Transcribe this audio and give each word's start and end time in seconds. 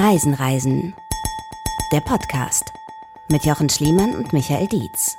Reisen, 0.00 0.32
Reisen. 0.32 0.94
Der 1.92 1.98
Podcast 1.98 2.72
mit 3.30 3.44
Jochen 3.44 3.68
Schliemann 3.68 4.14
und 4.14 4.32
Michael 4.32 4.68
Dietz. 4.68 5.16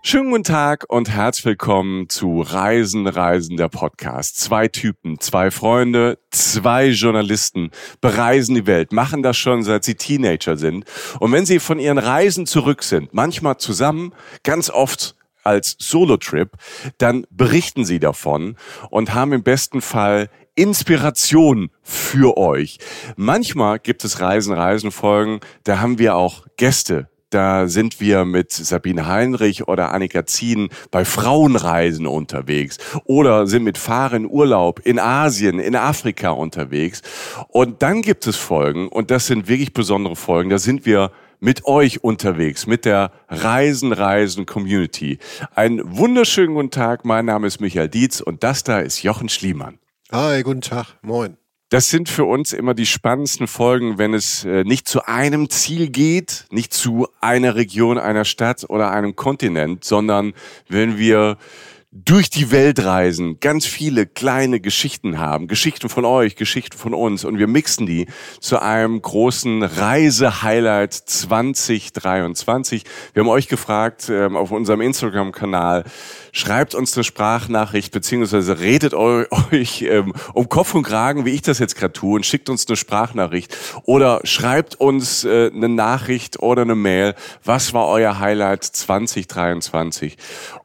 Schönen 0.00 0.30
guten 0.30 0.44
Tag 0.44 0.86
und 0.88 1.10
herzlich 1.10 1.44
willkommen 1.44 2.08
zu 2.08 2.40
Reisen, 2.40 3.06
Reisen, 3.06 3.58
der 3.58 3.68
Podcast. 3.68 4.40
Zwei 4.40 4.68
Typen, 4.68 5.20
zwei 5.20 5.50
Freunde, 5.50 6.18
zwei 6.30 6.86
Journalisten 6.86 7.72
bereisen 8.00 8.54
die 8.54 8.66
Welt, 8.66 8.90
machen 8.90 9.22
das 9.22 9.36
schon 9.36 9.62
seit 9.64 9.84
sie 9.84 9.96
Teenager 9.96 10.56
sind. 10.56 10.86
Und 11.20 11.30
wenn 11.30 11.44
sie 11.44 11.58
von 11.58 11.78
ihren 11.78 11.98
Reisen 11.98 12.46
zurück 12.46 12.82
sind, 12.82 13.12
manchmal 13.12 13.58
zusammen, 13.58 14.14
ganz 14.44 14.70
oft 14.70 15.14
als 15.42 15.76
Solo-Trip, 15.78 16.52
dann 16.96 17.26
berichten 17.28 17.84
sie 17.84 17.98
davon 17.98 18.56
und 18.88 19.12
haben 19.12 19.34
im 19.34 19.42
besten 19.42 19.82
Fall 19.82 20.30
Inspiration 20.56 21.70
für 21.82 22.36
euch. 22.36 22.78
Manchmal 23.16 23.80
gibt 23.80 24.04
es 24.04 24.20
Reisen, 24.20 24.54
Reisen 24.54 24.92
Folgen, 24.92 25.40
da 25.64 25.80
haben 25.80 25.98
wir 25.98 26.14
auch 26.14 26.46
Gäste. 26.56 27.08
Da 27.30 27.66
sind 27.66 28.00
wir 28.00 28.24
mit 28.24 28.52
Sabine 28.52 29.08
Heinrich 29.08 29.66
oder 29.66 29.92
Annika 29.92 30.24
Zien 30.24 30.68
bei 30.92 31.04
Frauenreisen 31.04 32.06
unterwegs 32.06 32.78
oder 33.06 33.48
sind 33.48 33.64
mit 33.64 33.76
Fahren 33.76 34.24
Urlaub 34.24 34.78
in 34.84 35.00
Asien, 35.00 35.58
in 35.58 35.74
Afrika 35.74 36.30
unterwegs. 36.30 37.02
Und 37.48 37.82
dann 37.82 38.02
gibt 38.02 38.28
es 38.28 38.36
Folgen, 38.36 38.86
und 38.86 39.10
das 39.10 39.26
sind 39.26 39.48
wirklich 39.48 39.72
besondere 39.72 40.14
Folgen, 40.14 40.50
da 40.50 40.58
sind 40.58 40.86
wir 40.86 41.10
mit 41.40 41.66
euch 41.66 42.04
unterwegs, 42.04 42.68
mit 42.68 42.84
der 42.84 43.10
Reisen, 43.28 43.92
Reisen 43.92 44.46
Community. 44.46 45.18
Einen 45.56 45.82
wunderschönen 45.84 46.54
guten 46.54 46.70
Tag, 46.70 47.04
mein 47.04 47.24
Name 47.24 47.48
ist 47.48 47.60
Michael 47.60 47.88
Dietz 47.88 48.20
und 48.20 48.44
das 48.44 48.62
da 48.62 48.78
ist 48.78 49.02
Jochen 49.02 49.28
Schliemann. 49.28 49.80
Hi, 50.12 50.42
guten 50.42 50.60
Tag, 50.60 50.98
moin. 51.00 51.38
Das 51.70 51.88
sind 51.88 52.10
für 52.10 52.24
uns 52.24 52.52
immer 52.52 52.74
die 52.74 52.84
spannendsten 52.84 53.46
Folgen, 53.46 53.96
wenn 53.96 54.12
es 54.12 54.44
äh, 54.44 54.62
nicht 54.62 54.86
zu 54.86 55.06
einem 55.06 55.48
Ziel 55.48 55.88
geht, 55.88 56.44
nicht 56.50 56.74
zu 56.74 57.08
einer 57.22 57.54
Region, 57.54 57.98
einer 57.98 58.26
Stadt 58.26 58.66
oder 58.68 58.90
einem 58.90 59.16
Kontinent, 59.16 59.82
sondern 59.82 60.34
wenn 60.68 60.98
wir 60.98 61.38
durch 61.96 62.28
die 62.28 62.50
Welt 62.50 62.84
reisen, 62.84 63.38
ganz 63.38 63.66
viele 63.66 64.04
kleine 64.04 64.58
Geschichten 64.58 65.20
haben, 65.20 65.46
Geschichten 65.46 65.88
von 65.88 66.04
euch, 66.04 66.34
Geschichten 66.34 66.76
von 66.76 66.92
uns 66.92 67.24
und 67.24 67.38
wir 67.38 67.46
mixen 67.46 67.86
die 67.86 68.08
zu 68.40 68.60
einem 68.60 69.00
großen 69.00 69.62
Reise-Highlight 69.62 70.92
2023. 70.92 72.82
Wir 73.12 73.20
haben 73.22 73.28
euch 73.28 73.46
gefragt 73.46 74.08
ähm, 74.10 74.36
auf 74.36 74.50
unserem 74.50 74.80
Instagram-Kanal, 74.80 75.84
schreibt 76.32 76.74
uns 76.74 76.96
eine 76.96 77.04
Sprachnachricht 77.04 77.92
beziehungsweise 77.92 78.58
redet 78.58 78.92
euch 78.92 79.82
ähm, 79.82 80.14
um 80.32 80.48
Kopf 80.48 80.74
und 80.74 80.82
Kragen, 80.82 81.24
wie 81.24 81.30
ich 81.30 81.42
das 81.42 81.60
jetzt 81.60 81.76
gerade 81.76 81.92
tue 81.92 82.16
und 82.16 82.26
schickt 82.26 82.48
uns 82.48 82.66
eine 82.66 82.76
Sprachnachricht 82.76 83.56
oder 83.84 84.20
schreibt 84.24 84.74
uns 84.80 85.22
äh, 85.22 85.52
eine 85.54 85.68
Nachricht 85.68 86.40
oder 86.40 86.62
eine 86.62 86.74
Mail. 86.74 87.14
Was 87.44 87.72
war 87.72 87.86
euer 87.86 88.18
Highlight 88.18 88.64
2023? 88.64 90.16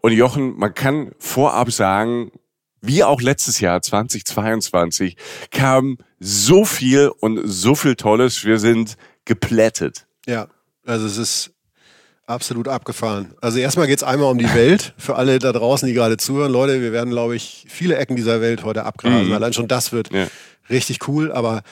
Und 0.02 0.14
Jochen, 0.14 0.58
man 0.58 0.74
kann 0.74 1.12
vorab 1.20 1.72
sagen, 1.72 2.32
wie 2.82 3.04
auch 3.04 3.22
letztes 3.22 3.60
Jahr 3.60 3.82
2022 3.82 5.18
kam 5.52 5.98
so 6.20 6.66
viel 6.66 7.12
und 7.20 7.42
so 7.46 7.76
viel 7.76 7.96
Tolles. 7.96 8.46
Wir 8.46 8.58
sind 8.58 8.96
geplättet. 9.26 10.08
Ja, 10.26 10.48
also 10.86 11.06
es 11.06 11.18
ist 11.18 11.52
absolut 12.26 12.68
abgefahren. 12.68 13.34
Also 13.42 13.60
erstmal 13.60 13.88
geht 13.88 13.98
es 13.98 14.04
einmal 14.04 14.32
um 14.32 14.38
die 14.38 14.54
Welt. 14.54 14.94
Für 14.98 15.16
alle 15.16 15.40
da 15.40 15.52
draußen, 15.52 15.88
die 15.88 15.94
gerade 15.94 16.18
zuhören, 16.18 16.52
Leute, 16.52 16.82
wir 16.82 16.92
werden, 16.92 17.10
glaube 17.10 17.36
ich, 17.36 17.66
viele 17.68 17.98
Ecken 17.98 18.16
dieser 18.16 18.40
Welt 18.40 18.64
heute 18.64 18.86
abgrasen. 18.86 19.28
Mhm. 19.28 19.34
Allein 19.34 19.54
schon 19.54 19.68
das 19.68 19.92
wird 19.92 20.12
ja. 20.14 20.28
richtig 20.70 21.08
cool. 21.08 21.32
Aber 21.32 21.64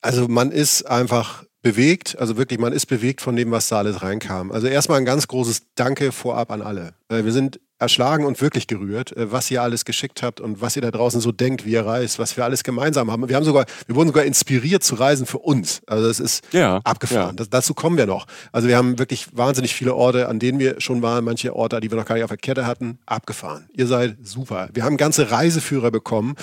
also 0.00 0.28
man 0.28 0.52
ist 0.52 0.84
einfach 0.84 1.44
bewegt, 1.62 2.16
also 2.18 2.36
wirklich, 2.36 2.60
man 2.60 2.72
ist 2.72 2.86
bewegt 2.86 3.20
von 3.20 3.34
dem, 3.34 3.50
was 3.50 3.68
da 3.68 3.78
alles 3.78 4.02
reinkam. 4.02 4.52
Also 4.52 4.66
erstmal 4.66 4.98
ein 4.98 5.04
ganz 5.04 5.26
großes 5.26 5.62
Danke 5.74 6.12
vorab 6.12 6.50
an 6.50 6.62
alle. 6.62 6.94
Äh, 7.08 7.24
wir 7.24 7.32
sind 7.32 7.58
erschlagen 7.78 8.24
und 8.24 8.40
wirklich 8.40 8.66
gerührt, 8.66 9.16
äh, 9.16 9.30
was 9.30 9.50
ihr 9.50 9.62
alles 9.62 9.84
geschickt 9.84 10.22
habt 10.22 10.40
und 10.40 10.60
was 10.60 10.76
ihr 10.76 10.82
da 10.82 10.90
draußen 10.90 11.20
so 11.20 11.32
denkt, 11.32 11.64
wie 11.64 11.70
ihr 11.70 11.86
reist, 11.86 12.18
was 12.18 12.36
wir 12.36 12.44
alles 12.44 12.64
gemeinsam 12.64 13.10
haben. 13.10 13.28
Wir 13.28 13.36
haben 13.36 13.44
sogar, 13.44 13.66
wir 13.86 13.94
wurden 13.94 14.08
sogar 14.08 14.24
inspiriert 14.24 14.82
zu 14.82 14.96
reisen 14.96 15.26
für 15.26 15.38
uns. 15.38 15.80
Also 15.86 16.06
das 16.08 16.20
ist 16.20 16.44
ja, 16.52 16.80
abgefahren. 16.84 17.30
Ja. 17.30 17.32
Das, 17.36 17.50
dazu 17.50 17.74
kommen 17.74 17.96
wir 17.96 18.06
noch. 18.06 18.26
Also 18.52 18.68
wir 18.68 18.76
haben 18.76 18.98
wirklich 18.98 19.28
wahnsinnig 19.36 19.74
viele 19.74 19.94
Orte, 19.94 20.28
an 20.28 20.38
denen 20.38 20.58
wir 20.58 20.80
schon 20.80 21.02
waren, 21.02 21.24
manche 21.24 21.54
Orte, 21.54 21.80
die 21.80 21.90
wir 21.90 21.98
noch 21.98 22.04
gar 22.04 22.16
nicht 22.16 22.24
auf 22.24 22.30
der 22.30 22.38
Kette 22.38 22.66
hatten, 22.66 22.98
abgefahren. 23.06 23.68
Ihr 23.72 23.86
seid 23.86 24.16
super. 24.22 24.68
Wir 24.72 24.84
haben 24.84 24.96
ganze 24.96 25.30
Reiseführer 25.30 25.90
bekommen 25.90 26.34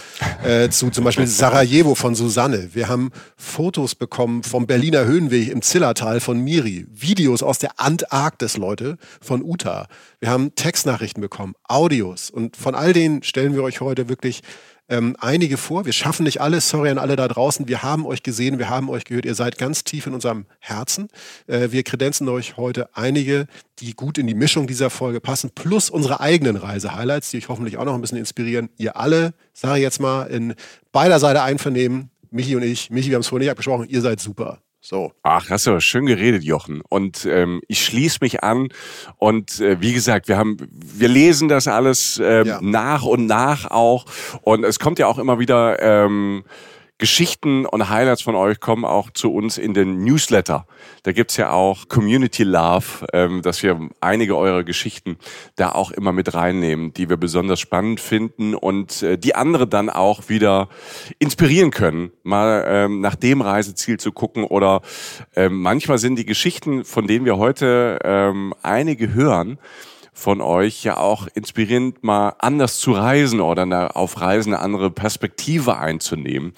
äh, 0.44 0.70
zu 0.70 0.90
zum 0.90 1.04
Beispiel 1.04 1.28
Sarajevo 1.28 1.96
von 1.96 2.16
Susanne. 2.16 2.70
Wir 2.74 2.88
haben 2.88 3.12
Fotos 3.36 3.96
bekommen 3.96 4.44
vom 4.44 4.68
Berliner 4.68 5.06
Höhenweg 5.06 5.50
im 5.50 5.62
Zillertal 5.62 6.20
von 6.20 6.40
Miri. 6.40 6.86
Videos 6.90 7.44
aus 7.44 7.60
der 7.60 7.80
Antarktis, 7.80 8.58
Leute, 8.58 8.98
von 9.22 9.44
Uta. 9.44 9.88
Wir 10.26 10.32
haben 10.32 10.56
Textnachrichten 10.56 11.22
bekommen, 11.22 11.54
Audios. 11.66 12.32
Und 12.32 12.58
von 12.58 12.74
all 12.74 12.94
denen 12.94 13.22
stellen 13.22 13.54
wir 13.54 13.62
euch 13.62 13.80
heute 13.80 14.10
wirklich 14.10 14.42
ähm, 14.90 15.16
einige 15.20 15.56
vor. 15.56 15.86
Wir 15.86 15.94
schaffen 15.94 16.24
nicht 16.24 16.42
alles. 16.42 16.68
Sorry 16.68 16.90
an 16.90 16.98
alle 16.98 17.16
da 17.16 17.28
draußen. 17.28 17.68
Wir 17.68 17.84
haben 17.84 18.08
euch 18.08 18.24
gesehen, 18.24 18.58
wir 18.58 18.68
haben 18.68 18.90
euch 18.90 19.04
gehört. 19.04 19.26
Ihr 19.26 19.36
seid 19.36 19.60
ganz 19.60 19.84
tief 19.84 20.08
in 20.08 20.16
unserem 20.16 20.48
Herzen. 20.58 21.10
Äh, 21.46 21.70
wir 21.70 21.84
kredenzen 21.84 22.28
euch 22.28 22.58
heute 22.58 22.90
einige, 22.96 23.46
die 23.78 23.94
gut 23.94 24.18
in 24.18 24.26
die 24.26 24.34
Mischung 24.34 24.66
dieser 24.66 24.90
Folge 24.90 25.22
passen, 25.22 25.52
plus 25.54 25.92
unsere 25.92 26.22
eigenen 26.22 26.56
Reise-Highlights, 26.56 27.30
die 27.30 27.38
euch 27.38 27.48
hoffentlich 27.48 27.78
auch 27.78 27.86
noch 27.86 27.94
ein 27.94 28.02
bisschen 28.02 28.18
inspirieren. 28.18 28.70
Ihr 28.78 28.98
alle, 28.98 29.36
sage 29.54 29.78
ich 29.78 29.84
jetzt 29.84 30.02
mal, 30.02 30.24
in 30.24 30.56
beider 30.92 31.20
Seite 31.20 31.44
einvernehmen. 31.44 32.10
Michi 32.32 32.56
und 32.56 32.64
ich. 32.64 32.90
Michi, 32.90 33.10
wir 33.10 33.18
haben 33.18 33.22
es 33.22 33.28
vorhin 33.28 33.44
nicht 33.44 33.52
abgesprochen. 33.52 33.88
Ihr 33.90 34.02
seid 34.02 34.20
super. 34.20 34.58
So. 34.86 35.14
Ach, 35.24 35.50
hast 35.50 35.66
du 35.66 35.80
schön 35.82 36.06
geredet, 36.06 36.44
Jochen. 36.44 36.82
Und 36.88 37.26
ähm, 37.26 37.62
ich 37.68 37.84
schließe 37.84 38.20
mich 38.22 38.44
an. 38.44 38.70
Und 39.18 39.60
äh, 39.60 39.82
wie 39.82 39.94
gesagt, 39.94 40.28
wir 40.28 40.38
haben, 40.38 40.58
wir 40.70 41.08
lesen 41.08 41.48
das 41.48 41.68
alles 41.68 42.22
ähm, 42.24 42.46
ja. 42.46 42.60
nach 42.62 43.02
und 43.04 43.26
nach 43.26 43.66
auch. 43.72 44.06
Und 44.44 44.64
es 44.64 44.78
kommt 44.78 45.00
ja 45.00 45.08
auch 45.08 45.18
immer 45.18 45.40
wieder. 45.40 45.82
Ähm, 45.82 46.44
Geschichten 46.98 47.66
und 47.66 47.90
Highlights 47.90 48.22
von 48.22 48.36
euch 48.36 48.62
kommen 48.62 48.86
auch 48.86 49.10
zu 49.10 49.34
uns 49.34 49.58
in 49.58 49.74
den 49.74 50.06
Newsletter. 50.06 50.66
Da 51.04 51.12
gibt's 51.12 51.36
ja 51.36 51.52
auch 51.52 51.90
Community 51.90 52.44
Love, 52.44 53.06
ähm, 53.12 53.42
dass 53.42 53.62
wir 53.64 53.90
einige 54.00 54.38
eurer 54.38 54.64
Geschichten 54.64 55.18
da 55.58 55.74
auch 55.74 55.92
immer 55.92 56.14
mit 56.14 56.34
reinnehmen, 56.34 56.94
die 56.94 57.10
wir 57.10 57.18
besonders 57.18 57.60
spannend 57.60 58.00
finden 58.00 58.56
und 58.56 59.04
äh, 59.04 59.18
die 59.18 59.36
andere 59.36 59.68
dann 59.68 59.90
auch 59.90 60.30
wieder 60.30 60.70
inspirieren 61.20 61.72
können, 61.72 62.12
mal 62.24 62.64
ähm, 62.66 63.02
nach 63.02 63.16
dem 63.16 63.42
Reiseziel 63.42 64.00
zu 64.00 64.14
gucken. 64.14 64.46
Oder 64.46 64.82
ähm, 65.36 65.62
manchmal 65.62 65.98
sind 65.98 66.16
die 66.18 66.26
Geschichten, 66.26 66.86
von 66.86 67.08
denen 67.08 67.26
wir 67.26 67.38
heute 67.38 68.00
ähm, 68.06 68.54
einige 68.62 69.14
hören, 69.14 69.60
von 70.16 70.42
euch 70.42 70.84
ja 70.84 70.98
auch 70.98 71.28
inspirierend, 71.28 72.04
mal 72.04 72.36
anders 72.40 72.80
zu 72.80 72.94
reisen 72.94 73.42
oder 73.42 73.96
auf 73.96 74.22
Reisen 74.22 74.54
eine 74.54 74.64
andere 74.64 74.90
Perspektive 74.90 75.78
einzunehmen. 75.78 76.54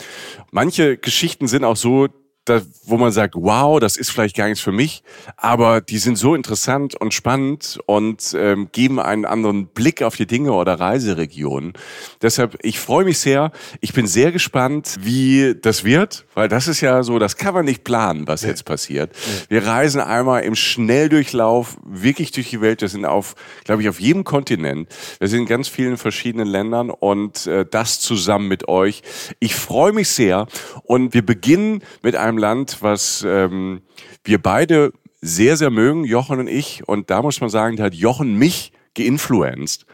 Manche 0.51 0.97
Geschichten 0.97 1.47
sind 1.47 1.63
auch 1.63 1.75
so, 1.75 2.07
da, 2.47 2.61
wo 2.85 2.97
man 2.97 3.11
sagt, 3.11 3.35
wow, 3.35 3.79
das 3.79 3.97
ist 3.97 4.09
vielleicht 4.09 4.35
gar 4.35 4.45
nichts 4.47 4.61
für 4.61 4.71
mich, 4.71 5.03
aber 5.35 5.81
die 5.81 5.97
sind 5.97 6.17
so 6.17 6.33
interessant 6.33 6.95
und 6.95 7.13
spannend 7.13 7.79
und 7.85 8.33
ähm, 8.37 8.69
geben 8.71 8.99
einen 8.99 9.25
anderen 9.25 9.67
Blick 9.67 10.01
auf 10.01 10.15
die 10.15 10.25
Dinge 10.25 10.53
oder 10.53 10.79
Reiseregionen. 10.79 11.73
Deshalb, 12.21 12.57
ich 12.61 12.79
freue 12.79 13.03
mich 13.03 13.19
sehr. 13.19 13.51
Ich 13.81 13.93
bin 13.93 14.07
sehr 14.07 14.31
gespannt, 14.31 14.95
wie 15.01 15.55
das 15.61 15.83
wird, 15.83 16.25
weil 16.35 16.47
das 16.47 16.67
ist 16.67 16.81
ja 16.81 17.03
so, 17.03 17.19
das 17.19 17.35
kann 17.35 17.53
man 17.53 17.65
nicht 17.65 17.83
planen, 17.83 18.27
was 18.27 18.43
nee. 18.43 18.49
jetzt 18.49 18.63
passiert. 18.63 19.11
Nee. 19.49 19.55
Wir 19.55 19.67
reisen 19.67 19.99
einmal 19.99 20.43
im 20.43 20.55
Schnelldurchlauf 20.55 21.77
wirklich 21.83 22.31
durch 22.31 22.49
die 22.49 22.61
Welt. 22.61 22.81
Wir 22.81 22.87
sind 22.87 23.05
auf, 23.05 23.35
glaube 23.65 23.81
ich, 23.81 23.89
auf 23.89 23.99
jedem 23.99 24.23
Kontinent. 24.23 24.89
Wir 25.19 25.27
sind 25.27 25.41
in 25.41 25.45
ganz 25.47 25.67
vielen 25.67 25.97
verschiedenen 25.97 26.47
Ländern 26.47 26.89
und 26.89 27.45
äh, 27.47 27.65
das 27.69 27.99
zusammen 27.99 28.47
mit 28.47 28.69
euch. 28.69 29.01
Ich 29.39 29.55
freue 29.55 29.91
mich 29.91 30.09
sehr 30.09 30.47
und 30.83 31.13
wir 31.13 31.25
beginnen 31.25 31.83
mit 32.01 32.15
einem 32.15 32.36
einem 32.37 32.41
Land, 32.41 32.77
was 32.81 33.25
ähm, 33.27 33.81
wir 34.23 34.41
beide 34.41 34.93
sehr, 35.21 35.57
sehr 35.57 35.69
mögen, 35.69 36.03
Jochen 36.03 36.39
und 36.39 36.47
ich. 36.47 36.87
Und 36.87 37.09
da 37.09 37.21
muss 37.21 37.41
man 37.41 37.49
sagen, 37.49 37.75
da 37.75 37.85
hat 37.85 37.93
Jochen 37.93 38.35
mich 38.35 38.71
geinfluenced. 38.95 39.85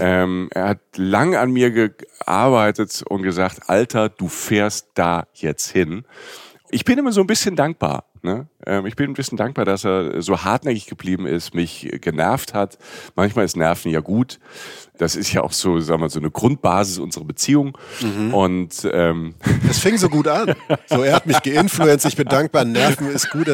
Ähm, 0.00 0.48
er 0.52 0.68
hat 0.68 0.80
lang 0.96 1.34
an 1.34 1.52
mir 1.52 1.70
gearbeitet 1.70 3.02
und 3.08 3.22
gesagt, 3.22 3.68
Alter, 3.68 4.08
du 4.08 4.28
fährst 4.28 4.88
da 4.94 5.26
jetzt 5.34 5.70
hin. 5.70 6.04
Ich 6.70 6.84
bin 6.84 6.98
immer 6.98 7.12
so 7.12 7.20
ein 7.20 7.26
bisschen 7.26 7.56
dankbar. 7.56 8.04
Ne? 8.24 8.48
Ähm, 8.64 8.86
ich 8.86 8.96
bin 8.96 9.10
ein 9.10 9.12
bisschen 9.12 9.36
dankbar, 9.36 9.66
dass 9.66 9.84
er 9.84 10.22
so 10.22 10.44
hartnäckig 10.44 10.86
geblieben 10.86 11.26
ist, 11.26 11.54
mich 11.54 11.90
genervt 12.00 12.54
hat. 12.54 12.78
Manchmal 13.16 13.44
ist 13.44 13.54
Nerven 13.54 13.90
ja 13.90 14.00
gut. 14.00 14.40
Das 14.96 15.14
ist 15.14 15.30
ja 15.34 15.42
auch 15.42 15.52
so, 15.52 15.78
sagen 15.80 16.00
wir, 16.00 16.08
so 16.08 16.20
eine 16.20 16.30
Grundbasis 16.30 16.98
unserer 16.98 17.24
Beziehung. 17.24 17.76
Mhm. 18.00 18.32
Und 18.32 18.88
ähm, 18.90 19.34
es 19.68 19.78
fing 19.78 19.98
so 19.98 20.08
gut 20.08 20.26
an. 20.26 20.54
So, 20.86 21.02
er 21.02 21.16
hat 21.16 21.26
mich 21.26 21.42
geinfluenced, 21.42 22.06
ich 22.06 22.16
bin 22.16 22.26
dankbar, 22.26 22.64
Nerven 22.64 23.08
ist 23.08 23.28
gut. 23.28 23.46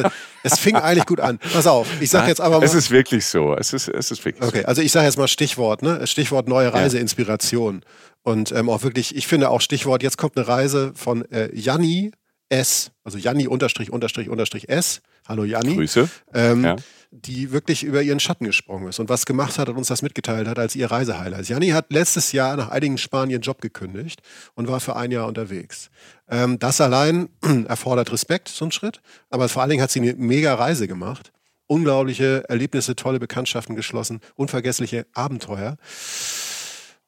Es 0.43 0.57
fing 0.57 0.77
eigentlich 0.77 1.05
gut 1.05 1.19
an. 1.19 1.37
Pass 1.51 1.67
auf, 1.67 1.89
ich 1.99 2.09
sag 2.09 2.29
jetzt 2.29 2.39
aber 2.39 2.59
mal. 2.59 2.65
Es 2.65 2.73
ist 2.73 2.91
wirklich 2.91 3.25
so. 3.25 3.53
Es 3.53 3.73
ist, 3.73 3.89
es 3.89 4.09
ist 4.09 4.23
wirklich 4.23 4.47
okay, 4.47 4.61
so. 4.61 4.67
also 4.67 4.81
ich 4.81 4.93
sage 4.93 5.05
jetzt 5.05 5.17
mal 5.17 5.27
Stichwort, 5.27 5.81
ne? 5.81 6.07
Stichwort 6.07 6.47
neue 6.47 6.73
Reiseinspiration. 6.73 7.81
Ja. 7.83 7.87
Und 8.23 8.53
ähm, 8.53 8.69
auch 8.69 8.83
wirklich, 8.83 9.17
ich 9.17 9.27
finde 9.27 9.49
auch 9.49 9.59
Stichwort, 9.59 10.01
jetzt 10.01 10.17
kommt 10.17 10.37
eine 10.37 10.47
Reise 10.47 10.93
von 10.95 11.29
äh, 11.31 11.53
Janni 11.53 12.11
S, 12.51 12.91
also 13.03 13.17
Janni 13.17 13.47
unterstrich 13.47 13.91
unterstrich 13.91 14.29
unterstrich 14.29 14.67
S. 14.69 15.01
Hallo 15.27 15.45
Janni. 15.45 15.75
Grüße. 15.75 16.09
Ähm, 16.33 16.63
ja. 16.65 16.75
Die 17.11 17.51
wirklich 17.51 17.83
über 17.83 18.01
ihren 18.01 18.19
Schatten 18.19 18.45
gesprungen 18.45 18.89
ist 18.89 18.99
und 18.99 19.09
was 19.09 19.25
gemacht 19.25 19.57
hat 19.57 19.69
und 19.69 19.77
uns 19.77 19.87
das 19.87 20.01
mitgeteilt 20.01 20.47
hat 20.47 20.59
als 20.59 20.75
ihr 20.75 20.91
Reisehighlight. 20.91 21.47
Janni 21.47 21.69
hat 21.69 21.91
letztes 21.91 22.31
Jahr 22.31 22.57
nach 22.57 22.69
einigen 22.69 22.97
Spanien 22.97 23.41
Job 23.41 23.61
gekündigt 23.61 24.21
und 24.53 24.67
war 24.67 24.79
für 24.79 24.95
ein 24.95 25.11
Jahr 25.11 25.27
unterwegs. 25.27 25.89
Ähm, 26.29 26.59
das 26.59 26.81
allein 26.81 27.29
erfordert 27.67 28.11
Respekt, 28.11 28.49
so 28.49 28.65
ein 28.65 28.71
Schritt, 28.71 29.01
aber 29.29 29.47
vor 29.47 29.61
allen 29.61 29.71
Dingen 29.71 29.83
hat 29.83 29.91
sie 29.91 30.01
eine 30.01 30.13
mega 30.15 30.53
Reise 30.53 30.87
gemacht. 30.87 31.31
Unglaubliche 31.67 32.43
Erlebnisse, 32.49 32.97
tolle 32.97 33.19
Bekanntschaften 33.19 33.77
geschlossen, 33.77 34.19
unvergessliche 34.35 35.05
Abenteuer. 35.13 35.77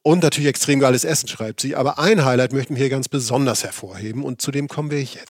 Und 0.03 0.21
natürlich 0.21 0.49
extrem 0.49 0.79
geiles 0.79 1.05
Essen, 1.05 1.29
schreibt 1.29 1.61
sie. 1.61 1.75
Aber 1.75 1.97
ein 1.97 2.23
Highlight 2.23 2.51
möchten 2.51 2.75
wir 2.75 2.81
hier 2.81 2.89
ganz 2.89 3.07
besonders 3.07 3.63
hervorheben 3.63 4.23
und 4.23 4.41
zu 4.41 4.51
dem 4.51 4.67
kommen 4.67 4.91
wir 4.91 5.01
jetzt. 5.01 5.32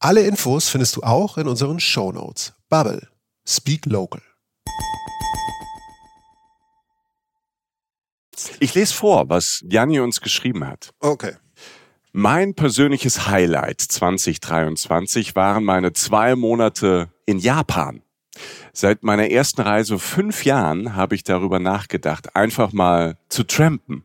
Alle 0.00 0.22
Infos 0.22 0.68
findest 0.68 0.94
du 0.96 1.02
auch 1.02 1.38
in 1.38 1.48
unseren 1.48 1.80
Show 1.80 2.12
Notes. 2.12 2.52
Bubble. 2.68 3.08
Speak 3.44 3.84
Local. 3.86 4.22
Ich 8.60 8.74
lese 8.74 8.94
vor, 8.94 9.28
was 9.28 9.64
Janni 9.68 9.98
uns 9.98 10.20
geschrieben 10.20 10.64
hat. 10.64 10.90
Okay. 11.00 11.34
Mein 12.12 12.54
persönliches 12.54 13.26
Highlight 13.26 13.80
2023 13.80 15.34
waren 15.34 15.64
meine 15.64 15.92
zwei 15.92 16.36
Monate 16.36 17.12
in 17.26 17.40
Japan. 17.40 18.02
Seit 18.72 19.02
meiner 19.02 19.30
ersten 19.30 19.62
Reise 19.62 19.98
fünf 19.98 20.44
Jahren 20.44 20.94
habe 20.94 21.16
ich 21.16 21.24
darüber 21.24 21.58
nachgedacht, 21.58 22.36
einfach 22.36 22.72
mal 22.72 23.18
zu 23.28 23.42
trampen. 23.42 24.04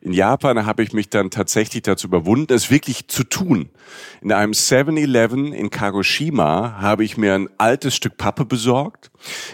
In 0.00 0.12
Japan 0.12 0.66
habe 0.66 0.82
ich 0.82 0.92
mich 0.92 1.08
dann 1.08 1.30
tatsächlich 1.30 1.82
dazu 1.82 2.06
überwunden, 2.06 2.52
es 2.52 2.70
wirklich 2.70 3.08
zu 3.08 3.24
tun. 3.24 3.70
In 4.20 4.32
einem 4.32 4.52
7-Eleven 4.52 5.52
in 5.52 5.70
Kagoshima 5.70 6.76
habe 6.80 7.04
ich 7.04 7.16
mir 7.16 7.34
ein 7.34 7.48
altes 7.58 7.96
Stück 7.96 8.16
Pappe 8.16 8.44
besorgt. 8.44 9.10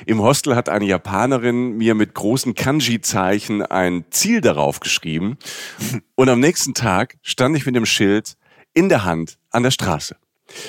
Im 0.07 0.21
Hostel 0.21 0.57
hat 0.57 0.69
eine 0.69 0.85
Japanerin 0.85 1.77
mir 1.77 1.95
mit 1.95 2.15
großen 2.15 2.55
Kanji-Zeichen 2.55 3.63
ein 3.63 4.05
Ziel 4.11 4.41
darauf 4.41 4.81
geschrieben. 4.81 5.39
Und 6.15 6.29
am 6.29 6.41
nächsten 6.41 6.75
Tag 6.75 7.17
stand 7.23 7.57
ich 7.57 7.67
mit 7.67 7.77
dem 7.77 7.87
Schild 7.87 8.37
in 8.75 8.89
der 8.89 9.05
Hand 9.05 9.39
an 9.51 9.63
der 9.63 9.71
Straße. 9.71 10.17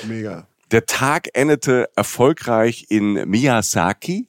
Mega. 0.08 0.48
Der 0.74 0.88
Tag 0.88 1.30
endete 1.34 1.88
erfolgreich 1.96 2.88
in 2.90 3.30
Miyazaki 3.30 4.26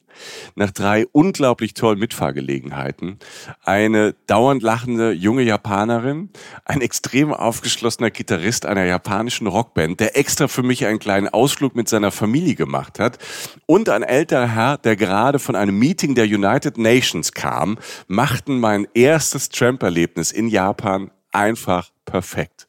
nach 0.53 0.69
drei 0.69 1.07
unglaublich 1.11 1.73
tollen 1.73 1.97
Mitfahrgelegenheiten. 1.97 3.17
Eine 3.63 4.13
dauernd 4.27 4.61
lachende 4.61 5.11
junge 5.11 5.41
Japanerin, 5.41 6.29
ein 6.63 6.81
extrem 6.81 7.33
aufgeschlossener 7.33 8.11
Gitarrist 8.11 8.67
einer 8.67 8.85
japanischen 8.85 9.47
Rockband, 9.47 9.99
der 9.99 10.15
extra 10.17 10.47
für 10.47 10.61
mich 10.61 10.85
einen 10.85 10.99
kleinen 10.99 11.29
Ausflug 11.29 11.75
mit 11.75 11.89
seiner 11.89 12.11
Familie 12.11 12.53
gemacht 12.53 12.99
hat 12.99 13.17
und 13.65 13.89
ein 13.89 14.03
älterer 14.03 14.47
Herr, 14.47 14.77
der 14.77 14.95
gerade 14.95 15.39
von 15.39 15.55
einem 15.55 15.79
Meeting 15.79 16.13
der 16.13 16.25
United 16.25 16.77
Nations 16.77 17.31
kam, 17.31 17.79
machten 18.07 18.59
mein 18.59 18.87
erstes 18.93 19.49
Tramp-Erlebnis 19.49 20.31
in 20.31 20.47
Japan 20.49 21.09
einfach 21.31 21.89
perfekt. 22.05 22.67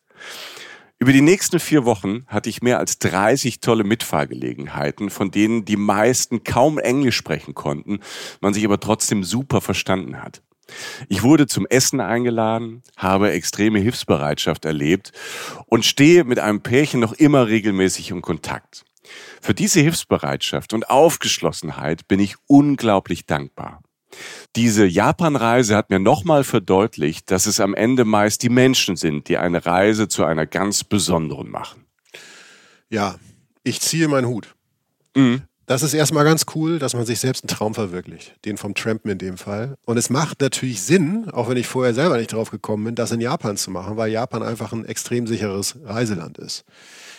Über 0.99 1.13
die 1.13 1.21
nächsten 1.21 1.61
vier 1.61 1.85
Wochen 1.85 2.25
hatte 2.27 2.49
ich 2.49 2.63
mehr 2.63 2.79
als 2.79 2.99
30 2.99 3.61
tolle 3.61 3.85
Mitfahrgelegenheiten, 3.85 5.11
von 5.11 5.31
denen 5.31 5.67
die 5.67 5.77
meisten 5.77 6.43
kaum 6.43 6.79
Englisch 6.79 7.17
sprechen 7.17 7.53
konnten, 7.53 8.01
man 8.41 8.55
sich 8.55 8.65
aber 8.65 8.81
trotzdem 8.81 9.23
super 9.23 9.61
verstanden 9.61 10.23
hat. 10.23 10.43
Ich 11.09 11.23
wurde 11.23 11.47
zum 11.47 11.67
Essen 11.67 12.01
eingeladen, 12.01 12.83
habe 12.97 13.31
extreme 13.31 13.79
Hilfsbereitschaft 13.79 14.65
erlebt 14.65 15.13
und 15.67 15.85
stehe 15.85 16.25
mit 16.25 16.39
einem 16.39 16.63
Pärchen 16.63 17.01
noch 17.01 17.13
immer 17.13 17.47
regelmäßig 17.47 18.11
in 18.11 18.23
Kontakt. 18.23 18.85
Für 19.43 19.55
diese 19.55 19.81
Hilfsbereitschaft 19.81 20.73
und 20.73 20.89
Aufgeschlossenheit 20.89 22.09
bin 22.09 22.21
ich 22.21 22.37
unglaublich 22.47 23.27
dankbar. 23.27 23.83
Diese 24.57 24.87
Japanreise 24.87 25.77
hat 25.77 25.91
mir 25.91 25.99
nochmal 25.99 26.45
verdeutlicht, 26.45 27.31
dass 27.31 27.47
es 27.47 27.61
am 27.61 27.75
Ende 27.75 28.05
meist 28.05 28.43
die 28.43 28.49
Menschen 28.49 28.97
sind, 28.97 29.29
die 29.29 29.39
eine 29.39 29.67
Reise 29.67 30.09
zu 30.09 30.25
einer 30.25 30.47
ganz 30.47 30.85
besonderen 30.85 31.51
machen. 31.51 31.85
Ja, 32.89 33.17
ich 33.63 33.81
ziehe 33.81 34.09
meinen 34.09 34.27
Hut. 34.27 34.55
Mhm. 35.17 35.43
Das 35.67 35.83
ist 35.83 35.95
erstmal 35.95 36.25
ganz 36.25 36.47
cool, 36.55 36.79
dass 36.79 36.95
man 36.95 37.05
sich 37.05 37.19
selbst 37.19 37.43
einen 37.43 37.49
Traum 37.49 37.75
verwirklicht. 37.75 38.37
Den 38.45 38.57
vom 38.57 38.75
Trampen 38.75 39.11
in 39.11 39.19
dem 39.19 39.37
Fall. 39.37 39.77
Und 39.85 39.97
es 39.97 40.11
macht 40.11 40.41
natürlich 40.41 40.81
Sinn, 40.81 41.29
auch 41.31 41.49
wenn 41.49 41.57
ich 41.57 41.67
vorher 41.67 41.93
selber 41.93 42.19
nicht 42.19 42.33
drauf 42.33 42.53
gekommen 42.53 42.85
bin, 42.85 42.95
das 42.95 43.11
in 43.11 43.21
Japan 43.21 43.57
zu 43.57 43.73
machen, 43.73 43.97
weil 43.97 44.13
Japan 44.13 44.45
einfach 44.45 44.73
ein 44.73 44.85
extrem 44.85 45.27
sicheres 45.27 45.77
Reiseland 45.85 46.39
ist. 46.39 46.65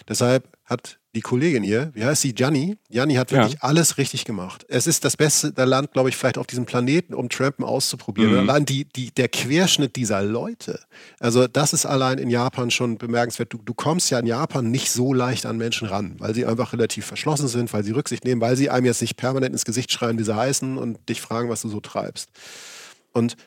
Deshalb 0.08 0.48
hat 0.64 0.98
die 1.16 1.22
Kollegin 1.22 1.64
hier, 1.64 1.92
wie 1.94 2.04
heißt 2.04 2.22
sie, 2.22 2.34
Gianni? 2.34 2.78
Gianni 2.90 3.16
hat 3.16 3.32
wirklich 3.32 3.54
ja. 3.54 3.60
alles 3.62 3.98
richtig 3.98 4.26
gemacht. 4.26 4.66
Es 4.68 4.88
ist 4.88 5.04
das 5.06 5.18
beste 5.18 5.52
Land, 5.64 5.94
glaube 5.94 6.10
ich, 6.10 6.18
vielleicht 6.18 6.38
auf 6.38 6.48
diesem 6.48 6.66
Planeten, 6.66 7.14
um 7.14 7.30
Trampen 7.30 7.64
auszuprobieren. 7.64 8.34
Mhm. 8.34 8.50
Allein 8.50 8.66
die, 8.66 8.86
die, 8.86 9.12
der 9.12 9.28
Querschnitt 9.30 9.96
dieser 9.96 10.22
Leute. 10.22 10.80
Also 11.20 11.48
das 11.48 11.74
ist 11.74 11.86
allein 11.86 12.18
in 12.18 12.30
Japan 12.30 12.70
schon 12.72 12.98
bemerkenswert. 12.98 13.54
Du, 13.54 13.58
du 13.58 13.74
kommst 13.74 14.12
ja 14.12 14.20
in 14.20 14.28
Japan 14.28 14.70
nicht 14.70 14.92
so 14.92 15.14
leicht 15.14 15.46
an 15.46 15.58
Menschen 15.58 15.88
ran, 15.88 16.16
weil 16.20 16.36
sie 16.36 16.46
einfach 16.46 16.74
relativ 16.74 17.06
verschlossen 17.06 17.48
sind, 17.48 17.74
weil 17.74 17.84
sie 17.84 17.92
Rücksicht 17.92 18.26
nehmen, 18.26 18.42
weil 18.42 18.56
sie 18.56 18.70
einem 18.70 18.86
jetzt 18.86 19.02
nicht 19.02 19.16
permanent 19.16 19.54
ins 19.54 19.66
Gesicht 19.66 19.92
schreien, 19.92 20.20
wie 20.20 20.24
sie 20.24 20.36
heißen 20.36 20.78
und 20.78 21.10
dich 21.10 21.22
fragen, 21.22 21.50
was 21.50 21.62
du 21.62 21.70
so 21.70 21.80
treibst. 21.80 22.30
Und 23.14 23.38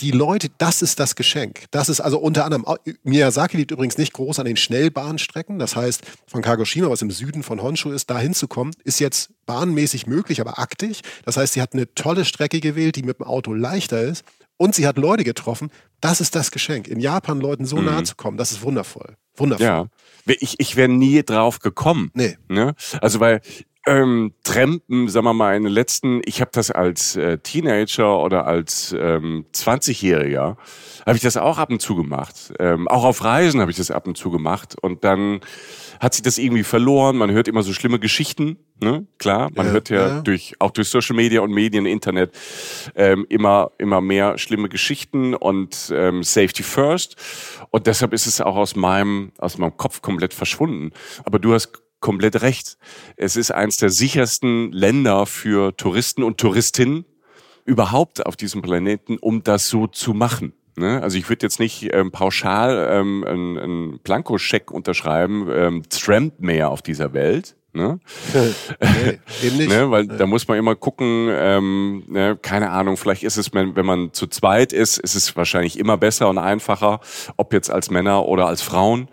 die 0.00 0.10
Leute, 0.10 0.48
das 0.58 0.82
ist 0.82 0.98
das 0.98 1.14
Geschenk. 1.14 1.64
Das 1.70 1.88
ist 1.88 2.00
also 2.00 2.18
unter 2.18 2.44
anderem, 2.44 2.64
Miyazaki 3.02 3.56
liegt 3.56 3.70
übrigens 3.70 3.98
nicht 3.98 4.12
groß 4.12 4.38
an 4.38 4.46
den 4.46 4.56
Schnellbahnstrecken. 4.56 5.58
Das 5.58 5.76
heißt, 5.76 6.02
von 6.26 6.42
Kagoshima, 6.42 6.88
was 6.88 7.02
im 7.02 7.10
Süden 7.10 7.42
von 7.42 7.62
Honshu 7.62 7.90
ist, 7.90 8.10
da 8.10 8.18
hinzukommen, 8.18 8.74
ist 8.84 9.00
jetzt 9.00 9.30
bahnmäßig 9.46 10.06
möglich, 10.06 10.40
aber 10.40 10.58
aktig. 10.58 11.02
Das 11.24 11.36
heißt, 11.36 11.54
sie 11.54 11.62
hat 11.62 11.74
eine 11.74 11.92
tolle 11.94 12.24
Strecke 12.24 12.60
gewählt, 12.60 12.96
die 12.96 13.02
mit 13.02 13.18
dem 13.18 13.26
Auto 13.26 13.52
leichter 13.52 14.00
ist. 14.02 14.24
Und 14.56 14.74
sie 14.74 14.86
hat 14.86 14.98
Leute 14.98 15.24
getroffen. 15.24 15.70
Das 16.00 16.20
ist 16.20 16.34
das 16.34 16.50
Geschenk. 16.50 16.86
In 16.86 17.00
Japan 17.00 17.40
Leuten 17.40 17.64
so 17.64 17.76
mhm. 17.76 17.86
nahe 17.86 18.02
zu 18.02 18.14
kommen, 18.14 18.36
das 18.36 18.52
ist 18.52 18.62
wundervoll. 18.62 19.16
Wundervoll. 19.36 19.66
Ja. 19.66 19.86
Ich, 20.26 20.56
ich 20.58 20.76
wäre 20.76 20.88
nie 20.88 21.22
drauf 21.22 21.60
gekommen. 21.60 22.10
Nee. 22.14 22.36
Ne? 22.48 22.74
Also, 23.00 23.20
weil 23.20 23.40
ähm, 23.86 24.34
Trampen, 24.42 25.08
sagen 25.08 25.24
wir 25.24 25.32
mal, 25.32 25.56
in 25.56 25.64
den 25.64 25.72
letzten, 25.72 26.20
ich 26.24 26.40
habe 26.40 26.50
das 26.52 26.70
als 26.70 27.16
äh, 27.16 27.38
Teenager 27.38 28.22
oder 28.22 28.46
als 28.46 28.94
ähm, 28.98 29.46
20-Jähriger, 29.54 30.56
habe 31.06 31.16
ich 31.16 31.22
das 31.22 31.36
auch 31.36 31.58
ab 31.58 31.70
und 31.70 31.80
zu 31.80 31.96
gemacht. 31.96 32.52
Ähm, 32.58 32.88
auch 32.88 33.04
auf 33.04 33.24
Reisen 33.24 33.60
habe 33.60 33.70
ich 33.70 33.78
das 33.78 33.90
ab 33.90 34.06
und 34.06 34.16
zu 34.16 34.30
gemacht. 34.30 34.76
Und 34.80 35.02
dann 35.04 35.40
hat 35.98 36.14
sich 36.14 36.22
das 36.22 36.38
irgendwie 36.38 36.62
verloren. 36.62 37.16
Man 37.16 37.30
hört 37.30 37.48
immer 37.48 37.62
so 37.62 37.72
schlimme 37.72 37.98
Geschichten, 37.98 38.58
ne? 38.80 39.06
Klar, 39.18 39.50
man 39.54 39.66
ja, 39.66 39.72
hört 39.72 39.88
ja, 39.90 40.08
ja, 40.08 40.20
durch 40.20 40.54
auch 40.58 40.70
durch 40.70 40.88
Social 40.88 41.16
Media 41.16 41.40
und 41.40 41.52
Medien, 41.52 41.86
Internet 41.86 42.34
ähm, 42.94 43.26
immer 43.28 43.70
immer 43.78 44.00
mehr 44.00 44.38
schlimme 44.38 44.68
Geschichten 44.68 45.34
und 45.34 45.92
ähm, 45.94 46.22
Safety 46.22 46.62
First. 46.62 47.16
Und 47.70 47.86
deshalb 47.86 48.12
ist 48.12 48.26
es 48.26 48.40
auch 48.40 48.56
aus 48.56 48.76
meinem 48.76 49.32
aus 49.38 49.58
meinem 49.58 49.76
Kopf 49.76 50.00
komplett 50.00 50.32
verschwunden. 50.32 50.92
Aber 51.24 51.38
du 51.38 51.52
hast 51.52 51.82
komplett 52.00 52.42
recht. 52.42 52.78
Es 53.16 53.36
ist 53.36 53.50
eins 53.50 53.76
der 53.76 53.90
sichersten 53.90 54.72
Länder 54.72 55.26
für 55.26 55.76
Touristen 55.76 56.22
und 56.22 56.38
Touristinnen 56.38 57.04
überhaupt 57.64 58.26
auf 58.26 58.36
diesem 58.36 58.62
Planeten, 58.62 59.18
um 59.18 59.42
das 59.42 59.68
so 59.68 59.86
zu 59.86 60.14
machen. 60.14 60.52
Ne? 60.76 61.02
Also 61.02 61.18
ich 61.18 61.28
würde 61.28 61.44
jetzt 61.44 61.60
nicht 61.60 61.92
ähm, 61.92 62.10
pauschal 62.10 62.88
ähm, 62.90 63.24
einen, 63.24 63.58
einen 63.58 63.98
Blankoscheck 64.00 64.70
unterschreiben, 64.70 65.48
ähm, 65.52 65.82
trampt 65.88 66.40
mehr 66.40 66.70
auf 66.70 66.82
dieser 66.82 67.12
Welt. 67.12 67.56
Ne? 67.72 68.00
nee, 68.34 69.18
eben 69.46 69.56
nicht. 69.58 69.68
ne? 69.70 69.90
Weil 69.90 70.06
da 70.06 70.26
muss 70.26 70.48
man 70.48 70.58
immer 70.58 70.74
gucken, 70.74 71.28
ähm, 71.30 72.02
ne? 72.08 72.36
keine 72.40 72.70
Ahnung, 72.70 72.96
vielleicht 72.96 73.22
ist 73.22 73.36
es, 73.36 73.52
wenn 73.52 73.86
man 73.86 74.12
zu 74.12 74.26
zweit 74.26 74.72
ist, 74.72 74.98
ist 74.98 75.14
es 75.14 75.36
wahrscheinlich 75.36 75.78
immer 75.78 75.96
besser 75.96 76.28
und 76.28 76.38
einfacher, 76.38 77.00
ob 77.36 77.52
jetzt 77.52 77.70
als 77.70 77.90
Männer 77.90 78.26
oder 78.26 78.46
als 78.46 78.62
Frauen. 78.62 79.08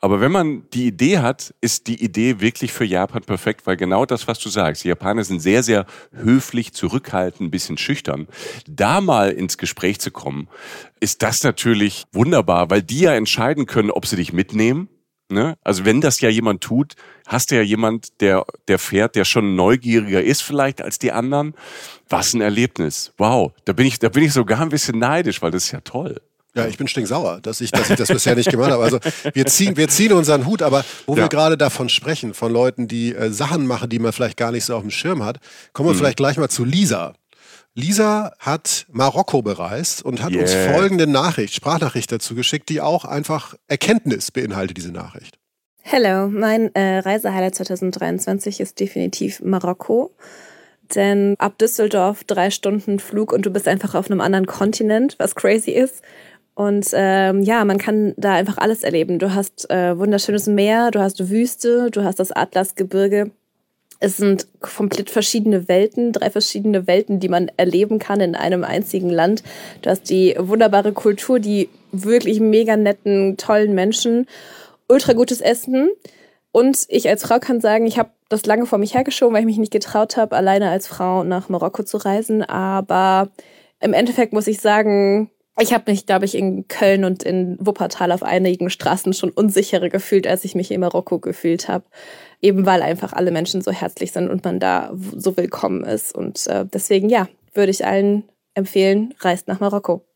Aber 0.00 0.20
wenn 0.20 0.32
man 0.32 0.68
die 0.70 0.86
Idee 0.86 1.18
hat, 1.18 1.54
ist 1.60 1.86
die 1.86 2.02
Idee 2.02 2.40
wirklich 2.40 2.72
für 2.72 2.84
Japan 2.84 3.22
perfekt, 3.22 3.66
weil 3.66 3.76
genau 3.76 4.06
das, 4.06 4.26
was 4.26 4.38
du 4.38 4.48
sagst, 4.48 4.84
die 4.84 4.88
Japaner 4.88 5.24
sind 5.24 5.40
sehr, 5.40 5.62
sehr 5.62 5.86
höflich, 6.12 6.72
zurückhaltend, 6.72 7.48
ein 7.48 7.50
bisschen 7.50 7.76
schüchtern. 7.76 8.26
Da 8.66 9.00
mal 9.00 9.30
ins 9.30 9.58
Gespräch 9.58 10.00
zu 10.00 10.10
kommen, 10.10 10.48
ist 11.00 11.22
das 11.22 11.42
natürlich 11.42 12.04
wunderbar, 12.12 12.70
weil 12.70 12.82
die 12.82 13.00
ja 13.00 13.14
entscheiden 13.14 13.66
können, 13.66 13.90
ob 13.90 14.06
sie 14.06 14.16
dich 14.16 14.32
mitnehmen 14.32 14.88
Ne? 15.30 15.56
Also 15.62 15.84
wenn 15.84 16.00
das 16.00 16.20
ja 16.20 16.28
jemand 16.28 16.60
tut, 16.60 16.94
hast 17.26 17.50
du 17.50 17.54
ja 17.54 17.62
jemand, 17.62 18.20
der, 18.20 18.44
der 18.66 18.78
fährt, 18.78 19.14
der 19.14 19.24
schon 19.24 19.54
neugieriger 19.54 20.22
ist 20.22 20.42
vielleicht 20.42 20.82
als 20.82 20.98
die 20.98 21.12
anderen. 21.12 21.54
Was 22.08 22.34
ein 22.34 22.40
Erlebnis. 22.40 23.12
Wow. 23.16 23.52
Da 23.64 23.72
bin 23.72 23.86
ich, 23.86 24.00
da 24.00 24.08
bin 24.08 24.24
ich 24.24 24.32
sogar 24.32 24.60
ein 24.60 24.70
bisschen 24.70 24.98
neidisch, 24.98 25.40
weil 25.40 25.52
das 25.52 25.64
ist 25.66 25.70
ja 25.70 25.80
toll. 25.80 26.20
Ja, 26.54 26.66
ich 26.66 26.78
bin 26.78 26.88
stinksauer, 26.88 27.40
dass 27.40 27.60
ich, 27.60 27.70
dass 27.70 27.90
ich 27.90 27.96
das 27.96 28.08
bisher 28.08 28.34
nicht 28.34 28.50
gemacht 28.50 28.72
habe. 28.72 28.82
Also 28.82 28.98
wir 29.32 29.46
ziehen, 29.46 29.76
wir 29.76 29.88
ziehen 29.88 30.12
unseren 30.12 30.46
Hut, 30.46 30.62
aber 30.62 30.84
wo 31.06 31.14
ja. 31.14 31.22
wir 31.22 31.28
gerade 31.28 31.56
davon 31.56 31.88
sprechen, 31.88 32.34
von 32.34 32.52
Leuten, 32.52 32.88
die 32.88 33.14
äh, 33.14 33.30
Sachen 33.30 33.66
machen, 33.66 33.88
die 33.88 34.00
man 34.00 34.12
vielleicht 34.12 34.36
gar 34.36 34.50
nicht 34.50 34.64
so 34.64 34.74
auf 34.74 34.82
dem 34.82 34.90
Schirm 34.90 35.24
hat, 35.24 35.38
kommen 35.72 35.88
wir 35.88 35.94
mhm. 35.94 35.98
vielleicht 35.98 36.16
gleich 36.16 36.38
mal 36.38 36.48
zu 36.48 36.64
Lisa. 36.64 37.14
Lisa 37.74 38.32
hat 38.40 38.86
Marokko 38.90 39.42
bereist 39.42 40.04
und 40.04 40.22
hat 40.22 40.32
yeah. 40.32 40.42
uns 40.42 40.54
folgende 40.54 41.06
Nachricht, 41.06 41.54
Sprachnachricht 41.54 42.10
dazu 42.10 42.34
geschickt, 42.34 42.68
die 42.68 42.80
auch 42.80 43.04
einfach 43.04 43.54
Erkenntnis 43.68 44.32
beinhaltet, 44.32 44.76
diese 44.76 44.90
Nachricht. 44.90 45.38
Hallo, 45.84 46.28
mein 46.28 46.74
äh, 46.74 46.98
Reisehighlight 46.98 47.54
2023 47.54 48.60
ist 48.60 48.80
definitiv 48.80 49.40
Marokko. 49.40 50.14
Denn 50.94 51.36
ab 51.38 51.58
Düsseldorf 51.58 52.24
drei 52.24 52.50
Stunden 52.50 52.98
Flug 52.98 53.32
und 53.32 53.46
du 53.46 53.50
bist 53.50 53.68
einfach 53.68 53.94
auf 53.94 54.10
einem 54.10 54.20
anderen 54.20 54.46
Kontinent, 54.46 55.16
was 55.18 55.34
crazy 55.34 55.70
ist. 55.70 56.02
Und 56.60 56.90
ähm, 56.92 57.42
ja, 57.42 57.64
man 57.64 57.78
kann 57.78 58.12
da 58.16 58.34
einfach 58.34 58.58
alles 58.58 58.82
erleben. 58.82 59.18
Du 59.18 59.34
hast 59.34 59.70
äh, 59.70 59.98
wunderschönes 59.98 60.46
Meer, 60.46 60.90
du 60.90 61.00
hast 61.00 61.30
Wüste, 61.30 61.90
du 61.90 62.04
hast 62.04 62.20
das 62.20 62.32
Atlasgebirge 62.32 63.30
es 64.00 64.16
sind 64.16 64.46
komplett 64.60 65.10
verschiedene 65.10 65.68
Welten, 65.68 66.12
drei 66.12 66.30
verschiedene 66.30 66.86
Welten, 66.86 67.20
die 67.20 67.28
man 67.28 67.50
erleben 67.58 67.98
kann 67.98 68.20
in 68.20 68.34
einem 68.34 68.64
einzigen 68.64 69.10
Land. 69.10 69.42
Du 69.82 69.90
hast 69.90 70.08
die 70.08 70.34
wunderbare 70.38 70.92
Kultur, 70.92 71.38
die 71.38 71.68
wirklich 71.92 72.40
mega 72.40 72.76
netten, 72.76 73.36
tollen 73.36 73.74
Menschen, 73.74 74.26
ultra 74.88 75.12
gutes 75.12 75.42
Essen. 75.42 75.90
Und 76.50 76.86
ich 76.88 77.10
als 77.10 77.24
Frau 77.24 77.38
kann 77.38 77.60
sagen, 77.60 77.86
ich 77.86 77.98
habe 77.98 78.10
das 78.30 78.46
lange 78.46 78.64
vor 78.64 78.78
mich 78.78 78.94
hergeschoben, 78.94 79.34
weil 79.34 79.42
ich 79.42 79.46
mich 79.46 79.58
nicht 79.58 79.72
getraut 79.72 80.16
habe, 80.16 80.34
alleine 80.34 80.70
als 80.70 80.86
Frau 80.86 81.22
nach 81.22 81.50
Marokko 81.50 81.82
zu 81.82 81.98
reisen. 81.98 82.42
Aber 82.42 83.28
im 83.80 83.92
Endeffekt 83.92 84.32
muss 84.32 84.46
ich 84.46 84.60
sagen, 84.60 85.30
ich 85.58 85.72
habe 85.72 85.90
mich, 85.90 86.06
glaube 86.06 86.24
ich, 86.24 86.34
in 86.34 86.68
Köln 86.68 87.04
und 87.04 87.22
in 87.22 87.56
Wuppertal 87.60 88.12
auf 88.12 88.22
einigen 88.22 88.70
Straßen 88.70 89.12
schon 89.12 89.30
unsicherer 89.30 89.88
gefühlt, 89.88 90.26
als 90.26 90.44
ich 90.44 90.54
mich 90.54 90.70
in 90.70 90.80
Marokko 90.80 91.18
gefühlt 91.18 91.68
habe 91.68 91.84
eben 92.42 92.66
weil 92.66 92.82
einfach 92.82 93.12
alle 93.12 93.30
Menschen 93.30 93.62
so 93.62 93.70
herzlich 93.70 94.12
sind 94.12 94.28
und 94.28 94.44
man 94.44 94.60
da 94.60 94.92
so 94.94 95.36
willkommen 95.36 95.84
ist. 95.84 96.14
Und 96.14 96.46
äh, 96.46 96.66
deswegen, 96.66 97.08
ja, 97.08 97.28
würde 97.54 97.70
ich 97.70 97.84
allen 97.84 98.24
empfehlen, 98.54 99.14
reist 99.20 99.48
nach 99.48 99.60
Marokko. 99.60 100.06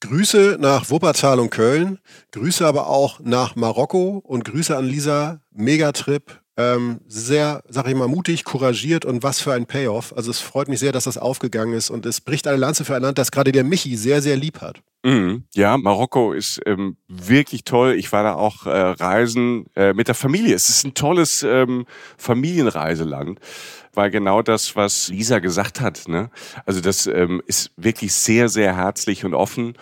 Grüße 0.00 0.58
nach 0.60 0.90
Wuppertal 0.90 1.40
und 1.40 1.50
Köln, 1.50 1.98
Grüße 2.32 2.66
aber 2.66 2.88
auch 2.88 3.20
nach 3.20 3.56
Marokko 3.56 4.22
und 4.24 4.44
Grüße 4.44 4.76
an 4.76 4.84
Lisa. 4.84 5.40
Megatrip, 5.50 6.42
ähm, 6.56 7.00
sehr, 7.06 7.62
sag 7.68 7.88
ich 7.88 7.94
mal, 7.94 8.08
mutig, 8.08 8.44
couragiert 8.44 9.04
und 9.04 9.22
was 9.22 9.40
für 9.40 9.52
ein 9.52 9.66
Payoff. 9.66 10.16
Also 10.16 10.30
es 10.30 10.40
freut 10.40 10.68
mich 10.68 10.78
sehr, 10.78 10.92
dass 10.92 11.04
das 11.04 11.18
aufgegangen 11.18 11.74
ist 11.74 11.90
und 11.90 12.06
es 12.06 12.20
bricht 12.20 12.46
eine 12.46 12.56
Lanze 12.56 12.84
für 12.84 12.94
ein 12.94 13.02
Land, 13.02 13.18
das 13.18 13.30
gerade 13.30 13.52
der 13.52 13.64
Michi 13.64 13.96
sehr, 13.96 14.22
sehr 14.22 14.36
lieb 14.36 14.60
hat. 14.60 14.80
Mhm. 15.04 15.44
Ja, 15.54 15.76
Marokko 15.76 16.32
ist 16.32 16.60
ähm, 16.64 16.96
wirklich 17.08 17.64
toll. 17.64 17.94
Ich 17.94 18.10
war 18.12 18.22
da 18.22 18.34
auch 18.34 18.66
äh, 18.66 18.70
reisen 18.70 19.66
äh, 19.76 19.92
mit 19.92 20.08
der 20.08 20.14
Familie. 20.14 20.54
Es 20.54 20.68
ist 20.68 20.84
ein 20.84 20.94
tolles 20.94 21.42
ähm, 21.42 21.86
Familienreiseland 22.16 23.40
weil 23.96 24.10
genau 24.10 24.42
das, 24.42 24.76
was 24.76 25.08
Lisa 25.08 25.38
gesagt 25.38 25.80
hat, 25.80 26.08
ne? 26.08 26.30
Also 26.66 26.80
das 26.80 27.06
ähm, 27.06 27.40
ist 27.46 27.70
wirklich 27.76 28.12
sehr, 28.12 28.48
sehr 28.48 28.76
herzlich 28.76 29.24
und 29.24 29.34
offen. 29.34 29.74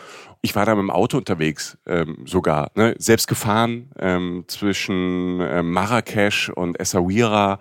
Ich 0.45 0.57
war 0.57 0.67
da 0.67 0.75
mit 0.75 0.83
dem 0.83 0.91
Auto 0.91 1.19
unterwegs, 1.19 1.79
ähm, 1.87 2.25
sogar, 2.27 2.73
ne? 2.75 2.97
selbst 2.99 3.29
gefahren 3.29 3.93
ähm, 3.99 4.45
zwischen 4.49 5.41
äh, 5.41 5.63
Marrakesch 5.63 6.49
und 6.49 6.81
Essaouira 6.81 7.61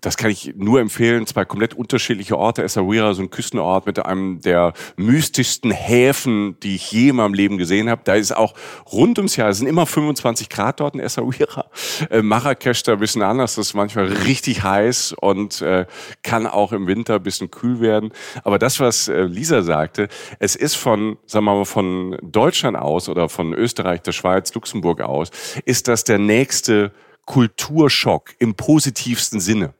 das 0.00 0.16
kann 0.16 0.30
ich 0.30 0.54
nur 0.56 0.80
empfehlen. 0.80 1.26
Zwei 1.26 1.44
komplett 1.44 1.74
unterschiedliche 1.74 2.38
Orte. 2.38 2.62
Essaouira, 2.62 3.14
so 3.14 3.22
ein 3.22 3.30
Küstenort 3.30 3.86
mit 3.86 4.04
einem 4.04 4.40
der 4.40 4.72
mystischsten 4.96 5.72
Häfen, 5.72 6.58
die 6.60 6.76
ich 6.76 6.92
je 6.92 7.08
in 7.08 7.16
meinem 7.16 7.34
Leben 7.34 7.58
gesehen 7.58 7.90
habe. 7.90 8.02
Da 8.04 8.14
ist 8.14 8.36
auch 8.36 8.54
rund 8.92 9.18
ums 9.18 9.34
Jahr, 9.36 9.48
es 9.48 9.58
sind 9.58 9.66
immer 9.66 9.86
25 9.86 10.48
Grad 10.48 10.80
dort 10.80 10.94
in 10.94 11.00
Essaouira. 11.00 11.66
Äh, 12.10 12.22
Marrakesch 12.22 12.84
da 12.84 12.92
ein 12.92 13.00
bisschen 13.00 13.22
anders, 13.22 13.56
das 13.56 13.68
ist 13.68 13.74
manchmal 13.74 14.06
richtig 14.06 14.62
heiß 14.62 15.14
und 15.20 15.62
äh, 15.62 15.86
kann 16.22 16.46
auch 16.46 16.72
im 16.72 16.86
Winter 16.86 17.16
ein 17.16 17.22
bisschen 17.22 17.50
kühl 17.50 17.80
werden. 17.80 18.12
Aber 18.44 18.58
das, 18.58 18.78
was 18.78 19.08
äh, 19.08 19.22
Lisa 19.22 19.62
sagte, 19.62 20.08
es 20.38 20.54
ist 20.54 20.76
von, 20.76 21.18
sagen 21.26 21.44
wir 21.44 21.54
mal, 21.54 21.64
von 21.64 22.16
Deutschland 22.22 22.76
aus 22.76 23.08
oder 23.08 23.28
von 23.28 23.52
Österreich, 23.52 24.02
der 24.02 24.12
Schweiz, 24.12 24.54
Luxemburg 24.54 25.00
aus, 25.00 25.30
ist 25.64 25.88
das 25.88 26.04
der 26.04 26.18
nächste 26.18 26.92
Kulturschock 27.26 28.34
im 28.38 28.54
positivsten 28.54 29.40
Sinne 29.40 29.74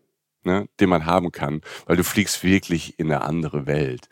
ne, 0.49 0.69
den 0.81 0.89
man 0.89 1.07
haben 1.07 1.31
kann, 1.31 1.61
weil 1.87 1.97
du 1.97 2.05
fliegst 2.05 2.43
wirklich 2.43 2.99
in 2.99 3.13
eine 3.13 3.23
andere 3.23 3.67
Welt 3.67 4.09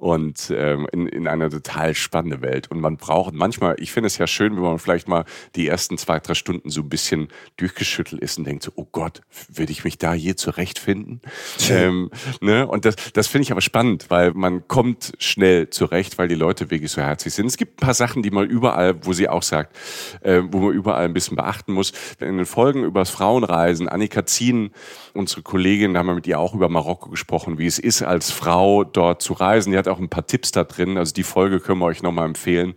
und 0.00 0.50
ähm, 0.56 0.86
in, 0.92 1.06
in 1.06 1.28
eine 1.28 1.50
total 1.50 1.94
spannende 1.94 2.40
Welt. 2.40 2.70
Und 2.70 2.80
man 2.80 2.96
braucht 2.96 3.34
manchmal, 3.34 3.76
ich 3.78 3.92
finde 3.92 4.06
es 4.06 4.16
ja 4.16 4.26
schön, 4.26 4.56
wenn 4.56 4.62
man 4.62 4.78
vielleicht 4.78 5.08
mal 5.08 5.26
die 5.56 5.68
ersten 5.68 5.98
zwei, 5.98 6.18
drei 6.18 6.32
Stunden 6.32 6.70
so 6.70 6.80
ein 6.80 6.88
bisschen 6.88 7.28
durchgeschüttelt 7.58 8.22
ist 8.22 8.38
und 8.38 8.44
denkt 8.44 8.62
so, 8.62 8.72
oh 8.76 8.86
Gott, 8.90 9.20
würde 9.48 9.72
ich 9.72 9.84
mich 9.84 9.98
da 9.98 10.14
je 10.14 10.34
zurechtfinden? 10.34 11.20
ähm, 11.68 12.10
ne? 12.40 12.66
Und 12.66 12.86
das, 12.86 12.96
das 13.12 13.26
finde 13.26 13.42
ich 13.42 13.52
aber 13.52 13.60
spannend, 13.60 14.06
weil 14.08 14.32
man 14.32 14.66
kommt 14.68 15.12
schnell 15.18 15.68
zurecht, 15.68 16.16
weil 16.16 16.28
die 16.28 16.34
Leute 16.34 16.70
wirklich 16.70 16.90
so 16.90 17.02
herzlich 17.02 17.34
sind. 17.34 17.46
Es 17.46 17.58
gibt 17.58 17.74
ein 17.74 17.84
paar 17.84 17.94
Sachen, 17.94 18.22
die 18.22 18.30
man 18.30 18.48
überall, 18.48 19.04
wo 19.04 19.12
sie 19.12 19.28
auch 19.28 19.42
sagt, 19.42 19.76
äh, 20.22 20.40
wo 20.50 20.60
man 20.60 20.72
überall 20.72 21.04
ein 21.04 21.12
bisschen 21.12 21.36
beachten 21.36 21.74
muss. 21.74 21.92
In 22.20 22.38
den 22.38 22.46
Folgen 22.46 22.84
über 22.84 23.00
das 23.00 23.10
Frauenreisen, 23.10 23.86
Annika 23.86 24.24
Zien, 24.24 24.70
unsere 25.12 25.42
Kollegin, 25.42 25.92
da 25.92 26.00
haben 26.00 26.06
wir 26.06 26.14
mit 26.14 26.26
ihr 26.26 26.38
auch 26.40 26.54
über 26.54 26.70
Marokko 26.70 27.10
gesprochen, 27.10 27.58
wie 27.58 27.66
es 27.66 27.78
ist, 27.78 28.00
als 28.00 28.30
Frau 28.30 28.84
dort 28.84 29.20
zu 29.20 29.34
reisen. 29.34 29.72
Die 29.72 29.78
hat 29.78 29.89
auch 29.90 29.98
ein 29.98 30.08
paar 30.08 30.26
Tipps 30.26 30.52
da 30.52 30.64
drin. 30.64 30.96
Also 30.96 31.12
die 31.12 31.22
Folge 31.22 31.60
können 31.60 31.80
wir 31.80 31.86
euch 31.86 32.02
nochmal 32.02 32.26
empfehlen. 32.26 32.74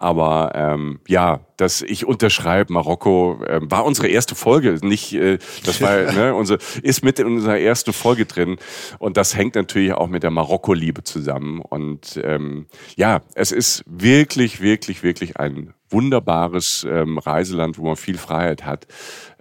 Aber 0.00 0.52
ähm, 0.54 1.00
ja, 1.08 1.40
dass 1.56 1.82
ich 1.82 2.06
unterschreibe, 2.06 2.72
Marokko 2.72 3.42
äh, 3.44 3.60
war 3.62 3.84
unsere 3.84 4.06
erste 4.06 4.36
Folge, 4.36 4.78
nicht 4.82 5.12
äh, 5.12 5.38
das 5.64 5.80
war 5.82 5.96
ne, 6.12 6.34
unsere 6.34 6.60
ist 6.82 7.02
mit 7.02 7.18
in 7.18 7.26
unserer 7.26 7.58
ersten 7.58 7.92
Folge 7.92 8.24
drin. 8.24 8.58
Und 9.00 9.16
das 9.16 9.36
hängt 9.36 9.56
natürlich 9.56 9.92
auch 9.92 10.06
mit 10.06 10.22
der 10.22 10.30
Marokko-Liebe 10.30 11.02
zusammen. 11.02 11.60
Und 11.60 12.20
ähm, 12.22 12.66
ja, 12.96 13.22
es 13.34 13.50
ist 13.50 13.82
wirklich, 13.86 14.60
wirklich, 14.60 15.02
wirklich 15.02 15.36
ein 15.36 15.74
wunderbares 15.90 16.86
ähm, 16.88 17.18
Reiseland, 17.18 17.78
wo 17.78 17.86
man 17.86 17.96
viel 17.96 18.18
Freiheit 18.18 18.64
hat, 18.64 18.86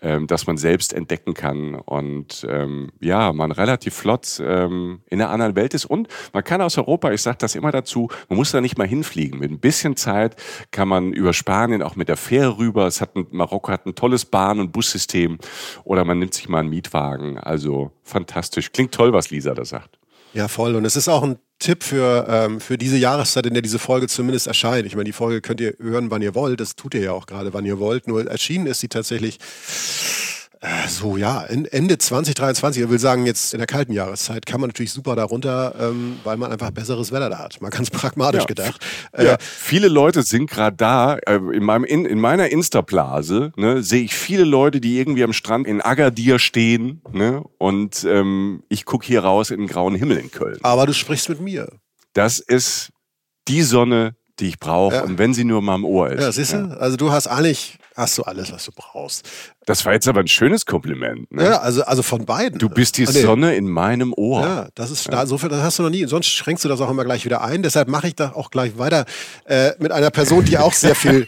ähm, 0.02 0.28
dass 0.28 0.48
man 0.48 0.58
selbst 0.58 0.94
entdecken 0.94 1.34
kann. 1.34 1.76
Und 1.76 2.46
ähm, 2.50 2.92
ja, 3.00 3.34
man 3.34 3.52
relativ 3.52 3.94
flott 3.94 4.42
ähm, 4.44 5.02
in 5.10 5.22
einer 5.22 5.30
anderen 5.30 5.56
Welt 5.56 5.74
ist. 5.74 5.86
Und 5.86 6.08
man 6.34 6.44
kann 6.44 6.62
aus 6.62 6.78
Europa, 6.78 7.12
ich 7.12 7.22
sage 7.22 7.38
das 7.40 7.56
immer 7.56 7.72
dazu, 7.72 8.10
man 8.30 8.38
muss 8.38 8.52
da 8.52 8.62
nicht 8.62 8.78
mal 8.78 8.88
hinfliegen. 8.88 9.40
Mit 9.40 9.52
ein 9.52 9.60
bisschen 9.60 9.96
Zeit 9.98 10.36
kann 10.72 10.88
man 10.88 11.14
über 11.14 11.34
Spanien 11.34 11.82
auch 11.82 11.96
mit 11.96 12.10
der 12.10 12.18
Fähre 12.18 12.58
rüber. 12.58 12.88
Es 12.88 13.02
hat 13.02 13.16
ein, 13.16 13.28
Marokko 13.32 13.72
hat 13.72 13.86
ein 13.86 13.96
tolles 13.96 14.26
Bahn- 14.26 14.60
und 14.60 14.72
Bussystem. 14.72 15.38
Oder 15.84 16.06
man 16.06 16.20
nimmt 16.20 16.34
sich 16.34 16.50
mal 16.50 16.60
einen 16.60 16.70
Mietwagen. 16.70 17.38
Also 17.38 17.92
fantastisch. 18.04 18.72
Klingt 18.72 18.94
toll, 18.94 19.14
was 19.14 19.30
Lisa 19.30 19.54
da 19.54 19.66
sagt. 19.66 19.98
Ja, 20.34 20.48
voll. 20.48 20.76
Und 20.76 20.86
es 20.86 20.96
ist 20.96 21.08
auch 21.08 21.24
ein 21.24 21.38
Tipp 21.60 21.84
für, 21.84 22.28
ähm, 22.30 22.60
für 22.60 22.78
diese 22.78 22.98
Jahreszeit, 22.98 23.46
in 23.48 23.54
der 23.54 23.64
diese 23.64 23.80
Folge 23.80 24.08
zumindest 24.08 24.46
erscheint. 24.46 24.86
Ich 24.86 24.96
meine, 24.96 25.06
die 25.06 25.14
Folge 25.14 25.42
könnt 25.42 25.60
ihr 25.60 25.74
hören, 25.80 26.12
wann 26.12 26.22
ihr 26.22 26.36
wollt. 26.36 26.60
Das 26.60 26.76
tut 26.76 26.94
ihr 26.94 27.02
ja 27.02 27.12
auch 27.14 27.26
gerade, 27.26 27.54
wann 27.54 27.66
ihr 27.66 27.80
wollt. 27.80 28.08
Nur 28.08 28.28
erschienen 28.28 28.68
ist 28.68 28.80
sie 28.80 28.90
tatsächlich 28.90 29.40
so, 30.88 31.18
ja, 31.18 31.44
Ende 31.44 31.98
2023, 31.98 32.84
ich 32.84 32.90
will 32.90 33.00
sagen, 33.00 33.26
jetzt 33.26 33.54
in 33.54 33.60
der 33.60 33.68
kalten 33.68 33.94
Jahreszeit 33.94 34.46
kann 34.46 34.60
man 34.60 34.70
natürlich 34.70 34.92
super 34.92 35.16
darunter, 35.16 35.76
ähm, 35.80 36.20
weil 36.24 36.38
man 36.38 36.52
einfach 36.52 36.72
besseres 36.72 37.12
Wetter 37.12 37.30
da 37.30 37.40
hat. 37.40 37.62
Man 37.62 37.70
ganz 37.70 37.90
pragmatisch 37.92 38.42
ja. 38.42 38.48
gedacht. 38.48 38.84
Äh, 39.12 39.26
ja, 39.26 39.38
viele 39.40 39.88
Leute 39.88 40.24
sind 40.24 40.50
gerade 40.50 40.76
da. 40.76 41.18
Äh, 41.18 41.36
in, 41.36 41.64
meinem, 41.64 41.84
in, 41.84 42.06
in 42.06 42.20
meiner 42.20 42.50
Insta-Blase 42.50 43.52
ne, 43.56 43.84
sehe 43.84 44.04
ich 44.04 44.16
viele 44.16 44.46
Leute, 44.46 44.82
die 44.82 44.98
irgendwie 44.98 45.24
am 45.24 45.34
Strand 45.34 45.68
in 45.68 45.82
Agadir 45.82 46.40
stehen. 46.40 47.02
Ne, 47.12 47.44
und 47.60 48.04
ähm, 48.06 48.64
ich 48.70 48.86
gucke 48.86 49.06
hier 49.06 49.24
raus 49.24 49.52
in 49.52 49.60
den 49.60 49.68
grauen 49.68 49.96
Himmel 49.96 50.18
in 50.18 50.32
Köln. 50.32 50.58
Aber 50.64 50.86
du 50.88 50.94
sprichst 50.94 51.30
mit 51.30 51.40
mir. 51.40 51.68
Das 52.14 52.40
ist 52.40 52.90
die 53.48 53.62
Sonne, 53.62 54.16
die 54.40 54.48
ich 54.48 54.60
brauche. 54.60 54.96
Ja. 54.96 55.04
Und 55.04 55.20
wenn 55.20 55.34
sie 55.34 55.44
nur 55.44 55.62
mal 55.62 55.76
im 55.76 55.86
Ohr 55.86 56.10
ist. 56.10 56.22
Ja, 56.22 56.32
siehst 56.32 56.54
du? 56.54 56.78
Also 56.80 56.98
du 56.98 57.12
hast 57.12 57.28
eigentlich 57.28 57.78
hast 57.98 58.18
du 58.18 58.24
alles, 58.24 58.52
was 58.52 58.66
du 58.66 58.72
brauchst. 58.74 59.28
Das 59.66 59.84
war 59.86 59.94
jetzt 59.94 60.08
aber 60.08 60.20
ein 60.20 60.28
schönes 60.28 60.66
Kompliment. 60.66 61.32
Ne? 61.32 61.44
Ja, 61.44 61.60
also, 61.60 61.84
also 61.84 62.04
von 62.04 62.26
beiden. 62.26 62.60
Du 62.60 62.70
bist 62.70 62.98
die 62.98 63.08
ah, 63.08 63.12
nee. 63.12 63.22
Sonne 63.22 63.56
in 63.56 63.68
meinem 63.68 64.14
Ohr. 64.14 64.42
Ja, 64.42 64.68
das 64.76 64.92
ist 64.92 65.08
ja. 65.12 65.26
so 65.26 65.38
viel, 65.38 65.50
das 65.50 65.62
hast 65.62 65.80
du 65.80 65.84
noch 65.84 65.90
nie. 65.90 66.06
Sonst 66.06 66.28
schränkst 66.28 66.64
du 66.64 66.70
das 66.70 66.80
auch 66.80 66.90
immer 66.90 67.04
gleich 67.04 67.26
wieder 67.26 67.44
ein. 67.44 67.64
Deshalb 67.64 67.88
mache 67.88 68.08
ich 68.08 68.16
da 68.16 68.34
auch 68.34 68.52
gleich 68.52 68.78
weiter 68.78 69.06
äh, 69.46 69.72
mit 69.80 69.92
einer 69.92 70.12
Person, 70.12 70.46
die 70.46 70.58
auch 70.58 70.74
sehr 70.74 70.96
viel 70.96 71.28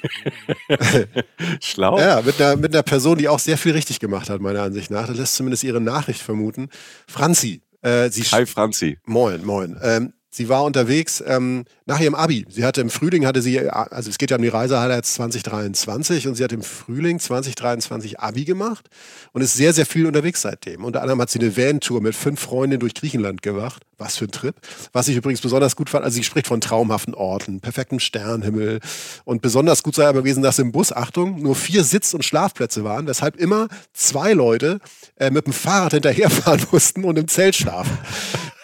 schlau. 1.60 2.00
Ja, 2.00 2.22
mit 2.22 2.40
einer, 2.40 2.56
mit 2.56 2.74
einer 2.74 2.84
Person, 2.84 3.18
die 3.18 3.28
auch 3.28 3.40
sehr 3.40 3.58
viel 3.58 3.74
richtig 3.74 4.00
gemacht 4.00 4.30
hat, 4.30 4.40
meiner 4.40 4.62
Ansicht 4.62 4.92
nach. 4.92 5.08
Das 5.08 5.18
lässt 5.18 5.36
zumindest 5.36 5.64
ihre 5.64 5.82
Nachricht 5.82 6.22
vermuten. 6.22 6.70
Franzi. 7.08 7.64
Äh, 7.82 8.10
sie 8.10 8.24
Hi 8.24 8.46
Franzi. 8.46 9.00
Moin, 9.06 9.44
moin. 9.44 9.80
Ähm, 9.82 10.14
Sie 10.32 10.48
war 10.48 10.64
unterwegs 10.64 11.24
ähm, 11.26 11.66
nach 11.88 12.00
ihrem 12.00 12.14
Abi. 12.14 12.46
Sie 12.50 12.64
hatte 12.64 12.82
im 12.82 12.92
Frühling, 12.92 13.26
hatte 13.26 13.42
sie, 13.42 13.68
also 13.68 14.12
es 14.12 14.20
geht 14.20 14.30
ja 14.30 14.38
um 14.38 14.44
die 14.44 14.50
Reisehighlights 14.50 15.16
2023 15.16 16.28
und 16.28 16.36
sie 16.36 16.44
hat 16.44 16.52
im 16.52 16.62
Frühling 16.62 17.20
2023 17.20 18.20
Abi 18.20 18.46
gemacht 18.46 18.90
und 19.34 19.42
ist 19.42 19.56
sehr, 19.56 19.74
sehr 19.74 19.88
viel 19.88 20.06
unterwegs 20.06 20.44
seitdem. 20.44 20.84
Unter 20.84 21.02
anderem 21.02 21.20
hat 21.20 21.32
sie 21.32 21.40
eine 21.40 21.58
Van-Tour 21.58 22.02
mit 22.02 22.14
fünf 22.14 22.40
Freundinnen 22.40 22.80
durch 22.80 22.94
Griechenland 22.94 23.42
gemacht. 23.42 23.84
Was 23.98 24.18
für 24.18 24.26
ein 24.26 24.32
Trip. 24.32 24.56
Was 24.94 25.08
ich 25.08 25.18
übrigens 25.18 25.42
besonders 25.42 25.76
gut 25.76 25.90
fand, 25.90 26.06
also 26.06 26.16
sie 26.16 26.24
spricht 26.24 26.48
von 26.48 26.62
traumhaften 26.62 27.16
Orten, 27.16 27.60
perfektem 27.60 28.00
Sternhimmel 28.00 28.80
und 29.26 29.42
besonders 29.42 29.82
gut 29.84 29.96
sei 29.96 30.08
aber 30.08 30.20
gewesen, 30.20 30.44
dass 30.44 30.60
im 30.60 30.72
Bus, 30.72 30.94
Achtung, 30.94 31.42
nur 31.42 31.56
vier 31.56 31.84
Sitz- 31.84 32.14
und 32.14 32.24
Schlafplätze 32.24 32.84
waren, 32.84 33.08
weshalb 33.08 33.36
immer 33.36 33.68
zwei 33.94 34.34
Leute 34.34 34.80
äh, 35.18 35.32
mit 35.32 35.48
dem 35.48 35.54
Fahrrad 35.54 35.94
hinterherfahren 35.94 36.66
mussten 36.72 37.04
und 37.04 37.18
im 37.18 37.28
Zelt 37.28 37.56
schlafen. 37.56 37.98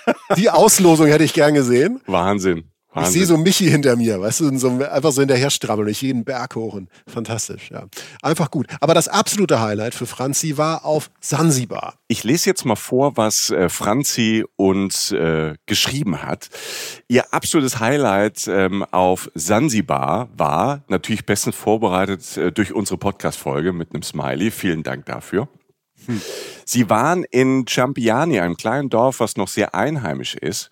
Die 0.37 0.49
Auslosung 0.49 1.07
hätte 1.07 1.23
ich 1.23 1.33
gern 1.33 1.53
gesehen. 1.53 2.01
Wahnsinn. 2.05 2.65
Wahnsinn. 2.95 3.09
Ich 3.09 3.13
sehe 3.13 3.25
so 3.25 3.37
Michi 3.37 3.69
hinter 3.69 3.97
mir, 3.97 4.21
weißt 4.21 4.39
du, 4.39 4.57
so, 4.57 4.69
einfach 4.69 5.11
so 5.11 5.21
hinterher 5.21 5.49
strabbeln, 5.49 5.87
durch 5.87 6.01
jeden 6.01 6.23
Berg 6.23 6.55
hoch 6.55 6.75
und 6.75 6.89
fantastisch, 7.05 7.69
ja. 7.69 7.87
Einfach 8.21 8.49
gut. 8.49 8.67
Aber 8.79 8.93
das 8.93 9.09
absolute 9.09 9.59
Highlight 9.59 9.93
für 9.93 10.05
Franzi 10.05 10.57
war 10.57 10.85
auf 10.85 11.11
Sansibar. 11.19 11.95
Ich 12.07 12.23
lese 12.23 12.49
jetzt 12.49 12.63
mal 12.63 12.77
vor, 12.77 13.17
was 13.17 13.49
äh, 13.49 13.67
Franzi 13.67 14.45
uns 14.55 15.11
äh, 15.11 15.55
geschrieben 15.65 16.21
hat. 16.21 16.49
Ihr 17.09 17.33
absolutes 17.33 17.81
Highlight 17.81 18.47
ähm, 18.47 18.85
auf 18.91 19.29
Sansibar 19.35 20.29
war 20.37 20.85
natürlich 20.87 21.25
bestens 21.25 21.55
vorbereitet 21.55 22.37
äh, 22.37 22.53
durch 22.53 22.71
unsere 22.73 22.97
Podcast-Folge 22.97 23.73
mit 23.73 23.93
einem 23.93 24.03
Smiley. 24.03 24.51
Vielen 24.51 24.83
Dank 24.83 25.05
dafür. 25.05 25.49
Hm. 26.07 26.21
Sie 26.65 26.89
waren 26.89 27.23
in 27.23 27.65
Ciampiani, 27.67 28.39
einem 28.39 28.57
kleinen 28.57 28.89
Dorf, 28.89 29.19
was 29.19 29.37
noch 29.37 29.47
sehr 29.47 29.75
einheimisch 29.75 30.35
ist. 30.35 30.71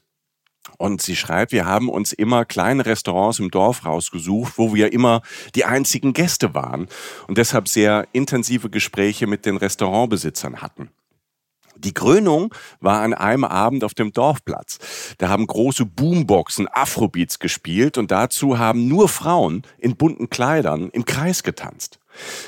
Und 0.78 1.02
sie 1.02 1.16
schreibt, 1.16 1.52
wir 1.52 1.66
haben 1.66 1.90
uns 1.90 2.14
immer 2.14 2.46
kleine 2.46 2.86
Restaurants 2.86 3.40
im 3.40 3.52
Dorf 3.52 3.86
rausgesucht, 3.86 4.54
wo 4.58 4.74
wir 4.74 4.94
immer 4.94 5.22
die 5.56 5.66
einzigen 5.66 6.14
Gäste 6.14 6.54
waren 6.54 6.88
und 7.28 7.38
deshalb 7.38 7.68
sehr 7.68 8.08
intensive 8.12 8.70
Gespräche 8.70 9.28
mit 9.28 9.46
den 9.46 9.58
Restaurantbesitzern 9.58 10.62
hatten. 10.62 10.90
Die 11.76 11.94
Krönung 11.94 12.54
war 12.80 13.02
an 13.02 13.14
einem 13.14 13.44
Abend 13.44 13.84
auf 13.84 13.94
dem 13.94 14.14
Dorfplatz. 14.14 14.80
Da 15.18 15.30
haben 15.30 15.48
große 15.48 15.86
Boomboxen 15.86 16.68
Afrobeats 16.72 17.40
gespielt 17.40 17.98
und 17.98 18.12
dazu 18.12 18.58
haben 18.58 18.88
nur 18.88 19.10
Frauen 19.10 19.64
in 19.80 19.98
bunten 19.98 20.30
Kleidern 20.30 20.90
im 20.90 21.04
Kreis 21.06 21.44
getanzt. 21.44 22.00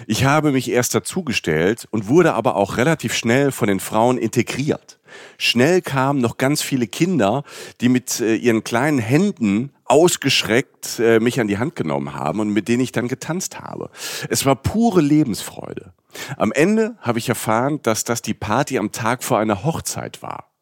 Ich 0.08 0.26
habe 0.26 0.52
mich 0.52 0.70
erst 0.70 0.96
dazugestellt 0.96 1.88
und 1.92 2.08
wurde 2.08 2.34
aber 2.34 2.56
auch 2.56 2.78
relativ 2.78 3.14
schnell 3.14 3.52
von 3.52 3.68
den 3.68 3.80
Frauen 3.80 4.18
integriert. 4.18 5.00
Schnell 5.38 5.82
kamen 5.82 6.20
noch 6.20 6.38
ganz 6.38 6.62
viele 6.62 6.88
Kinder, 6.88 7.44
die 7.82 7.90
mit 7.90 8.20
äh, 8.20 8.36
ihren 8.36 8.64
kleinen 8.64 9.00
Händen 9.00 9.72
ausgeschreckt 9.86 11.00
äh, 11.00 11.20
mich 11.20 11.40
an 11.40 11.48
die 11.48 11.58
Hand 11.58 11.76
genommen 11.76 12.14
haben 12.14 12.40
und 12.40 12.50
mit 12.50 12.68
denen 12.68 12.82
ich 12.82 12.92
dann 12.92 13.08
getanzt 13.08 13.60
habe. 13.60 13.90
Es 14.30 14.46
war 14.46 14.56
pure 14.56 15.02
Lebensfreude. 15.02 15.94
Am 16.38 16.52
Ende 16.52 16.96
habe 17.02 17.20
ich 17.20 17.30
erfahren, 17.30 17.80
dass 17.84 18.04
das 18.04 18.22
die 18.22 18.34
Party 18.34 18.78
am 18.78 18.92
Tag 18.92 19.24
vor 19.24 19.40
einer 19.40 19.64
Hochzeit 19.64 20.22
war. 20.22 20.55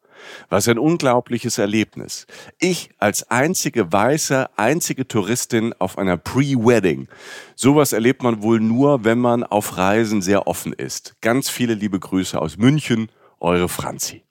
Was 0.48 0.68
ein 0.68 0.78
unglaubliches 0.78 1.58
Erlebnis. 1.58 2.26
Ich 2.58 2.90
als 2.98 3.30
einzige 3.30 3.92
weiße, 3.92 4.50
einzige 4.56 5.06
Touristin 5.08 5.74
auf 5.78 5.98
einer 5.98 6.16
Pre-Wedding. 6.16 7.08
Sowas 7.56 7.92
erlebt 7.92 8.22
man 8.22 8.42
wohl 8.42 8.60
nur, 8.60 9.04
wenn 9.04 9.18
man 9.18 9.44
auf 9.44 9.76
Reisen 9.76 10.22
sehr 10.22 10.46
offen 10.46 10.72
ist. 10.72 11.14
Ganz 11.20 11.48
viele 11.48 11.74
liebe 11.74 11.98
Grüße 11.98 12.40
aus 12.40 12.56
München, 12.56 13.10
eure 13.40 13.68
Franzi. 13.68 14.22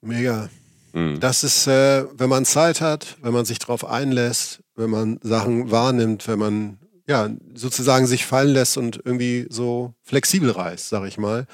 Mega. 0.00 0.48
Mhm. 0.92 1.20
Das 1.20 1.44
ist, 1.44 1.66
äh, 1.66 2.04
wenn 2.18 2.30
man 2.30 2.44
Zeit 2.44 2.80
hat, 2.80 3.16
wenn 3.22 3.32
man 3.32 3.44
sich 3.44 3.58
darauf 3.58 3.84
einlässt, 3.84 4.60
wenn 4.74 4.90
man 4.90 5.18
Sachen 5.22 5.70
wahrnimmt, 5.70 6.26
wenn 6.26 6.38
man 6.38 6.78
ja 7.06 7.28
sozusagen 7.54 8.06
sich 8.06 8.24
fallen 8.24 8.50
lässt 8.54 8.76
und 8.76 9.00
irgendwie 9.04 9.46
so 9.50 9.94
flexibel 10.02 10.50
reist, 10.50 10.88
sag 10.88 11.06
ich 11.06 11.18
mal. 11.18 11.46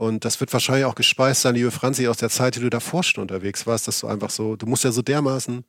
Und 0.00 0.24
das 0.24 0.40
wird 0.40 0.50
wahrscheinlich 0.54 0.86
auch 0.86 0.94
gespeist 0.94 1.42
sein, 1.42 1.54
liebe 1.54 1.70
Franzi, 1.70 2.08
aus 2.08 2.16
der 2.16 2.30
Zeit, 2.30 2.56
die 2.56 2.60
du 2.60 2.70
davor 2.70 3.02
schon 3.02 3.20
unterwegs 3.20 3.66
warst, 3.66 3.86
dass 3.86 4.00
du 4.00 4.06
einfach 4.06 4.30
so, 4.30 4.56
du 4.56 4.64
musst 4.64 4.82
ja 4.82 4.92
so 4.92 5.02
dermaßen 5.02 5.62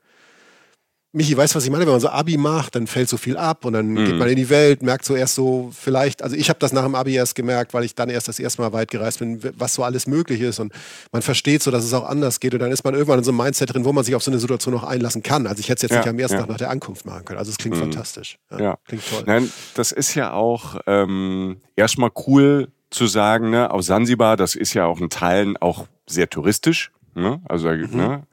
Michi, 1.11 1.35
weißt 1.35 1.53
du, 1.53 1.57
was 1.57 1.65
ich 1.65 1.69
meine? 1.69 1.85
Wenn 1.85 1.91
man 1.91 1.99
so 1.99 2.07
Abi 2.07 2.37
macht, 2.37 2.75
dann 2.75 2.87
fällt 2.87 3.09
so 3.09 3.17
viel 3.17 3.35
ab 3.35 3.65
und 3.65 3.73
dann 3.73 3.87
mhm. 3.87 4.05
geht 4.05 4.15
man 4.15 4.29
in 4.29 4.37
die 4.37 4.49
Welt, 4.49 4.81
merkt 4.81 5.03
so 5.03 5.17
erst 5.17 5.35
so 5.35 5.69
vielleicht, 5.77 6.23
also 6.23 6.37
ich 6.37 6.47
habe 6.47 6.59
das 6.59 6.71
nach 6.71 6.83
dem 6.83 6.95
Abi 6.95 7.13
erst 7.13 7.35
gemerkt, 7.35 7.73
weil 7.73 7.83
ich 7.83 7.93
dann 7.93 8.09
erst 8.09 8.29
das 8.29 8.39
erste 8.39 8.61
Mal 8.61 8.71
weit 8.71 8.89
gereist 8.89 9.19
bin, 9.19 9.41
was 9.57 9.73
so 9.73 9.83
alles 9.83 10.07
möglich 10.07 10.39
ist 10.39 10.61
und 10.61 10.71
man 11.11 11.21
versteht 11.21 11.61
so, 11.61 11.69
dass 11.69 11.83
es 11.83 11.91
auch 11.91 12.05
anders 12.05 12.39
geht 12.39 12.53
und 12.53 12.61
dann 12.61 12.71
ist 12.71 12.85
man 12.85 12.93
irgendwann 12.93 13.19
in 13.19 13.25
so 13.25 13.31
einem 13.31 13.39
Mindset 13.39 13.73
drin, 13.73 13.83
wo 13.83 13.91
man 13.91 14.05
sich 14.05 14.15
auf 14.15 14.23
so 14.23 14.31
eine 14.31 14.39
Situation 14.39 14.73
noch 14.73 14.85
einlassen 14.85 15.21
kann. 15.21 15.45
Also 15.47 15.59
ich 15.59 15.67
hätte 15.67 15.79
es 15.79 15.81
jetzt 15.81 15.91
ja, 15.91 15.97
nicht 15.97 16.07
am 16.07 16.17
ersten 16.19 16.35
ja. 16.35 16.41
Tag 16.43 16.49
nach 16.49 16.57
der 16.57 16.69
Ankunft 16.69 17.05
machen 17.05 17.25
können. 17.25 17.39
Also 17.39 17.51
es 17.51 17.57
klingt 17.57 17.75
mhm. 17.75 17.81
fantastisch. 17.81 18.37
Ja, 18.49 18.61
ja, 18.61 18.77
Klingt 18.87 19.03
toll. 19.09 19.23
Nein, 19.25 19.51
das 19.73 19.91
ist 19.91 20.15
ja 20.15 20.31
auch 20.31 20.79
ähm, 20.87 21.57
erstmal 21.75 22.11
cool 22.25 22.69
zu 22.91 23.07
sagen, 23.07 23.49
ne, 23.49 23.71
auf 23.71 23.81
Sansibar, 23.81 24.37
das 24.37 24.55
ist 24.55 24.73
ja 24.73 24.85
auch 24.85 24.99
in 24.99 25.09
Teilen 25.09 25.57
auch 25.57 25.87
sehr 26.05 26.29
touristisch. 26.29 26.91
Ne? 27.13 27.41
Also 27.47 27.69
mhm. 27.69 27.89
ne? 27.91 28.23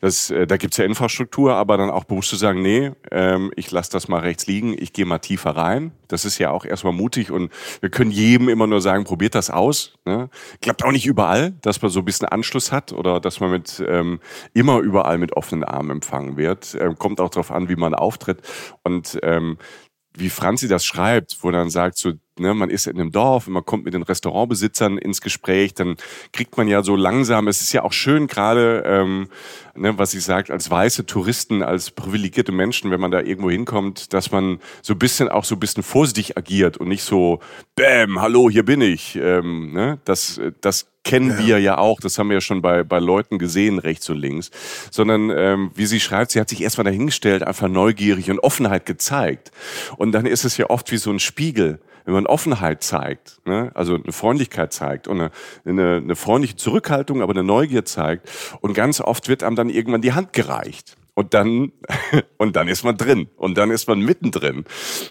Das, 0.00 0.30
äh, 0.30 0.46
da 0.46 0.58
gibt's 0.58 0.76
ja 0.76 0.84
Infrastruktur, 0.84 1.54
aber 1.54 1.76
dann 1.76 1.90
auch 1.90 2.04
bewusst 2.04 2.28
zu 2.28 2.36
sagen, 2.36 2.60
nee, 2.60 2.92
ähm, 3.10 3.50
ich 3.56 3.70
lasse 3.70 3.90
das 3.90 4.06
mal 4.08 4.20
rechts 4.20 4.46
liegen, 4.46 4.76
ich 4.78 4.92
gehe 4.92 5.06
mal 5.06 5.18
tiefer 5.18 5.52
rein. 5.52 5.92
Das 6.08 6.24
ist 6.24 6.38
ja 6.38 6.50
auch 6.50 6.64
erstmal 6.64 6.92
mutig 6.92 7.30
und 7.30 7.50
wir 7.80 7.88
können 7.88 8.10
jedem 8.10 8.48
immer 8.48 8.66
nur 8.66 8.82
sagen, 8.82 9.04
probiert 9.04 9.34
das 9.34 9.50
aus. 9.50 9.94
Ne? 10.04 10.28
Klappt 10.60 10.84
auch 10.84 10.92
nicht 10.92 11.06
überall, 11.06 11.52
dass 11.62 11.80
man 11.80 11.90
so 11.90 12.00
ein 12.00 12.04
bisschen 12.04 12.28
Anschluss 12.28 12.70
hat 12.70 12.92
oder 12.92 13.18
dass 13.18 13.40
man 13.40 13.50
mit 13.50 13.82
ähm, 13.86 14.20
immer 14.52 14.78
überall 14.80 15.16
mit 15.16 15.32
offenen 15.34 15.64
Armen 15.64 15.90
empfangen 15.90 16.36
wird. 16.36 16.76
Ähm, 16.78 16.98
kommt 16.98 17.20
auch 17.20 17.30
darauf 17.30 17.50
an, 17.50 17.68
wie 17.68 17.76
man 17.76 17.94
auftritt. 17.94 18.42
Und 18.84 19.18
ähm, 19.22 19.56
wie 20.18 20.30
Franzi 20.30 20.68
das 20.68 20.84
schreibt, 20.84 21.38
wo 21.42 21.50
dann 21.50 21.70
sagt, 21.70 21.98
so, 21.98 22.12
ne, 22.38 22.54
man 22.54 22.70
ist 22.70 22.86
in 22.86 22.98
einem 22.98 23.12
Dorf 23.12 23.46
und 23.46 23.52
man 23.52 23.64
kommt 23.64 23.84
mit 23.84 23.94
den 23.94 24.02
Restaurantbesitzern 24.02 24.98
ins 24.98 25.20
Gespräch, 25.20 25.74
dann 25.74 25.96
kriegt 26.32 26.56
man 26.56 26.68
ja 26.68 26.82
so 26.82 26.96
langsam, 26.96 27.48
es 27.48 27.60
ist 27.60 27.72
ja 27.72 27.82
auch 27.82 27.92
schön 27.92 28.26
gerade, 28.26 28.82
ähm, 28.86 29.28
ne, 29.74 29.98
was 29.98 30.10
sie 30.10 30.20
sagt, 30.20 30.50
als 30.50 30.70
weiße 30.70 31.06
Touristen, 31.06 31.62
als 31.62 31.90
privilegierte 31.90 32.52
Menschen, 32.52 32.90
wenn 32.90 33.00
man 33.00 33.10
da 33.10 33.20
irgendwo 33.20 33.50
hinkommt, 33.50 34.12
dass 34.12 34.30
man 34.30 34.60
so 34.82 34.94
ein 34.94 34.98
bisschen 34.98 35.28
auch 35.28 35.44
so 35.44 35.56
ein 35.56 35.60
bisschen 35.60 35.82
vorsichtig 35.82 36.36
agiert 36.36 36.76
und 36.76 36.88
nicht 36.88 37.02
so, 37.02 37.40
bäm, 37.74 38.20
hallo, 38.20 38.50
hier 38.50 38.64
bin 38.64 38.80
ich. 38.80 39.16
Ähm, 39.16 39.72
ne, 39.72 39.98
das, 40.04 40.40
das 40.60 40.90
kennen 41.08 41.30
ja. 41.30 41.38
wir 41.38 41.58
ja 41.58 41.78
auch, 41.78 42.00
das 42.00 42.18
haben 42.18 42.28
wir 42.28 42.34
ja 42.34 42.40
schon 42.40 42.62
bei, 42.62 42.82
bei 42.82 42.98
Leuten 42.98 43.38
gesehen, 43.38 43.78
rechts 43.78 44.08
und 44.10 44.18
links, 44.18 44.50
sondern 44.90 45.30
ähm, 45.30 45.70
wie 45.74 45.86
sie 45.86 46.00
schreibt, 46.00 46.32
sie 46.32 46.40
hat 46.40 46.48
sich 46.48 46.60
erstmal 46.60 46.84
dahingestellt, 46.84 47.42
einfach 47.42 47.68
neugierig 47.68 48.30
und 48.30 48.38
Offenheit 48.40 48.86
gezeigt. 48.86 49.50
Und 49.96 50.12
dann 50.12 50.26
ist 50.26 50.44
es 50.44 50.56
ja 50.56 50.70
oft 50.70 50.90
wie 50.92 50.98
so 50.98 51.10
ein 51.10 51.20
Spiegel 51.20 51.80
wenn 52.04 52.14
man 52.14 52.26
Offenheit 52.26 52.82
zeigt, 52.82 53.38
ne, 53.44 53.70
also 53.74 53.96
eine 53.96 54.12
Freundlichkeit 54.12 54.72
zeigt 54.72 55.08
und 55.08 55.20
eine, 55.20 55.30
eine, 55.66 55.96
eine 55.96 56.16
freundliche 56.16 56.56
Zurückhaltung, 56.56 57.20
aber 57.20 57.34
eine 57.34 57.42
Neugier 57.42 57.84
zeigt 57.84 58.30
und 58.62 58.72
ganz 58.72 59.02
oft 59.02 59.28
wird 59.28 59.42
einem 59.42 59.56
dann 59.56 59.68
irgendwann 59.68 60.00
die 60.00 60.14
Hand 60.14 60.32
gereicht. 60.32 60.96
Und 61.18 61.34
dann 61.34 61.72
und 62.38 62.54
dann 62.54 62.68
ist 62.68 62.84
man 62.84 62.96
drin 62.96 63.28
und 63.36 63.58
dann 63.58 63.72
ist 63.72 63.88
man 63.88 63.98
mittendrin. 63.98 64.64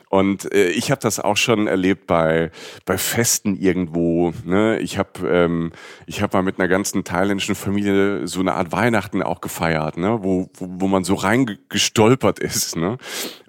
Und 0.10 0.50
äh, 0.54 0.70
ich 0.70 0.89
habe 0.89 1.02
das 1.02 1.20
auch 1.20 1.36
schon 1.36 1.67
erlebt 1.67 2.08
bei 2.08 2.50
bei 2.86 2.98
Festen 2.98 3.58
irgendwo. 3.58 4.32
Ne? 4.46 4.80
Ich 4.80 4.98
habe 4.98 5.28
ähm, 5.30 5.74
ich 6.06 6.22
habe 6.22 6.38
mal 6.38 6.43
mit 6.43 6.60
einer 6.60 6.70
ganzen 6.70 7.04
thailändischen 7.04 7.56
Familie 7.56 8.26
so 8.26 8.39
eine 8.39 8.54
Art 8.54 8.72
Weihnachten 8.72 9.22
auch 9.22 9.41
gefeiert, 9.41 9.98
ne? 9.98 10.20
wo, 10.22 10.50
wo, 10.54 10.67
wo 10.80 10.88
man 10.88 11.04
so 11.04 11.15
reingestolpert 11.15 12.39
ist. 12.39 12.78
Ne? 12.78 12.98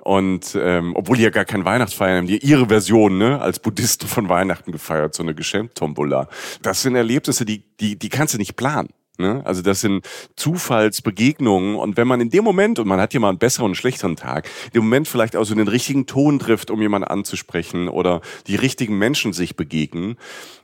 Und 0.00 0.58
ähm, 0.60 0.96
obwohl 0.96 1.16
die 1.16 1.22
ja 1.22 1.30
gar 1.30 1.44
kein 1.44 1.64
Weihnachtsfeiern 1.64 2.18
haben, 2.18 2.26
die 2.26 2.38
ihre 2.38 2.66
Version 2.66 3.18
ne, 3.18 3.40
als 3.40 3.60
Buddhisten 3.60 4.08
von 4.08 4.28
Weihnachten 4.28 4.72
gefeiert, 4.72 5.14
so 5.14 5.22
eine 5.22 5.34
Geschenktombola. 5.34 6.28
Das 6.62 6.82
sind 6.82 6.96
Erlebnisse, 6.96 7.44
die, 7.44 7.62
die, 7.78 7.96
die 7.96 8.08
kannst 8.08 8.34
du 8.34 8.38
nicht 8.38 8.56
planen. 8.56 8.88
Ne? 9.18 9.42
Also 9.44 9.62
das 9.62 9.80
sind 9.80 10.06
Zufallsbegegnungen 10.36 11.74
und 11.74 11.96
wenn 11.96 12.06
man 12.06 12.20
in 12.20 12.30
dem 12.30 12.44
Moment, 12.44 12.78
und 12.78 12.86
man 12.86 13.00
hat 13.00 13.12
ja 13.14 13.20
mal 13.20 13.30
einen 13.30 13.38
besseren 13.38 13.70
und 13.70 13.74
schlechteren 13.74 14.14
Tag, 14.14 14.48
in 14.66 14.72
dem 14.74 14.84
Moment 14.84 15.08
vielleicht 15.08 15.34
auch 15.34 15.44
so 15.44 15.56
den 15.56 15.66
richtigen 15.66 16.06
Ton 16.06 16.38
trifft, 16.38 16.70
um 16.70 16.80
jemanden 16.80 17.08
anzusprechen 17.08 17.88
oder 17.88 18.20
die 18.46 18.54
richtigen 18.54 18.96
Menschen 18.96 19.32
sich 19.32 19.56
begegnen, 19.56 20.16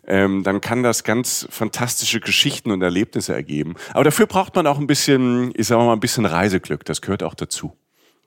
ähm, 0.06 0.44
dann 0.44 0.60
kann 0.60 0.84
das 0.84 1.02
ganz 1.02 1.48
fantastische 1.50 2.20
Geschichten 2.20 2.70
und 2.70 2.80
Erlebnisse 2.80 3.34
ergeben. 3.34 3.74
Aber 3.92 4.04
dafür 4.04 4.26
braucht 4.26 4.54
man 4.54 4.68
auch 4.68 4.78
ein 4.78 4.86
bisschen, 4.86 5.52
ich 5.56 5.66
sage 5.66 5.82
mal, 5.82 5.92
ein 5.92 6.00
bisschen 6.00 6.24
Reiseglück. 6.24 6.84
Das 6.84 7.00
gehört 7.00 7.24
auch 7.24 7.34
dazu. 7.34 7.72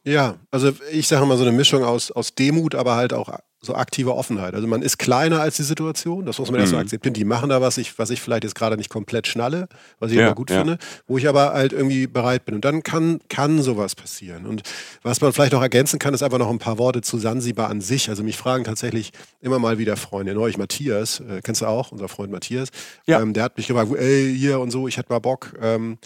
Ja, 0.03 0.35
also 0.51 0.71
ich 0.91 1.07
sage 1.07 1.25
mal 1.25 1.37
so 1.37 1.43
eine 1.43 1.51
Mischung 1.51 1.83
aus, 1.83 2.11
aus 2.11 2.35
Demut, 2.35 2.75
aber 2.75 2.95
halt 2.95 3.13
auch 3.13 3.29
so 3.59 3.73
aktive 3.75 4.13
Offenheit. 4.15 4.53
Also 4.53 4.67
man 4.67 4.81
ist 4.81 4.99
kleiner 4.99 5.41
als 5.41 5.57
die 5.57 5.63
Situation, 5.63 6.25
das 6.25 6.37
muss 6.37 6.49
man 6.49 6.59
mhm. 6.59 6.61
erst 6.61 6.71
so 6.71 6.77
akzeptieren. 6.77 7.13
Die 7.13 7.25
machen 7.25 7.49
da 7.49 7.59
was 7.59 7.77
ich, 7.77 7.97
was 7.97 8.09
ich 8.11 8.21
vielleicht 8.21 8.43
jetzt 8.43 8.55
gerade 8.55 8.77
nicht 8.77 8.89
komplett 8.89 9.27
schnalle, 9.27 9.67
was 9.99 10.11
ich 10.11 10.17
ja, 10.17 10.27
immer 10.27 10.35
gut 10.35 10.51
ja. 10.51 10.59
finde, 10.59 10.77
wo 11.07 11.17
ich 11.17 11.27
aber 11.27 11.53
halt 11.53 11.73
irgendwie 11.73 12.07
bereit 12.07 12.45
bin. 12.45 12.55
Und 12.55 12.65
dann 12.65 12.83
kann, 12.83 13.19
kann 13.29 13.61
sowas 13.61 13.95
passieren. 13.95 14.45
Und 14.45 14.61
was 15.01 15.21
man 15.21 15.33
vielleicht 15.33 15.53
noch 15.53 15.61
ergänzen 15.61 15.97
kann, 15.97 16.13
ist 16.13 16.21
einfach 16.21 16.37
noch 16.37 16.49
ein 16.49 16.59
paar 16.59 16.77
Worte 16.77 17.01
zu 17.01 17.17
Sansibar 17.17 17.69
an 17.69 17.81
sich. 17.81 18.09
Also 18.09 18.23
mich 18.23 18.37
fragen 18.37 18.63
tatsächlich 18.63 19.11
immer 19.41 19.57
mal 19.57 19.79
wieder 19.79 19.97
Freunde, 19.97 20.35
neulich 20.35 20.57
Matthias, 20.57 21.19
äh, 21.19 21.41
kennst 21.43 21.61
du 21.61 21.65
auch, 21.65 21.91
unser 21.91 22.07
Freund 22.07 22.31
Matthias, 22.31 22.69
ja. 23.07 23.19
ähm, 23.19 23.33
der 23.33 23.43
hat 23.43 23.57
mich 23.57 23.67
gefragt, 23.67 23.91
ey, 23.97 24.35
hier 24.37 24.59
und 24.59 24.69
so, 24.71 24.87
ich 24.87 24.97
hätte 24.97 25.11
mal 25.11 25.19
Bock, 25.19 25.53
ähm, 25.61 25.97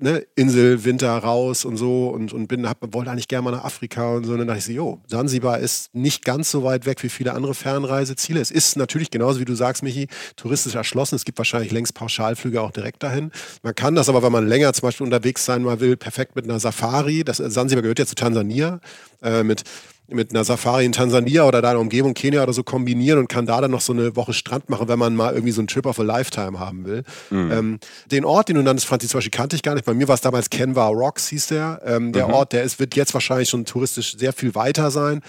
ne, 0.00 0.26
Insel, 0.34 0.84
Winter 0.84 1.16
raus 1.16 1.64
und 1.64 1.76
so 1.76 2.08
und, 2.08 2.32
und 2.32 2.46
bin, 2.46 2.68
hab, 2.68 2.78
wollte 2.94 3.10
eigentlich 3.10 3.28
gerne 3.28 3.44
mal 3.44 3.50
nach 3.52 3.64
Afrika 3.64 4.14
und 4.14 4.24
so. 4.24 4.32
Und 4.32 4.38
dann 4.38 4.48
dachte 4.48 4.58
ich 4.58 4.64
so, 4.66 4.72
jo, 4.72 5.00
Sansibar 5.06 5.58
ist 5.58 5.94
nicht 5.94 6.24
ganz 6.24 6.50
so 6.50 6.64
weit 6.64 6.86
weg 6.86 7.02
wie 7.02 7.08
viele 7.08 7.32
andere 7.32 7.54
Fernreiseziele. 7.54 8.40
Es 8.40 8.50
ist 8.50 8.76
natürlich 8.76 9.10
genauso 9.10 9.40
wie 9.40 9.44
du 9.44 9.54
sagst, 9.54 9.82
Michi, 9.82 10.08
touristisch 10.36 10.74
erschlossen. 10.74 11.16
Es 11.16 11.24
gibt 11.24 11.38
wahrscheinlich 11.38 11.72
längst 11.72 11.94
Pauschalflüge 11.94 12.60
auch 12.60 12.70
direkt 12.70 13.02
dahin. 13.02 13.30
Man 13.62 13.74
kann 13.74 13.94
das 13.94 14.08
aber, 14.08 14.22
wenn 14.22 14.32
man 14.32 14.46
länger 14.46 14.72
zum 14.72 14.88
Beispiel 14.88 15.04
unterwegs 15.04 15.44
sein 15.44 15.62
mal 15.62 15.80
will, 15.80 15.96
perfekt 15.96 16.36
mit 16.36 16.44
einer 16.44 16.60
Safari. 16.60 17.24
Das, 17.24 17.38
Sansibar 17.38 17.82
gehört 17.82 17.98
ja 17.98 18.06
zu 18.06 18.14
Tansania, 18.14 18.80
äh, 19.22 19.42
mit 19.42 19.64
mit 20.08 20.30
einer 20.30 20.44
Safari 20.44 20.84
in 20.84 20.92
Tansania 20.92 21.44
oder 21.44 21.62
deiner 21.62 21.80
Umgebung, 21.80 22.12
Kenia 22.12 22.42
oder 22.42 22.52
so 22.52 22.62
kombinieren 22.62 23.18
und 23.18 23.28
kann 23.28 23.46
da 23.46 23.60
dann 23.60 23.70
noch 23.70 23.80
so 23.80 23.92
eine 23.92 24.16
Woche 24.16 24.34
Strand 24.34 24.68
machen, 24.68 24.86
wenn 24.88 24.98
man 24.98 25.16
mal 25.16 25.32
irgendwie 25.32 25.52
so 25.52 25.62
einen 25.62 25.68
Trip 25.68 25.86
of 25.86 25.98
a 25.98 26.02
Lifetime 26.02 26.58
haben 26.58 26.84
will. 26.84 27.04
Mhm. 27.30 27.52
Ähm, 27.52 27.78
den 28.10 28.24
Ort, 28.26 28.48
den 28.48 28.56
du 28.56 28.62
nanntest, 28.62 28.86
Franzi, 28.86 29.08
zum 29.08 29.18
Beispiel 29.18 29.30
kannte 29.30 29.56
ich 29.56 29.62
gar 29.62 29.74
nicht. 29.74 29.86
Bei 29.86 29.94
mir 29.94 30.06
war 30.06 30.14
es 30.14 30.20
damals 30.20 30.50
Canva 30.50 30.88
Rocks, 30.88 31.28
hieß 31.28 31.46
der. 31.46 31.80
Ähm, 31.86 32.12
der 32.12 32.28
mhm. 32.28 32.34
Ort, 32.34 32.52
der 32.52 32.64
ist, 32.64 32.78
wird 32.78 32.94
jetzt 32.96 33.14
wahrscheinlich 33.14 33.48
schon 33.48 33.64
touristisch 33.64 34.16
sehr 34.18 34.34
viel 34.34 34.54
weiter 34.54 34.90
sein. 34.90 35.22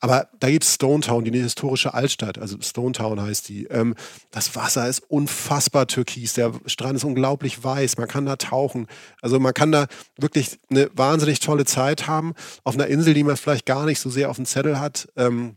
Aber 0.00 0.28
da 0.38 0.48
gibt 0.48 0.64
es 0.64 0.74
Stone 0.74 1.00
Town, 1.00 1.24
die 1.24 1.36
historische 1.36 1.92
Altstadt. 1.94 2.38
Also 2.38 2.56
Stone 2.60 2.92
Town 2.92 3.20
heißt 3.20 3.48
die. 3.48 3.64
Ähm, 3.64 3.96
das 4.30 4.54
Wasser 4.54 4.88
ist 4.88 5.02
unfassbar 5.08 5.88
türkis. 5.88 6.34
Der 6.34 6.52
Strand 6.66 6.96
ist 6.96 7.04
unglaublich 7.04 7.64
weiß. 7.64 7.98
Man 7.98 8.06
kann 8.06 8.26
da 8.26 8.36
tauchen. 8.36 8.86
Also 9.22 9.40
man 9.40 9.54
kann 9.54 9.72
da 9.72 9.86
wirklich 10.16 10.60
eine 10.70 10.88
wahnsinnig 10.94 11.40
tolle 11.40 11.64
Zeit 11.64 12.06
haben. 12.06 12.34
Auf 12.62 12.74
einer 12.74 12.86
Insel, 12.86 13.14
die 13.14 13.24
man 13.24 13.36
vielleicht 13.36 13.66
gar 13.66 13.86
nicht 13.86 13.98
so 13.98 14.08
sehr 14.08 14.19
sehr 14.20 14.30
auf 14.30 14.36
dem 14.36 14.44
Zettel 14.44 14.78
hat. 14.78 15.08
Ähm, 15.16 15.56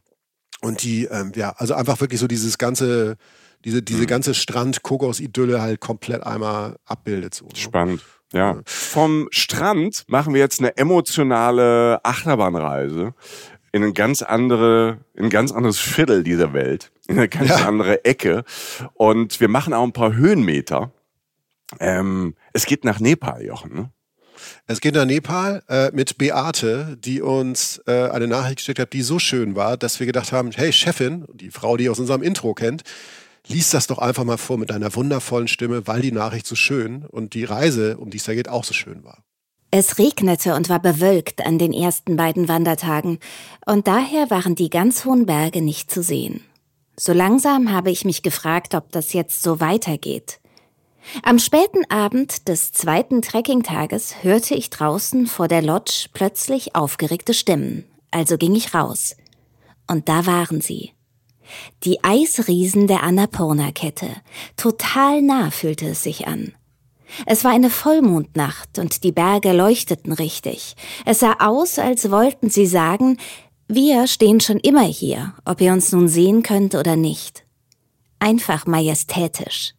und 0.61 0.83
die, 0.83 1.05
ähm, 1.05 1.33
ja, 1.35 1.53
also 1.57 1.73
einfach 1.73 1.99
wirklich 1.99 2.21
so 2.21 2.27
dieses 2.27 2.57
ganze, 2.57 3.17
diese, 3.65 3.81
diese 3.81 4.03
mhm. 4.03 4.07
ganze 4.07 4.33
Strand-Kokos-Idylle 4.33 5.61
halt 5.61 5.81
komplett 5.81 6.23
einmal 6.23 6.77
abbildet. 6.85 7.33
So, 7.33 7.45
ne? 7.45 7.55
Spannend. 7.55 8.01
Ja. 8.31 8.61
Vom 8.65 9.27
Strand 9.31 10.05
machen 10.07 10.33
wir 10.33 10.39
jetzt 10.39 10.59
eine 10.59 10.77
emotionale 10.77 11.99
Achterbahnreise 12.03 13.13
in 13.73 13.83
ein 13.83 13.93
ganz 13.93 14.21
andere, 14.21 14.99
in 15.13 15.25
ein 15.25 15.29
ganz 15.29 15.51
anderes 15.51 15.79
Viertel 15.79 16.23
dieser 16.23 16.53
Welt, 16.53 16.91
in 17.07 17.17
eine 17.17 17.27
ganz 17.27 17.49
ja. 17.49 17.67
andere 17.67 18.05
Ecke. 18.05 18.45
Und 18.93 19.41
wir 19.41 19.49
machen 19.49 19.73
auch 19.73 19.83
ein 19.83 19.93
paar 19.93 20.15
Höhenmeter. 20.15 20.93
Ähm, 21.79 22.35
es 22.53 22.65
geht 22.65 22.85
nach 22.85 23.01
Nepal, 23.01 23.43
Jochen. 23.43 23.73
Ne? 23.73 23.91
Es 24.67 24.81
geht 24.81 24.95
nach 24.95 25.05
Nepal 25.05 25.63
äh, 25.69 25.91
mit 25.91 26.17
Beate, 26.17 26.97
die 26.99 27.21
uns 27.21 27.81
äh, 27.87 28.09
eine 28.09 28.27
Nachricht 28.27 28.57
geschickt 28.57 28.79
hat, 28.79 28.93
die 28.93 29.01
so 29.01 29.19
schön 29.19 29.55
war, 29.55 29.77
dass 29.77 29.99
wir 29.99 30.07
gedacht 30.07 30.31
haben, 30.31 30.51
hey 30.51 30.71
Chefin, 30.71 31.25
die 31.33 31.51
Frau, 31.51 31.77
die 31.77 31.89
aus 31.89 31.99
unserem 31.99 32.21
Intro 32.23 32.53
kennt, 32.53 32.83
lies 33.47 33.69
das 33.71 33.87
doch 33.87 33.97
einfach 33.97 34.23
mal 34.23 34.37
vor 34.37 34.57
mit 34.57 34.69
deiner 34.69 34.93
wundervollen 34.95 35.47
Stimme, 35.47 35.87
weil 35.87 36.01
die 36.01 36.11
Nachricht 36.11 36.47
so 36.47 36.55
schön 36.55 37.05
und 37.05 37.33
die 37.33 37.43
Reise, 37.43 37.97
um 37.97 38.09
die 38.09 38.17
es 38.17 38.23
da 38.23 38.33
geht, 38.33 38.49
auch 38.49 38.63
so 38.63 38.73
schön 38.73 39.03
war. 39.03 39.23
Es 39.71 39.97
regnete 39.97 40.53
und 40.53 40.69
war 40.69 40.79
bewölkt 40.79 41.45
an 41.45 41.57
den 41.57 41.73
ersten 41.73 42.15
beiden 42.15 42.47
Wandertagen, 42.47 43.17
und 43.65 43.87
daher 43.87 44.29
waren 44.29 44.53
die 44.55 44.69
ganz 44.69 45.03
hohen 45.03 45.25
Berge 45.25 45.61
nicht 45.61 45.89
zu 45.89 46.03
sehen. 46.03 46.41
So 46.95 47.11
langsam 47.11 47.71
habe 47.71 47.89
ich 47.89 48.05
mich 48.05 48.21
gefragt, 48.21 48.75
ob 48.75 48.91
das 48.91 49.13
jetzt 49.13 49.41
so 49.41 49.59
weitergeht. 49.59 50.39
Am 51.21 51.37
späten 51.39 51.89
Abend 51.89 52.47
des 52.47 52.71
zweiten 52.71 53.21
Trekkingtages 53.21 54.23
hörte 54.23 54.55
ich 54.55 54.69
draußen 54.69 55.27
vor 55.27 55.47
der 55.47 55.61
Lodge 55.61 56.07
plötzlich 56.13 56.75
aufgeregte 56.75 57.33
Stimmen, 57.33 57.85
also 58.11 58.37
ging 58.37 58.55
ich 58.55 58.73
raus. 58.73 59.15
Und 59.87 60.09
da 60.09 60.25
waren 60.25 60.61
sie. 60.61 60.91
Die 61.83 62.03
Eisriesen 62.03 62.87
der 62.87 63.03
Annapurna-Kette. 63.03 64.07
Total 64.55 65.21
nah 65.21 65.51
fühlte 65.51 65.89
es 65.89 66.03
sich 66.03 66.25
an. 66.27 66.53
Es 67.25 67.43
war 67.43 67.51
eine 67.51 67.69
Vollmondnacht 67.69 68.79
und 68.79 69.03
die 69.03 69.11
Berge 69.11 69.51
leuchteten 69.51 70.13
richtig. 70.13 70.75
Es 71.05 71.19
sah 71.19 71.35
aus, 71.39 71.77
als 71.77 72.09
wollten 72.09 72.49
sie 72.49 72.65
sagen, 72.65 73.17
wir 73.67 74.07
stehen 74.07 74.39
schon 74.39 74.57
immer 74.59 74.83
hier, 74.83 75.33
ob 75.45 75.61
ihr 75.61 75.73
uns 75.73 75.91
nun 75.91 76.07
sehen 76.07 76.43
könnt 76.43 76.75
oder 76.75 76.95
nicht. 76.95 77.45
Einfach 78.19 78.65
majestätisch. 78.65 79.73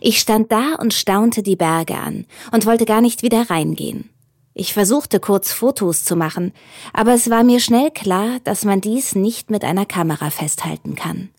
Ich 0.00 0.18
stand 0.18 0.52
da 0.52 0.74
und 0.78 0.94
staunte 0.94 1.42
die 1.42 1.56
Berge 1.56 1.96
an 1.96 2.26
und 2.52 2.66
wollte 2.66 2.84
gar 2.84 3.00
nicht 3.00 3.22
wieder 3.22 3.50
reingehen. 3.50 4.10
Ich 4.54 4.72
versuchte 4.72 5.20
kurz 5.20 5.52
Fotos 5.52 6.04
zu 6.04 6.16
machen, 6.16 6.52
aber 6.92 7.14
es 7.14 7.30
war 7.30 7.44
mir 7.44 7.60
schnell 7.60 7.90
klar, 7.90 8.40
dass 8.44 8.64
man 8.64 8.80
dies 8.80 9.14
nicht 9.14 9.50
mit 9.50 9.62
einer 9.62 9.86
Kamera 9.86 10.30
festhalten 10.30 10.96
kann. 10.96 11.30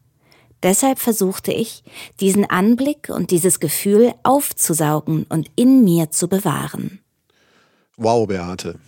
Deshalb 0.63 0.99
versuchte 0.99 1.51
ich, 1.51 1.83
diesen 2.19 2.49
Anblick 2.49 3.09
und 3.09 3.31
dieses 3.31 3.59
Gefühl 3.59 4.13
aufzusaugen 4.23 5.25
und 5.29 5.49
in 5.55 5.83
mir 5.83 6.11
zu 6.11 6.27
bewahren. 6.27 6.99
Wow, 7.97 8.27
Beate 8.27 8.79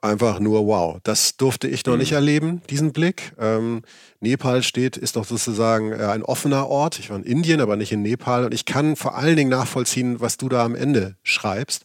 einfach 0.00 0.38
nur 0.40 0.66
wow. 0.66 0.98
Das 1.02 1.36
durfte 1.36 1.68
ich 1.68 1.84
noch 1.86 1.94
mhm. 1.94 2.00
nicht 2.00 2.12
erleben, 2.12 2.62
diesen 2.70 2.92
Blick. 2.92 3.32
Ähm, 3.38 3.82
Nepal 4.20 4.62
steht, 4.62 4.96
ist 4.96 5.16
doch 5.16 5.24
sozusagen 5.24 5.92
äh, 5.92 6.04
ein 6.06 6.22
offener 6.22 6.68
Ort. 6.68 6.98
Ich 6.98 7.10
war 7.10 7.16
in 7.16 7.24
Indien, 7.24 7.60
aber 7.60 7.76
nicht 7.76 7.92
in 7.92 8.02
Nepal. 8.02 8.44
Und 8.44 8.54
ich 8.54 8.64
kann 8.64 8.96
vor 8.96 9.16
allen 9.16 9.36
Dingen 9.36 9.50
nachvollziehen, 9.50 10.20
was 10.20 10.36
du 10.36 10.48
da 10.48 10.64
am 10.64 10.74
Ende 10.74 11.16
schreibst 11.22 11.84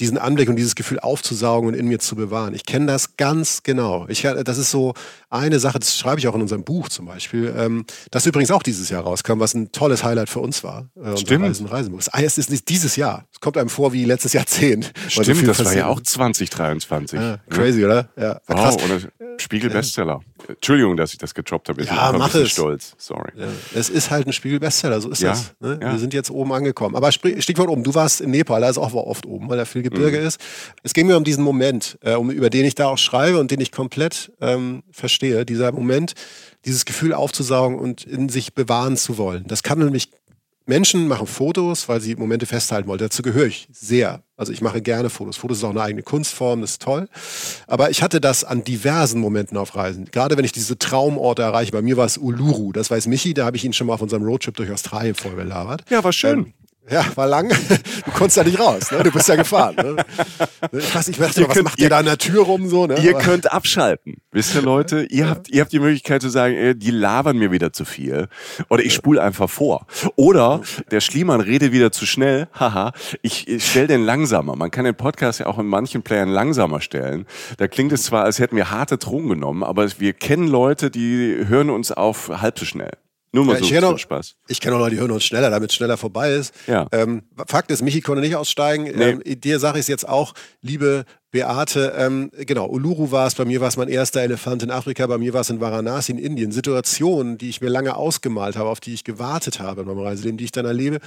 diesen 0.00 0.18
Anblick 0.18 0.48
und 0.48 0.56
dieses 0.56 0.74
Gefühl 0.74 0.98
aufzusaugen 1.00 1.68
und 1.68 1.74
in 1.74 1.86
mir 1.86 1.98
zu 1.98 2.16
bewahren. 2.16 2.54
Ich 2.54 2.64
kenne 2.66 2.86
das 2.86 3.16
ganz 3.16 3.62
genau. 3.62 4.06
Ich, 4.08 4.22
das 4.22 4.58
ist 4.58 4.70
so 4.70 4.94
eine 5.30 5.58
Sache, 5.58 5.78
das 5.78 5.96
schreibe 5.96 6.18
ich 6.18 6.28
auch 6.28 6.34
in 6.34 6.42
unserem 6.42 6.64
Buch 6.64 6.88
zum 6.88 7.06
Beispiel, 7.06 7.54
ähm, 7.56 7.84
das 8.10 8.26
übrigens 8.26 8.50
auch 8.50 8.62
dieses 8.62 8.88
Jahr 8.90 9.02
rauskam, 9.02 9.40
was 9.40 9.54
ein 9.54 9.72
tolles 9.72 10.04
Highlight 10.04 10.28
für 10.28 10.40
uns 10.40 10.62
war. 10.64 10.88
Äh, 11.02 11.16
Stimmt. 11.16 11.44
Reisen, 11.44 11.66
Reisenbuch. 11.66 12.00
Ah, 12.12 12.22
es 12.22 12.38
ist 12.38 12.50
nicht 12.50 12.68
dieses 12.68 12.96
Jahr. 12.96 13.26
Es 13.32 13.40
kommt 13.40 13.56
einem 13.56 13.68
vor 13.68 13.92
wie 13.92 14.04
letztes 14.04 14.32
Jahrzehnt. 14.32 14.92
Stimmt, 15.08 15.40
so 15.40 15.46
das 15.46 15.64
war 15.64 15.74
ja 15.74 15.86
auch 15.86 16.00
2023. 16.00 17.18
Ja, 17.18 17.38
crazy, 17.50 17.80
ja. 17.80 17.86
oder? 17.86 18.08
Ja, 18.16 18.40
wow, 18.46 18.56
krass. 18.56 18.76
Und 18.76 19.08
Spiegel-Bestseller. 19.40 20.20
Entschuldigung, 20.48 20.96
dass 20.96 21.12
ich 21.12 21.18
das 21.18 21.34
getroppt 21.34 21.68
habe. 21.68 21.82
Ich 21.82 21.88
ja, 21.88 22.10
bin 22.10 22.20
mach 22.20 22.34
es. 22.34 22.50
stolz. 22.50 22.94
Sorry. 22.98 23.30
Ja, 23.36 23.46
es 23.74 23.88
ist 23.88 24.10
halt 24.10 24.26
ein 24.26 24.32
Spiegel-Bestseller, 24.32 25.00
so 25.00 25.10
ist 25.10 25.22
ja, 25.22 25.30
das. 25.30 25.54
Ne? 25.60 25.78
Wir 25.80 25.98
sind 25.98 26.14
jetzt 26.14 26.30
oben 26.30 26.52
angekommen. 26.52 26.96
Aber 26.96 27.12
Stichwort 27.12 27.68
oben, 27.68 27.84
du 27.84 27.94
warst 27.94 28.20
in 28.20 28.30
Nepal, 28.30 28.60
da 28.60 28.68
ist 28.68 28.78
auch 28.78 28.92
oft 28.94 29.26
oben, 29.26 29.48
weil 29.48 29.58
da 29.58 29.64
viel 29.64 29.82
Gebirge 29.82 30.20
mhm. 30.20 30.26
ist. 30.26 30.40
Es 30.82 30.94
ging 30.94 31.06
mir 31.06 31.16
um 31.16 31.24
diesen 31.24 31.44
Moment, 31.44 31.98
äh, 32.02 32.14
um, 32.14 32.30
über 32.30 32.50
den 32.50 32.64
ich 32.64 32.74
da 32.74 32.88
auch 32.88 32.98
schreibe 32.98 33.38
und 33.38 33.50
den 33.50 33.60
ich 33.60 33.72
komplett 33.72 34.32
ähm, 34.40 34.82
verstehe. 34.90 35.44
Dieser 35.44 35.72
Moment, 35.72 36.14
dieses 36.64 36.84
Gefühl 36.84 37.14
aufzusaugen 37.14 37.78
und 37.78 38.04
in 38.04 38.28
sich 38.28 38.54
bewahren 38.54 38.96
zu 38.96 39.18
wollen. 39.18 39.44
Das 39.46 39.62
kann 39.62 39.78
nämlich 39.78 40.10
Menschen 40.68 41.08
machen 41.08 41.26
Fotos, 41.26 41.88
weil 41.88 42.00
sie 42.00 42.14
Momente 42.14 42.44
festhalten 42.46 42.88
wollen. 42.88 42.98
Dazu 42.98 43.22
gehöre 43.22 43.46
ich 43.46 43.68
sehr. 43.72 44.22
Also 44.36 44.52
ich 44.52 44.60
mache 44.60 44.82
gerne 44.82 45.08
Fotos. 45.08 45.38
Fotos 45.38 45.58
ist 45.58 45.64
auch 45.64 45.70
eine 45.70 45.80
eigene 45.80 46.02
Kunstform, 46.02 46.60
das 46.60 46.72
ist 46.72 46.82
toll. 46.82 47.08
Aber 47.66 47.90
ich 47.90 48.02
hatte 48.02 48.20
das 48.20 48.44
an 48.44 48.62
diversen 48.64 49.20
Momenten 49.20 49.56
auf 49.56 49.74
Reisen. 49.74 50.04
Gerade 50.10 50.36
wenn 50.36 50.44
ich 50.44 50.52
diese 50.52 50.78
Traumorte 50.78 51.42
erreiche. 51.42 51.72
Bei 51.72 51.82
mir 51.82 51.96
war 51.96 52.04
es 52.04 52.18
Uluru. 52.18 52.72
Das 52.72 52.90
weiß 52.90 53.06
Michi, 53.06 53.32
da 53.32 53.46
habe 53.46 53.56
ich 53.56 53.64
ihn 53.64 53.72
schon 53.72 53.86
mal 53.86 53.94
auf 53.94 54.02
unserem 54.02 54.24
Roadtrip 54.24 54.56
durch 54.56 54.70
Australien 54.70 55.14
vollgelabert. 55.14 55.84
Ja, 55.88 56.04
war 56.04 56.12
schön. 56.12 56.38
Ähm, 56.38 56.52
Ja, 56.90 57.04
war 57.14 57.26
lang. 57.26 57.52
Du 58.04 58.12
konntest 58.14 58.38
da 58.38 58.44
nicht 58.44 58.58
raus. 58.58 58.90
Ne? 58.90 59.02
Du 59.02 59.10
bist 59.10 59.28
ja 59.28 59.36
gefahren. 59.36 59.76
Ne? 59.76 59.96
Ich 60.72 60.94
weiß 60.94 61.08
nicht, 61.08 61.20
was 61.20 61.34
könnt, 61.34 61.62
macht 61.62 61.78
ihr 61.78 61.90
da 61.90 61.98
an 61.98 62.06
der 62.06 62.16
Tür 62.16 62.42
rum 62.42 62.68
so? 62.68 62.86
Ne? 62.86 62.98
Ihr 63.00 63.14
Aber 63.14 63.22
könnt 63.22 63.52
abschalten. 63.52 64.16
Wisst 64.32 64.54
ihr, 64.54 64.62
Leute? 64.62 65.02
Ihr 65.04 65.24
ja. 65.24 65.30
habt, 65.30 65.48
ihr 65.50 65.60
habt 65.60 65.72
die 65.72 65.78
Möglichkeit 65.78 66.22
zu 66.22 66.30
sagen, 66.30 66.54
ey, 66.54 66.74
die 66.74 66.90
labern 66.90 67.36
mir 67.36 67.50
wieder 67.52 67.72
zu 67.72 67.84
viel. 67.84 68.28
Oder 68.70 68.82
ich 68.82 68.94
spule 68.94 69.22
einfach 69.22 69.50
vor. 69.50 69.86
Oder 70.16 70.62
der 70.90 71.00
Schliemann 71.00 71.40
redet 71.40 71.72
wieder 71.72 71.92
zu 71.92 72.06
schnell. 72.06 72.48
Haha. 72.58 72.92
Ich, 73.20 73.46
ich 73.46 73.68
stelle 73.68 73.88
den 73.88 74.04
langsamer. 74.04 74.56
Man 74.56 74.70
kann 74.70 74.84
den 74.84 74.94
Podcast 74.94 75.40
ja 75.40 75.46
auch 75.46 75.58
in 75.58 75.66
manchen 75.66 76.02
Playern 76.02 76.30
langsamer 76.30 76.80
stellen. 76.80 77.26
Da 77.58 77.68
klingt 77.68 77.92
es 77.92 78.04
zwar, 78.04 78.24
als 78.24 78.38
hätten 78.38 78.56
wir 78.56 78.70
harte 78.70 78.96
Drogen 78.96 79.28
genommen, 79.28 79.64
aber 79.64 79.88
wir 79.98 80.12
kennen 80.14 80.48
Leute, 80.48 80.90
die 80.90 81.44
hören 81.46 81.70
uns 81.70 81.92
auf 81.92 82.30
halb 82.40 82.58
so 82.58 82.64
schnell. 82.64 82.92
Nur 83.32 83.44
mal 83.44 83.62
ja, 83.62 83.80
so, 83.80 83.90
so 83.90 83.98
Spaß. 83.98 84.36
Ich 84.48 84.60
kenne 84.60 84.76
auch 84.76 84.80
Leute, 84.80 84.94
die 84.94 85.00
hören 85.00 85.10
uns 85.10 85.24
schneller, 85.24 85.50
damit 85.50 85.70
es 85.70 85.76
schneller 85.76 85.96
vorbei 85.96 86.32
ist. 86.32 86.54
Ja. 86.66 86.86
Ähm, 86.92 87.22
Fakt 87.46 87.70
ist, 87.70 87.82
Michi 87.82 88.00
konnte 88.00 88.22
nicht 88.22 88.36
aussteigen. 88.36 88.84
Nee. 88.84 89.10
Ähm, 89.10 89.22
dir 89.24 89.58
sage 89.58 89.78
ich 89.78 89.82
es 89.82 89.88
jetzt 89.88 90.08
auch, 90.08 90.32
liebe 90.62 91.04
Beate, 91.30 91.92
ähm, 91.96 92.30
genau, 92.32 92.66
Uluru 92.66 93.10
war 93.10 93.26
es, 93.26 93.34
bei 93.34 93.44
mir 93.44 93.60
war 93.60 93.68
es 93.68 93.76
mein 93.76 93.88
erster 93.88 94.22
Elefant 94.22 94.62
in 94.62 94.70
Afrika, 94.70 95.06
bei 95.06 95.18
mir 95.18 95.34
war 95.34 95.42
es 95.42 95.50
in 95.50 95.60
Varanasi 95.60 96.12
in 96.12 96.18
Indien. 96.18 96.52
Situationen, 96.52 97.36
die 97.36 97.50
ich 97.50 97.60
mir 97.60 97.68
lange 97.68 97.96
ausgemalt 97.96 98.56
habe, 98.56 98.70
auf 98.70 98.80
die 98.80 98.94
ich 98.94 99.04
gewartet 99.04 99.60
habe 99.60 99.82
in 99.82 99.86
meinem 99.88 100.00
Reiseleben, 100.00 100.38
die 100.38 100.44
ich 100.44 100.52
dann 100.52 100.64
erlebe, 100.64 100.98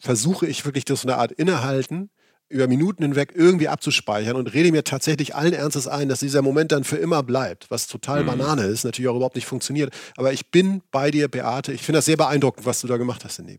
versuche 0.00 0.46
ich 0.46 0.64
wirklich 0.64 0.84
durch 0.84 1.00
so 1.00 1.08
eine 1.08 1.16
Art 1.16 1.30
Innehalten, 1.30 2.10
über 2.52 2.68
Minuten 2.68 3.02
hinweg 3.02 3.32
irgendwie 3.34 3.68
abzuspeichern 3.68 4.36
und 4.36 4.52
rede 4.52 4.70
mir 4.70 4.84
tatsächlich 4.84 5.34
allen 5.34 5.54
Ernstes 5.54 5.88
ein, 5.88 6.08
dass 6.08 6.20
dieser 6.20 6.42
Moment 6.42 6.70
dann 6.70 6.84
für 6.84 6.96
immer 6.96 7.22
bleibt, 7.22 7.70
was 7.70 7.86
total 7.86 8.22
mhm. 8.22 8.26
Banane 8.26 8.62
ist, 8.64 8.84
natürlich 8.84 9.08
auch 9.08 9.16
überhaupt 9.16 9.36
nicht 9.36 9.46
funktioniert. 9.46 9.92
Aber 10.16 10.32
ich 10.32 10.50
bin 10.50 10.82
bei 10.90 11.10
dir, 11.10 11.28
Beate. 11.28 11.72
Ich 11.72 11.82
finde 11.82 11.98
das 11.98 12.04
sehr 12.04 12.16
beeindruckend, 12.16 12.66
was 12.66 12.82
du 12.82 12.86
da 12.86 12.98
gemacht 12.98 13.24
hast 13.24 13.38
in 13.38 13.46
dem. 13.46 13.58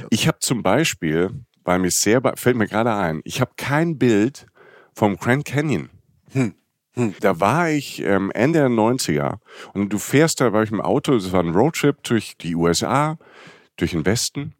Ja. 0.00 0.06
Ich 0.10 0.28
habe 0.28 0.38
zum 0.40 0.62
Beispiel, 0.62 1.30
weil 1.64 1.78
mir 1.78 1.90
sehr, 1.90 2.20
fällt 2.36 2.56
mir 2.56 2.66
gerade 2.66 2.94
ein, 2.94 3.22
ich 3.24 3.40
habe 3.40 3.52
kein 3.56 3.98
Bild 3.98 4.46
vom 4.94 5.16
Grand 5.16 5.44
Canyon. 5.44 5.88
Hm. 6.32 6.54
Hm. 6.94 7.14
Da 7.20 7.40
war 7.40 7.70
ich 7.70 8.02
ähm, 8.02 8.30
Ende 8.32 8.60
der 8.60 8.68
90er 8.68 9.38
und 9.74 9.92
du 9.92 9.98
fährst 9.98 10.40
da, 10.40 10.52
war 10.52 10.62
ich 10.62 10.70
im 10.70 10.80
Auto, 10.80 11.14
das 11.14 11.32
war 11.32 11.42
ein 11.42 11.54
Roadtrip 11.54 12.02
durch 12.02 12.36
die 12.38 12.54
USA, 12.54 13.18
durch 13.76 13.92
den 13.92 14.06
Westen 14.06 14.54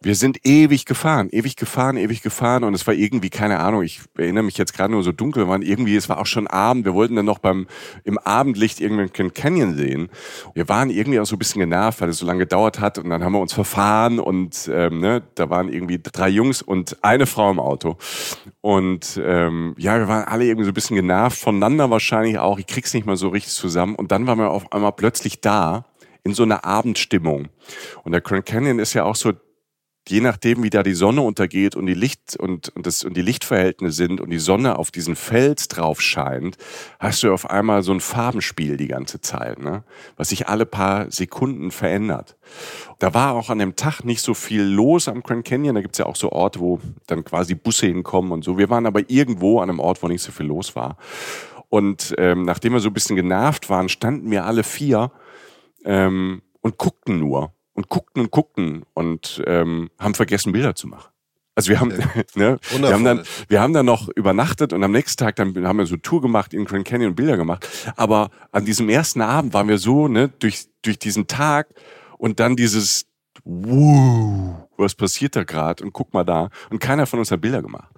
wir 0.00 0.14
sind 0.14 0.46
ewig 0.46 0.84
gefahren, 0.84 1.28
ewig 1.30 1.56
gefahren, 1.56 1.96
ewig 1.96 2.22
gefahren 2.22 2.62
und 2.62 2.72
es 2.74 2.86
war 2.86 2.94
irgendwie, 2.94 3.30
keine 3.30 3.58
Ahnung, 3.58 3.82
ich 3.82 4.00
erinnere 4.16 4.44
mich 4.44 4.56
jetzt 4.56 4.72
gerade 4.72 4.92
nur 4.92 5.02
so 5.02 5.10
dunkel, 5.10 5.48
waren 5.48 5.62
irgendwie, 5.62 5.96
es 5.96 6.08
war 6.08 6.18
auch 6.18 6.26
schon 6.26 6.46
Abend, 6.46 6.84
wir 6.84 6.94
wollten 6.94 7.16
dann 7.16 7.26
noch 7.26 7.40
beim, 7.40 7.66
im 8.04 8.16
Abendlicht 8.18 8.80
irgendeinen 8.80 9.34
Canyon 9.34 9.74
sehen. 9.74 10.08
Wir 10.54 10.68
waren 10.68 10.90
irgendwie 10.90 11.18
auch 11.18 11.26
so 11.26 11.34
ein 11.34 11.40
bisschen 11.40 11.60
genervt, 11.60 12.00
weil 12.00 12.10
es 12.10 12.18
so 12.18 12.26
lange 12.26 12.40
gedauert 12.40 12.78
hat 12.78 12.98
und 12.98 13.10
dann 13.10 13.24
haben 13.24 13.32
wir 13.32 13.40
uns 13.40 13.52
verfahren 13.52 14.20
und 14.20 14.70
ähm, 14.72 15.00
ne, 15.00 15.22
da 15.34 15.50
waren 15.50 15.68
irgendwie 15.68 15.98
drei 16.00 16.28
Jungs 16.28 16.62
und 16.62 17.02
eine 17.02 17.26
Frau 17.26 17.50
im 17.50 17.58
Auto. 17.58 17.96
Und 18.60 19.20
ähm, 19.24 19.74
ja, 19.78 19.98
wir 19.98 20.06
waren 20.06 20.24
alle 20.24 20.44
irgendwie 20.44 20.64
so 20.64 20.70
ein 20.70 20.74
bisschen 20.74 20.96
genervt, 20.96 21.38
voneinander 21.38 21.90
wahrscheinlich 21.90 22.38
auch, 22.38 22.60
ich 22.60 22.66
krieg's 22.66 22.94
nicht 22.94 23.06
mal 23.06 23.16
so 23.16 23.30
richtig 23.30 23.52
zusammen 23.52 23.96
und 23.96 24.12
dann 24.12 24.28
waren 24.28 24.38
wir 24.38 24.50
auf 24.50 24.72
einmal 24.72 24.92
plötzlich 24.92 25.40
da 25.40 25.86
in 26.22 26.34
so 26.34 26.44
einer 26.44 26.64
Abendstimmung. 26.64 27.48
Und 28.04 28.12
der 28.12 28.20
Grand 28.20 28.46
Canyon 28.46 28.78
ist 28.78 28.94
ja 28.94 29.04
auch 29.04 29.16
so 29.16 29.32
je 30.10 30.20
nachdem, 30.20 30.62
wie 30.62 30.70
da 30.70 30.82
die 30.82 30.94
Sonne 30.94 31.20
untergeht 31.20 31.76
und 31.76 31.86
die 31.86 31.94
Licht 31.94 32.36
und, 32.38 32.68
und, 32.70 32.86
das, 32.86 33.04
und 33.04 33.16
die 33.16 33.22
Lichtverhältnisse 33.22 33.96
sind 33.96 34.20
und 34.20 34.30
die 34.30 34.38
Sonne 34.38 34.78
auf 34.78 34.90
diesen 34.90 35.16
Fels 35.16 35.68
drauf 35.68 36.00
scheint, 36.00 36.56
hast 36.98 37.22
du 37.22 37.32
auf 37.32 37.48
einmal 37.50 37.82
so 37.82 37.92
ein 37.92 38.00
Farbenspiel 38.00 38.76
die 38.76 38.88
ganze 38.88 39.20
Zeit, 39.20 39.58
ne? 39.58 39.84
was 40.16 40.30
sich 40.30 40.48
alle 40.48 40.66
paar 40.66 41.10
Sekunden 41.10 41.70
verändert. 41.70 42.36
Da 42.98 43.14
war 43.14 43.34
auch 43.34 43.50
an 43.50 43.58
dem 43.58 43.76
Tag 43.76 44.04
nicht 44.04 44.22
so 44.22 44.34
viel 44.34 44.62
los 44.62 45.08
am 45.08 45.22
Grand 45.22 45.44
Canyon. 45.44 45.74
Da 45.74 45.82
gibt's 45.82 45.98
ja 45.98 46.06
auch 46.06 46.16
so 46.16 46.32
Orte, 46.32 46.60
wo 46.60 46.80
dann 47.06 47.24
quasi 47.24 47.54
Busse 47.54 47.86
hinkommen 47.86 48.32
und 48.32 48.44
so. 48.44 48.58
Wir 48.58 48.70
waren 48.70 48.86
aber 48.86 49.08
irgendwo 49.08 49.60
an 49.60 49.70
einem 49.70 49.80
Ort, 49.80 50.02
wo 50.02 50.08
nicht 50.08 50.22
so 50.22 50.32
viel 50.32 50.46
los 50.46 50.74
war. 50.74 50.96
Und 51.68 52.14
ähm, 52.18 52.42
nachdem 52.42 52.72
wir 52.72 52.80
so 52.80 52.88
ein 52.88 52.94
bisschen 52.94 53.16
genervt 53.16 53.68
waren, 53.68 53.88
standen 53.88 54.30
wir 54.30 54.46
alle 54.46 54.64
vier 54.64 55.12
ähm, 55.84 56.42
und 56.60 56.78
guckten 56.78 57.18
nur 57.18 57.52
und 57.78 57.88
guckten 57.88 58.22
und 58.22 58.32
guckten 58.32 58.82
und 58.92 59.40
ähm, 59.46 59.88
haben 60.00 60.14
vergessen, 60.14 60.50
Bilder 60.50 60.74
zu 60.74 60.88
machen. 60.88 61.10
Also 61.54 61.70
wir 61.70 61.78
haben, 61.78 61.90
ne, 62.34 62.58
wir 62.76 62.92
haben 62.92 63.04
dann, 63.04 63.22
wir 63.46 63.60
haben 63.60 63.72
dann 63.72 63.86
noch 63.86 64.08
übernachtet 64.08 64.72
und 64.72 64.82
am 64.82 64.90
nächsten 64.90 65.16
Tag 65.16 65.36
dann 65.36 65.54
haben 65.64 65.78
wir 65.78 65.86
so 65.86 65.96
Tour 65.96 66.20
gemacht 66.20 66.52
in 66.54 66.64
Grand 66.64 66.84
Canyon 66.84 67.10
und 67.10 67.14
Bilder 67.14 67.36
gemacht. 67.36 67.68
Aber 67.94 68.30
an 68.50 68.64
diesem 68.64 68.88
ersten 68.88 69.20
Abend 69.20 69.54
waren 69.54 69.68
wir 69.68 69.78
so, 69.78 70.08
ne, 70.08 70.28
durch, 70.40 70.66
durch 70.82 70.98
diesen 70.98 71.28
Tag 71.28 71.68
und 72.16 72.40
dann 72.40 72.56
dieses, 72.56 73.06
wow, 73.44 74.67
was 74.78 74.94
passiert 74.94 75.36
da 75.36 75.44
gerade 75.44 75.84
und 75.84 75.92
guck 75.92 76.14
mal 76.14 76.24
da. 76.24 76.50
Und 76.70 76.78
keiner 76.78 77.06
von 77.06 77.18
uns 77.18 77.30
hat 77.30 77.40
Bilder 77.40 77.62
gemacht. 77.62 77.88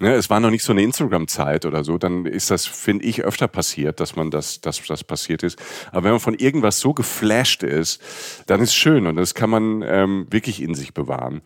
Ne, 0.00 0.14
es 0.14 0.30
war 0.30 0.40
noch 0.40 0.50
nicht 0.50 0.64
so 0.64 0.72
eine 0.72 0.82
Instagram-Zeit 0.82 1.66
oder 1.66 1.84
so, 1.84 1.98
dann 1.98 2.26
ist 2.26 2.50
das, 2.50 2.66
finde 2.66 3.04
ich, 3.04 3.22
öfter 3.22 3.46
passiert, 3.48 4.00
dass 4.00 4.16
man 4.16 4.30
das, 4.30 4.60
dass 4.60 4.82
das 4.82 5.04
passiert 5.04 5.42
ist. 5.42 5.58
Aber 5.92 6.04
wenn 6.04 6.10
man 6.12 6.20
von 6.20 6.34
irgendwas 6.34 6.80
so 6.80 6.92
geflasht 6.94 7.62
ist, 7.62 8.02
dann 8.46 8.60
ist 8.60 8.74
schön 8.74 9.06
und 9.06 9.16
das 9.16 9.34
kann 9.34 9.50
man 9.50 9.82
ähm, 9.86 10.26
wirklich 10.30 10.62
in 10.62 10.74
sich 10.74 10.94
bewahren. 10.94 11.42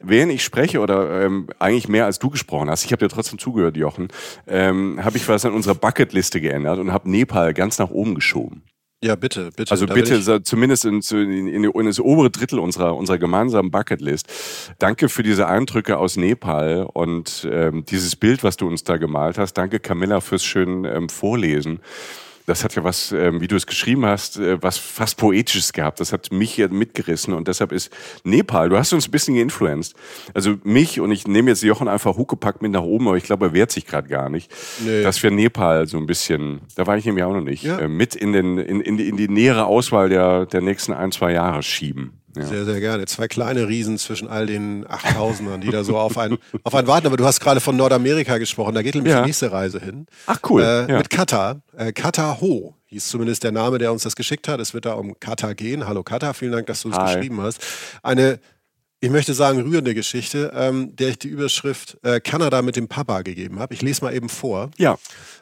Während 0.00 0.32
ich 0.32 0.44
spreche 0.44 0.80
oder 0.80 1.22
ähm, 1.22 1.48
eigentlich 1.58 1.88
mehr 1.88 2.04
als 2.04 2.18
du 2.18 2.30
gesprochen 2.30 2.70
hast, 2.70 2.84
ich 2.84 2.92
habe 2.92 3.04
dir 3.04 3.12
trotzdem 3.12 3.38
zugehört, 3.38 3.76
Jochen, 3.76 4.08
ähm, 4.46 5.00
habe 5.02 5.16
ich 5.16 5.28
was 5.28 5.44
an 5.44 5.54
unserer 5.54 5.74
Bucketliste 5.74 6.40
geändert 6.40 6.78
und 6.78 6.92
habe 6.92 7.10
Nepal 7.10 7.54
ganz 7.54 7.78
nach 7.78 7.90
oben 7.90 8.14
geschoben. 8.14 8.62
Ja, 9.02 9.14
bitte, 9.14 9.50
bitte. 9.54 9.70
Also 9.70 9.86
bitte, 9.86 10.42
zumindest 10.42 10.86
in, 10.86 11.02
in, 11.12 11.64
in, 11.64 11.86
das 11.86 12.00
obere 12.00 12.30
Drittel 12.30 12.58
unserer, 12.58 12.96
unserer 12.96 13.18
gemeinsamen 13.18 13.70
Bucketlist. 13.70 14.26
Danke 14.78 15.10
für 15.10 15.22
diese 15.22 15.46
Eindrücke 15.46 15.98
aus 15.98 16.16
Nepal 16.16 16.88
und 16.92 17.46
ähm, 17.50 17.84
dieses 17.84 18.16
Bild, 18.16 18.42
was 18.42 18.56
du 18.56 18.66
uns 18.66 18.84
da 18.84 18.96
gemalt 18.96 19.36
hast. 19.36 19.54
Danke, 19.54 19.80
Camilla, 19.80 20.20
fürs 20.20 20.44
schöne 20.44 20.90
ähm, 20.90 21.08
Vorlesen 21.10 21.80
das 22.46 22.64
hat 22.64 22.74
ja 22.76 22.84
was, 22.84 23.12
ähm, 23.12 23.40
wie 23.40 23.48
du 23.48 23.56
es 23.56 23.66
geschrieben 23.66 24.06
hast, 24.06 24.38
äh, 24.38 24.62
was 24.62 24.78
fast 24.78 25.16
Poetisches 25.18 25.72
gehabt. 25.72 26.00
Das 26.00 26.12
hat 26.12 26.32
mich 26.32 26.54
hier 26.54 26.68
mitgerissen 26.68 27.34
und 27.34 27.48
deshalb 27.48 27.72
ist 27.72 27.90
Nepal, 28.24 28.68
du 28.68 28.78
hast 28.78 28.92
uns 28.92 29.08
ein 29.08 29.10
bisschen 29.10 29.34
geinfluenced. 29.34 29.94
Also 30.32 30.56
mich 30.62 31.00
und 31.00 31.10
ich 31.10 31.26
nehme 31.26 31.50
jetzt 31.50 31.62
Jochen 31.62 31.88
einfach 31.88 32.16
Huckepack 32.16 32.62
mit 32.62 32.72
nach 32.72 32.82
oben, 32.82 33.08
aber 33.08 33.16
ich 33.16 33.24
glaube, 33.24 33.46
er 33.46 33.52
wehrt 33.52 33.72
sich 33.72 33.86
gerade 33.86 34.08
gar 34.08 34.30
nicht, 34.30 34.50
nee. 34.84 35.02
dass 35.02 35.22
wir 35.22 35.30
Nepal 35.30 35.86
so 35.86 35.98
ein 35.98 36.06
bisschen, 36.06 36.60
da 36.76 36.86
war 36.86 36.96
ich 36.96 37.04
nämlich 37.04 37.24
auch 37.24 37.34
noch 37.34 37.42
nicht, 37.42 37.64
ja. 37.64 37.78
äh, 37.78 37.88
mit 37.88 38.14
in, 38.14 38.32
den, 38.32 38.58
in, 38.58 38.80
in, 38.80 38.96
die, 38.96 39.08
in 39.08 39.16
die 39.16 39.28
nähere 39.28 39.66
Auswahl 39.66 40.08
der, 40.08 40.46
der 40.46 40.60
nächsten 40.60 40.92
ein, 40.92 41.12
zwei 41.12 41.32
Jahre 41.32 41.62
schieben. 41.62 42.12
Ja. 42.36 42.46
Sehr, 42.46 42.64
sehr 42.64 42.80
gerne. 42.80 43.06
Zwei 43.06 43.28
kleine 43.28 43.68
Riesen 43.68 43.98
zwischen 43.98 44.28
all 44.28 44.46
den 44.46 44.86
8000ern, 44.86 45.58
die 45.58 45.70
da 45.70 45.84
so 45.84 45.96
auf 45.96 46.18
einen, 46.18 46.38
auf 46.64 46.74
einen 46.74 46.86
warten. 46.86 47.06
Aber 47.06 47.16
du 47.16 47.24
hast 47.24 47.40
gerade 47.40 47.60
von 47.60 47.76
Nordamerika 47.76 48.38
gesprochen. 48.38 48.74
Da 48.74 48.82
geht 48.82 48.94
nämlich 48.94 49.12
ja. 49.12 49.20
die 49.22 49.26
nächste 49.26 49.50
Reise 49.50 49.80
hin. 49.80 50.06
Ach, 50.26 50.38
cool. 50.48 50.62
Äh, 50.62 50.90
ja. 50.90 50.98
Mit 50.98 51.10
Katar. 51.10 51.60
Äh, 51.76 51.92
Katar 51.92 52.40
Ho 52.40 52.74
hieß 52.86 53.08
zumindest 53.08 53.42
der 53.42 53.52
Name, 53.52 53.78
der 53.78 53.92
uns 53.92 54.02
das 54.02 54.16
geschickt 54.16 54.48
hat. 54.48 54.60
Es 54.60 54.74
wird 54.74 54.84
da 54.84 54.94
um 54.94 55.18
Katar 55.18 55.54
gehen. 55.54 55.86
Hallo 55.86 56.02
Katar, 56.02 56.34
vielen 56.34 56.52
Dank, 56.52 56.66
dass 56.66 56.82
du 56.82 56.90
es 56.90 56.98
geschrieben 56.98 57.40
hast. 57.40 57.60
Eine 58.02 58.38
ich 59.00 59.10
möchte 59.10 59.34
sagen, 59.34 59.60
rührende 59.60 59.94
Geschichte, 59.94 60.52
ähm, 60.54 60.96
der 60.96 61.10
ich 61.10 61.18
die 61.18 61.28
Überschrift 61.28 61.98
äh, 62.02 62.18
Kanada 62.18 62.62
mit 62.62 62.76
dem 62.76 62.88
Papa 62.88 63.22
gegeben 63.22 63.58
habe. 63.58 63.74
Ich 63.74 63.82
lese 63.82 64.02
mal 64.02 64.14
eben 64.14 64.30
vor. 64.30 64.70
Ja. 64.78 64.96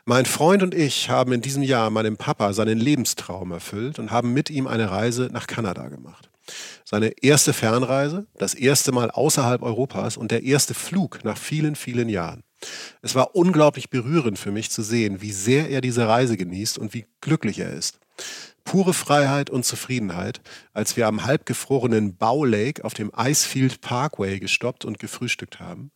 Mein 0.04 0.26
Freund 0.26 0.62
und 0.62 0.74
ich 0.74 1.08
haben 1.08 1.32
in 1.32 1.40
diesem 1.40 1.62
Jahr 1.62 1.88
meinem 1.90 2.16
Papa 2.16 2.52
seinen 2.52 2.78
Lebenstraum 2.78 3.52
erfüllt 3.52 3.98
und 4.00 4.10
haben 4.10 4.32
mit 4.32 4.50
ihm 4.50 4.66
eine 4.66 4.90
Reise 4.90 5.28
nach 5.32 5.46
Kanada 5.46 5.88
gemacht. 5.88 6.28
Seine 6.84 7.12
erste 7.22 7.52
Fernreise, 7.52 8.26
das 8.38 8.54
erste 8.54 8.92
Mal 8.92 9.10
außerhalb 9.10 9.62
Europas 9.62 10.16
und 10.16 10.30
der 10.30 10.42
erste 10.42 10.74
Flug 10.74 11.24
nach 11.24 11.38
vielen, 11.38 11.76
vielen 11.76 12.08
Jahren. 12.08 12.42
Es 13.02 13.14
war 13.14 13.34
unglaublich 13.34 13.90
berührend 13.90 14.38
für 14.38 14.50
mich 14.50 14.70
zu 14.70 14.82
sehen, 14.82 15.20
wie 15.20 15.32
sehr 15.32 15.68
er 15.70 15.80
diese 15.80 16.08
Reise 16.08 16.36
genießt 16.36 16.78
und 16.78 16.94
wie 16.94 17.06
glücklich 17.20 17.58
er 17.58 17.72
ist. 17.72 17.98
Pure 18.64 18.94
Freiheit 18.94 19.50
und 19.50 19.64
Zufriedenheit, 19.64 20.40
als 20.72 20.96
wir 20.96 21.06
am 21.06 21.24
halbgefrorenen 21.24 22.16
Bow 22.16 22.44
Lake 22.44 22.82
auf 22.84 22.94
dem 22.94 23.12
Icefield 23.14 23.82
Parkway 23.82 24.40
gestoppt 24.40 24.86
und 24.86 24.98
gefrühstückt 24.98 25.60
haben. 25.60 25.90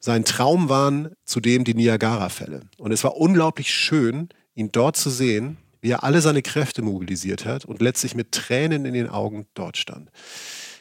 Sein 0.00 0.24
Traum 0.24 0.68
waren 0.68 1.10
zudem 1.24 1.64
die 1.64 1.74
Niagara-Fälle. 1.74 2.62
Und 2.78 2.92
es 2.92 3.04
war 3.04 3.16
unglaublich 3.16 3.72
schön, 3.74 4.28
ihn 4.54 4.72
dort 4.72 4.96
zu 4.96 5.10
sehen, 5.10 5.58
wie 5.80 5.90
er 5.90 6.04
alle 6.04 6.20
seine 6.20 6.42
Kräfte 6.42 6.82
mobilisiert 6.82 7.44
hat 7.44 7.64
und 7.64 7.80
letztlich 7.80 8.14
mit 8.14 8.32
Tränen 8.32 8.84
in 8.84 8.94
den 8.94 9.08
Augen 9.08 9.46
dort 9.54 9.76
stand. 9.76 10.10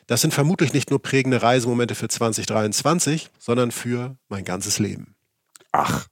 Das 0.08 0.22
sind 0.22 0.34
vermutlich 0.34 0.74
nicht 0.74 0.90
nur 0.90 1.02
prägende 1.02 1.42
Reisemomente 1.42 1.94
für 1.94 2.08
2023, 2.08 3.30
sondern 3.40 3.72
für 3.72 4.18
mein 4.30 4.46
ganzes 4.46 4.80
Leben. 4.80 5.16
Ach, 5.74 6.08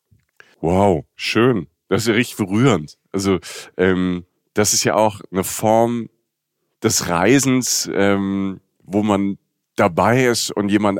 wow, 0.59 1.05
schön. 1.15 1.67
Das 1.87 2.01
ist 2.01 2.07
ja 2.07 2.13
richtig 2.13 2.37
berührend. 2.37 2.97
Also, 3.11 3.39
ähm, 3.77 4.25
das 4.53 4.73
ist 4.73 4.83
ja 4.83 4.95
auch 4.95 5.21
eine 5.31 5.43
Form 5.43 6.09
des 6.83 7.07
Reisens, 7.07 7.89
ähm, 7.93 8.59
wo 8.83 9.01
man 9.01 9.37
dabei 9.75 10.25
ist 10.25 10.51
und 10.51 10.69
jemand 10.69 10.99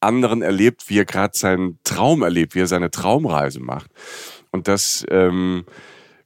anderen 0.00 0.42
erlebt, 0.42 0.88
wie 0.88 0.98
er 0.98 1.04
gerade 1.04 1.36
seinen 1.36 1.78
Traum 1.84 2.22
erlebt, 2.22 2.54
wie 2.54 2.60
er 2.60 2.66
seine 2.66 2.90
Traumreise 2.90 3.60
macht. 3.60 3.90
Und 4.50 4.66
das 4.66 5.04
ähm, 5.10 5.64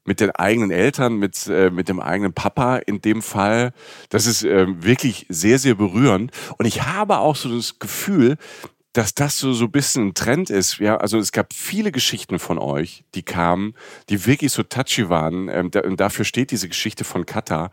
mit 0.04 0.20
den 0.20 0.30
eigenen 0.30 0.70
Eltern, 0.70 1.16
mit, 1.16 1.46
äh, 1.46 1.70
mit 1.70 1.88
dem 1.88 2.00
eigenen 2.00 2.32
Papa 2.32 2.76
in 2.76 3.00
dem 3.00 3.22
Fall. 3.22 3.72
Das 4.10 4.26
ist 4.26 4.44
äh, 4.44 4.66
wirklich 4.82 5.26
sehr, 5.28 5.58
sehr 5.58 5.74
berührend. 5.74 6.30
Und 6.58 6.66
ich 6.66 6.82
habe 6.82 7.18
auch 7.18 7.36
so 7.36 7.54
das 7.54 7.78
Gefühl, 7.78 8.36
dass 8.94 9.12
das 9.12 9.38
so, 9.38 9.52
so 9.52 9.64
ein 9.64 9.72
bisschen 9.72 10.08
ein 10.08 10.14
Trend 10.14 10.50
ist. 10.50 10.78
Ja, 10.78 10.96
also 10.96 11.18
es 11.18 11.32
gab 11.32 11.52
viele 11.52 11.90
Geschichten 11.90 12.38
von 12.38 12.58
euch, 12.58 13.04
die 13.14 13.22
kamen, 13.22 13.74
die 14.08 14.24
wirklich 14.24 14.52
so 14.52 14.62
touchy 14.62 15.08
waren. 15.08 15.48
Ähm, 15.48 15.70
da, 15.70 15.80
und 15.80 15.98
dafür 15.98 16.24
steht 16.24 16.52
diese 16.52 16.68
Geschichte 16.68 17.04
von 17.04 17.26
Kata, 17.26 17.70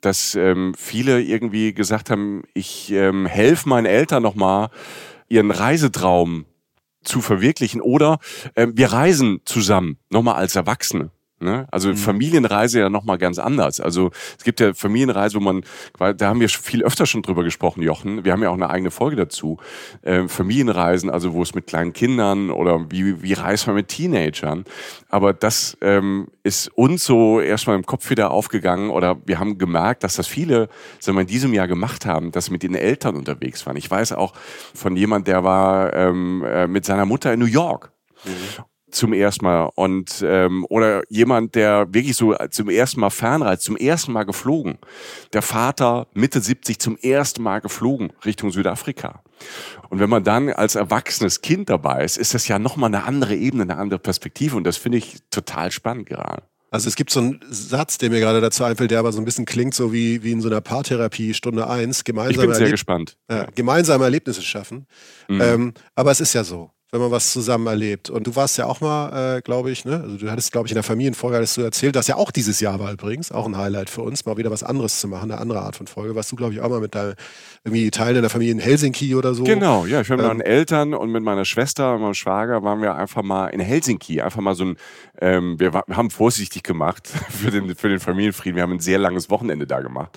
dass 0.00 0.34
ähm, 0.36 0.74
viele 0.78 1.20
irgendwie 1.20 1.74
gesagt 1.74 2.10
haben, 2.10 2.44
ich 2.54 2.92
ähm, 2.92 3.26
helfe 3.26 3.68
meinen 3.68 3.86
Eltern 3.86 4.22
nochmal, 4.22 4.70
ihren 5.28 5.50
Reisetraum 5.50 6.46
zu 7.02 7.20
verwirklichen 7.20 7.80
oder 7.80 8.18
ähm, 8.54 8.72
wir 8.76 8.92
reisen 8.92 9.40
zusammen, 9.44 9.98
nochmal 10.10 10.36
als 10.36 10.54
Erwachsene. 10.54 11.10
Ne? 11.42 11.66
Also 11.70 11.90
mhm. 11.90 11.96
Familienreise 11.96 12.80
ja 12.80 12.88
nochmal 12.88 13.18
ganz 13.18 13.38
anders. 13.38 13.80
Also 13.80 14.10
es 14.38 14.44
gibt 14.44 14.60
ja 14.60 14.74
Familienreise, 14.74 15.36
wo 15.36 15.40
man, 15.40 15.62
da 15.98 16.28
haben 16.28 16.40
wir 16.40 16.48
viel 16.48 16.82
öfter 16.82 17.06
schon 17.06 17.22
drüber 17.22 17.44
gesprochen, 17.44 17.82
Jochen. 17.82 18.24
Wir 18.24 18.32
haben 18.32 18.42
ja 18.42 18.50
auch 18.50 18.54
eine 18.54 18.70
eigene 18.70 18.90
Folge 18.90 19.16
dazu. 19.16 19.58
Ähm, 20.02 20.28
Familienreisen, 20.28 21.10
also 21.10 21.32
wo 21.32 21.42
es 21.42 21.54
mit 21.54 21.66
kleinen 21.66 21.92
Kindern 21.92 22.50
oder 22.50 22.90
wie, 22.90 23.22
wie 23.22 23.32
reist 23.32 23.66
man 23.66 23.76
mit 23.76 23.88
Teenagern. 23.88 24.64
Aber 25.08 25.32
das 25.32 25.76
ähm, 25.80 26.28
ist 26.42 26.68
uns 26.68 27.04
so 27.04 27.40
erstmal 27.40 27.76
im 27.76 27.84
Kopf 27.84 28.10
wieder 28.10 28.30
aufgegangen 28.30 28.90
oder 28.90 29.16
wir 29.26 29.38
haben 29.38 29.58
gemerkt, 29.58 30.04
dass 30.04 30.14
das 30.14 30.26
viele, 30.26 30.68
sagen 31.00 31.16
wir, 31.16 31.22
in 31.22 31.26
diesem 31.26 31.52
Jahr 31.52 31.68
gemacht 31.68 32.06
haben, 32.06 32.32
dass 32.32 32.46
sie 32.46 32.52
mit 32.52 32.62
den 32.62 32.74
Eltern 32.74 33.16
unterwegs 33.16 33.66
waren. 33.66 33.76
Ich 33.76 33.90
weiß 33.90 34.12
auch 34.12 34.32
von 34.74 34.96
jemand, 34.96 35.26
der 35.28 35.44
war 35.44 35.92
ähm, 35.94 36.44
äh, 36.44 36.66
mit 36.66 36.84
seiner 36.84 37.06
Mutter 37.06 37.32
in 37.32 37.40
New 37.40 37.46
York. 37.46 37.92
Mhm 38.24 38.64
zum 38.92 39.12
ersten 39.12 39.44
Mal 39.44 39.70
und 39.74 40.22
ähm, 40.24 40.66
oder 40.68 41.02
jemand, 41.08 41.54
der 41.54 41.92
wirklich 41.92 42.16
so 42.16 42.34
zum 42.50 42.68
ersten 42.68 43.00
Mal 43.00 43.10
fernreist, 43.10 43.62
zum 43.62 43.76
ersten 43.76 44.12
Mal 44.12 44.24
geflogen. 44.24 44.78
Der 45.32 45.42
Vater 45.42 46.06
Mitte 46.14 46.40
70 46.40 46.78
zum 46.78 46.96
ersten 46.96 47.42
Mal 47.42 47.60
geflogen 47.60 48.12
Richtung 48.24 48.50
Südafrika. 48.50 49.22
Und 49.90 49.98
wenn 49.98 50.10
man 50.10 50.24
dann 50.24 50.50
als 50.50 50.74
erwachsenes 50.74 51.40
Kind 51.40 51.68
dabei 51.68 52.04
ist, 52.04 52.16
ist 52.16 52.34
das 52.34 52.46
ja 52.48 52.58
nochmal 52.58 52.88
eine 52.88 53.04
andere 53.04 53.34
Ebene, 53.34 53.64
eine 53.64 53.76
andere 53.76 53.98
Perspektive 53.98 54.56
und 54.56 54.64
das 54.64 54.76
finde 54.76 54.98
ich 54.98 55.18
total 55.30 55.70
spannend 55.70 56.06
gerade. 56.06 56.42
Also 56.72 56.88
es 56.88 56.96
gibt 56.96 57.10
so 57.10 57.20
einen 57.20 57.40
Satz, 57.50 57.98
der 57.98 58.08
mir 58.08 58.18
gerade 58.18 58.40
dazu 58.40 58.64
einfällt, 58.64 58.90
der 58.90 58.98
aber 58.98 59.12
so 59.12 59.20
ein 59.20 59.26
bisschen 59.26 59.44
klingt 59.44 59.74
so 59.74 59.92
wie, 59.92 60.22
wie 60.22 60.32
in 60.32 60.40
so 60.40 60.48
einer 60.48 60.62
Paartherapie 60.62 61.34
Stunde 61.34 61.68
eins. 61.68 62.02
Gemeinsame 62.02 62.32
ich 62.32 62.38
bin 62.38 62.48
sehr 62.48 62.60
Erleb 62.60 62.72
gespannt. 62.72 63.18
Ja, 63.30 63.46
gemeinsame 63.54 64.04
Erlebnisse 64.04 64.40
schaffen. 64.40 64.86
Mhm. 65.28 65.40
Ähm, 65.42 65.74
aber 65.94 66.12
es 66.12 66.20
ist 66.20 66.32
ja 66.32 66.44
so 66.44 66.70
wenn 66.92 67.00
man 67.00 67.10
was 67.10 67.32
zusammen 67.32 67.66
erlebt. 67.66 68.10
Und 68.10 68.26
du 68.26 68.36
warst 68.36 68.58
ja 68.58 68.66
auch 68.66 68.82
mal, 68.82 69.38
äh, 69.38 69.40
glaube 69.40 69.70
ich, 69.70 69.86
ne? 69.86 70.02
Also 70.02 70.18
du 70.18 70.30
hattest, 70.30 70.52
glaube 70.52 70.66
ich, 70.66 70.72
in 70.72 70.74
der 70.74 70.82
Familienfolge 70.82 71.38
hattest 71.38 71.56
du 71.56 71.62
erzählt, 71.62 71.96
dass 71.96 72.06
ja 72.06 72.16
auch 72.16 72.30
dieses 72.30 72.60
Jahr 72.60 72.78
war 72.80 72.92
übrigens, 72.92 73.32
auch 73.32 73.46
ein 73.46 73.56
Highlight 73.56 73.88
für 73.88 74.02
uns, 74.02 74.26
mal 74.26 74.36
wieder 74.36 74.50
was 74.50 74.62
anderes 74.62 75.00
zu 75.00 75.08
machen, 75.08 75.30
eine 75.30 75.40
andere 75.40 75.62
Art 75.62 75.74
von 75.74 75.86
Folge. 75.86 76.14
Warst 76.14 76.30
du, 76.30 76.36
glaube 76.36 76.52
ich, 76.52 76.60
auch 76.60 76.68
mal 76.68 76.80
mit 76.80 76.94
deinem 76.94 77.14
irgendwie 77.64 77.90
Teil 77.90 78.12
deiner 78.12 78.28
Familie 78.28 78.52
in 78.52 78.58
Helsinki 78.58 79.14
oder 79.14 79.32
so? 79.32 79.44
Genau, 79.44 79.86
ja. 79.86 80.02
Ich 80.02 80.10
war 80.10 80.18
mit 80.18 80.24
ähm, 80.24 80.28
meinen 80.28 80.40
Eltern 80.42 80.92
und 80.92 81.10
mit 81.10 81.22
meiner 81.22 81.46
Schwester 81.46 81.94
und 81.94 82.02
meinem 82.02 82.12
Schwager 82.12 82.62
waren 82.62 82.82
wir 82.82 82.94
einfach 82.94 83.22
mal 83.22 83.46
in 83.48 83.60
Helsinki. 83.60 84.20
Einfach 84.20 84.42
mal 84.42 84.54
so 84.54 84.64
ein, 84.64 84.76
ähm, 85.18 85.58
wir, 85.58 85.72
wir, 85.72 85.84
haben 85.96 86.10
vorsichtig 86.10 86.62
gemacht 86.62 87.08
für 87.30 87.50
den, 87.50 87.74
für 87.74 87.88
den 87.88 88.00
Familienfrieden. 88.00 88.56
Wir 88.56 88.64
haben 88.64 88.72
ein 88.72 88.80
sehr 88.80 88.98
langes 88.98 89.30
Wochenende 89.30 89.66
da 89.66 89.80
gemacht. 89.80 90.10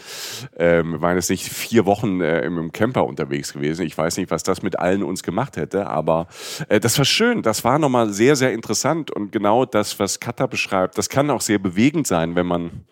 Ähm, 0.57 0.91
wir 0.91 1.01
waren 1.01 1.15
jetzt 1.15 1.29
nicht 1.29 1.47
vier 1.47 1.85
Wochen 1.85 2.19
äh, 2.19 2.41
im, 2.41 2.57
im 2.57 2.71
Camper 2.73 3.05
unterwegs 3.05 3.53
gewesen. 3.53 3.85
Ich 3.85 3.97
weiß 3.97 4.17
nicht, 4.17 4.29
was 4.29 4.43
das 4.43 4.61
mit 4.61 4.77
allen 4.77 5.03
uns 5.03 5.23
gemacht 5.23 5.55
hätte, 5.55 5.87
aber 5.87 6.27
das 6.67 6.97
war 6.97 7.05
schön. 7.05 7.41
Das 7.41 7.63
war 7.63 7.79
nochmal 7.79 8.09
sehr, 8.11 8.35
sehr 8.35 8.53
interessant. 8.53 9.11
Und 9.11 9.31
genau 9.31 9.65
das, 9.65 9.99
was 9.99 10.19
Kata 10.19 10.47
beschreibt, 10.47 10.97
das 10.97 11.09
kann 11.09 11.29
auch 11.29 11.41
sehr 11.41 11.59
bewegend 11.59 12.07
sein, 12.07 12.35
wenn 12.35 12.45
man 12.45 12.85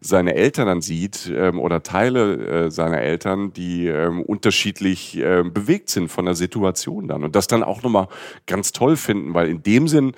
seine 0.00 0.34
Eltern 0.34 0.66
dann 0.66 0.80
sieht 0.80 1.30
ähm, 1.34 1.58
oder 1.58 1.82
Teile 1.82 2.66
äh, 2.66 2.70
seiner 2.70 3.00
Eltern, 3.00 3.52
die 3.52 3.88
ähm, 3.88 4.22
unterschiedlich 4.22 5.16
äh, 5.16 5.42
bewegt 5.42 5.90
sind 5.90 6.08
von 6.08 6.24
der 6.24 6.34
Situation 6.34 7.08
dann. 7.08 7.24
Und 7.24 7.34
das 7.34 7.48
dann 7.48 7.64
auch 7.64 7.82
nochmal 7.82 8.08
ganz 8.46 8.72
toll 8.72 8.96
finden, 8.96 9.34
weil 9.34 9.48
in 9.48 9.62
dem 9.62 9.88
Sinn 9.88 10.12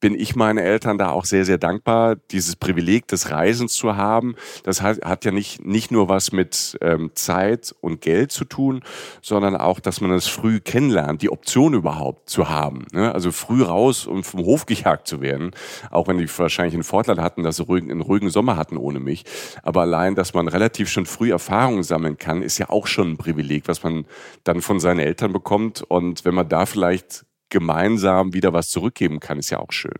bin 0.00 0.14
ich 0.14 0.36
meinen 0.36 0.58
Eltern 0.58 0.98
da 0.98 1.10
auch 1.10 1.24
sehr, 1.24 1.44
sehr 1.44 1.58
dankbar, 1.58 2.16
dieses 2.30 2.56
Privileg 2.56 3.08
des 3.08 3.30
Reisens 3.30 3.74
zu 3.74 3.96
haben. 3.96 4.36
Das 4.62 4.80
hat, 4.82 5.24
ja 5.24 5.30
nicht, 5.30 5.64
nicht 5.64 5.90
nur 5.90 6.08
was 6.08 6.32
mit 6.32 6.78
ähm, 6.80 7.10
Zeit 7.14 7.74
und 7.80 8.00
Geld 8.00 8.30
zu 8.30 8.44
tun, 8.44 8.82
sondern 9.22 9.56
auch, 9.56 9.80
dass 9.80 10.00
man 10.00 10.12
es 10.12 10.28
früh 10.28 10.60
kennenlernt, 10.60 11.22
die 11.22 11.30
Option 11.30 11.74
überhaupt 11.74 12.30
zu 12.30 12.48
haben. 12.48 12.86
Ne? 12.92 13.12
Also 13.12 13.32
früh 13.32 13.62
raus 13.62 14.06
und 14.06 14.24
vom 14.24 14.44
Hof 14.44 14.66
gejagt 14.66 15.08
zu 15.08 15.20
werden, 15.20 15.50
auch 15.90 16.06
wenn 16.06 16.18
die 16.18 16.28
wahrscheinlich 16.38 16.74
einen 16.74 16.84
Vorteil 16.84 17.20
hatten, 17.20 17.42
dass 17.42 17.56
sie 17.56 17.64
ruhigen, 17.64 17.90
einen 17.90 18.00
ruhigen 18.00 18.30
Sommer 18.30 18.56
hatten 18.56 18.76
ohne 18.76 19.00
mich. 19.00 19.24
Aber 19.62 19.82
allein, 19.82 20.14
dass 20.14 20.34
man 20.34 20.48
relativ 20.48 20.88
schon 20.88 21.06
früh 21.06 21.30
Erfahrungen 21.30 21.82
sammeln 21.82 22.18
kann, 22.18 22.42
ist 22.42 22.58
ja 22.58 22.70
auch 22.70 22.86
schon 22.86 23.12
ein 23.12 23.16
Privileg, 23.16 23.66
was 23.66 23.82
man 23.82 24.06
dann 24.44 24.62
von 24.62 24.78
seinen 24.78 25.00
Eltern 25.00 25.32
bekommt. 25.32 25.82
Und 25.82 26.24
wenn 26.24 26.34
man 26.34 26.48
da 26.48 26.66
vielleicht 26.66 27.24
gemeinsam 27.50 28.32
wieder 28.34 28.52
was 28.52 28.70
zurückgeben 28.70 29.20
kann, 29.20 29.38
ist 29.38 29.50
ja 29.50 29.58
auch 29.58 29.72
schön. 29.72 29.98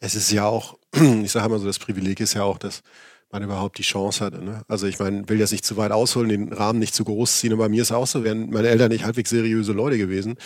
Es 0.00 0.14
ist 0.14 0.30
ja 0.30 0.44
auch, 0.44 0.76
ich 0.92 1.32
sage 1.32 1.48
mal 1.48 1.58
so, 1.58 1.66
das 1.66 1.78
Privileg 1.78 2.20
ist 2.20 2.34
ja 2.34 2.42
auch, 2.42 2.58
dass 2.58 2.82
man 3.34 3.42
überhaupt 3.42 3.78
die 3.78 3.82
Chance 3.82 4.24
hatte. 4.24 4.44
Ne? 4.44 4.62
Also 4.68 4.86
ich 4.86 4.98
meine, 5.00 5.28
will 5.28 5.40
jetzt 5.40 5.50
nicht 5.50 5.64
zu 5.64 5.76
weit 5.76 5.90
ausholen, 5.90 6.28
den 6.28 6.52
Rahmen 6.52 6.78
nicht 6.78 6.94
zu 6.94 7.04
groß 7.04 7.40
ziehen, 7.40 7.52
aber 7.52 7.68
mir 7.68 7.82
ist 7.82 7.90
auch 7.90 8.06
so, 8.06 8.22
wären 8.22 8.50
meine 8.50 8.68
Eltern 8.68 8.90
nicht 8.90 9.04
halbwegs 9.04 9.30
seriöse 9.30 9.72
Leute 9.72 9.98
gewesen 9.98 10.36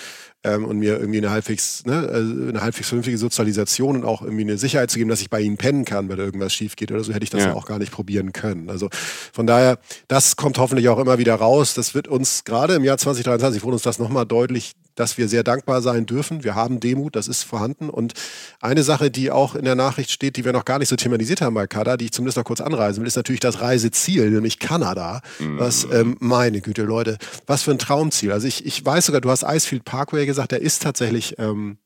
ähm, 0.44 0.64
und 0.64 0.78
mir 0.78 0.98
irgendwie 0.98 1.18
eine 1.18 1.30
halbwegs, 1.30 1.84
ne, 1.84 2.08
also 2.08 2.48
eine 2.48 2.60
halbwegs 2.60 2.88
vernünftige 2.88 3.18
Sozialisation 3.18 3.96
und 3.96 4.04
auch 4.04 4.22
irgendwie 4.22 4.42
eine 4.42 4.58
Sicherheit 4.58 4.90
zu 4.90 4.98
geben, 4.98 5.10
dass 5.10 5.20
ich 5.20 5.30
bei 5.30 5.40
ihnen 5.40 5.56
pennen 5.56 5.84
kann, 5.84 6.08
wenn 6.08 6.18
irgendwas 6.18 6.54
schief 6.54 6.76
geht 6.76 6.92
oder 6.92 7.02
so, 7.02 7.12
hätte 7.12 7.24
ich 7.24 7.30
das 7.30 7.44
ja. 7.44 7.54
auch 7.54 7.66
gar 7.66 7.78
nicht 7.78 7.92
probieren 7.92 8.32
können. 8.32 8.70
Also 8.70 8.88
von 9.32 9.46
daher, 9.46 9.78
das 10.06 10.36
kommt 10.36 10.58
hoffentlich 10.58 10.88
auch 10.88 10.98
immer 10.98 11.18
wieder 11.18 11.34
raus. 11.34 11.74
Das 11.74 11.94
wird 11.94 12.08
uns 12.08 12.44
gerade 12.44 12.74
im 12.74 12.84
Jahr 12.84 12.98
2023, 12.98 13.62
wurde 13.62 13.74
uns 13.74 13.82
das 13.82 13.98
nochmal 13.98 14.26
deutlich 14.26 14.74
dass 14.98 15.18
wir 15.18 15.28
sehr 15.28 15.44
dankbar 15.44 15.80
sein 15.80 16.06
dürfen. 16.06 16.44
Wir 16.44 16.54
haben 16.54 16.80
Demut, 16.80 17.14
das 17.14 17.28
ist 17.28 17.42
vorhanden. 17.42 17.88
Und 17.88 18.14
eine 18.60 18.82
Sache, 18.82 19.10
die 19.10 19.30
auch 19.30 19.54
in 19.54 19.64
der 19.64 19.74
Nachricht 19.74 20.10
steht, 20.10 20.36
die 20.36 20.44
wir 20.44 20.52
noch 20.52 20.64
gar 20.64 20.78
nicht 20.78 20.88
so 20.88 20.96
thematisiert 20.96 21.40
haben 21.40 21.54
bei 21.54 21.66
Kada, 21.66 21.96
die 21.96 22.06
ich 22.06 22.12
zumindest 22.12 22.36
noch 22.36 22.44
kurz 22.44 22.60
anreisen 22.60 23.00
will, 23.00 23.06
ist 23.06 23.16
natürlich 23.16 23.40
das 23.40 23.60
Reiseziel, 23.60 24.30
nämlich 24.30 24.58
Kanada. 24.58 25.20
Mhm. 25.38 25.58
Was, 25.58 25.86
ähm, 25.92 26.16
meine 26.20 26.60
Güte, 26.60 26.82
Leute, 26.82 27.18
was 27.46 27.62
für 27.62 27.70
ein 27.70 27.78
Traumziel. 27.78 28.32
Also 28.32 28.48
ich, 28.48 28.66
ich 28.66 28.84
weiß 28.84 29.06
sogar, 29.06 29.20
du 29.20 29.30
hast 29.30 29.44
Icefield 29.44 29.84
Parkway 29.84 30.26
gesagt, 30.28 30.52
der 30.52 30.62
ist 30.62 30.82
tatsächlich 30.82 31.38
ähm, 31.38 31.78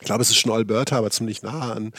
ich 0.00 0.06
glaube, 0.06 0.22
es 0.22 0.30
ist 0.30 0.38
schon 0.38 0.50
Alberta, 0.50 0.96
aber 0.96 1.10
ziemlich 1.10 1.42
nah 1.42 1.72
an, 1.72 1.92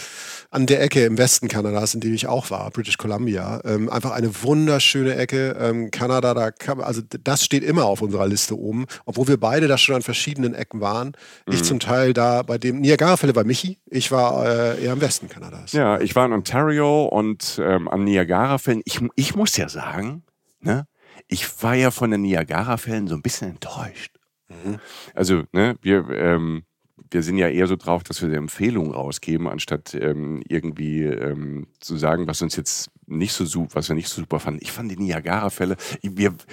an 0.49 0.65
der 0.65 0.81
Ecke 0.81 1.05
im 1.05 1.19
Westen 1.19 1.47
Kanadas, 1.47 1.93
in 1.93 2.01
dem 2.01 2.13
ich 2.13 2.25
auch 2.25 2.49
war, 2.49 2.71
British 2.71 2.97
Columbia. 2.97 3.61
Ähm, 3.63 3.89
einfach 3.89 4.11
eine 4.11 4.43
wunderschöne 4.43 5.15
Ecke. 5.15 5.55
Ähm, 5.59 5.91
Kanada, 5.91 6.33
da 6.33 6.49
kann, 6.49 6.81
also 6.81 7.01
das 7.23 7.45
steht 7.45 7.63
immer 7.63 7.85
auf 7.85 8.01
unserer 8.01 8.27
Liste 8.27 8.57
oben, 8.57 8.87
obwohl 9.05 9.27
wir 9.27 9.39
beide 9.39 9.67
da 9.67 9.77
schon 9.77 9.95
an 9.95 10.01
verschiedenen 10.01 10.55
Ecken 10.55 10.81
waren. 10.81 11.09
Mhm. 11.45 11.53
Ich 11.53 11.63
zum 11.63 11.79
Teil 11.79 12.13
da 12.13 12.41
bei 12.41 12.57
dem 12.57 12.81
Niagara-Fälle 12.81 13.33
bei 13.33 13.43
Michi, 13.43 13.77
ich 13.85 14.11
war 14.11 14.47
äh, 14.47 14.83
eher 14.83 14.93
im 14.93 15.01
Westen 15.01 15.29
Kanadas. 15.29 15.71
Ja, 15.73 15.99
ich 15.99 16.15
war 16.15 16.25
in 16.25 16.33
Ontario 16.33 17.05
und 17.05 17.61
ähm, 17.63 17.87
am 17.87 18.03
Niagara-Fällen. 18.03 18.81
Ich, 18.85 18.99
ich 19.15 19.35
muss 19.35 19.57
ja 19.57 19.69
sagen, 19.69 20.23
ne, 20.59 20.87
ich 21.27 21.61
war 21.61 21.75
ja 21.75 21.91
von 21.91 22.09
den 22.09 22.21
Niagara-Fällen 22.21 23.07
so 23.07 23.13
ein 23.13 23.21
bisschen 23.21 23.51
enttäuscht. 23.51 24.17
Mhm. 24.51 24.79
Also, 25.13 25.43
ne, 25.51 25.75
wir, 25.81 26.09
ähm, 26.09 26.63
wir 27.09 27.23
sind 27.23 27.37
ja 27.37 27.49
eher 27.49 27.67
so 27.67 27.75
drauf, 27.75 28.03
dass 28.03 28.21
wir 28.21 28.29
eine 28.29 28.37
Empfehlung 28.37 28.93
rausgeben, 28.93 29.47
anstatt 29.47 29.93
ähm, 29.93 30.41
irgendwie 30.47 31.03
ähm, 31.03 31.67
zu 31.79 31.97
sagen, 31.97 32.27
was 32.27 32.41
uns 32.41 32.55
jetzt 32.55 32.89
nicht 33.07 33.33
so 33.33 33.45
super, 33.45 33.75
was 33.75 33.89
wir 33.89 33.95
nicht 33.95 34.07
so 34.07 34.21
super 34.21 34.39
fanden. 34.39 34.61
Ich 34.61 34.71
fand 34.71 34.91
die 34.91 34.97
Niagara-Fälle, 34.97 35.75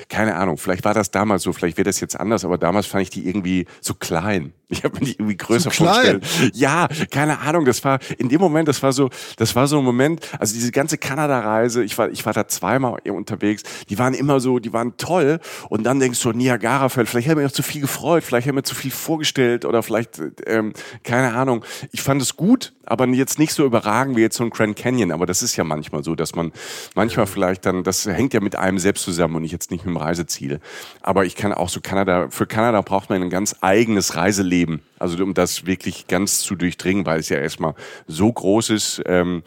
keine 0.09 0.35
Ahnung, 0.37 0.59
vielleicht 0.59 0.85
war 0.85 0.95
das 0.95 1.11
damals 1.11 1.43
so, 1.43 1.53
vielleicht 1.53 1.77
wäre 1.77 1.85
das 1.85 2.01
jetzt 2.01 2.19
anders, 2.19 2.45
aber 2.45 2.59
damals 2.59 2.87
fand 2.87 3.03
ich 3.03 3.11
die 3.11 3.27
irgendwie 3.27 3.67
so 3.81 3.95
klein. 3.95 4.53
Ich 4.71 4.85
habe 4.85 4.99
mir 4.99 5.07
die 5.07 5.13
irgendwie 5.13 5.37
größer 5.37 5.71
vorgestellt. 5.71 6.27
Ja, 6.53 6.89
keine 7.11 7.39
Ahnung, 7.41 7.65
das 7.65 7.83
war 7.85 7.99
in 8.19 8.29
dem 8.29 8.41
Moment, 8.41 8.69
das 8.69 8.83
war 8.83 8.93
so, 8.93 9.09
das 9.37 9.57
war 9.57 9.67
so 9.67 9.79
ein 9.79 9.85
Moment, 9.85 10.21
also 10.39 10.53
diese 10.53 10.73
ganze 10.73 10.99
Kanada-Reise, 10.99 11.83
ich 11.83 11.97
war, 11.97 12.11
ich 12.11 12.27
war 12.27 12.35
da 12.35 12.47
zweimal 12.49 13.01
unterwegs, 13.09 13.63
die 13.89 13.99
waren 13.99 14.13
immer 14.13 14.41
so, 14.41 14.59
die 14.59 14.75
waren 14.75 14.97
toll 14.99 15.41
und 15.71 15.85
dann 15.85 16.01
denkst 16.01 16.21
du, 16.21 16.33
Niagara-Fälle, 16.33 17.07
vielleicht 17.07 17.29
habe 17.29 17.41
ich 17.41 17.45
mir 17.45 17.49
auch 17.49 17.55
zu 17.55 17.63
viel 17.63 17.81
gefreut, 17.81 18.25
vielleicht 18.25 18.47
habe 18.47 18.53
ich 18.53 18.57
mir 18.57 18.63
zu 18.63 18.75
viel 18.75 18.91
vorgestellt 18.91 19.65
oder 19.65 19.83
vielleicht, 19.83 20.21
ähm, 20.47 20.75
keine 21.03 21.33
Ahnung. 21.35 21.65
Ich 21.93 22.03
fand 22.03 22.21
es 22.21 22.37
gut, 22.37 22.75
aber 22.85 23.07
jetzt 23.09 23.39
nicht 23.39 23.55
so 23.55 23.65
überragend 23.65 24.17
wie 24.17 24.21
jetzt 24.21 24.37
so 24.37 24.45
ein 24.45 24.51
Grand 24.51 24.77
Canyon, 24.77 25.13
aber 25.13 25.25
das 25.25 25.43
ist 25.43 25.57
ja 25.57 25.65
manchmal 25.65 26.05
so, 26.05 26.15
dass 26.15 26.35
man 26.35 26.53
manchmal 26.95 27.27
vielleicht 27.27 27.65
dann, 27.65 27.85
das 27.85 28.05
hängt 28.05 28.35
ja 28.35 28.41
mit 28.41 28.57
einem 28.57 28.79
selbst 28.79 29.05
zusammen 29.05 29.37
und 29.37 29.43
nicht 29.43 29.53
jetzt 29.53 29.71
nicht 29.71 29.87
mit 29.87 29.95
dem 29.95 29.99
Reiseziel. 29.99 30.61
Aber 31.01 31.25
ich 31.25 31.37
kann 31.37 31.55
auch 31.55 31.71
so 31.71 31.81
Kanada, 31.81 32.29
für 32.31 32.47
Kanada 32.47 32.83
braucht 32.83 33.09
man 33.09 33.23
ein 33.23 33.31
ganz 33.31 33.57
eigenes 33.63 34.15
Reiseleben. 34.15 34.58
Also 34.99 35.23
um 35.23 35.35
das 35.35 35.67
wirklich 35.67 36.07
ganz 36.07 36.41
zu 36.41 36.55
durchdringen, 36.55 37.07
weil 37.07 37.21
es 37.21 37.29
ja 37.29 37.39
erstmal 37.39 37.75
so 38.07 38.33
groß 38.33 38.71
ist 38.71 39.03
ähm, 39.07 39.43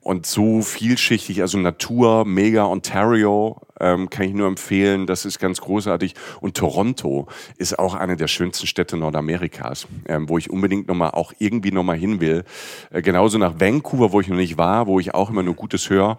und 0.00 0.26
so 0.26 0.62
vielschichtig, 0.62 1.40
also 1.40 1.58
Natur, 1.58 2.24
Mega 2.24 2.66
Ontario, 2.66 3.60
ähm, 3.84 4.10
kann 4.10 4.26
ich 4.26 4.34
nur 4.34 4.48
empfehlen. 4.48 5.06
Das 5.06 5.24
ist 5.24 5.38
ganz 5.38 5.60
großartig. 5.60 6.14
Und 6.40 6.56
Toronto 6.56 7.28
ist 7.58 7.78
auch 7.78 7.94
eine 7.94 8.16
der 8.16 8.28
schönsten 8.28 8.66
Städte 8.66 8.96
Nordamerikas, 8.96 9.86
ähm, 10.06 10.28
wo 10.28 10.38
ich 10.38 10.50
unbedingt 10.50 10.88
nochmal 10.88 11.10
auch 11.10 11.32
irgendwie 11.38 11.70
nochmal 11.70 11.96
hin 11.96 12.20
will. 12.20 12.44
Äh, 12.90 13.02
genauso 13.02 13.38
nach 13.38 13.60
Vancouver, 13.60 14.12
wo 14.12 14.20
ich 14.20 14.28
noch 14.28 14.36
nicht 14.36 14.56
war, 14.56 14.86
wo 14.86 14.98
ich 14.98 15.14
auch 15.14 15.30
immer 15.30 15.42
nur 15.42 15.54
Gutes 15.54 15.90
höre. 15.90 16.18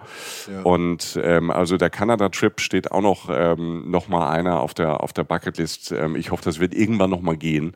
Ja. 0.50 0.62
Und 0.64 1.20
ähm, 1.22 1.52
also 1.52 1.78
der 1.78 1.90
Kanada-Trip 1.90 2.62
steht 2.62 2.92
auch 2.92 3.02
noch, 3.02 3.30
ähm, 3.32 3.90
noch 3.90 4.08
mal 4.08 4.30
einer 4.30 4.60
auf 4.60 4.74
der, 4.74 5.02
auf 5.02 5.14
der 5.14 5.24
Bucketlist. 5.24 5.92
Ähm, 5.92 6.16
ich 6.16 6.32
hoffe, 6.32 6.44
das 6.44 6.60
wird 6.60 6.74
irgendwann 6.74 7.10
noch 7.10 7.22
mal 7.22 7.38
gehen. 7.38 7.74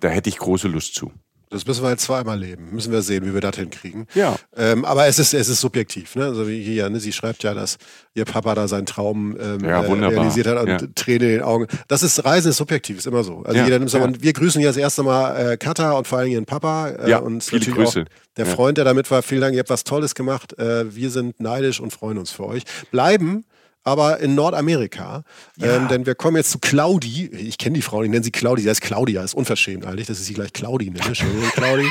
Da 0.00 0.08
hätte 0.08 0.28
ich 0.28 0.38
große 0.38 0.68
Lust 0.68 0.94
zu. 0.94 1.10
Das 1.50 1.66
müssen 1.66 1.82
wir 1.82 1.90
jetzt 1.90 2.04
zweimal 2.04 2.38
leben. 2.38 2.70
Müssen 2.70 2.92
wir 2.92 3.02
sehen, 3.02 3.26
wie 3.26 3.34
wir 3.34 3.40
das 3.40 3.56
hinkriegen. 3.56 4.06
Ja. 4.14 4.36
Ähm, 4.56 4.84
aber 4.84 5.08
es 5.08 5.18
ist, 5.18 5.34
es 5.34 5.48
ist 5.48 5.60
subjektiv. 5.60 6.14
Ne? 6.14 6.26
Also 6.26 6.46
wie 6.46 6.62
hier, 6.62 6.88
ne? 6.88 7.00
sie 7.00 7.12
schreibt 7.12 7.42
ja, 7.42 7.54
dass 7.54 7.76
ihr 8.14 8.24
Papa 8.24 8.54
da 8.54 8.68
seinen 8.68 8.86
Traum 8.86 9.36
ähm, 9.40 9.64
ja, 9.64 9.82
äh, 9.82 9.92
realisiert 9.92 10.46
hat 10.46 10.60
und 10.60 10.68
ja. 10.68 10.78
Träne 10.94 11.24
in 11.24 11.30
den 11.32 11.42
Augen. 11.42 11.66
Das 11.88 12.04
ist 12.04 12.24
Reisen 12.24 12.50
ist 12.50 12.56
subjektiv, 12.56 12.98
ist 12.98 13.08
immer 13.08 13.24
so. 13.24 13.42
Also 13.42 13.58
ja, 13.58 13.64
jeder 13.64 13.80
nimmt 13.80 13.92
ja. 13.92 14.00
Und 14.00 14.22
wir 14.22 14.32
grüßen 14.32 14.60
ja 14.62 14.68
das 14.68 14.76
erste 14.76 15.02
Mal 15.02 15.52
äh, 15.52 15.56
Katha 15.56 15.92
und 15.92 16.06
vor 16.06 16.20
allem 16.20 16.30
ihren 16.30 16.46
Papa. 16.46 16.90
Äh, 16.90 17.10
ja, 17.10 17.18
und 17.18 17.42
viele 17.42 17.66
Grüße. 17.66 18.04
der 18.36 18.46
Freund, 18.46 18.78
der 18.78 18.84
damit 18.84 19.10
war. 19.10 19.22
Vielen 19.22 19.40
Dank, 19.40 19.54
ihr 19.54 19.60
habt 19.60 19.70
was 19.70 19.82
Tolles 19.82 20.14
gemacht. 20.14 20.56
Äh, 20.56 20.94
wir 20.94 21.10
sind 21.10 21.40
neidisch 21.40 21.80
und 21.80 21.92
freuen 21.92 22.18
uns 22.18 22.30
für 22.30 22.46
euch. 22.46 22.62
Bleiben 22.92 23.44
aber 23.82 24.20
in 24.20 24.34
Nordamerika. 24.34 25.24
Ja. 25.56 25.76
Ähm, 25.76 25.88
denn 25.88 26.06
wir 26.06 26.14
kommen 26.14 26.36
jetzt 26.36 26.50
zu 26.50 26.58
Claudi. 26.58 27.26
Ich 27.28 27.58
kenne 27.58 27.74
die 27.74 27.82
Frau, 27.82 28.02
ich 28.02 28.10
nenne 28.10 28.22
sie 28.22 28.30
Claudi. 28.30 28.62
Sie 28.62 28.70
heißt 28.70 28.80
Claudia, 28.80 29.22
ist 29.22 29.34
unverschämt 29.34 29.86
eigentlich, 29.86 30.06
dass 30.06 30.20
ich 30.20 30.26
sie 30.26 30.34
gleich 30.34 30.52
Claudi 30.52 30.90
nenne. 30.90 31.06
Entschuldigung, 31.06 31.50
Claudi. 31.50 31.88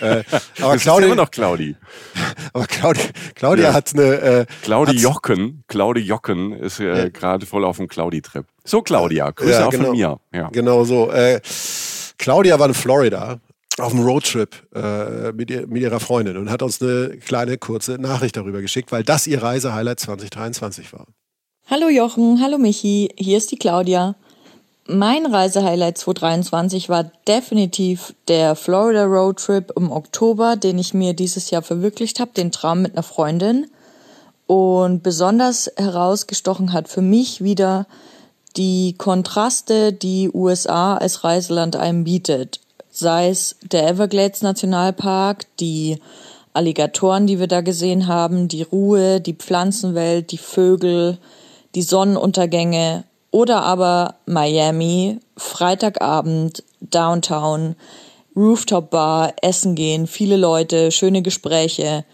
äh, 0.00 0.24
aber 0.60 0.74
das 0.74 0.82
Claudi, 0.82 1.04
ist 1.04 1.12
immer 1.12 1.22
noch 1.22 1.30
Claudi. 1.30 1.76
aber 2.52 2.66
Claudi, 2.66 3.00
Claudia 3.34 3.64
ja. 3.68 3.74
hat 3.74 3.92
eine... 3.94 4.02
Äh, 4.02 4.46
Claudi 4.62 4.96
Jocken, 4.96 5.64
Claudi 5.68 6.00
Jocken 6.00 6.52
ist 6.52 6.80
äh, 6.80 6.96
ja. 6.96 7.08
gerade 7.08 7.46
voll 7.46 7.64
auf 7.64 7.76
dem 7.76 7.88
Claudi-Trip. 7.88 8.46
So 8.64 8.82
Claudia, 8.82 9.30
Grüße 9.30 9.52
ja, 9.52 9.66
auch 9.66 9.70
genau, 9.70 9.84
von 9.86 9.96
mir. 9.96 10.20
Ja. 10.32 10.48
Genau 10.50 10.84
so. 10.84 11.10
Äh, 11.10 11.40
Claudia 12.18 12.58
war 12.58 12.68
in 12.68 12.74
Florida 12.74 13.38
auf 13.80 13.92
einem 13.92 14.04
Roadtrip 14.04 14.66
äh, 14.74 15.32
mit, 15.32 15.50
ihr, 15.50 15.66
mit, 15.66 15.82
ihrer 15.82 16.00
Freundin 16.00 16.36
und 16.36 16.50
hat 16.50 16.62
uns 16.62 16.80
eine 16.82 17.18
kleine 17.18 17.58
kurze 17.58 17.92
Nachricht 17.98 18.36
darüber 18.36 18.60
geschickt, 18.60 18.92
weil 18.92 19.04
das 19.04 19.26
ihr 19.26 19.42
Reisehighlight 19.42 20.00
2023 20.00 20.92
war. 20.92 21.06
Hallo 21.70 21.88
Jochen, 21.88 22.40
hallo 22.42 22.58
Michi, 22.58 23.10
hier 23.16 23.38
ist 23.38 23.50
die 23.50 23.58
Claudia. 23.58 24.14
Mein 24.86 25.26
Reisehighlight 25.26 25.98
2023 25.98 26.88
war 26.88 27.12
definitiv 27.26 28.14
der 28.26 28.56
Florida 28.56 29.04
Roadtrip 29.04 29.70
im 29.76 29.92
Oktober, 29.92 30.56
den 30.56 30.78
ich 30.78 30.94
mir 30.94 31.12
dieses 31.12 31.50
Jahr 31.50 31.60
verwirklicht 31.60 32.20
habe, 32.20 32.30
den 32.34 32.52
Traum 32.52 32.80
mit 32.80 32.92
einer 32.92 33.02
Freundin. 33.02 33.66
Und 34.46 35.02
besonders 35.02 35.70
herausgestochen 35.76 36.72
hat 36.72 36.88
für 36.88 37.02
mich 37.02 37.44
wieder 37.44 37.86
die 38.56 38.94
Kontraste, 38.96 39.92
die 39.92 40.30
USA 40.32 40.96
als 40.96 41.22
Reiseland 41.22 41.76
einem 41.76 42.04
bietet. 42.04 42.60
Sei 43.00 43.28
es 43.28 43.54
der 43.62 43.86
Everglades 43.86 44.42
Nationalpark, 44.42 45.46
die 45.60 46.00
Alligatoren, 46.52 47.28
die 47.28 47.38
wir 47.38 47.46
da 47.46 47.60
gesehen 47.60 48.08
haben, 48.08 48.48
die 48.48 48.62
Ruhe, 48.62 49.20
die 49.20 49.34
Pflanzenwelt, 49.34 50.32
die 50.32 50.38
Vögel, 50.38 51.18
die 51.76 51.82
Sonnenuntergänge 51.82 53.04
oder 53.30 53.62
aber 53.62 54.16
Miami, 54.26 55.20
Freitagabend, 55.36 56.64
Downtown, 56.80 57.76
Rooftop 58.34 58.90
Bar, 58.90 59.32
Essen 59.42 59.76
gehen, 59.76 60.08
viele 60.08 60.36
Leute, 60.36 60.90
schöne 60.90 61.22
Gespräche. 61.22 62.04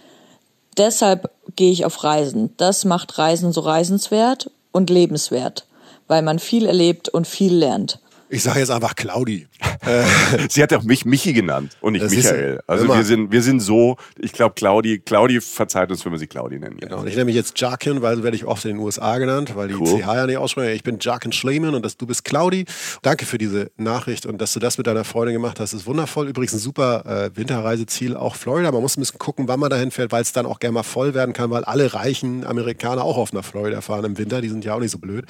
Deshalb 0.77 1.31
gehe 1.57 1.73
ich 1.73 1.87
auf 1.87 2.05
Reisen. 2.05 2.53
Das 2.59 2.85
macht 2.85 3.17
Reisen 3.17 3.53
so 3.53 3.63
reisenswert 3.63 4.51
und 4.71 4.91
lebenswert, 4.91 5.65
weil 6.09 6.21
man 6.21 6.39
viel 6.39 6.67
erlebt 6.67 7.09
und 7.09 7.27
viel 7.27 7.55
lernt. 7.55 8.01
Ich 8.29 8.43
sage 8.43 8.61
jetzt 8.61 8.71
einfach 8.71 8.95
Claudi. 8.95 9.47
Sie 10.49 10.63
hat 10.63 10.73
auch 10.73 10.83
mich 10.83 11.05
Michi 11.05 11.33
genannt 11.33 11.77
und 11.81 11.93
nicht 11.93 12.05
das 12.05 12.13
Michael. 12.13 12.61
Also 12.67 12.89
wir 12.89 13.05
sind, 13.05 13.31
wir 13.31 13.43
sind 13.43 13.61
so, 13.61 13.97
ich 14.19 14.33
glaube, 14.33 14.55
Claudi, 14.55 14.99
Claudi 14.99 15.41
verzeiht 15.41 15.91
uns, 15.91 16.05
wenn 16.05 16.13
wir 16.13 16.19
sie 16.19 16.27
Claudi 16.27 16.59
nennen. 16.59 16.79
Genau, 16.79 17.01
und 17.01 17.07
ich 17.07 17.15
nenne 17.15 17.27
mich 17.27 17.35
jetzt 17.35 17.59
Jarkin, 17.61 18.03
weil 18.03 18.23
werde 18.23 18.37
ich 18.37 18.47
oft 18.47 18.65
in 18.65 18.73
den 18.73 18.79
USA 18.79 19.19
genannt, 19.19 19.55
weil 19.55 19.69
die 19.69 19.75
cool. 19.75 20.01
CH 20.01 20.07
ja 20.07 20.27
nicht 20.27 20.39
aussprechen. 20.39 20.75
Ich 20.75 20.83
bin 20.83 20.99
Jarkin 21.01 21.33
Schleman 21.33 21.75
und 21.75 21.85
das, 21.85 21.97
du 21.97 22.07
bist 22.07 22.25
Claudi. 22.25 22.65
Danke 23.03 23.27
für 23.27 23.39
diese 23.39 23.71
Nachricht 23.77 24.27
und 24.27 24.41
dass 24.41 24.53
du 24.53 24.61
das 24.61 24.79
mit 24.79 24.87
deiner 24.87 25.05
Freundin 25.05 25.35
gemacht 25.35 25.61
hast, 25.61 25.75
ist 25.75 25.87
wundervoll. 25.87 26.29
Übrigens 26.29 26.55
ein 26.55 26.59
super 26.59 27.05
äh, 27.07 27.37
Winterreiseziel, 27.37 28.17
auch 28.17 28.37
Florida. 28.37 28.73
Man 28.73 28.81
muss 28.81 28.97
ein 28.97 29.01
bisschen 29.01 29.19
gucken, 29.19 29.49
wann 29.49 29.61
man 29.61 29.71
dahin 29.71 29.91
fährt, 29.91 30.13
weil 30.13 30.23
es 30.23 30.33
dann 30.33 30.47
auch 30.47 30.61
gerne 30.61 30.75
mal 30.75 30.83
voll 30.83 31.15
werden 31.15 31.35
kann, 31.35 31.51
weil 31.51 31.65
alle 31.65 31.93
reichen 31.93 32.47
Amerikaner 32.47 33.05
auch 33.05 33.19
auf 33.19 33.33
nach 33.33 33.45
Florida 33.45 33.81
fahren 33.81 34.05
im 34.05 34.19
Winter. 34.19 34.41
Die 34.41 34.49
sind 34.49 34.65
ja 34.65 34.75
auch 34.75 34.81
nicht 34.81 34.93
so 34.93 34.99
blöd. 34.99 35.27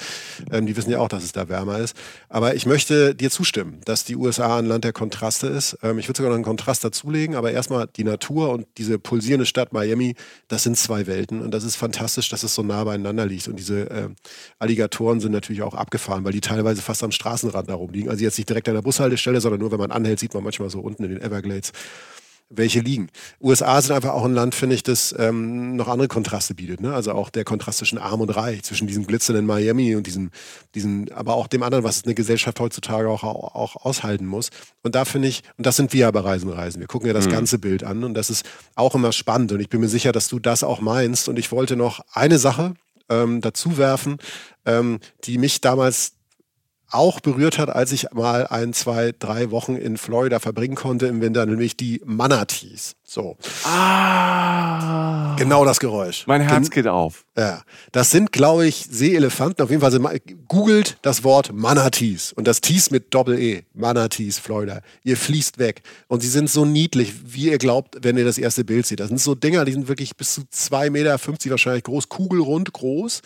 Ähm, 0.51 0.65
die 0.65 0.77
wissen 0.77 0.91
ja 0.91 0.99
auch, 0.99 1.09
dass 1.09 1.23
es 1.23 1.33
da 1.33 1.49
wärmer 1.49 1.79
ist. 1.79 1.95
Aber 2.29 2.55
ich 2.55 2.65
möchte 2.65 2.84
dir 2.89 3.29
zustimmen, 3.29 3.81
dass 3.85 4.03
die 4.03 4.15
USA 4.15 4.57
ein 4.57 4.65
Land 4.65 4.83
der 4.83 4.93
Kontraste 4.93 5.47
ist. 5.47 5.77
Ähm, 5.83 5.99
ich 5.99 6.07
würde 6.07 6.17
sogar 6.17 6.29
noch 6.29 6.35
einen 6.35 6.45
Kontrast 6.45 6.83
dazulegen, 6.83 7.35
aber 7.35 7.51
erstmal 7.51 7.87
die 7.87 8.03
Natur 8.03 8.49
und 8.51 8.67
diese 8.77 8.99
pulsierende 8.99 9.45
Stadt 9.45 9.73
Miami, 9.73 10.15
das 10.47 10.63
sind 10.63 10.77
zwei 10.77 11.07
Welten 11.07 11.41
und 11.41 11.51
das 11.51 11.63
ist 11.63 11.75
fantastisch, 11.75 12.29
dass 12.29 12.43
es 12.43 12.55
so 12.55 12.63
nah 12.63 12.83
beieinander 12.83 13.25
liegt. 13.25 13.47
Und 13.47 13.57
diese 13.57 13.89
äh, 13.89 14.09
Alligatoren 14.59 15.19
sind 15.19 15.31
natürlich 15.31 15.61
auch 15.61 15.73
abgefahren, 15.73 16.23
weil 16.23 16.33
die 16.33 16.41
teilweise 16.41 16.81
fast 16.81 17.03
am 17.03 17.11
Straßenrand 17.11 17.69
da 17.69 17.75
rumliegen. 17.75 18.09
Also 18.09 18.23
jetzt 18.23 18.37
nicht 18.37 18.49
direkt 18.49 18.67
an 18.69 18.75
der 18.75 18.81
Bushaltestelle, 18.81 19.41
sondern 19.41 19.59
nur, 19.61 19.71
wenn 19.71 19.79
man 19.79 19.91
anhält, 19.91 20.19
sieht 20.19 20.33
man 20.33 20.43
manchmal 20.43 20.69
so 20.69 20.79
unten 20.79 21.03
in 21.03 21.11
den 21.11 21.21
Everglades 21.21 21.71
welche 22.49 22.79
liegen. 22.79 23.09
USA 23.41 23.81
sind 23.81 23.95
einfach 23.95 24.13
auch 24.13 24.23
ein 24.23 24.33
Land, 24.33 24.53
finde 24.53 24.75
ich, 24.75 24.83
das 24.83 25.15
ähm, 25.17 25.75
noch 25.75 25.87
andere 25.87 26.07
Kontraste 26.07 26.53
bietet. 26.53 26.79
Ne? 26.79 26.93
Also 26.93 27.11
auch 27.11 27.29
der 27.29 27.43
Kontrast 27.43 27.79
zwischen 27.79 27.97
Arm 27.97 28.21
und 28.21 28.29
Reich, 28.29 28.63
zwischen 28.63 28.87
diesem 28.87 29.07
glitzernden 29.07 29.45
Miami 29.45 29.95
und 29.95 30.05
diesem, 30.05 30.29
diesem, 30.75 31.07
aber 31.13 31.35
auch 31.35 31.47
dem 31.47 31.63
anderen, 31.63 31.83
was 31.83 32.03
eine 32.03 32.13
Gesellschaft 32.13 32.59
heutzutage 32.59 33.09
auch, 33.09 33.23
auch 33.23 33.75
aushalten 33.83 34.25
muss. 34.25 34.49
Und 34.83 34.95
da 34.95 35.05
finde 35.05 35.27
ich, 35.27 35.41
und 35.57 35.65
das 35.65 35.75
sind 35.75 35.91
wir 35.93 36.01
ja 36.01 36.11
bei 36.11 36.19
Reisen 36.19 36.49
Reisen. 36.49 36.79
Wir 36.79 36.87
gucken 36.87 37.07
ja 37.07 37.13
das 37.13 37.25
mhm. 37.25 37.31
ganze 37.31 37.57
Bild 37.57 37.83
an 37.83 38.03
und 38.03 38.13
das 38.13 38.29
ist 38.29 38.45
auch 38.75 38.93
immer 38.93 39.11
spannend. 39.11 39.51
Und 39.51 39.59
ich 39.59 39.69
bin 39.69 39.81
mir 39.81 39.89
sicher, 39.89 40.11
dass 40.11 40.27
du 40.27 40.39
das 40.39 40.63
auch 40.63 40.81
meinst. 40.81 41.27
Und 41.27 41.39
ich 41.39 41.51
wollte 41.51 41.75
noch 41.75 42.01
eine 42.13 42.37
Sache 42.37 42.75
ähm, 43.09 43.41
dazu 43.41 43.77
werfen, 43.77 44.17
ähm, 44.65 44.99
die 45.23 45.37
mich 45.37 45.61
damals 45.61 46.14
auch 46.95 47.19
berührt 47.19 47.57
hat, 47.57 47.69
als 47.69 47.91
ich 47.91 48.11
mal 48.13 48.47
ein, 48.47 48.73
zwei, 48.73 49.13
drei 49.17 49.51
Wochen 49.51 49.75
in 49.75 49.97
Florida 49.97 50.39
verbringen 50.39 50.75
konnte 50.75 51.07
im 51.07 51.21
Winter, 51.21 51.45
nämlich 51.45 51.77
die 51.77 52.01
Manatees. 52.05 52.95
So. 53.07 53.37
Ah. 53.65 55.35
Genau 55.37 55.63
das 55.63 55.79
Geräusch. 55.79 56.25
Mein 56.25 56.41
Herz 56.41 56.71
Gen 56.71 56.83
geht 56.83 56.87
auf. 56.87 57.25
Ja. 57.37 57.61
Das 57.91 58.09
sind, 58.09 58.31
glaube 58.31 58.65
ich, 58.65 58.87
Seeelefanten. 58.89 59.63
Auf 59.63 59.69
jeden 59.69 59.81
Fall 59.81 60.19
googelt 60.47 60.97
das 61.03 61.23
Wort 61.23 61.53
Manatees 61.53 62.33
und 62.33 62.47
das 62.47 62.61
Tees 62.61 62.89
mit 62.89 63.13
Doppel-E. 63.13 63.63
Manatees, 63.73 64.39
Florida. 64.39 64.81
Ihr 65.03 65.17
fließt 65.17 65.59
weg. 65.59 65.83
Und 66.07 66.21
sie 66.21 66.29
sind 66.29 66.49
so 66.49 66.65
niedlich, 66.65 67.13
wie 67.25 67.51
ihr 67.51 67.59
glaubt, 67.59 67.97
wenn 68.01 68.17
ihr 68.17 68.25
das 68.25 68.39
erste 68.39 68.63
Bild 68.63 68.87
seht. 68.87 68.99
Das 68.99 69.09
sind 69.09 69.19
so 69.19 69.35
Dinger, 69.35 69.65
die 69.65 69.73
sind 69.73 69.87
wirklich 69.87 70.15
bis 70.15 70.33
zu 70.33 70.41
2,50 70.41 70.89
Meter 70.89 71.19
wahrscheinlich 71.51 71.83
groß, 71.83 72.09
kugelrund 72.09 72.73
groß 72.73 73.21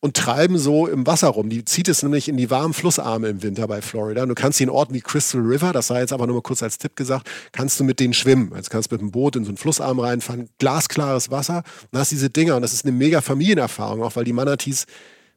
und 0.00 0.16
treiben 0.16 0.58
so 0.58 0.86
im 0.86 1.06
Wasser 1.06 1.28
rum. 1.28 1.48
Die 1.48 1.64
zieht 1.64 1.88
es 1.88 2.02
nämlich 2.02 2.28
in 2.28 2.36
die 2.36 2.50
warmen 2.50 2.74
Flussarme 2.74 3.28
im 3.28 3.42
Winter 3.42 3.66
bei 3.68 3.80
Florida. 3.80 4.22
Und 4.24 4.28
du 4.28 4.34
kannst 4.34 4.58
die 4.58 4.64
in 4.64 4.70
Orten 4.70 4.92
wie 4.92 5.00
Crystal 5.00 5.40
River, 5.40 5.72
das 5.72 5.86
sei 5.86 6.00
jetzt 6.00 6.12
aber 6.12 6.26
nur 6.26 6.36
mal 6.36 6.42
kurz 6.42 6.62
als 6.62 6.76
Tipp 6.76 6.94
gesagt, 6.94 7.30
kannst 7.52 7.80
du 7.80 7.84
mit 7.84 8.00
denen 8.00 8.12
schwimmen. 8.12 8.52
Jetzt 8.54 8.68
kannst 8.68 8.90
du 8.90 8.96
mit 8.96 9.00
dem 9.00 9.13
Boot 9.14 9.36
in 9.36 9.44
so 9.44 9.50
einen 9.50 9.56
Flussarm 9.56 10.00
reinfahren, 10.00 10.48
glasklares 10.58 11.30
Wasser 11.30 11.62
und 11.92 11.98
hast 11.98 12.10
diese 12.10 12.30
Dinger 12.30 12.56
und 12.56 12.62
das 12.62 12.72
ist 12.72 12.84
eine 12.84 12.92
mega 12.92 13.20
Familienerfahrung, 13.20 14.02
auch 14.02 14.16
weil 14.16 14.24
die 14.24 14.32
Manatees 14.32 14.86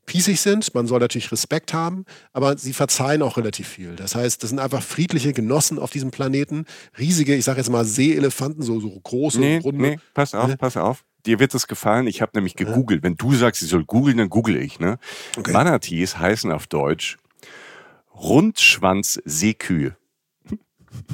pießig 0.08 0.42
sind. 0.42 0.74
Man 0.74 0.88
soll 0.88 1.00
natürlich 1.00 1.32
Respekt 1.32 1.74
haben, 1.74 2.06
aber 2.34 2.58
sie 2.58 2.74
verzeihen 2.74 3.22
auch 3.22 3.38
relativ 3.38 3.68
viel. 3.68 3.96
Das 3.96 4.16
heißt, 4.16 4.42
das 4.42 4.50
sind 4.50 4.58
einfach 4.58 4.82
friedliche 4.82 5.32
Genossen 5.34 5.78
auf 5.78 5.92
diesem 5.92 6.10
Planeten. 6.10 6.66
Riesige, 6.98 7.36
ich 7.36 7.46
sage 7.46 7.60
jetzt 7.60 7.70
mal 7.70 7.86
Seeelefanten, 7.86 8.64
so, 8.64 8.80
so 8.80 8.90
große, 8.90 9.40
nee, 9.40 9.60
runde. 9.60 9.82
Nee, 9.82 10.00
pass 10.16 10.34
auf, 10.34 10.48
ne? 10.48 10.58
pass 10.58 10.76
auf. 10.76 11.04
Dir 11.28 11.40
wird 11.40 11.54
es 11.54 11.68
gefallen. 11.68 12.08
Ich 12.08 12.22
habe 12.22 12.32
nämlich 12.36 12.56
gegoogelt. 12.56 13.04
Wenn 13.04 13.16
du 13.16 13.36
sagst, 13.36 13.62
ich 13.62 13.70
soll 13.70 13.84
googeln, 13.84 14.18
dann 14.18 14.30
google 14.30 14.56
ich. 14.56 14.80
Ne? 14.80 14.98
Okay. 15.38 15.52
Manatees 15.52 16.18
heißen 16.18 16.52
auf 16.52 16.66
Deutsch 16.68 17.18
Rundschwanz-Seekühe. 18.16 19.96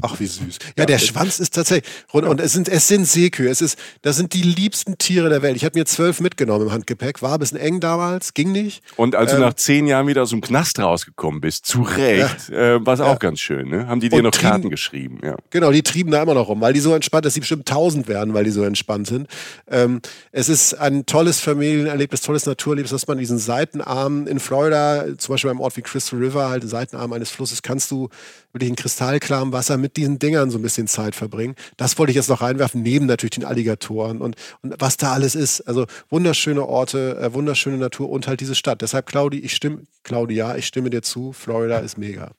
Ach, 0.02 0.20
wie 0.20 0.26
süß. 0.26 0.60
Ja, 0.78 0.86
der 0.86 1.00
Schwanz 1.00 1.40
ist 1.40 1.54
tatsächlich 1.54 1.92
rund 2.14 2.28
und 2.28 2.40
es 2.40 2.54
sind, 2.54 2.70
es 2.70 2.88
sind 2.88 3.08
Seekühe. 3.08 3.50
Es 3.50 3.62
ist, 3.62 3.78
das 4.02 4.18
sind 4.18 4.34
die 4.34 4.42
liebsten 4.42 4.98
Tiere 4.98 5.30
der 5.30 5.42
Welt. 5.42 5.56
Ich 5.56 5.66
habe 5.66 5.78
mir 5.78 5.86
zwölf 5.86 6.20
mitgenommen 6.20 6.68
im 6.68 6.72
Handgepäck. 6.72 7.22
War 7.22 7.34
ein 7.34 7.40
bisschen 7.40 7.58
eng 7.58 7.80
damals, 7.80 8.34
ging 8.34 8.52
nicht. 8.52 8.84
Und 8.96 9.16
als 9.16 9.32
ähm, 9.32 9.40
du 9.40 9.46
nach 9.46 9.54
zehn 9.54 9.88
Jahren 9.88 10.08
wieder 10.08 10.24
aus 10.24 10.32
dem 10.32 10.42
Knast 10.42 10.80
rausgekommen 10.80 11.42
bist, 11.42 11.66
zu 11.66 11.84
Recht, 11.84 12.50
ja. 12.50 12.76
äh, 12.76 12.86
war 12.86 12.94
es 12.94 13.00
ja. 13.00 13.06
auch 13.06 13.20
ganz 13.20 13.40
schön. 13.40 13.70
Ne? 13.70 13.88
Haben 13.88 14.00
die 14.00 14.10
dir 14.10 14.18
und 14.18 14.24
noch 14.24 14.32
trieben, 14.32 14.50
Karten 14.50 14.70
geschrieben? 14.70 15.20
Ja. 15.24 15.36
Genau, 15.50 15.72
die 15.72 15.84
trieben 15.84 16.12
da 16.12 16.22
immer 16.22 16.34
noch 16.34 16.48
rum, 16.48 16.62
weil 16.62 16.74
die 16.74 16.80
so 16.80 16.94
entspannt, 16.94 17.26
dass 17.26 17.34
sie 17.34 17.40
bestimmt 17.40 17.68
tausend 17.68 18.08
werden, 18.08 18.34
weil 18.34 18.44
die 18.44 18.52
so 18.52 18.64
entspannt 18.64 19.08
sind. 19.08 19.28
Ähm, 19.70 20.02
es 20.32 20.50
ist 20.50 20.74
ein 20.76 21.06
tolles 21.06 21.40
Familienerlebnis, 21.40 22.22
tolles 22.22 22.46
Naturerlebnis, 22.46 22.92
dass 22.92 23.08
man 23.08 23.18
diesen 23.18 23.38
Seitenarm 23.38 24.28
in 24.28 24.40
Florida, 24.40 25.06
zum 25.18 25.34
Beispiel 25.34 25.50
beim 25.52 25.60
Ort 25.60 25.78
wie 25.78 25.82
Crystal 25.82 26.20
River, 26.20 26.50
halt 26.50 26.68
Seitenarm 26.68 27.14
eines 27.14 27.30
Flusses, 27.30 27.62
kannst 27.62 27.92
du 27.92 28.10
wirklich 28.54 28.70
in 28.70 28.76
kristallklarem 28.76 29.52
Wasser 29.52 29.78
mit 29.78 29.98
diesen 29.98 30.20
Dingern 30.20 30.50
so 30.52 30.60
ein 30.60 30.62
bisschen 30.62 30.88
Zeit 30.88 31.16
verbringen. 31.16 31.56
Das 31.78 31.98
wollte 31.98 32.12
ich 32.12 32.16
jetzt 32.16 32.30
noch 32.30 32.42
reinwerfen, 32.42 32.84
neben 32.84 33.08
natürlich 33.08 33.32
den 33.32 33.46
Alligatoren 33.46 34.22
und, 34.22 34.36
und 34.62 34.76
was 34.80 34.98
da 34.98 35.14
alles 35.14 35.36
ist. 35.36 35.62
Also 35.62 35.86
wunderschöne 36.10 36.66
Orte, 36.66 37.18
äh, 37.20 37.34
wunderschöne 37.34 37.78
Natur 37.78 38.10
und 38.10 38.28
halt 38.28 38.40
diese 38.40 38.56
Stadt. 38.56 38.82
Deshalb, 38.82 39.08
Claudi, 39.08 39.40
ich 39.40 39.54
stimme, 39.54 39.84
Claudia, 40.04 40.56
ich 40.56 40.68
stimme 40.68 40.90
dir 40.90 41.02
zu. 41.02 41.34
Florida 41.34 41.80
ist 41.80 41.98
mega. 41.98 42.32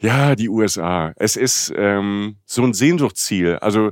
Ja, 0.00 0.36
die 0.36 0.48
USA. 0.48 1.12
Es 1.16 1.34
ist 1.34 1.72
ähm, 1.76 2.36
so 2.46 2.62
ein 2.62 2.72
Sehnsuchtsziel. 2.72 3.56
Also 3.56 3.90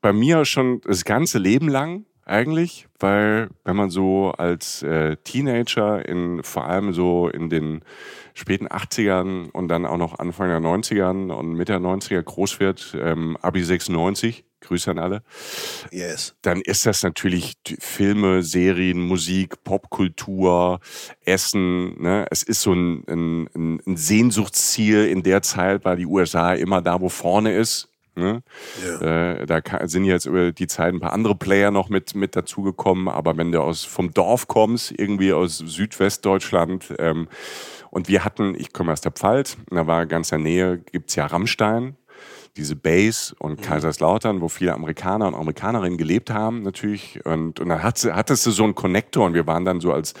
bei 0.00 0.12
mir 0.14 0.46
schon 0.46 0.80
das 0.80 1.04
ganze 1.04 1.38
Leben 1.38 1.68
lang 1.68 2.06
eigentlich, 2.24 2.86
weil 2.98 3.50
wenn 3.64 3.76
man 3.76 3.90
so 3.90 4.30
als 4.30 4.82
äh, 4.82 5.16
Teenager 5.24 6.06
in 6.08 6.42
vor 6.42 6.66
allem 6.66 6.92
so 6.92 7.28
in 7.28 7.50
den 7.50 7.84
späten 8.34 8.68
80ern 8.68 9.50
und 9.50 9.68
dann 9.68 9.86
auch 9.86 9.98
noch 9.98 10.18
Anfang 10.18 10.48
der 10.48 10.60
90ern 10.60 11.32
und 11.32 11.52
Mitte 11.54 11.72
der 11.72 11.80
90er 11.80 12.22
groß 12.22 12.60
wird, 12.60 12.96
ähm, 13.00 13.36
Abi 13.40 13.62
96, 13.62 14.44
Grüße 14.60 14.90
an 14.90 14.98
alle. 14.98 15.22
Yes. 15.90 16.34
Dann 16.42 16.60
ist 16.60 16.86
das 16.86 17.02
natürlich 17.02 17.54
Filme, 17.80 18.42
Serien, 18.42 19.00
Musik, 19.00 19.62
Popkultur, 19.64 20.80
Essen. 21.24 22.00
Ne? 22.00 22.26
Es 22.30 22.42
ist 22.42 22.62
so 22.62 22.72
ein, 22.72 23.04
ein, 23.08 23.80
ein 23.86 23.96
Sehnsuchtsziel 23.96 25.06
in 25.06 25.22
der 25.22 25.42
Zeit, 25.42 25.84
weil 25.84 25.96
die 25.96 26.06
USA 26.06 26.54
immer 26.54 26.80
da, 26.80 27.00
wo 27.00 27.08
vorne 27.08 27.54
ist. 27.54 27.91
Ne? 28.14 28.42
Ja. 28.84 29.32
Äh, 29.32 29.46
da 29.46 29.60
sind 29.84 30.04
jetzt 30.04 30.26
über 30.26 30.52
die 30.52 30.66
Zeit 30.66 30.92
ein 30.92 31.00
paar 31.00 31.12
andere 31.12 31.34
Player 31.34 31.70
noch 31.70 31.88
mit, 31.88 32.14
mit 32.14 32.36
dazugekommen, 32.36 33.08
aber 33.08 33.36
wenn 33.36 33.52
du 33.52 33.62
aus, 33.62 33.84
vom 33.84 34.12
Dorf 34.12 34.48
kommst, 34.48 34.92
irgendwie 34.96 35.32
aus 35.32 35.58
Südwestdeutschland, 35.58 36.94
ähm, 36.98 37.28
und 37.90 38.08
wir 38.08 38.24
hatten, 38.24 38.54
ich 38.54 38.72
komme 38.72 38.90
aus 38.90 39.02
der 39.02 39.12
Pfalz, 39.12 39.58
da 39.70 39.86
war 39.86 40.06
ganz 40.06 40.32
in 40.32 40.42
der 40.42 40.50
Nähe, 40.50 40.78
gibt's 40.78 41.14
ja 41.14 41.26
Rammstein, 41.26 41.96
diese 42.56 42.76
Base 42.76 43.34
und 43.38 43.60
mhm. 43.60 43.64
Kaiserslautern, 43.64 44.40
wo 44.40 44.48
viele 44.48 44.74
Amerikaner 44.74 45.26
und 45.26 45.34
Amerikanerinnen 45.34 45.96
gelebt 45.96 46.30
haben 46.30 46.62
natürlich. 46.62 47.24
Und, 47.24 47.60
und 47.60 47.68
dann 47.68 47.82
hat, 47.82 48.04
hattest 48.12 48.44
du 48.46 48.50
so 48.50 48.64
einen 48.64 48.74
Connector 48.74 49.24
und 49.24 49.34
wir 49.34 49.46
waren 49.46 49.64
dann 49.64 49.80
so 49.80 49.92
als 49.92 50.14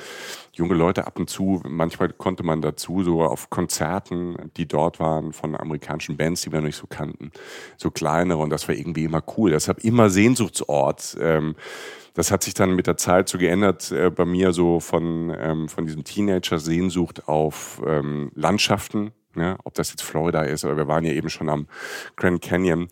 junge 0.54 0.74
Leute 0.74 1.06
ab 1.06 1.18
und 1.18 1.30
zu, 1.30 1.62
manchmal 1.66 2.10
konnte 2.10 2.42
man 2.42 2.60
dazu 2.60 3.02
so 3.02 3.22
auf 3.22 3.48
Konzerten, 3.48 4.36
die 4.56 4.66
dort 4.66 5.00
waren 5.00 5.32
von 5.32 5.56
amerikanischen 5.56 6.16
Bands, 6.16 6.42
die 6.42 6.52
wir 6.52 6.60
noch 6.60 6.66
nicht 6.66 6.76
so 6.76 6.86
kannten, 6.86 7.32
so 7.78 7.90
kleinere 7.90 8.38
und 8.38 8.50
das 8.50 8.68
war 8.68 8.74
irgendwie 8.74 9.04
immer 9.04 9.22
cool. 9.36 9.50
Deshalb 9.50 9.82
immer 9.84 10.10
Sehnsuchtsort. 10.10 11.16
Ähm, 11.20 11.56
das 12.14 12.30
hat 12.30 12.42
sich 12.44 12.52
dann 12.52 12.74
mit 12.74 12.86
der 12.86 12.98
Zeit 12.98 13.30
so 13.30 13.38
geändert 13.38 13.90
äh, 13.90 14.10
bei 14.10 14.26
mir 14.26 14.52
so 14.52 14.80
von, 14.80 15.34
ähm, 15.38 15.68
von 15.68 15.86
diesem 15.86 16.04
Teenager-Sehnsucht 16.04 17.26
auf 17.28 17.80
ähm, 17.86 18.30
Landschaften, 18.34 19.12
ne? 19.36 19.56
ob 19.64 19.74
das 19.74 19.90
jetzt 19.90 20.02
Florida 20.02 20.42
ist 20.42 20.64
oder 20.64 20.76
wir 20.76 20.88
waren 20.88 21.04
ja 21.04 21.12
eben 21.12 21.30
schon 21.30 21.48
am 21.48 21.66
Grand 22.16 22.42
Canyon 22.42 22.88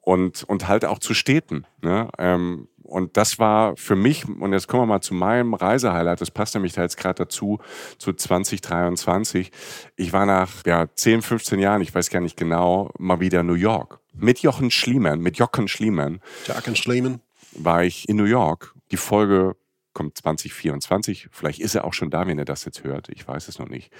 und, 0.00 0.44
und 0.44 0.68
halt 0.68 0.84
auch 0.84 0.98
zu 0.98 1.12
Städten. 1.12 1.66
Ne? 1.82 2.08
Ähm, 2.18 2.68
und 2.82 3.18
das 3.18 3.38
war 3.38 3.76
für 3.76 3.96
mich, 3.96 4.26
und 4.26 4.54
jetzt 4.54 4.66
kommen 4.66 4.84
wir 4.84 4.86
mal 4.86 5.02
zu 5.02 5.12
meinem 5.12 5.52
Reisehighlight, 5.52 6.22
das 6.22 6.30
passt 6.30 6.54
nämlich 6.54 6.72
da 6.72 6.80
jetzt 6.80 6.96
gerade 6.96 7.24
dazu, 7.24 7.58
zu 7.98 8.14
2023. 8.14 9.52
Ich 9.96 10.14
war 10.14 10.24
nach 10.24 10.64
ja, 10.64 10.86
10, 10.92 11.20
15 11.20 11.58
Jahren, 11.58 11.82
ich 11.82 11.94
weiß 11.94 12.08
gar 12.08 12.20
nicht 12.20 12.38
genau, 12.38 12.90
mal 12.98 13.20
wieder 13.20 13.42
New 13.42 13.54
York. 13.54 14.00
Mit 14.14 14.38
Jochen 14.40 14.70
Schliemann, 14.70 15.20
mit 15.20 15.36
Jochen 15.36 15.68
Schliemann. 15.68 16.20
Jochen 16.46 16.74
Schliemann. 16.74 17.20
War 17.52 17.84
ich 17.84 18.08
in 18.08 18.16
New 18.16 18.24
York. 18.24 18.74
Die 18.90 18.96
Folge 18.96 19.54
kommt 19.92 20.16
2024. 20.16 21.28
Vielleicht 21.30 21.60
ist 21.60 21.74
er 21.74 21.84
auch 21.84 21.92
schon 21.92 22.08
da, 22.08 22.26
wenn 22.26 22.38
er 22.38 22.46
das 22.46 22.64
jetzt 22.64 22.84
hört. 22.84 23.10
Ich 23.10 23.28
weiß 23.28 23.48
es 23.48 23.58
noch 23.58 23.68
nicht. 23.68 23.92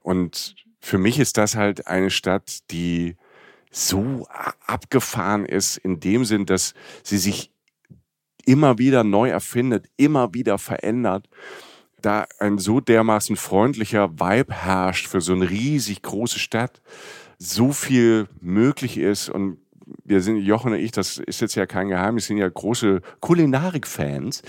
Und 0.00 0.54
für 0.82 0.98
mich 0.98 1.18
ist 1.18 1.38
das 1.38 1.54
halt 1.56 1.86
eine 1.86 2.10
Stadt, 2.10 2.70
die 2.70 3.16
so 3.70 4.26
abgefahren 4.66 5.46
ist, 5.46 5.78
in 5.78 6.00
dem 6.00 6.24
Sinn, 6.24 6.44
dass 6.44 6.74
sie 7.02 7.16
sich 7.16 7.50
immer 8.44 8.78
wieder 8.78 9.04
neu 9.04 9.30
erfindet, 9.30 9.86
immer 9.96 10.34
wieder 10.34 10.58
verändert, 10.58 11.28
da 12.02 12.26
ein 12.40 12.58
so 12.58 12.80
dermaßen 12.80 13.36
freundlicher 13.36 14.18
Vibe 14.18 14.52
herrscht 14.52 15.06
für 15.06 15.20
so 15.20 15.32
eine 15.32 15.48
riesig 15.48 16.02
große 16.02 16.40
Stadt, 16.40 16.82
so 17.38 17.72
viel 17.72 18.28
möglich 18.40 18.98
ist 18.98 19.28
und 19.28 19.58
wir 20.04 20.20
sind, 20.20 20.38
Jochen 20.38 20.72
und 20.72 20.78
ich, 20.78 20.92
das 20.92 21.18
ist 21.18 21.40
jetzt 21.40 21.54
ja 21.54 21.66
kein 21.66 21.88
Geheimnis, 21.88 22.26
sind 22.26 22.38
ja 22.38 22.48
große 22.48 23.00
Kulinarik-Fans. 23.20 24.42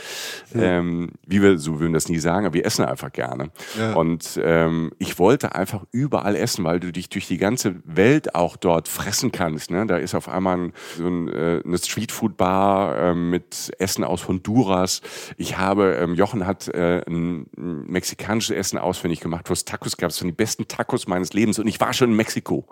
Ja. 0.53 0.61
Ähm, 0.61 1.11
wie 1.25 1.41
wir, 1.41 1.57
so 1.57 1.79
würden 1.79 1.93
das 1.93 2.09
nie 2.09 2.19
sagen, 2.19 2.45
aber 2.45 2.55
wir 2.55 2.65
essen 2.65 2.85
einfach 2.85 3.11
gerne. 3.11 3.51
Ja. 3.77 3.93
Und 3.93 4.39
ähm, 4.43 4.91
ich 4.99 5.19
wollte 5.19 5.55
einfach 5.55 5.83
überall 5.91 6.35
essen, 6.35 6.63
weil 6.63 6.79
du 6.79 6.91
dich 6.91 7.09
durch 7.09 7.27
die 7.27 7.37
ganze 7.37 7.75
Welt 7.85 8.35
auch 8.35 8.57
dort 8.57 8.87
fressen 8.87 9.31
kannst. 9.31 9.71
Ne? 9.71 9.85
Da 9.85 9.97
ist 9.97 10.15
auf 10.15 10.29
einmal 10.29 10.57
ein, 10.57 10.73
so 10.97 11.07
ein, 11.07 11.27
äh, 11.27 11.61
eine 11.63 11.77
Streetfood-Bar 11.77 12.97
äh, 12.97 13.13
mit 13.13 13.71
Essen 13.79 14.03
aus 14.03 14.27
Honduras. 14.27 15.01
Ich 15.37 15.57
habe, 15.57 15.97
ähm, 16.01 16.15
Jochen 16.15 16.47
hat 16.47 16.67
äh, 16.69 17.03
ein 17.07 17.47
mexikanisches 17.55 18.55
Essen 18.55 18.77
ausfindig 18.77 19.19
gemacht, 19.19 19.49
wo 19.49 19.53
es 19.53 19.65
Tacos 19.65 19.97
gab. 19.97 20.09
Es 20.11 20.21
waren 20.21 20.29
die 20.29 20.35
besten 20.35 20.67
Tacos 20.67 21.07
meines 21.07 21.33
Lebens. 21.33 21.59
Und 21.59 21.67
ich 21.67 21.79
war 21.79 21.93
schon 21.93 22.11
in 22.11 22.15
Mexiko. 22.15 22.65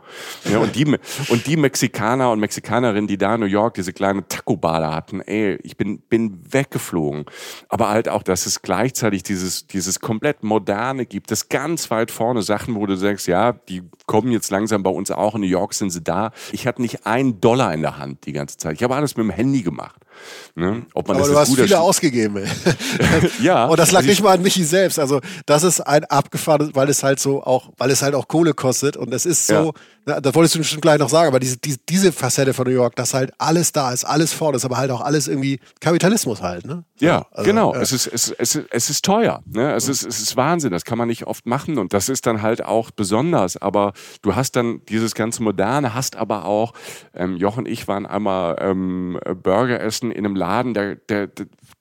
Ja, 0.50 0.60
und, 0.60 0.76
die, 0.76 0.86
und 0.86 1.48
die 1.48 1.58
Mexikaner 1.58 2.32
und 2.32 2.40
Mexikaner 2.40 2.61
Mexikanerin, 2.62 3.08
die 3.08 3.18
da 3.18 3.36
in 3.36 3.42
New 3.42 3.48
York 3.48 3.74
diese 3.74 3.92
kleine 3.94 4.28
Taco-Bar 4.28 4.82
da 4.82 4.94
hatten, 4.94 5.22
ey, 5.22 5.58
ich 5.64 5.78
bin, 5.78 6.00
bin 6.00 6.40
weggeflogen. 6.50 7.26
Aber 7.70 7.90
halt 7.90 8.08
auch, 8.08 8.24
dass 8.24 8.46
es 8.46 8.62
gleichzeitig 8.62 9.24
dieses, 9.24 9.68
dieses 9.68 10.00
komplett 10.00 10.44
Moderne 10.44 11.06
gibt, 11.06 11.32
das 11.32 11.50
ganz 11.50 11.90
weit 11.92 12.12
vorne 12.12 12.44
Sachen, 12.44 12.76
wo 12.76 12.86
du 12.86 12.96
sagst, 12.96 13.28
ja, 13.28 13.54
die 13.54 13.84
kommen 14.06 14.32
jetzt 14.32 14.52
langsam 14.52 14.84
bei 14.84 14.92
uns 14.92 15.12
auch, 15.12 15.36
in 15.36 15.42
New 15.42 15.48
York 15.48 15.74
sind 15.74 15.90
sie 15.90 16.02
da. 16.02 16.32
Ich 16.52 16.68
hatte 16.68 16.82
nicht 16.82 17.06
einen 17.06 17.42
Dollar 17.42 17.74
in 17.74 17.82
der 17.82 17.98
Hand 17.98 18.26
die 18.26 18.34
ganze 18.34 18.58
Zeit. 18.58 18.76
Ich 18.76 18.84
habe 18.84 18.96
alles 18.96 19.18
mit 19.18 19.26
dem 19.26 19.32
Handy 19.32 19.62
gemacht. 19.64 20.02
Ne? 20.56 20.86
Ob 20.94 21.08
man 21.08 21.18
Aber 21.18 21.26
das 21.26 21.34
du 21.34 21.40
hast 21.40 21.56
viele 21.56 21.80
ausgegeben. 21.80 22.46
ja. 23.42 23.66
Und 23.66 23.80
das 23.80 23.92
lag 23.92 24.00
also 24.00 24.10
nicht 24.10 24.22
mal 24.22 24.34
an 24.34 24.42
Michi 24.42 24.64
selbst. 24.64 25.00
Also 25.00 25.22
das 25.46 25.64
ist 25.64 25.82
ein 25.82 26.04
abgefahren, 26.06 26.72
weil 26.74 26.90
es 26.90 27.04
halt 27.04 27.20
so 27.20 27.42
auch, 27.44 27.72
weil 27.78 27.90
es 27.90 28.02
halt 28.02 28.16
auch 28.16 28.28
Kohle 28.28 28.54
kostet 28.54 28.98
und 28.98 29.14
es 29.14 29.26
ist 29.26 29.48
so, 29.48 29.54
ja. 29.54 29.72
Das 30.06 30.34
wolltest 30.34 30.56
du 30.56 30.60
bestimmt 30.60 30.82
gleich 30.82 31.00
noch 31.00 31.10
sagen, 31.10 31.28
aber 31.28 31.40
diese, 31.40 31.58
diese, 31.58 31.78
diese 31.88 32.12
Facette 32.12 32.54
von 32.54 32.66
New 32.66 32.74
York, 32.74 32.96
dass 32.96 33.14
halt 33.14 33.32
alles 33.38 33.72
da 33.72 33.92
ist, 33.92 34.04
alles 34.04 34.34
vorne 34.34 34.58
ist, 34.58 34.66
aber 34.66 34.78
halt 34.78 34.90
auch 34.92 35.02
alles 35.02 35.28
irgendwie 35.28 35.60
Kapitalismus 35.80 36.42
halt, 36.42 36.66
ne? 36.66 36.84
Ja, 37.00 37.26
also, 37.32 37.50
genau. 37.50 37.74
Ja. 37.74 37.82
Es, 37.82 37.92
ist, 37.92 38.08
es, 38.08 38.32
es, 38.32 38.60
es 38.70 38.90
ist 38.90 39.06
teuer. 39.06 39.44
Ne? 39.46 39.74
Es, 39.74 39.88
ist, 39.88 40.04
es 40.04 40.22
ist 40.22 40.38
Wahnsinn. 40.38 40.72
Das 40.72 40.86
kann 40.86 40.98
man 40.98 41.08
nicht 41.08 41.26
oft 41.28 41.46
machen 41.46 41.78
und 41.78 41.94
das 41.94 42.10
ist 42.10 42.26
dann 42.26 42.42
halt 42.42 42.64
auch 42.64 42.92
besonders. 42.92 43.58
Aber 43.58 43.94
du 44.22 44.36
hast 44.36 44.56
dann 44.56 44.82
dieses 44.90 45.16
ganze 45.16 45.44
Moderne, 45.44 45.94
hast 45.94 46.16
aber 46.16 46.46
auch, 46.46 46.74
ähm, 47.14 47.38
Joch 47.38 47.58
und 47.58 47.68
ich 47.68 47.88
waren 47.88 48.06
einmal 48.06 48.58
ähm, 48.60 49.20
Burger 49.44 49.80
essen 49.80 50.12
in 50.12 50.26
einem 50.26 50.36
Laden, 50.36 50.74
der, 50.74 50.96
der, 50.96 51.30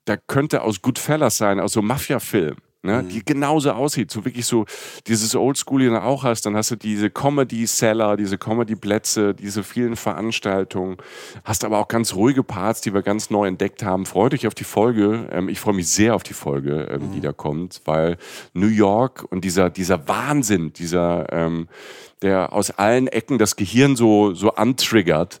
der 0.07 0.17
könnte 0.17 0.61
aus 0.61 0.81
Goodfellas 0.81 1.37
sein, 1.37 1.59
aus 1.59 1.73
so 1.73 1.81
Mafia-Film 1.81 2.57
ne, 2.83 3.03
mhm. 3.03 3.09
die 3.09 3.23
genauso 3.23 3.71
aussieht. 3.71 4.11
So 4.11 4.25
wirklich 4.25 4.45
so 4.45 4.65
dieses 5.07 5.35
Oldschool, 5.35 5.81
die 5.81 5.87
du 5.87 6.01
auch 6.01 6.23
hast. 6.23 6.45
Dann 6.45 6.55
hast 6.55 6.71
du 6.71 6.75
diese 6.75 7.09
Comedy-Seller, 7.09 8.17
diese 8.17 8.37
Comedy-Plätze, 8.37 9.33
diese 9.33 9.63
vielen 9.63 9.95
Veranstaltungen. 9.95 10.97
Hast 11.43 11.63
aber 11.63 11.79
auch 11.79 11.87
ganz 11.87 12.15
ruhige 12.15 12.43
Parts, 12.43 12.81
die 12.81 12.93
wir 12.93 13.01
ganz 13.01 13.29
neu 13.29 13.47
entdeckt 13.47 13.83
haben. 13.83 14.05
Freut 14.05 14.33
euch 14.33 14.47
auf 14.47 14.55
die 14.55 14.63
Folge. 14.63 15.27
Ähm, 15.31 15.49
ich 15.49 15.59
freue 15.59 15.75
mich 15.75 15.87
sehr 15.87 16.15
auf 16.15 16.23
die 16.23 16.33
Folge, 16.33 16.87
ähm, 16.91 17.07
mhm. 17.07 17.11
die 17.13 17.21
da 17.21 17.31
kommt, 17.31 17.81
weil 17.85 18.17
New 18.53 18.67
York 18.67 19.25
und 19.29 19.43
dieser, 19.43 19.69
dieser 19.69 20.07
Wahnsinn, 20.07 20.73
dieser, 20.73 21.31
ähm, 21.31 21.67
der 22.21 22.53
aus 22.53 22.71
allen 22.71 23.07
Ecken 23.07 23.37
das 23.37 23.55
Gehirn 23.55 23.95
so, 23.95 24.33
so 24.33 24.51
antriggert, 24.51 25.39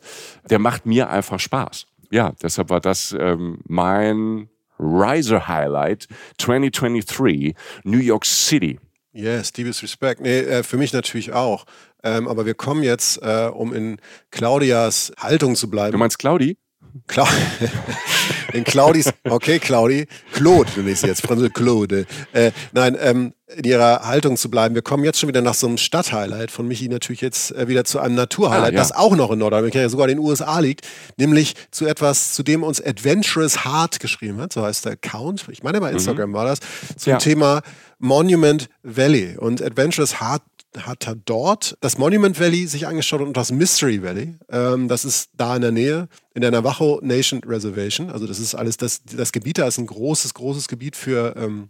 der 0.49 0.59
macht 0.59 0.85
mir 0.85 1.09
einfach 1.09 1.39
Spaß. 1.39 1.87
Ja, 2.09 2.33
deshalb 2.41 2.69
war 2.69 2.81
das 2.81 3.15
ähm, 3.17 3.59
mein 3.67 4.49
Riser 4.81 5.47
Highlight 5.47 6.07
2023, 6.37 7.55
New 7.83 7.99
York 7.99 8.25
City. 8.25 8.79
Yes, 9.13 9.51
deepest 9.51 9.83
respect. 9.83 10.21
Nee, 10.21 10.39
äh, 10.39 10.63
für 10.63 10.77
mich 10.77 10.93
natürlich 10.93 11.33
auch. 11.33 11.65
Ähm, 12.03 12.27
aber 12.27 12.45
wir 12.45 12.53
kommen 12.53 12.81
jetzt, 12.81 13.21
äh, 13.21 13.49
um 13.53 13.73
in 13.73 13.97
Claudias 14.31 15.11
Haltung 15.17 15.55
zu 15.55 15.69
bleiben. 15.69 15.91
Du 15.91 15.97
meinst 15.97 16.17
Claudi? 16.17 16.57
Cla 17.07 17.27
in 18.53 18.63
Claudis, 18.63 19.11
okay, 19.29 19.59
Claudi, 19.59 20.07
Claude 20.33 20.69
nenne 20.75 20.91
ich 20.91 20.99
sie 20.99 21.07
jetzt, 21.07 21.21
Französisch 21.21 21.53
Claude. 21.53 22.05
Äh, 22.33 22.51
nein, 22.71 22.97
ähm, 22.99 23.33
in 23.55 23.63
ihrer 23.65 24.05
Haltung 24.05 24.37
zu 24.37 24.49
bleiben. 24.49 24.75
Wir 24.75 24.81
kommen 24.81 25.03
jetzt 25.03 25.19
schon 25.19 25.27
wieder 25.27 25.41
nach 25.41 25.53
so 25.53 25.67
einem 25.67 25.77
Stadthighlight 25.77 26.51
von 26.51 26.67
Michi 26.67 26.87
natürlich 26.87 27.21
jetzt 27.21 27.51
äh, 27.55 27.67
wieder 27.67 27.83
zu 27.83 27.99
einem 27.99 28.15
Naturhighlight, 28.15 28.71
ah, 28.71 28.73
ja. 28.73 28.79
das 28.79 28.91
auch 28.91 29.15
noch 29.15 29.31
in 29.31 29.39
Nordamerika, 29.39 29.87
sogar 29.89 30.07
in 30.07 30.17
den 30.17 30.25
USA 30.25 30.59
liegt, 30.59 30.87
nämlich 31.17 31.55
zu 31.71 31.85
etwas, 31.85 32.33
zu 32.33 32.43
dem 32.43 32.63
uns 32.63 32.81
Adventurous 32.83 33.65
Heart 33.65 33.99
geschrieben 33.99 34.39
hat, 34.39 34.53
so 34.53 34.63
heißt 34.63 34.85
der 34.85 34.93
Account, 34.93 35.45
ich 35.51 35.63
meine 35.63 35.81
bei 35.81 35.89
mhm. 35.89 35.97
Instagram 35.97 36.29
mhm. 36.29 36.33
war 36.33 36.45
das, 36.45 36.59
zum 36.97 37.11
ja. 37.11 37.17
Thema 37.17 37.61
Monument 38.01 38.67
Valley. 38.83 39.37
Und 39.37 39.61
Adventurous 39.61 40.19
Heart 40.19 40.41
hat 40.77 41.07
er 41.07 41.15
dort 41.15 41.77
das 41.81 41.97
Monument 41.97 42.39
Valley 42.39 42.67
sich 42.67 42.87
angeschaut 42.87 43.21
und 43.21 43.35
das 43.35 43.51
Mystery 43.51 44.01
Valley. 44.03 44.37
Ähm, 44.49 44.87
das 44.87 45.05
ist 45.05 45.31
da 45.33 45.55
in 45.55 45.61
der 45.61 45.71
Nähe, 45.71 46.07
in 46.33 46.41
der 46.41 46.51
Navajo 46.51 46.99
Nation 47.01 47.41
Reservation. 47.43 48.09
Also 48.09 48.27
das 48.27 48.39
ist 48.39 48.55
alles, 48.55 48.77
das, 48.77 49.03
das 49.03 49.31
Gebiet 49.31 49.57
da 49.57 49.67
ist 49.67 49.77
ein 49.77 49.87
großes, 49.87 50.33
großes 50.33 50.67
Gebiet 50.67 50.95
für 50.95 51.35
ähm, 51.35 51.69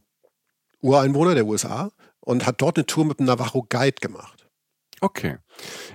Ureinwohner 0.82 1.36
der 1.36 1.46
USA 1.46 1.92
und 2.20 2.46
hat 2.46 2.62
dort 2.62 2.78
eine 2.78 2.86
Tour 2.86 3.06
mit 3.06 3.20
einem 3.20 3.28
Navajo 3.28 3.66
Guide 3.68 4.00
gemacht. 4.02 4.48
Okay. 5.02 5.38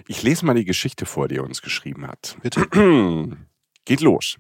Ich 0.09 0.23
lese 0.23 0.45
mal 0.45 0.55
die 0.55 0.65
Geschichte 0.65 1.07
vor, 1.07 1.29
die 1.29 1.37
er 1.37 1.45
uns 1.45 1.63
geschrieben 1.63 2.07
hat. 2.07 2.37
Bitte. 2.43 2.67
Geht 3.85 4.01
los. 4.01 4.37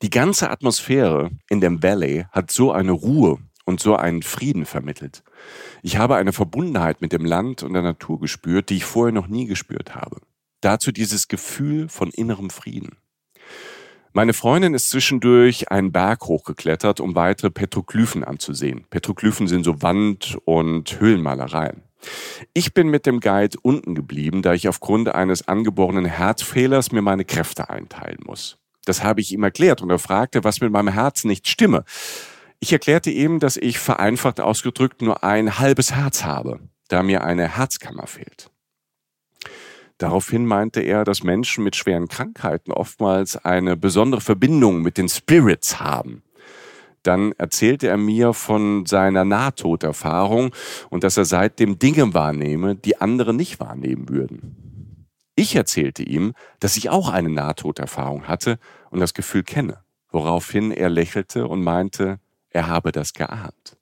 Die 0.00 0.10
ganze 0.10 0.50
Atmosphäre 0.50 1.30
in 1.48 1.60
dem 1.60 1.82
Valley 1.82 2.26
hat 2.32 2.50
so 2.50 2.72
eine 2.72 2.92
Ruhe 2.92 3.38
und 3.64 3.80
so 3.80 3.96
einen 3.96 4.22
Frieden 4.22 4.66
vermittelt. 4.66 5.22
Ich 5.82 5.96
habe 5.96 6.16
eine 6.16 6.32
Verbundenheit 6.32 7.00
mit 7.00 7.12
dem 7.12 7.24
Land 7.24 7.62
und 7.62 7.72
der 7.72 7.82
Natur 7.82 8.20
gespürt, 8.20 8.70
die 8.70 8.76
ich 8.76 8.84
vorher 8.84 9.12
noch 9.12 9.28
nie 9.28 9.46
gespürt 9.46 9.94
habe. 9.94 10.20
Dazu 10.60 10.92
dieses 10.92 11.28
Gefühl 11.28 11.88
von 11.88 12.10
innerem 12.10 12.50
Frieden. 12.50 12.96
Meine 14.14 14.34
Freundin 14.34 14.74
ist 14.74 14.90
zwischendurch 14.90 15.70
einen 15.70 15.90
Berg 15.90 16.26
hochgeklettert, 16.26 17.00
um 17.00 17.14
weitere 17.14 17.50
Petroglyphen 17.50 18.24
anzusehen. 18.24 18.84
Petroglyphen 18.90 19.48
sind 19.48 19.64
so 19.64 19.80
Wand- 19.80 20.36
und 20.44 21.00
Höhlenmalereien. 21.00 21.82
Ich 22.52 22.74
bin 22.74 22.88
mit 22.88 23.06
dem 23.06 23.20
Guide 23.20 23.56
unten 23.62 23.94
geblieben, 23.94 24.42
da 24.42 24.52
ich 24.52 24.68
aufgrund 24.68 25.08
eines 25.08 25.48
angeborenen 25.48 26.04
Herzfehlers 26.04 26.92
mir 26.92 27.00
meine 27.00 27.24
Kräfte 27.24 27.70
einteilen 27.70 28.18
muss. 28.26 28.58
Das 28.84 29.02
habe 29.02 29.20
ich 29.20 29.32
ihm 29.32 29.44
erklärt 29.44 29.80
und 29.80 29.90
er 29.90 29.98
fragte, 29.98 30.44
was 30.44 30.60
mit 30.60 30.72
meinem 30.72 30.88
Herzen 30.88 31.28
nicht 31.28 31.48
stimme. 31.48 31.84
Ich 32.62 32.72
erklärte 32.72 33.10
ihm, 33.10 33.40
dass 33.40 33.56
ich 33.56 33.80
vereinfacht 33.80 34.40
ausgedrückt 34.40 35.02
nur 35.02 35.24
ein 35.24 35.58
halbes 35.58 35.90
Herz 35.90 36.22
habe, 36.22 36.60
da 36.86 37.02
mir 37.02 37.24
eine 37.24 37.56
Herzkammer 37.56 38.06
fehlt. 38.06 38.52
Daraufhin 39.98 40.46
meinte 40.46 40.80
er, 40.80 41.02
dass 41.02 41.24
Menschen 41.24 41.64
mit 41.64 41.74
schweren 41.74 42.06
Krankheiten 42.06 42.70
oftmals 42.70 43.36
eine 43.36 43.76
besondere 43.76 44.20
Verbindung 44.20 44.80
mit 44.80 44.96
den 44.96 45.08
Spirits 45.08 45.80
haben. 45.80 46.22
Dann 47.02 47.32
erzählte 47.32 47.88
er 47.88 47.96
mir 47.96 48.32
von 48.32 48.86
seiner 48.86 49.24
Nahtoderfahrung 49.24 50.54
und 50.88 51.02
dass 51.02 51.16
er 51.16 51.24
seitdem 51.24 51.80
Dinge 51.80 52.14
wahrnehme, 52.14 52.76
die 52.76 53.00
andere 53.00 53.34
nicht 53.34 53.58
wahrnehmen 53.58 54.08
würden. 54.08 55.08
Ich 55.34 55.56
erzählte 55.56 56.04
ihm, 56.04 56.32
dass 56.60 56.76
ich 56.76 56.90
auch 56.90 57.08
eine 57.08 57.30
Nahtoderfahrung 57.30 58.28
hatte 58.28 58.60
und 58.90 59.00
das 59.00 59.14
Gefühl 59.14 59.42
kenne, 59.42 59.82
woraufhin 60.12 60.70
er 60.70 60.90
lächelte 60.90 61.48
und 61.48 61.64
meinte, 61.64 62.20
er 62.52 62.66
habe 62.66 62.92
das 62.92 63.12
geahnt. 63.12 63.76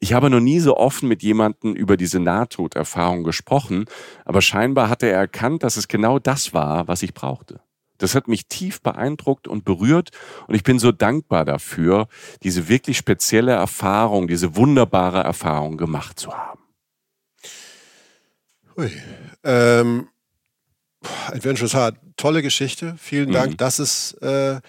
Ich 0.00 0.12
habe 0.12 0.30
noch 0.30 0.40
nie 0.40 0.60
so 0.60 0.76
offen 0.76 1.08
mit 1.08 1.22
jemandem 1.22 1.74
über 1.74 1.96
diese 1.96 2.20
Nahtoderfahrung 2.20 3.24
gesprochen, 3.24 3.86
aber 4.24 4.42
scheinbar 4.42 4.88
hatte 4.88 5.06
er 5.06 5.18
erkannt, 5.18 5.64
dass 5.64 5.76
es 5.76 5.88
genau 5.88 6.18
das 6.18 6.54
war, 6.54 6.86
was 6.86 7.02
ich 7.02 7.14
brauchte. 7.14 7.60
Das 7.98 8.14
hat 8.14 8.28
mich 8.28 8.46
tief 8.46 8.80
beeindruckt 8.80 9.48
und 9.48 9.64
berührt 9.64 10.10
und 10.46 10.54
ich 10.54 10.62
bin 10.62 10.78
so 10.78 10.92
dankbar 10.92 11.44
dafür, 11.44 12.06
diese 12.44 12.68
wirklich 12.68 12.96
spezielle 12.96 13.52
Erfahrung, 13.52 14.28
diese 14.28 14.54
wunderbare 14.54 15.24
Erfahrung 15.24 15.76
gemacht 15.76 16.20
zu 16.20 16.32
haben. 16.32 16.60
Ui. 18.76 18.92
Ähm, 19.42 20.08
Adventures 21.26 21.74
Heart, 21.74 21.96
tolle 22.16 22.42
Geschichte. 22.42 22.94
Vielen 22.98 23.32
Dank. 23.32 23.52
Mhm. 23.52 23.56
Das 23.56 23.80
ist 23.80 24.12
äh, 24.22 24.60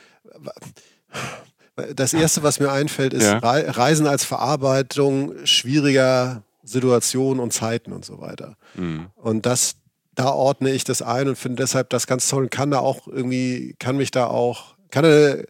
das 1.94 2.14
erste, 2.14 2.44
was 2.44 2.60
mir 2.60 2.72
einfällt, 2.72 3.14
ist 3.14 3.24
ja. 3.24 3.38
Reisen 3.40 4.08
als 4.08 4.24
Verarbeitung 4.24 5.34
schwieriger 5.46 6.44
Situationen 6.64 7.42
und 7.42 7.52
Zeiten 7.52 7.92
und 7.92 8.06
so 8.06 8.20
weiter. 8.20 8.56
Mhm. 8.76 9.08
Und 9.16 9.46
das, 9.46 9.76
da 10.16 10.30
ordne 10.30 10.72
ich 10.72 10.84
das 10.84 11.02
ein 11.02 11.28
und 11.28 11.38
finde 11.38 11.64
deshalb 11.64 11.90
das 11.90 12.08
ganz 12.08 12.28
toll 12.30 12.44
und 12.44 12.52
kann 12.52 12.72
da 12.72 12.80
auch 12.80 13.08
irgendwie, 13.08 13.76
kann 13.80 13.98
mich 13.98 14.12
da 14.12 14.28
auch, 14.28 14.76
kann 14.92 15.06
eine, 15.06 15.46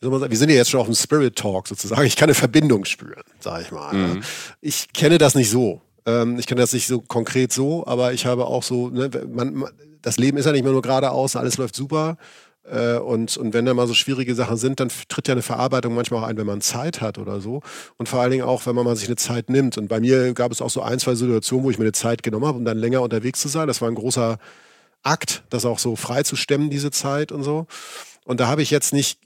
wir 0.00 0.36
sind 0.36 0.50
ja 0.50 0.56
jetzt 0.56 0.70
schon 0.70 0.80
auf 0.80 0.86
dem 0.86 0.94
Spirit 0.94 1.36
Talk 1.36 1.68
sozusagen, 1.68 2.04
ich 2.04 2.16
kann 2.16 2.26
eine 2.26 2.34
Verbindung 2.34 2.84
spüren, 2.84 3.22
sage 3.40 3.62
ich 3.62 3.70
mal. 3.70 3.94
Mhm. 3.94 4.22
Ich 4.60 4.92
kenne 4.92 5.18
das 5.18 5.34
nicht 5.34 5.50
so. 5.50 5.80
Ähm, 6.06 6.38
ich 6.38 6.46
kenne 6.46 6.60
das 6.60 6.72
nicht 6.72 6.86
so 6.86 7.00
konkret 7.00 7.52
so, 7.52 7.86
aber 7.86 8.12
ich 8.12 8.26
habe 8.26 8.46
auch 8.46 8.62
so, 8.62 8.90
ne, 8.90 9.10
man, 9.28 9.64
das 10.02 10.18
Leben 10.18 10.36
ist 10.36 10.44
ja 10.44 10.52
nicht 10.52 10.64
mehr 10.64 10.72
nur 10.72 10.82
geradeaus, 10.82 11.36
alles 11.36 11.56
läuft 11.56 11.74
super. 11.74 12.18
Äh, 12.64 12.96
und, 12.96 13.36
und 13.36 13.52
wenn 13.52 13.64
da 13.64 13.74
mal 13.74 13.86
so 13.86 13.94
schwierige 13.94 14.34
Sachen 14.34 14.56
sind, 14.56 14.80
dann 14.80 14.90
tritt 15.08 15.28
ja 15.28 15.32
eine 15.32 15.42
Verarbeitung 15.42 15.94
manchmal 15.94 16.22
auch 16.22 16.26
ein, 16.26 16.36
wenn 16.36 16.46
man 16.46 16.60
Zeit 16.60 17.00
hat 17.00 17.18
oder 17.18 17.40
so. 17.40 17.60
Und 17.96 18.08
vor 18.08 18.20
allen 18.20 18.30
Dingen 18.30 18.44
auch, 18.44 18.66
wenn 18.66 18.74
man 18.74 18.84
mal 18.84 18.96
sich 18.96 19.08
eine 19.08 19.16
Zeit 19.16 19.50
nimmt. 19.50 19.78
Und 19.78 19.88
bei 19.88 20.00
mir 20.00 20.32
gab 20.34 20.52
es 20.52 20.62
auch 20.62 20.70
so 20.70 20.82
ein, 20.82 20.98
zwei 20.98 21.14
Situationen, 21.14 21.64
wo 21.64 21.70
ich 21.70 21.78
mir 21.78 21.84
eine 21.84 21.92
Zeit 21.92 22.22
genommen 22.22 22.46
habe, 22.46 22.58
um 22.58 22.64
dann 22.64 22.78
länger 22.78 23.02
unterwegs 23.02 23.40
zu 23.40 23.48
sein. 23.48 23.68
Das 23.68 23.80
war 23.80 23.88
ein 23.88 23.94
großer 23.94 24.38
Akt, 25.02 25.44
das 25.50 25.64
auch 25.64 25.78
so 25.78 25.96
frei 25.96 26.22
zu 26.22 26.36
stemmen, 26.36 26.70
diese 26.70 26.90
Zeit 26.90 27.32
und 27.32 27.42
so. 27.42 27.66
Und 28.24 28.40
da 28.40 28.48
habe 28.48 28.62
ich 28.62 28.70
jetzt 28.70 28.92
nicht 28.92 29.18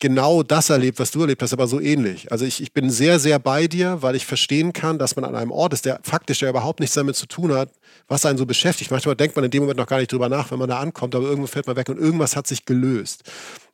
genau 0.00 0.42
das 0.42 0.70
erlebt, 0.70 0.98
was 0.98 1.10
du 1.10 1.20
erlebt 1.22 1.42
hast, 1.42 1.52
aber 1.52 1.66
so 1.66 1.80
ähnlich. 1.80 2.30
Also 2.32 2.44
ich, 2.44 2.62
ich 2.62 2.72
bin 2.72 2.90
sehr, 2.90 3.18
sehr 3.18 3.38
bei 3.38 3.66
dir, 3.66 4.02
weil 4.02 4.14
ich 4.16 4.26
verstehen 4.26 4.72
kann, 4.72 4.98
dass 4.98 5.16
man 5.16 5.24
an 5.24 5.34
einem 5.34 5.50
Ort 5.50 5.72
ist, 5.72 5.84
der 5.84 6.00
faktisch 6.02 6.42
ja 6.42 6.48
überhaupt 6.48 6.80
nichts 6.80 6.94
damit 6.94 7.16
zu 7.16 7.26
tun 7.26 7.52
hat, 7.52 7.70
was 8.08 8.26
einen 8.26 8.38
so 8.38 8.46
beschäftigt. 8.46 8.90
Manchmal 8.90 9.16
denkt 9.16 9.36
man 9.36 9.44
in 9.44 9.50
dem 9.50 9.62
Moment 9.62 9.78
noch 9.78 9.86
gar 9.86 9.98
nicht 9.98 10.12
drüber 10.12 10.28
nach, 10.28 10.50
wenn 10.50 10.58
man 10.58 10.68
da 10.68 10.78
ankommt, 10.78 11.14
aber 11.14 11.26
irgendwo 11.26 11.46
fällt 11.46 11.66
man 11.66 11.76
weg 11.76 11.88
und 11.88 11.98
irgendwas 11.98 12.36
hat 12.36 12.46
sich 12.46 12.64
gelöst. 12.64 13.24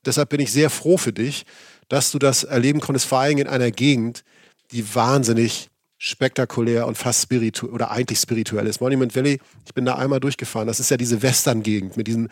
Deshalb 0.04 0.28
bin 0.30 0.40
ich 0.40 0.52
sehr 0.52 0.70
froh 0.70 0.96
für 0.96 1.12
dich, 1.12 1.44
dass 1.88 2.10
du 2.10 2.18
das 2.18 2.44
erleben 2.44 2.80
konntest, 2.80 3.06
vor 3.06 3.18
allem 3.18 3.38
in 3.38 3.46
einer 3.46 3.70
Gegend, 3.70 4.24
die 4.72 4.94
wahnsinnig 4.94 5.68
spektakulär 5.98 6.86
und 6.86 6.96
fast 6.96 7.22
spirituell 7.22 7.72
oder 7.72 7.90
eigentlich 7.90 8.18
spirituell 8.18 8.66
ist. 8.66 8.80
Monument 8.80 9.14
Valley, 9.14 9.38
ich 9.66 9.74
bin 9.74 9.84
da 9.84 9.96
einmal 9.96 10.18
durchgefahren. 10.18 10.66
Das 10.66 10.80
ist 10.80 10.90
ja 10.90 10.96
diese 10.96 11.20
Western-Gegend 11.22 11.96
mit 11.96 12.06
diesen 12.06 12.30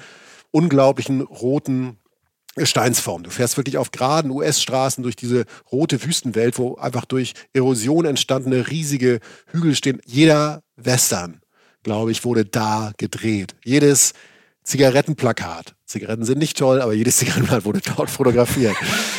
unglaublichen 0.51 1.21
roten 1.21 1.99
Gesteinsform. 2.59 3.23
Du 3.23 3.31
fährst 3.31 3.57
wirklich 3.57 3.79
auf 3.79 3.91
geraden 3.91 4.31
US-Straßen 4.31 5.03
durch 5.03 5.17
diese 5.17 5.45
rote 5.73 6.05
Wüstenwelt, 6.05 6.59
wo 6.59 6.77
einfach 6.77 7.05
durch 7.05 7.35
Erosion 7.53 8.05
entstandene 8.05 8.69
riesige 8.69 9.21
Hügel 9.47 9.75
stehen. 9.75 10.01
Jeder 10.05 10.63
Western, 10.77 11.41
glaube 11.83 12.13
ich, 12.13 12.25
wurde 12.25 12.45
da 12.45 12.93
gedreht. 12.97 13.55
Jedes 13.65 14.13
Zigarettenplakat. 14.69 15.75
Zigaretten 15.87 16.25
sind 16.27 16.39
nicht 16.39 16.59
toll, 16.59 16.83
aber 16.83 16.93
jedes 16.93 17.17
Zigarettenplakat 17.19 17.65
wurde 17.65 17.81
dort 17.97 18.11
fotografiert. 18.11 18.77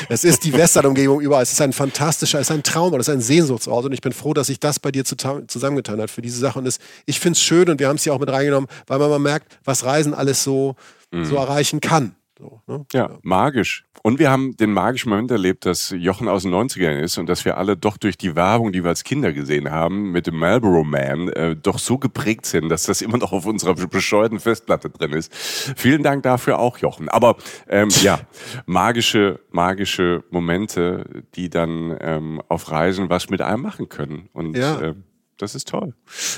es 0.07 0.23
ist 0.23 0.43
die 0.43 0.53
Western-Umgebung 0.53 1.21
überall. 1.21 1.41
Es 1.41 1.51
ist 1.51 1.61
ein 1.61 1.73
fantastischer, 1.73 2.39
es 2.39 2.49
ist 2.49 2.55
ein 2.55 2.61
Traum, 2.61 2.93
es 2.93 3.07
ist 3.07 3.13
ein 3.13 3.21
Sehnsuchtsort. 3.21 3.85
Und 3.85 3.93
ich 3.93 4.01
bin 4.01 4.13
froh, 4.13 4.35
dass 4.35 4.47
sich 4.47 4.59
das 4.59 4.79
bei 4.79 4.91
dir 4.91 5.03
zusammengetan 5.03 5.99
hat 5.99 6.11
für 6.11 6.21
diese 6.21 6.37
Sache. 6.37 6.59
Und 6.59 6.67
es, 6.67 6.77
ich 7.07 7.19
finde 7.19 7.35
es 7.35 7.41
schön 7.41 7.67
und 7.67 7.79
wir 7.79 7.87
haben 7.87 7.95
es 7.95 8.05
ja 8.05 8.13
auch 8.13 8.19
mit 8.19 8.29
reingenommen, 8.29 8.69
weil 8.85 8.99
man 8.99 9.09
mal 9.09 9.19
merkt, 9.19 9.57
was 9.63 9.83
Reisen 9.83 10.13
alles 10.13 10.43
so, 10.43 10.75
mhm. 11.11 11.25
so 11.25 11.35
erreichen 11.35 11.81
kann. 11.81 12.15
So, 12.39 12.61
ne? 12.67 12.85
ja, 12.93 13.19
magisch. 13.21 13.83
Und 14.01 14.17
wir 14.17 14.31
haben 14.31 14.55
den 14.55 14.71
magischen 14.71 15.09
Moment 15.09 15.29
erlebt, 15.29 15.65
dass 15.65 15.89
Jochen 15.89 16.29
aus 16.29 16.43
den 16.43 16.53
90ern 16.53 16.97
ist 16.97 17.17
und 17.17 17.27
dass 17.27 17.43
wir 17.43 17.57
alle 17.57 17.75
doch 17.75 17.97
durch 17.97 18.17
die 18.17 18.33
Werbung, 18.33 18.71
die 18.71 18.81
wir 18.81 18.87
als 18.87 19.03
Kinder 19.03 19.33
gesehen 19.33 19.71
haben, 19.71 20.13
mit 20.13 20.25
dem 20.25 20.37
Marlboro 20.37 20.85
Man, 20.85 21.27
äh, 21.27 21.57
doch 21.57 21.79
so 21.79 21.97
geprägt 21.97 22.45
sind, 22.45 22.69
dass 22.69 22.83
das 22.83 23.01
immer 23.01 23.17
noch 23.17 23.33
auf 23.33 23.45
unserer 23.45 23.73
bescheuerten 23.73 24.39
Festplatte 24.39 24.89
drin 24.89 25.11
ist. 25.11 25.35
Vielen 25.35 26.01
Dank 26.01 26.23
dafür 26.23 26.59
auch, 26.59 26.77
Jochen. 26.77 27.09
Aber 27.09 27.35
ähm, 27.67 27.89
ja, 28.01 28.21
magische, 28.65 29.41
magische 29.51 30.23
Momente, 30.29 31.25
die 31.35 31.49
dann 31.49 31.97
ähm, 31.99 32.41
auf 32.47 32.71
Reisen 32.71 33.09
was 33.09 33.29
mit 33.29 33.41
einem 33.41 33.63
machen 33.63 33.89
können. 33.89 34.29
Und 34.31 34.55
ja. 34.55 34.79
äh, 34.79 34.95
das 35.39 35.55
ist 35.55 35.69
toll. 35.69 35.93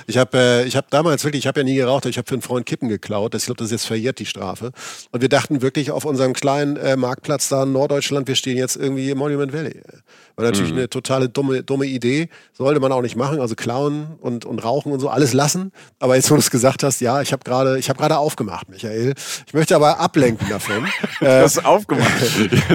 Ich 0.08 0.18
habe 0.18 0.38
äh, 0.38 0.66
ich 0.66 0.76
hab 0.76 0.90
damals 0.90 1.24
wirklich, 1.24 1.44
ich 1.44 1.48
habe 1.48 1.60
ja 1.62 1.64
nie 1.64 1.76
geraucht, 1.76 2.06
ich 2.06 2.18
habe 2.18 2.28
für 2.28 2.36
einen 2.36 2.42
Freund 2.42 2.66
Kippen 2.66 2.88
geklaut. 2.88 3.36
Ich 3.36 3.46
glaube, 3.46 3.58
das 3.58 3.66
ist 3.66 3.72
jetzt 3.72 3.86
verjährt, 3.86 4.20
die 4.20 4.26
Strafe. 4.26 4.72
Und 5.12 5.22
wir 5.22 5.30
dachten 5.30 5.62
wirklich 5.62 5.92
auf 5.92 6.06
unserem 6.06 6.34
kleinen 6.34 6.78
äh, 6.78 6.96
Marktplatz 6.96 7.50
da 7.50 7.64
in 7.64 7.72
Norddeutschland, 7.74 8.28
wir 8.28 8.36
stehen 8.36 8.58
jetzt 8.58 8.76
irgendwie 8.78 9.10
im 9.10 9.18
Monument 9.18 9.54
Valley. 9.54 9.82
War 10.42 10.50
natürlich 10.50 10.72
mhm. 10.72 10.80
eine 10.80 10.90
totale 10.90 11.30
dumme, 11.30 11.64
dumme 11.64 11.86
Idee. 11.86 12.30
Sollte 12.54 12.80
man 12.80 12.92
auch 12.92 13.02
nicht 13.02 13.16
machen. 13.16 13.40
Also 13.40 13.56
klauen 13.56 14.08
und, 14.20 14.46
und 14.46 14.64
rauchen 14.64 14.92
und 14.92 15.00
so, 15.00 15.10
alles 15.10 15.34
lassen. 15.34 15.72
Aber 16.00 16.16
jetzt, 16.16 16.32
wo 16.32 16.36
du 16.36 16.40
es 16.40 16.52
gesagt 16.52 16.84
hast, 16.84 17.02
ja, 17.02 17.22
ich 17.22 17.32
habe 17.32 17.44
gerade 17.44 17.78
ich 17.78 17.90
hab 17.90 17.98
gerade 17.98 18.18
aufgemacht, 18.18 18.70
Michael. 18.70 19.14
Ich 19.46 19.54
möchte 19.54 19.76
aber 19.76 20.00
ablenken 20.00 20.50
davon. 20.50 20.88
du 21.20 21.26
hast 21.28 21.58
äh, 21.58 21.62
aufgemacht. 21.62 22.12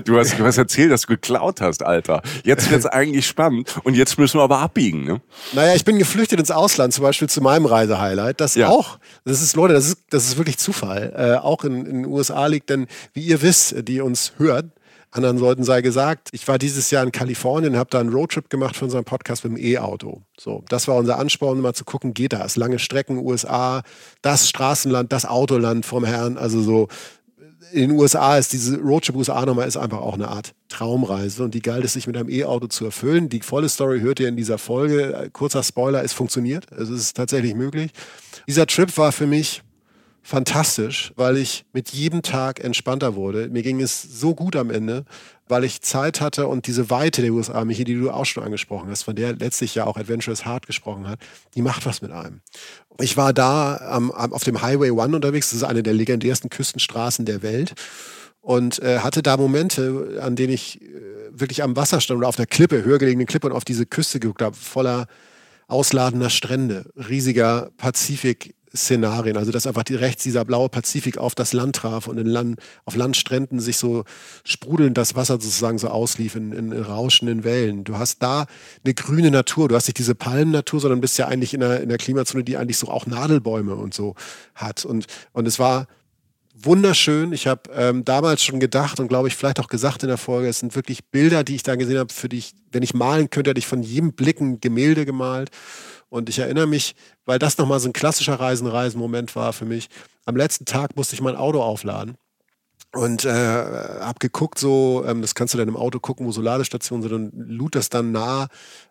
Du 0.05 0.19
hast, 0.19 0.39
du 0.39 0.45
hast 0.45 0.59
erzählt, 0.59 0.93
dass 0.93 1.03
du 1.03 1.09
geklaut 1.09 1.61
hast, 1.61 1.83
Alter. 1.83 2.23
Jetzt 2.45 2.71
wird's 2.71 2.87
eigentlich 2.87 3.27
spannend. 3.27 3.75
Und 3.85 3.95
jetzt 3.95 4.19
müssen 4.19 4.39
wir 4.39 4.45
aber 4.45 4.59
abbiegen, 4.59 5.05
ne? 5.05 5.21
Naja, 5.53 5.75
ich 5.75 5.85
bin 5.85 5.99
geflüchtet 5.99 6.39
ins 6.39 6.51
Ausland, 6.51 6.93
zum 6.95 7.03
Beispiel 7.03 7.29
zu 7.29 7.41
meinem 7.41 7.67
Reisehighlight. 7.67 8.41
Das 8.41 8.55
ja. 8.55 8.69
auch, 8.69 8.99
das 9.25 9.43
ist, 9.43 9.57
Leute, 9.57 9.75
das 9.75 9.87
ist, 9.87 9.99
das 10.11 10.25
ist 10.25 10.37
wirklich 10.37 10.59
Zufall. 10.59 11.13
Äh, 11.17 11.45
auch 11.45 11.65
in, 11.65 11.87
in 11.87 12.03
den 12.03 12.07
USA 12.07 12.47
liegt, 12.47 12.71
denn 12.71 12.87
wie 13.13 13.23
ihr 13.23 13.43
wisst, 13.43 13.89
die 13.89 14.01
uns 14.01 14.33
hört, 14.39 14.67
anderen 15.11 15.39
Leuten 15.39 15.65
sei 15.65 15.83
gesagt, 15.83 16.29
ich 16.33 16.47
war 16.49 16.59
dieses 16.59 16.91
Jahr 16.91 17.03
in 17.03 17.13
Kalifornien, 17.13 17.77
habe 17.77 17.91
da 17.91 18.01
einen 18.01 18.13
Roadtrip 18.13 18.51
gemacht 18.51 18.77
für 18.77 18.85
unseren 18.85 19.05
Podcast 19.05 19.45
mit 19.45 19.57
dem 19.57 19.65
E-Auto. 19.65 20.23
So, 20.39 20.65
das 20.69 20.89
war 20.89 20.97
unser 20.97 21.19
Ansporn, 21.19 21.61
mal 21.61 21.75
zu 21.75 21.85
gucken, 21.85 22.13
geht 22.13 22.33
das? 22.33 22.57
Lange 22.57 22.79
Strecken, 22.79 23.19
USA, 23.19 23.83
das 24.23 24.49
Straßenland, 24.49 25.13
das 25.13 25.25
Autoland 25.25 25.87
vom 25.87 26.05
Herrn. 26.05 26.37
Also 26.37 26.61
so, 26.61 26.89
in 27.73 27.89
den 27.89 27.99
USA 27.99 28.39
ist 28.39 28.53
diese 28.53 28.79
Roadtrip 28.79 29.17
USA-Nummer 29.17 29.67
ist 29.67 29.77
einfach 29.77 29.99
auch 29.99 30.15
eine 30.15 30.29
Art 30.29 30.55
Traumreise 30.69 31.43
und 31.43 31.55
die 31.55 31.63
galt 31.63 31.85
es 31.85 31.95
sich 31.95 32.07
mit 32.07 32.17
einem 32.17 32.29
E-Auto 32.29 32.67
zu 32.67 32.85
erfüllen. 32.85 33.29
Die 33.29 33.41
volle 33.41 33.69
Story 33.69 34.01
hört 34.01 34.21
ihr 34.21 34.29
in 34.29 34.37
dieser 34.37 34.59
Folge. 34.59 35.31
Kurzer 35.33 35.63
Spoiler, 35.63 36.05
es 36.05 36.13
funktioniert. 36.13 36.73
Also 36.73 36.95
es 36.95 37.01
ist 37.01 37.17
tatsächlich 37.17 37.55
möglich. 37.55 37.93
Dieser 38.47 38.67
Trip 38.67 38.97
war 38.99 39.13
für 39.13 39.27
mich 39.27 39.63
fantastisch, 40.27 41.13
weil 41.15 41.37
ich 41.37 41.65
mit 41.73 41.91
jedem 41.91 42.21
Tag 42.21 42.59
entspannter 42.59 43.15
wurde. 43.15 43.49
Mir 43.49 43.63
ging 43.63 43.81
es 43.81 44.03
so 44.03 44.35
gut 44.35 44.57
am 44.57 44.71
Ende, 44.71 45.05
weil 45.47 45.63
ich 45.63 45.83
Zeit 45.83 46.21
hatte 46.21 46.49
und 46.49 46.67
diese 46.67 46.91
Weite 46.91 47.23
der 47.23 47.33
USA, 47.33 47.65
Michi, 47.65 47.85
die 47.85 47.95
du 47.95 48.11
auch 48.11 48.25
schon 48.25 48.43
angesprochen 48.43 48.91
hast, 48.91 49.05
von 49.05 49.15
der 49.15 49.37
letztlich 49.37 49.77
ja 49.77 49.87
auch 49.87 49.97
Adventurous 49.97 50.45
Heart 50.45 50.67
gesprochen 50.67 51.07
hat, 51.07 51.21
die 51.55 51.63
macht 51.63 51.87
was 51.87 52.03
mit 52.03 52.11
einem. 52.11 52.41
Ich 53.01 53.17
war 53.17 53.33
da 53.33 53.77
am, 53.77 54.11
auf 54.11 54.43
dem 54.43 54.63
Highway 54.63 54.91
One 54.91 55.15
unterwegs, 55.15 55.51
das 55.51 55.59
ist 55.59 55.63
eine 55.63 55.85
der 55.85 55.95
legendärsten 55.95 56.51
Küstenstraßen 56.51 57.25
der 57.25 57.43
Welt 57.43 57.75
und 58.41 58.83
äh, 58.83 58.99
hatte 58.99 59.23
da 59.23 59.37
Momente, 59.37 60.19
an 60.21 60.35
denen 60.35 60.53
ich 60.53 60.83
äh, 60.83 60.89
wirklich 61.31 61.63
am 61.63 61.77
Wasser 61.77 62.01
stand 62.01 62.19
oder 62.19 62.27
auf 62.29 62.37
der 62.37 62.47
Klippe, 62.47 62.85
höher 62.85 62.99
gelegenen 62.99 63.29
Klippe 63.29 63.47
und 63.47 63.53
auf 63.53 63.65
diese 63.65 63.87
Küste 63.87 64.19
geguckt 64.19 64.43
habe, 64.43 64.57
voller 64.57 65.07
ausladender 65.69 66.31
Strände, 66.31 66.91
riesiger 66.97 67.71
Pazifik, 67.77 68.56
Szenarien. 68.77 69.37
Also 69.37 69.53
dass 69.53 69.67
einfach 69.67 69.83
die, 69.83 69.95
rechts 69.95 70.23
dieser 70.23 70.45
blaue 70.45 70.69
Pazifik 70.69 71.19
auf 71.19 71.35
das 71.35 71.53
Land 71.53 71.77
traf 71.77 72.07
und 72.07 72.19
in 72.19 72.27
Land, 72.27 72.61
auf 72.85 72.97
Landstränden 72.97 73.61
sich 73.61 73.77
so 73.77 74.05
sprudelnd 74.45 74.97
das 74.97 75.15
Wasser 75.15 75.35
sozusagen 75.35 75.79
so 75.79 75.89
auslief 75.89 76.37
in, 76.37 76.53
in, 76.53 76.73
rauschenden 76.73 77.45
Wellen. 77.45 77.85
Du 77.85 77.99
hast 77.99 78.23
da 78.23 78.47
eine 78.85 78.95
grüne 78.95 79.31
Natur. 79.31 79.69
Du 79.69 79.75
hast 79.75 79.89
nicht 79.89 79.99
diese 79.99 80.15
Palmennatur, 80.15 80.81
sondern 80.81 81.01
bist 81.01 81.19
ja 81.19 81.27
eigentlich 81.27 81.55
in 81.55 81.61
der, 81.61 81.81
in 81.81 81.89
der 81.89 81.99
Klimazone, 81.99 82.45
die 82.45 82.57
eigentlich 82.57 82.79
so 82.79 82.89
auch 82.89 83.07
Nadelbäume 83.07 83.75
und 83.75 83.95
so 83.95 84.15
hat. 84.55 84.85
Und, 84.85 85.07
und 85.33 85.47
es 85.47 85.59
war 85.59 85.87
wunderschön. 86.57 87.33
Ich 87.33 87.47
habe 87.47 87.71
ähm, 87.75 88.05
damals 88.05 88.43
schon 88.43 88.61
gedacht 88.61 88.99
und 88.99 89.09
glaube 89.09 89.29
ich 89.29 89.37
vielleicht 89.37 89.61
auch 89.61 89.69
gesagt 89.69 90.03
in 90.03 90.09
der 90.09 90.19
Folge, 90.19 90.49
es 90.49 90.61
sind 90.61 90.75
wirklich 90.75 91.05
Bilder, 91.07 91.45
die 91.45 91.55
ich 91.55 91.63
da 91.63 91.77
gesehen 91.77 91.99
habe, 91.99 92.13
für 92.13 92.29
die 92.29 92.39
ich, 92.39 92.55
wenn 92.73 92.83
ich 92.83 92.95
malen 92.95 93.31
könnte, 93.31 93.51
hätte 93.51 93.59
ich 93.59 93.67
von 93.67 93.83
jedem 93.83 94.13
Blick 94.13 94.41
ein 94.41 94.61
Gemälde 94.61 95.05
gemalt. 95.05 95.51
Und 96.09 96.29
ich 96.29 96.39
erinnere 96.39 96.67
mich, 96.67 96.95
weil 97.25 97.39
das 97.39 97.59
nochmal 97.59 97.81
so 97.81 97.89
ein 97.89 97.93
klassischer 97.93 98.39
Reisen-Reisen-Moment 98.39 99.35
war 99.35 99.53
für 99.53 99.65
mich. 99.65 99.89
Am 100.25 100.37
letzten 100.37 100.65
Tag 100.65 100.97
musste 100.97 101.15
ich 101.15 101.21
mein 101.21 101.37
Auto 101.37 101.63
aufladen 101.63 102.17
und 102.93 103.25
äh, 103.25 103.31
habe 103.31 104.19
geguckt, 104.19 104.59
so, 104.59 105.05
ähm, 105.07 105.21
das 105.21 105.35
kannst 105.35 105.55
du 105.55 105.59
dann 105.59 105.69
im 105.69 105.77
Auto 105.77 106.01
gucken, 106.01 106.27
wo 106.27 106.33
so 106.33 106.41
Ladestationen 106.41 107.03
sind 107.03 107.13
und 107.13 107.33
lud 107.35 107.75
das 107.75 107.91
dann 107.91 108.13
nah 108.13 108.49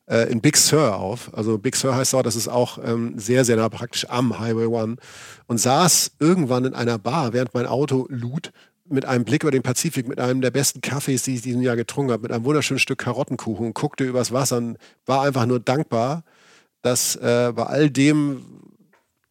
äh, 0.07 0.31
in 0.31 0.41
Big 0.41 0.57
Sur 0.57 0.95
auf. 0.95 1.31
Also 1.33 1.57
Big 1.57 1.75
Sur 1.75 1.95
heißt 1.95 2.13
auch, 2.15 2.21
das 2.23 2.35
ist 2.35 2.47
auch 2.47 2.77
ähm, 2.83 3.17
sehr, 3.17 3.45
sehr 3.45 3.55
nah 3.55 3.69
praktisch 3.69 4.07
am 4.09 4.39
Highway 4.39 4.65
One 4.65 4.97
und 5.47 5.57
saß 5.57 6.11
irgendwann 6.19 6.65
in 6.65 6.73
einer 6.73 6.99
Bar, 6.99 7.33
während 7.33 7.53
mein 7.53 7.65
Auto 7.65 8.05
lud 8.09 8.51
mit 8.87 9.05
einem 9.05 9.25
Blick 9.25 9.41
über 9.41 9.51
den 9.51 9.63
Pazifik, 9.63 10.07
mit 10.07 10.19
einem 10.19 10.41
der 10.41 10.51
besten 10.51 10.81
Kaffees, 10.81 11.23
die 11.23 11.35
ich 11.35 11.41
diesen 11.41 11.61
Jahr 11.61 11.75
getrunken 11.75 12.11
habe, 12.11 12.23
mit 12.23 12.31
einem 12.31 12.45
wunderschönen 12.45 12.79
Stück 12.79 12.99
Karottenkuchen 12.99 13.73
guckte 13.73 14.03
übers 14.03 14.31
Wasser 14.31 14.57
und 14.57 14.77
war 15.07 15.23
einfach 15.23 15.47
nur 15.47 15.59
dankbar, 15.59 16.23
dass 16.85 17.15
äh, 17.15 17.51
bei 17.55 17.63
all 17.63 17.89
dem, 17.89 18.45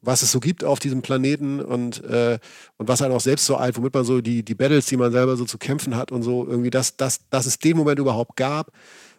was 0.02 0.22
es 0.22 0.32
so 0.32 0.40
gibt 0.40 0.64
auf 0.64 0.80
diesem 0.80 1.02
Planeten 1.02 1.60
und, 1.60 2.02
äh, 2.04 2.38
und 2.76 2.88
was 2.88 3.00
einen 3.00 3.14
auch 3.14 3.20
selbst 3.20 3.46
so 3.46 3.56
alt, 3.56 3.76
womit 3.76 3.94
man 3.94 4.04
so 4.04 4.20
die, 4.20 4.42
die 4.44 4.54
Battles, 4.54 4.86
die 4.86 4.96
man 4.96 5.12
selber 5.12 5.36
so 5.36 5.44
zu 5.44 5.56
kämpfen 5.56 5.96
hat 5.96 6.12
und 6.12 6.22
so, 6.22 6.46
irgendwie, 6.46 6.70
dass, 6.70 6.96
dass, 6.96 7.28
dass 7.30 7.46
es 7.46 7.58
den 7.58 7.76
Moment 7.76 7.98
überhaupt 8.00 8.36
gab. 8.36 8.72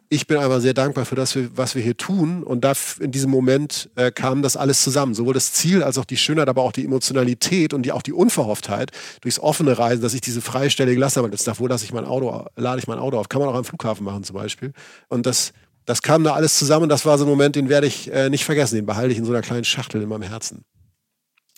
Ich 0.07 0.27
bin 0.27 0.37
aber 0.37 0.61
sehr 0.61 0.75
dankbar 0.75 1.05
für 1.05 1.15
das, 1.15 1.35
was 1.55 1.73
wir 1.73 1.81
hier 1.81 1.97
tun. 1.97 2.43
Und 2.43 2.63
da 2.63 2.73
in 2.99 3.11
diesem 3.11 3.31
Moment 3.31 3.89
äh, 3.95 4.11
kam 4.11 4.43
das 4.43 4.55
alles 4.55 4.83
zusammen. 4.83 5.15
Sowohl 5.15 5.33
das 5.33 5.51
Ziel 5.53 5.81
als 5.81 5.97
auch 5.97 6.05
die 6.05 6.17
Schönheit, 6.17 6.47
aber 6.47 6.61
auch 6.61 6.71
die 6.71 6.85
Emotionalität 6.85 7.73
und 7.73 7.83
die, 7.83 7.91
auch 7.91 8.03
die 8.03 8.13
Unverhofftheit 8.13 8.91
durchs 9.21 9.39
offene 9.39 9.79
Reisen, 9.79 10.03
dass 10.03 10.13
ich 10.13 10.21
diese 10.21 10.41
freie 10.41 10.69
Stelle 10.69 10.93
gelassen 10.93 11.23
habe. 11.23 11.31
Jetzt 11.31 11.47
davor, 11.47 11.69
dass 11.69 11.81
ich 11.81 11.91
mein 11.91 12.05
Auto, 12.05 12.45
lade 12.55 12.79
ich 12.79 12.87
mein 12.87 12.99
Auto 12.99 13.17
auf. 13.17 13.29
Kann 13.29 13.41
man 13.41 13.49
auch 13.49 13.55
am 13.55 13.65
Flughafen 13.65 14.05
machen 14.05 14.23
zum 14.23 14.35
Beispiel. 14.35 14.73
Und 15.07 15.25
das, 15.25 15.53
das 15.85 16.01
kam 16.01 16.23
da 16.23 16.33
alles 16.33 16.57
zusammen. 16.57 16.89
Das 16.89 17.05
war 17.05 17.17
so 17.17 17.25
ein 17.25 17.29
Moment, 17.29 17.55
den 17.55 17.69
werde 17.69 17.87
ich 17.87 18.11
äh, 18.11 18.29
nicht 18.29 18.45
vergessen. 18.45 18.75
Den 18.75 18.85
behalte 18.85 19.11
ich 19.11 19.17
in 19.17 19.25
so 19.25 19.31
einer 19.31 19.41
kleinen 19.41 19.63
Schachtel 19.63 20.01
in 20.01 20.09
meinem 20.09 20.23
Herzen. 20.23 20.65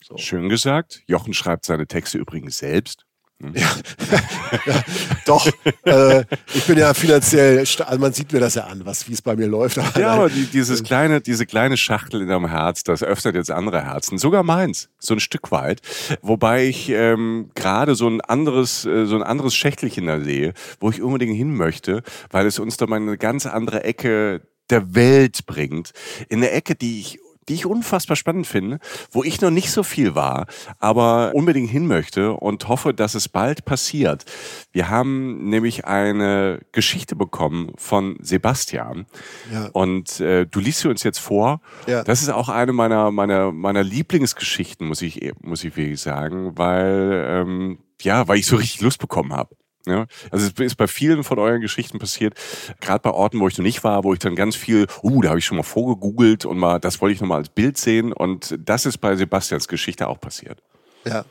So. 0.03 0.17
Schön 0.17 0.49
gesagt. 0.49 1.01
Jochen 1.07 1.33
schreibt 1.33 1.65
seine 1.65 1.87
Texte 1.87 2.17
übrigens 2.17 2.57
selbst. 2.57 3.05
Hm. 3.39 3.53
Ja, 3.55 3.69
ja, 4.65 4.83
doch. 5.25 5.47
Äh, 5.85 6.23
ich 6.55 6.65
bin 6.65 6.77
ja 6.77 6.93
finanziell, 6.95 7.59
also 7.59 7.99
man 7.99 8.11
sieht 8.11 8.33
mir 8.33 8.39
das 8.39 8.55
ja 8.55 8.63
an, 8.63 8.83
was 8.83 9.07
wie 9.07 9.13
es 9.13 9.21
bei 9.21 9.35
mir 9.35 9.45
läuft. 9.45 9.77
Aber 9.77 9.99
ja, 9.99 10.13
aber 10.13 10.29
die, 10.29 10.45
dieses 10.45 10.83
kleine, 10.83 11.21
diese 11.21 11.45
kleine 11.45 11.77
Schachtel 11.77 12.21
in 12.21 12.29
deinem 12.29 12.49
Herz, 12.49 12.83
das 12.83 13.03
öffnet 13.03 13.35
jetzt 13.35 13.51
andere 13.51 13.83
Herzen, 13.83 14.17
sogar 14.17 14.41
meins, 14.41 14.89
so 14.97 15.13
ein 15.13 15.19
Stück 15.19 15.51
weit. 15.51 15.81
Wobei 16.23 16.65
ich 16.65 16.89
ähm, 16.89 17.51
gerade 17.53 17.93
so 17.93 18.07
ein 18.07 18.21
anderes, 18.21 18.85
äh, 18.85 19.05
so 19.05 19.15
ein 19.15 19.23
anderes 19.23 19.55
Schächtelchen 19.55 20.07
da 20.07 20.19
sehe, 20.19 20.53
wo 20.79 20.89
ich 20.89 21.03
unbedingt 21.03 21.37
hin 21.37 21.55
möchte, 21.55 22.01
weil 22.31 22.47
es 22.47 22.57
uns 22.57 22.77
da 22.77 22.87
mal 22.87 22.95
eine 22.95 23.17
ganz 23.19 23.45
andere 23.45 23.83
Ecke 23.83 24.41
der 24.71 24.95
Welt 24.95 25.45
bringt. 25.45 25.91
In 26.27 26.39
eine 26.39 26.51
Ecke, 26.51 26.75
die 26.75 26.99
ich 26.99 27.19
die 27.49 27.53
ich 27.53 27.65
unfassbar 27.65 28.15
spannend 28.15 28.47
finde, 28.47 28.79
wo 29.11 29.23
ich 29.23 29.41
noch 29.41 29.51
nicht 29.51 29.71
so 29.71 29.83
viel 29.83 30.15
war, 30.15 30.47
aber 30.79 31.31
unbedingt 31.33 31.69
hin 31.69 31.87
möchte 31.87 32.33
und 32.33 32.67
hoffe, 32.67 32.93
dass 32.93 33.15
es 33.15 33.29
bald 33.29 33.65
passiert. 33.65 34.25
Wir 34.71 34.89
haben 34.89 35.49
nämlich 35.49 35.85
eine 35.85 36.59
Geschichte 36.71 37.15
bekommen 37.15 37.71
von 37.77 38.17
Sebastian 38.21 39.05
ja. 39.51 39.69
und 39.73 40.19
äh, 40.19 40.45
du 40.45 40.59
liest 40.59 40.79
sie 40.79 40.89
uns 40.89 41.03
jetzt 41.03 41.19
vor. 41.19 41.61
Ja. 41.87 42.03
Das 42.03 42.21
ist 42.21 42.29
auch 42.29 42.49
eine 42.49 42.73
meiner 42.73 43.11
meiner 43.11 43.51
meiner 43.51 43.83
Lieblingsgeschichten, 43.83 44.87
muss 44.87 45.01
ich 45.01 45.33
muss 45.41 45.63
ich 45.63 45.75
wirklich 45.75 46.01
sagen, 46.01 46.57
weil 46.57 47.25
ähm, 47.27 47.79
ja, 48.01 48.27
weil 48.27 48.39
ich 48.39 48.45
so 48.45 48.55
richtig 48.55 48.81
Lust 48.81 48.99
bekommen 48.99 49.33
habe. 49.33 49.55
Ja, 49.89 50.05
also 50.31 50.47
es 50.47 50.59
ist 50.59 50.75
bei 50.75 50.87
vielen 50.87 51.23
von 51.23 51.39
euren 51.39 51.61
Geschichten 51.61 51.99
passiert, 51.99 52.33
gerade 52.81 53.01
bei 53.01 53.11
Orten, 53.11 53.39
wo 53.39 53.47
ich 53.47 53.57
noch 53.57 53.63
nicht 53.63 53.83
war, 53.83 54.03
wo 54.03 54.13
ich 54.13 54.19
dann 54.19 54.35
ganz 54.35 54.55
viel, 54.55 54.87
uh, 55.03 55.21
da 55.21 55.29
habe 55.29 55.39
ich 55.39 55.45
schon 55.45 55.57
mal 55.57 55.63
vorgegoogelt 55.63 56.45
und 56.45 56.57
mal, 56.57 56.79
das 56.79 57.01
wollte 57.01 57.13
ich 57.13 57.21
noch 57.21 57.27
mal 57.27 57.37
als 57.37 57.49
Bild 57.49 57.77
sehen 57.77 58.13
und 58.13 58.57
das 58.59 58.85
ist 58.85 58.97
bei 58.99 59.15
Sebastians 59.15 59.67
Geschichte 59.67 60.07
auch 60.07 60.19
passiert. 60.19 60.61
Ja, 61.05 61.25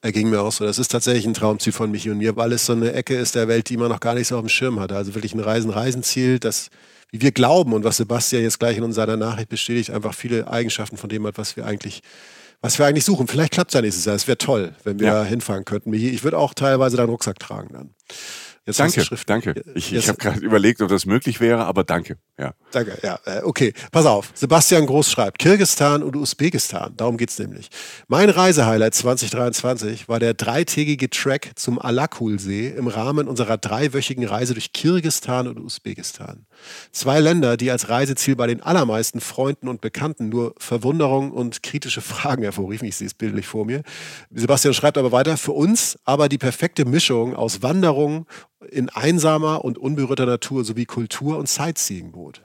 er 0.00 0.12
ging 0.12 0.30
mir 0.30 0.40
auch 0.40 0.52
so. 0.52 0.64
Das 0.64 0.78
ist 0.78 0.88
tatsächlich 0.88 1.26
ein 1.26 1.34
Traumziel 1.34 1.72
von 1.72 1.90
Michi 1.90 2.10
und 2.10 2.18
mir, 2.18 2.36
weil 2.36 2.52
es 2.52 2.64
so 2.64 2.72
eine 2.72 2.92
Ecke 2.92 3.14
ist 3.14 3.34
der 3.34 3.46
Welt, 3.46 3.68
die 3.68 3.76
man 3.76 3.90
noch 3.90 4.00
gar 4.00 4.14
nicht 4.14 4.28
so 4.28 4.36
auf 4.36 4.42
dem 4.42 4.48
Schirm 4.48 4.80
hatte. 4.80 4.96
Also 4.96 5.14
wirklich 5.14 5.34
ein 5.34 5.40
Reisen-Reisenziel, 5.40 6.38
das, 6.38 6.70
wie 7.10 7.20
wir 7.20 7.32
glauben 7.32 7.74
und 7.74 7.84
was 7.84 7.98
Sebastian 7.98 8.42
jetzt 8.42 8.58
gleich 8.58 8.78
in 8.78 8.92
seiner 8.92 9.16
Nachricht 9.16 9.50
bestätigt, 9.50 9.90
einfach 9.90 10.14
viele 10.14 10.48
Eigenschaften 10.48 10.96
von 10.96 11.10
dem 11.10 11.26
hat, 11.26 11.36
was 11.36 11.56
wir 11.56 11.66
eigentlich 11.66 12.02
was 12.60 12.78
wir 12.78 12.86
eigentlich 12.86 13.04
suchen. 13.04 13.26
Vielleicht 13.28 13.52
klappt 13.52 13.70
es 13.70 13.74
ja 13.74 13.82
nächstes 13.82 14.04
Jahr. 14.04 14.16
Es 14.16 14.26
wäre 14.26 14.38
toll, 14.38 14.74
wenn 14.84 14.98
wir 14.98 15.06
ja. 15.06 15.24
hinfahren 15.24 15.64
könnten. 15.64 15.92
Ich 15.92 16.24
würde 16.24 16.38
auch 16.38 16.54
teilweise 16.54 16.96
deinen 16.96 17.10
Rucksack 17.10 17.38
tragen 17.38 17.72
dann. 17.72 17.94
Jetzt 18.68 18.80
danke, 18.80 19.02
danke. 19.24 19.62
Ich, 19.74 19.94
ich 19.94 20.08
habe 20.08 20.18
gerade 20.18 20.40
überlegt, 20.40 20.82
ob 20.82 20.90
das 20.90 21.06
möglich 21.06 21.40
wäre, 21.40 21.64
aber 21.64 21.84
danke. 21.84 22.18
Ja. 22.38 22.52
Danke, 22.70 22.98
ja. 23.02 23.18
Äh, 23.24 23.40
okay, 23.42 23.72
pass 23.92 24.04
auf. 24.04 24.30
Sebastian 24.34 24.84
Groß 24.84 25.10
schreibt, 25.10 25.38
Kirgistan 25.38 26.02
und 26.02 26.16
Usbekistan, 26.16 26.92
darum 26.94 27.16
geht's 27.16 27.38
nämlich. 27.38 27.70
Mein 28.08 28.28
Reisehighlight 28.28 28.94
2023 28.94 30.10
war 30.10 30.20
der 30.20 30.34
dreitägige 30.34 31.08
Track 31.08 31.52
zum 31.54 31.78
Alakul-See 31.78 32.68
im 32.68 32.88
Rahmen 32.88 33.26
unserer 33.26 33.56
dreiwöchigen 33.56 34.26
Reise 34.26 34.52
durch 34.52 34.74
Kirgistan 34.74 35.48
und 35.48 35.58
Usbekistan. 35.58 36.44
Zwei 36.92 37.20
Länder, 37.20 37.56
die 37.56 37.70
als 37.70 37.88
Reiseziel 37.88 38.36
bei 38.36 38.46
den 38.46 38.60
allermeisten 38.60 39.20
Freunden 39.20 39.68
und 39.68 39.80
Bekannten 39.80 40.28
nur 40.28 40.54
Verwunderung 40.58 41.32
und 41.32 41.62
kritische 41.62 42.00
Fragen 42.00 42.42
hervorriefen. 42.42 42.88
Ich 42.88 42.96
sehe 42.96 43.06
es 43.06 43.14
bildlich 43.14 43.46
vor 43.46 43.64
mir. 43.64 43.82
Sebastian 44.30 44.74
schreibt 44.74 44.98
aber 44.98 45.12
weiter, 45.12 45.36
für 45.36 45.52
uns 45.52 45.98
aber 46.04 46.28
die 46.28 46.38
perfekte 46.38 46.84
Mischung 46.84 47.34
aus 47.34 47.62
Wanderung 47.62 48.26
in 48.70 48.88
einsamer 48.88 49.64
und 49.64 49.78
unberührter 49.78 50.26
Natur 50.26 50.64
sowie 50.64 50.84
Kultur 50.84 51.38
und 51.38 51.48
Sightseeing 51.48 52.12
bot. 52.12 52.42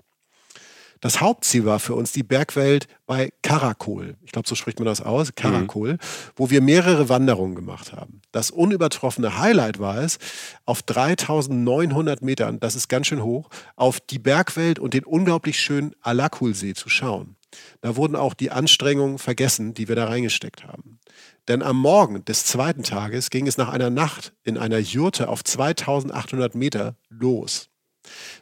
Das 1.04 1.20
Hauptziel 1.20 1.66
war 1.66 1.82
für 1.82 1.96
uns 1.96 2.14
die 2.14 2.24
Bergwelt 2.24 2.88
bei 3.06 3.34
Karakol. 3.42 4.16
Ich 4.24 4.32
glaube, 4.32 4.48
so 4.48 4.56
spricht 4.56 4.80
man 4.80 4.86
das 4.86 5.02
aus, 5.02 5.36
Karakol, 5.36 5.96
mhm. 5.96 5.98
wo 6.38 6.50
wir 6.50 6.62
mehrere 6.62 7.10
Wanderungen 7.10 7.56
gemacht 7.56 7.92
haben. 7.92 8.22
Das 8.32 8.52
unübertroffene 8.52 9.38
Highlight 9.38 9.80
war 9.80 9.98
es, 9.98 10.18
auf 10.66 10.82
3900 10.82 12.22
Metern, 12.22 12.62
das 12.62 12.76
ist 12.76 12.88
ganz 12.88 13.08
schön 13.08 13.22
hoch, 13.22 13.50
auf 13.76 14.00
die 14.00 14.18
Bergwelt 14.18 14.80
und 14.80 14.94
den 14.94 15.04
unglaublich 15.04 15.60
schönen 15.60 15.94
Alakulsee 16.00 16.74
zu 16.74 16.88
schauen. 16.88 17.36
Da 17.82 17.98
wurden 17.98 18.16
auch 18.16 18.34
die 18.34 18.52
Anstrengungen 18.52 19.18
vergessen, 19.18 19.74
die 19.74 19.90
wir 19.90 19.98
da 19.98 20.06
reingesteckt 20.06 20.64
haben. 20.64 21.00
Denn 21.50 21.64
am 21.64 21.76
Morgen 21.76 22.24
des 22.24 22.46
zweiten 22.46 22.84
Tages 22.84 23.30
ging 23.30 23.46
es 23.46 23.58
nach 23.58 23.68
einer 23.68 23.90
Nacht 23.90 24.32
in 24.46 24.58
einer 24.58 24.80
Jurte 24.80 25.28
auf 25.28 25.44
2800 25.44 26.56
Meter 26.56 26.96
los. 27.10 27.73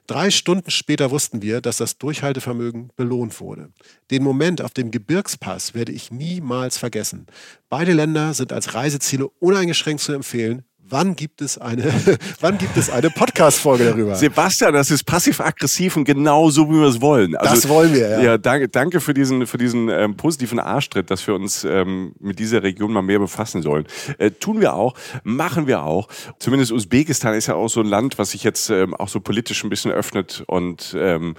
Drei 0.07 0.29
Stunden 0.31 0.71
später 0.71 1.11
wussten 1.11 1.41
wir, 1.41 1.61
dass 1.61 1.77
das 1.77 1.97
Durchhaltevermögen 1.97 2.91
belohnt 2.95 3.39
wurde. 3.39 3.69
Den 4.09 4.23
Moment 4.23 4.61
auf 4.61 4.73
dem 4.73 4.91
Gebirgspass 4.91 5.73
werde 5.73 5.91
ich 5.91 6.11
niemals 6.11 6.77
vergessen. 6.77 7.27
Beide 7.69 7.93
Länder 7.93 8.33
sind 8.33 8.51
als 8.51 8.73
Reiseziele 8.73 9.27
uneingeschränkt 9.39 10.01
zu 10.01 10.13
empfehlen. 10.13 10.65
Wann 10.91 11.15
gibt 11.15 11.41
es 11.41 11.57
eine, 11.57 11.83
wann 12.41 12.57
gibt 12.57 12.75
es 12.77 12.89
eine 12.89 13.09
Podcast-Folge 13.09 13.85
darüber? 13.85 14.15
Sebastian, 14.15 14.73
das 14.73 14.91
ist 14.91 15.05
passiv-aggressiv 15.05 15.95
und 15.95 16.03
genau 16.03 16.49
so, 16.49 16.69
wie 16.69 16.79
wir 16.79 16.87
es 16.87 17.01
wollen. 17.01 17.35
Also, 17.35 17.55
das 17.55 17.69
wollen 17.69 17.93
wir, 17.93 18.09
ja. 18.09 18.21
Ja, 18.21 18.37
danke, 18.37 18.67
danke 18.67 18.99
für 18.99 19.13
diesen, 19.13 19.47
für 19.47 19.57
diesen 19.57 19.89
ähm, 19.89 20.15
positiven 20.17 20.59
Arschtritt, 20.59 21.09
dass 21.09 21.25
wir 21.25 21.33
uns 21.33 21.63
ähm, 21.63 22.13
mit 22.19 22.39
dieser 22.39 22.61
Region 22.61 22.91
mal 22.91 23.01
mehr 23.01 23.19
befassen 23.19 23.61
sollen. 23.61 23.85
Äh, 24.17 24.31
tun 24.31 24.59
wir 24.59 24.73
auch, 24.73 24.93
machen 25.23 25.65
wir 25.65 25.83
auch. 25.83 26.09
Zumindest 26.39 26.71
Usbekistan 26.71 27.33
ist 27.35 27.47
ja 27.47 27.55
auch 27.55 27.69
so 27.69 27.79
ein 27.79 27.87
Land, 27.87 28.19
was 28.19 28.31
sich 28.31 28.43
jetzt 28.43 28.69
ähm, 28.69 28.93
auch 28.93 29.07
so 29.07 29.21
politisch 29.21 29.63
ein 29.63 29.69
bisschen 29.69 29.91
öffnet 29.91 30.43
und 30.47 30.95
ähm, 30.99 31.35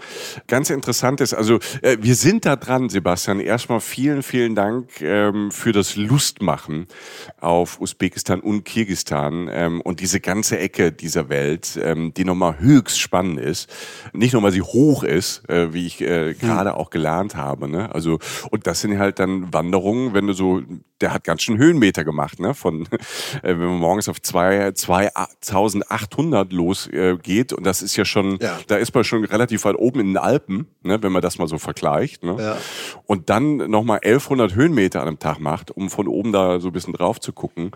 ganz 0.46 0.70
interessant 0.70 1.20
ist. 1.20 1.34
Also 1.34 1.58
äh, 1.82 1.98
wir 2.00 2.14
sind 2.14 2.46
da 2.46 2.56
dran, 2.56 2.88
Sebastian. 2.88 3.40
Erstmal 3.40 3.80
vielen, 3.80 4.22
vielen 4.22 4.54
Dank 4.54 5.00
ähm, 5.02 5.50
für 5.50 5.72
das 5.72 5.96
Lustmachen 5.96 6.86
auf 7.40 7.80
Usbekistan 7.80 8.40
und 8.40 8.64
Kirgistan 8.64 9.41
ähm, 9.50 9.80
und 9.80 10.00
diese 10.00 10.20
ganze 10.20 10.58
Ecke 10.58 10.92
dieser 10.92 11.28
Welt, 11.28 11.78
ähm, 11.82 12.12
die 12.14 12.24
nochmal 12.24 12.58
höchst 12.58 13.00
spannend 13.00 13.40
ist. 13.40 13.68
Nicht 14.12 14.32
nur, 14.32 14.42
weil 14.42 14.52
sie 14.52 14.62
hoch 14.62 15.02
ist, 15.02 15.48
äh, 15.48 15.72
wie 15.72 15.86
ich 15.86 16.00
äh, 16.00 16.34
gerade 16.34 16.70
hm. 16.70 16.76
auch 16.76 16.90
gelernt 16.90 17.36
habe. 17.36 17.68
Ne? 17.68 17.94
Also 17.94 18.18
und 18.50 18.66
das 18.66 18.80
sind 18.80 18.98
halt 18.98 19.18
dann 19.18 19.52
Wanderungen, 19.52 20.14
wenn 20.14 20.26
du 20.26 20.32
so, 20.32 20.62
der 21.00 21.12
hat 21.12 21.24
ganz 21.24 21.42
schön 21.42 21.58
Höhenmeter 21.58 22.04
gemacht, 22.04 22.40
ne? 22.40 22.54
Von 22.54 22.82
äh, 23.42 23.48
wenn 23.48 23.58
man 23.58 23.78
morgens 23.78 24.08
auf 24.08 24.20
zwei, 24.22 24.72
2800 24.72 26.52
losgeht 26.52 27.52
äh, 27.52 27.54
und 27.54 27.64
das 27.64 27.82
ist 27.82 27.96
ja 27.96 28.04
schon, 28.04 28.38
ja. 28.40 28.58
da 28.66 28.76
ist 28.76 28.94
man 28.94 29.04
schon 29.04 29.24
relativ 29.24 29.64
weit 29.64 29.76
oben 29.76 30.00
in 30.00 30.06
den 30.08 30.16
Alpen, 30.18 30.66
ne? 30.82 31.02
wenn 31.02 31.12
man 31.12 31.22
das 31.22 31.38
mal 31.38 31.48
so 31.48 31.58
vergleicht. 31.58 32.22
Ne? 32.22 32.36
Ja. 32.38 32.56
Und 33.06 33.30
dann 33.30 33.56
nochmal 33.56 34.00
1100 34.02 34.54
Höhenmeter 34.54 35.00
an 35.00 35.08
einem 35.08 35.18
Tag 35.18 35.40
macht, 35.40 35.70
um 35.70 35.90
von 35.90 36.08
oben 36.08 36.32
da 36.32 36.60
so 36.60 36.68
ein 36.68 36.72
bisschen 36.72 36.92
drauf 36.92 37.20
zu 37.20 37.32
gucken 37.32 37.72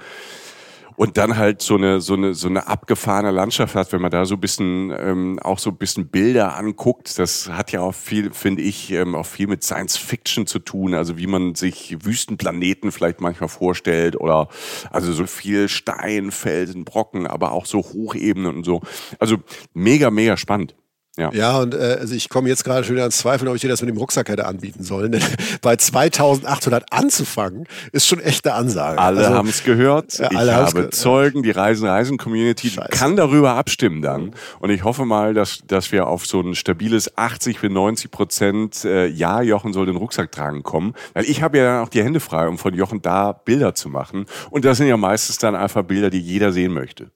und 0.96 1.16
dann 1.16 1.36
halt 1.36 1.62
so 1.62 1.76
eine 1.76 2.00
so 2.00 2.14
eine 2.14 2.34
so 2.34 2.48
eine 2.48 2.66
abgefahrene 2.66 3.30
Landschaft 3.30 3.74
hat, 3.74 3.92
wenn 3.92 4.00
man 4.00 4.10
da 4.10 4.24
so 4.24 4.34
ein 4.34 4.40
bisschen 4.40 4.92
ähm, 4.98 5.38
auch 5.40 5.58
so 5.58 5.70
ein 5.70 5.76
bisschen 5.76 6.08
Bilder 6.08 6.56
anguckt, 6.56 7.18
das 7.18 7.50
hat 7.50 7.72
ja 7.72 7.80
auch 7.80 7.94
viel, 7.94 8.32
finde 8.32 8.62
ich, 8.62 8.90
ähm, 8.92 9.14
auch 9.14 9.26
viel 9.26 9.46
mit 9.46 9.62
Science 9.62 9.96
Fiction 9.96 10.46
zu 10.46 10.58
tun, 10.58 10.94
also 10.94 11.18
wie 11.18 11.26
man 11.26 11.54
sich 11.54 11.96
Wüstenplaneten 12.04 12.92
vielleicht 12.92 13.20
manchmal 13.20 13.48
vorstellt 13.48 14.18
oder 14.18 14.48
also 14.90 15.12
so 15.12 15.26
viel 15.26 15.68
Stein, 15.68 16.30
Felsen, 16.30 16.84
Brocken, 16.84 17.26
aber 17.26 17.52
auch 17.52 17.66
so 17.66 17.78
Hochebenen 17.78 18.56
und 18.56 18.64
so. 18.64 18.80
Also 19.18 19.36
mega 19.74 20.10
mega 20.10 20.36
spannend. 20.36 20.74
Ja, 21.16 21.30
ja 21.32 21.58
und 21.58 21.74
äh, 21.74 21.96
also 22.00 22.14
ich 22.14 22.28
komme 22.28 22.48
jetzt 22.48 22.64
gerade 22.64 22.84
schon 22.84 22.94
wieder 22.94 23.04
ans 23.04 23.18
Zweifeln, 23.18 23.48
ob 23.48 23.54
ich 23.54 23.62
dir 23.62 23.68
das 23.68 23.80
mit 23.80 23.88
dem 23.88 23.96
Rucksack 23.96 24.28
hätte 24.28 24.46
anbieten 24.46 24.82
sollen. 24.82 25.12
Denn 25.12 25.22
bei 25.62 25.76
2800 25.76 26.92
anzufangen, 26.92 27.66
ist 27.92 28.06
schon 28.06 28.20
echt 28.20 28.46
eine 28.46 28.54
Ansage. 28.54 28.98
Alle 28.98 29.20
also, 29.20 29.34
haben 29.34 29.48
es 29.48 29.64
gehört. 29.64 30.18
Ja, 30.18 30.30
ich 30.30 30.38
habe 30.38 30.72
gehört. 30.72 30.94
Zeugen, 30.94 31.42
die 31.42 31.50
Reisen-Reisen-Community 31.50 32.72
kann 32.90 33.16
darüber 33.16 33.54
abstimmen 33.54 34.02
dann. 34.02 34.32
Und 34.60 34.70
ich 34.70 34.84
hoffe 34.84 35.04
mal, 35.04 35.32
dass, 35.32 35.60
dass 35.66 35.90
wir 35.90 36.06
auf 36.06 36.26
so 36.26 36.40
ein 36.40 36.54
stabiles 36.54 37.16
80 37.16 37.60
bis 37.60 37.70
90 37.70 38.10
Prozent 38.10 38.84
äh, 38.84 39.06
Ja, 39.06 39.40
Jochen 39.40 39.72
soll 39.72 39.86
den 39.86 39.96
Rucksack 39.96 40.32
tragen 40.32 40.62
kommen. 40.62 40.94
Weil 41.14 41.24
ich 41.24 41.42
habe 41.42 41.58
ja 41.58 41.64
dann 41.64 41.84
auch 41.84 41.88
die 41.88 42.02
Hände 42.02 42.20
frei, 42.20 42.46
um 42.46 42.58
von 42.58 42.74
Jochen 42.74 43.00
da 43.00 43.32
Bilder 43.32 43.74
zu 43.74 43.88
machen. 43.88 44.26
Und 44.50 44.64
das 44.64 44.78
sind 44.78 44.86
ja 44.86 44.96
meistens 44.96 45.38
dann 45.38 45.54
einfach 45.54 45.82
Bilder, 45.82 46.10
die 46.10 46.20
jeder 46.20 46.52
sehen 46.52 46.72
möchte. 46.72 47.10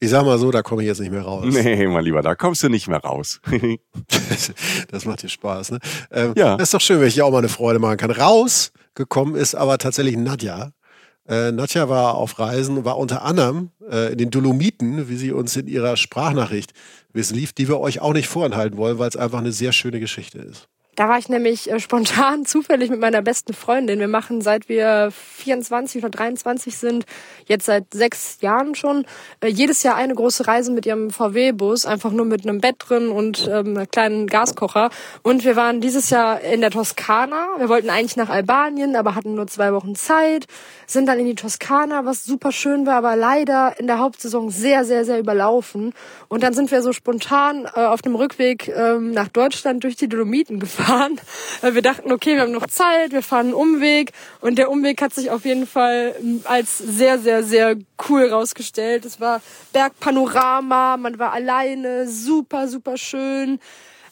Ich 0.00 0.10
sag 0.10 0.24
mal 0.24 0.38
so, 0.38 0.50
da 0.52 0.62
komme 0.62 0.82
ich 0.82 0.86
jetzt 0.86 1.00
nicht 1.00 1.10
mehr 1.10 1.22
raus. 1.22 1.44
Nee, 1.48 1.86
mein 1.88 2.04
Lieber, 2.04 2.22
da 2.22 2.36
kommst 2.36 2.62
du 2.62 2.68
nicht 2.68 2.86
mehr 2.86 3.00
raus. 3.00 3.40
das 4.90 5.04
macht 5.04 5.22
dir 5.22 5.28
Spaß, 5.28 5.72
ne? 5.72 5.78
Ähm, 6.12 6.34
ja. 6.36 6.56
Das 6.56 6.68
ist 6.68 6.74
doch 6.74 6.80
schön, 6.80 7.00
wenn 7.00 7.08
ich 7.08 7.14
dir 7.14 7.24
auch 7.24 7.32
mal 7.32 7.38
eine 7.38 7.48
Freude 7.48 7.80
machen 7.80 7.96
kann. 7.96 8.12
Rausgekommen 8.12 9.34
ist 9.34 9.56
aber 9.56 9.78
tatsächlich 9.78 10.16
Nadja. 10.16 10.70
Äh, 11.28 11.50
Nadja 11.50 11.88
war 11.88 12.14
auf 12.14 12.38
Reisen, 12.38 12.84
war 12.84 12.96
unter 12.96 13.22
anderem 13.22 13.70
äh, 13.90 14.12
in 14.12 14.18
den 14.18 14.30
Dolomiten, 14.30 15.08
wie 15.08 15.16
sie 15.16 15.32
uns 15.32 15.56
in 15.56 15.66
ihrer 15.66 15.96
Sprachnachricht 15.96 16.72
wissen 17.12 17.34
lief, 17.34 17.52
die 17.52 17.68
wir 17.68 17.80
euch 17.80 18.00
auch 18.00 18.12
nicht 18.12 18.28
vorenthalten 18.28 18.78
wollen, 18.78 18.98
weil 18.98 19.08
es 19.08 19.16
einfach 19.16 19.38
eine 19.38 19.52
sehr 19.52 19.72
schöne 19.72 19.98
Geschichte 19.98 20.38
ist. 20.38 20.68
Da 20.98 21.08
war 21.08 21.16
ich 21.16 21.28
nämlich 21.28 21.70
äh, 21.70 21.78
spontan 21.78 22.44
zufällig 22.44 22.90
mit 22.90 22.98
meiner 22.98 23.22
besten 23.22 23.54
Freundin. 23.54 24.00
Wir 24.00 24.08
machen 24.08 24.40
seit 24.40 24.68
wir 24.68 25.12
24 25.12 26.02
oder 26.02 26.10
23 26.10 26.76
sind, 26.76 27.06
jetzt 27.46 27.66
seit 27.66 27.94
sechs 27.94 28.38
Jahren 28.40 28.74
schon, 28.74 29.06
äh, 29.40 29.46
jedes 29.46 29.84
Jahr 29.84 29.94
eine 29.94 30.16
große 30.16 30.48
Reise 30.48 30.72
mit 30.72 30.86
ihrem 30.86 31.10
VW-Bus, 31.10 31.86
einfach 31.86 32.10
nur 32.10 32.26
mit 32.26 32.42
einem 32.42 32.60
Bett 32.60 32.74
drin 32.80 33.10
und 33.10 33.46
ähm, 33.46 33.76
einem 33.76 33.88
kleinen 33.88 34.26
Gaskocher. 34.26 34.90
Und 35.22 35.44
wir 35.44 35.54
waren 35.54 35.80
dieses 35.80 36.10
Jahr 36.10 36.40
in 36.40 36.62
der 36.62 36.72
Toskana. 36.72 37.46
Wir 37.58 37.68
wollten 37.68 37.90
eigentlich 37.90 38.16
nach 38.16 38.28
Albanien, 38.28 38.96
aber 38.96 39.14
hatten 39.14 39.36
nur 39.36 39.46
zwei 39.46 39.72
Wochen 39.72 39.94
Zeit. 39.94 40.46
Sind 40.88 41.06
dann 41.06 41.20
in 41.20 41.26
die 41.26 41.36
Toskana, 41.36 42.06
was 42.06 42.24
super 42.24 42.50
schön 42.50 42.86
war, 42.86 42.96
aber 42.96 43.14
leider 43.14 43.78
in 43.78 43.86
der 43.86 44.00
Hauptsaison 44.00 44.50
sehr, 44.50 44.84
sehr, 44.84 45.04
sehr 45.04 45.20
überlaufen. 45.20 45.92
Und 46.26 46.42
dann 46.42 46.54
sind 46.54 46.72
wir 46.72 46.82
so 46.82 46.92
spontan 46.92 47.66
äh, 47.66 47.84
auf 47.84 48.02
dem 48.02 48.16
Rückweg 48.16 48.66
ähm, 48.66 49.12
nach 49.12 49.28
Deutschland 49.28 49.84
durch 49.84 49.94
die 49.94 50.08
Dolomiten 50.08 50.58
gefahren 50.58 50.87
fahren. 50.88 51.20
Wir 51.60 51.82
dachten, 51.82 52.12
okay, 52.12 52.34
wir 52.34 52.42
haben 52.42 52.52
noch 52.52 52.66
Zeit, 52.66 53.12
wir 53.12 53.22
fahren 53.22 53.46
einen 53.46 53.54
Umweg 53.54 54.12
und 54.40 54.58
der 54.58 54.70
Umweg 54.70 55.02
hat 55.02 55.14
sich 55.14 55.30
auf 55.30 55.44
jeden 55.44 55.66
Fall 55.66 56.14
ähm, 56.20 56.40
als 56.44 56.78
sehr, 56.78 57.18
sehr, 57.18 57.42
sehr 57.42 57.76
cool 58.08 58.28
rausgestellt. 58.28 59.04
Es 59.04 59.20
war 59.20 59.42
Bergpanorama, 59.72 60.96
man 60.96 61.18
war 61.18 61.32
alleine, 61.32 62.08
super, 62.08 62.68
super 62.68 62.96
schön. 62.96 63.58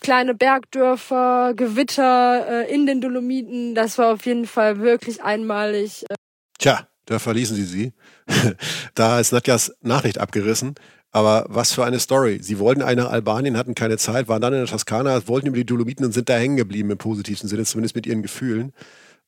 Kleine 0.00 0.34
Bergdörfer, 0.34 1.54
Gewitter 1.56 2.64
äh, 2.66 2.74
in 2.74 2.86
den 2.86 3.00
Dolomiten, 3.00 3.74
das 3.74 3.96
war 3.96 4.12
auf 4.12 4.26
jeden 4.26 4.46
Fall 4.46 4.80
wirklich 4.80 5.22
einmalig. 5.22 6.04
Tja, 6.58 6.86
da 7.06 7.18
verließen 7.18 7.56
sie 7.56 7.64
sie. 7.64 7.92
da 8.94 9.18
ist 9.20 9.32
Nadjas 9.32 9.72
Nachricht 9.80 10.18
abgerissen. 10.18 10.74
Aber 11.16 11.46
was 11.48 11.72
für 11.72 11.82
eine 11.82 11.98
Story. 11.98 12.40
Sie 12.42 12.58
wollten 12.58 12.80
nach 12.80 13.10
Albanien, 13.10 13.56
hatten 13.56 13.74
keine 13.74 13.96
Zeit, 13.96 14.28
waren 14.28 14.42
dann 14.42 14.52
in 14.52 14.58
der 14.58 14.68
Toskana, 14.68 15.26
wollten 15.26 15.46
über 15.46 15.56
die 15.56 15.64
Dolomiten 15.64 16.04
und 16.04 16.12
sind 16.12 16.28
da 16.28 16.36
hängen 16.36 16.58
geblieben 16.58 16.90
im 16.90 16.98
positivsten 16.98 17.48
Sinne, 17.48 17.64
zumindest 17.64 17.96
mit 17.96 18.04
ihren 18.06 18.20
Gefühlen. 18.20 18.74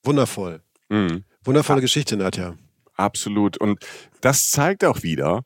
Wundervoll. 0.02 0.60
Mhm. 0.90 1.24
Wundervolle 1.44 1.80
Geschichte, 1.80 2.18
Nadja. 2.18 2.56
Absolut. 2.92 3.56
Und 3.56 3.82
das 4.20 4.50
zeigt 4.50 4.84
auch 4.84 5.02
wieder, 5.02 5.44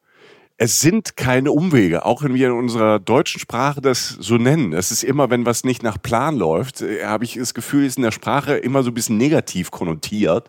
es 0.63 0.79
sind 0.79 1.17
keine 1.17 1.51
Umwege, 1.51 2.05
auch 2.05 2.23
wenn 2.23 2.35
wir 2.35 2.47
in 2.47 2.53
unserer 2.53 3.01
deutschen 3.01 3.41
Sprache 3.41 3.81
das 3.81 4.11
so 4.21 4.37
nennen. 4.37 4.73
Es 4.73 4.93
ist 4.93 5.03
immer, 5.03 5.29
wenn 5.29 5.45
was 5.45 5.65
nicht 5.65 5.83
nach 5.83 6.01
Plan 6.01 6.37
läuft, 6.37 6.83
äh, 6.83 7.05
habe 7.05 7.25
ich 7.25 7.35
das 7.35 7.53
Gefühl, 7.53 7.85
ist 7.85 7.97
in 7.97 8.05
der 8.05 8.13
Sprache 8.13 8.59
immer 8.59 8.85
so 8.85 8.93
ein 8.93 8.95
bisschen 8.95 9.17
negativ 9.17 9.73
konnotiert. 9.73 10.49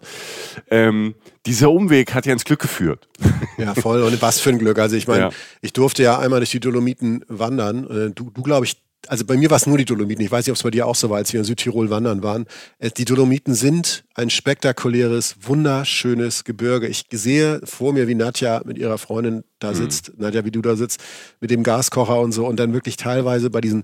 Ähm, 0.69 1.15
dieser 1.47 1.71
Umweg 1.71 2.13
hat 2.13 2.27
ja 2.27 2.33
ins 2.33 2.45
Glück 2.45 2.61
geführt. 2.61 3.07
Ja, 3.57 3.75
voll. 3.75 4.01
Und 4.01 4.19
was 4.21 4.39
für 4.39 4.49
ein 4.49 4.57
Glück. 4.57 4.79
Also 4.79 4.95
ich 4.95 5.07
meine, 5.07 5.21
ja. 5.21 5.29
ich 5.61 5.73
durfte 5.73 6.01
ja 6.01 6.17
einmal 6.17 6.39
durch 6.39 6.49
die 6.49 6.59
Dolomiten 6.59 7.23
wandern. 7.27 7.83
Äh, 7.85 8.09
du, 8.09 8.31
du 8.31 8.41
glaube 8.41 8.65
ich, 8.65 8.77
also 9.07 9.25
bei 9.25 9.37
mir 9.37 9.49
war 9.49 9.57
es 9.57 9.67
nur 9.67 9.77
die 9.77 9.85
Dolomiten. 9.85 10.23
Ich 10.23 10.31
weiß 10.31 10.45
nicht, 10.45 10.51
ob 10.51 10.57
es 10.57 10.63
bei 10.63 10.71
dir 10.71 10.87
auch 10.87 10.95
so 10.95 11.09
war, 11.09 11.17
als 11.17 11.33
wir 11.33 11.39
in 11.39 11.45
Südtirol 11.45 11.89
wandern 11.89 12.23
waren. 12.23 12.45
Äh, 12.79 12.91
die 12.91 13.05
Dolomiten 13.05 13.53
sind 13.53 14.05
ein 14.15 14.29
spektakuläres, 14.29 15.35
wunderschönes 15.41 16.43
Gebirge. 16.43 16.87
Ich 16.87 17.05
sehe 17.11 17.61
vor 17.63 17.93
mir, 17.93 18.07
wie 18.07 18.15
Nadja 18.15 18.61
mit 18.65 18.77
ihrer 18.77 18.97
Freundin 18.97 19.43
da 19.59 19.71
mhm. 19.71 19.75
sitzt, 19.75 20.09
mhm. 20.09 20.23
Nadja, 20.23 20.45
wie 20.45 20.51
du 20.51 20.61
da 20.61 20.75
sitzt, 20.75 21.01
mit 21.39 21.51
dem 21.51 21.63
Gaskocher 21.63 22.19
und 22.19 22.31
so 22.31 22.47
und 22.47 22.57
dann 22.59 22.73
wirklich 22.73 22.97
teilweise 22.97 23.49
bei 23.49 23.61
diesen 23.61 23.83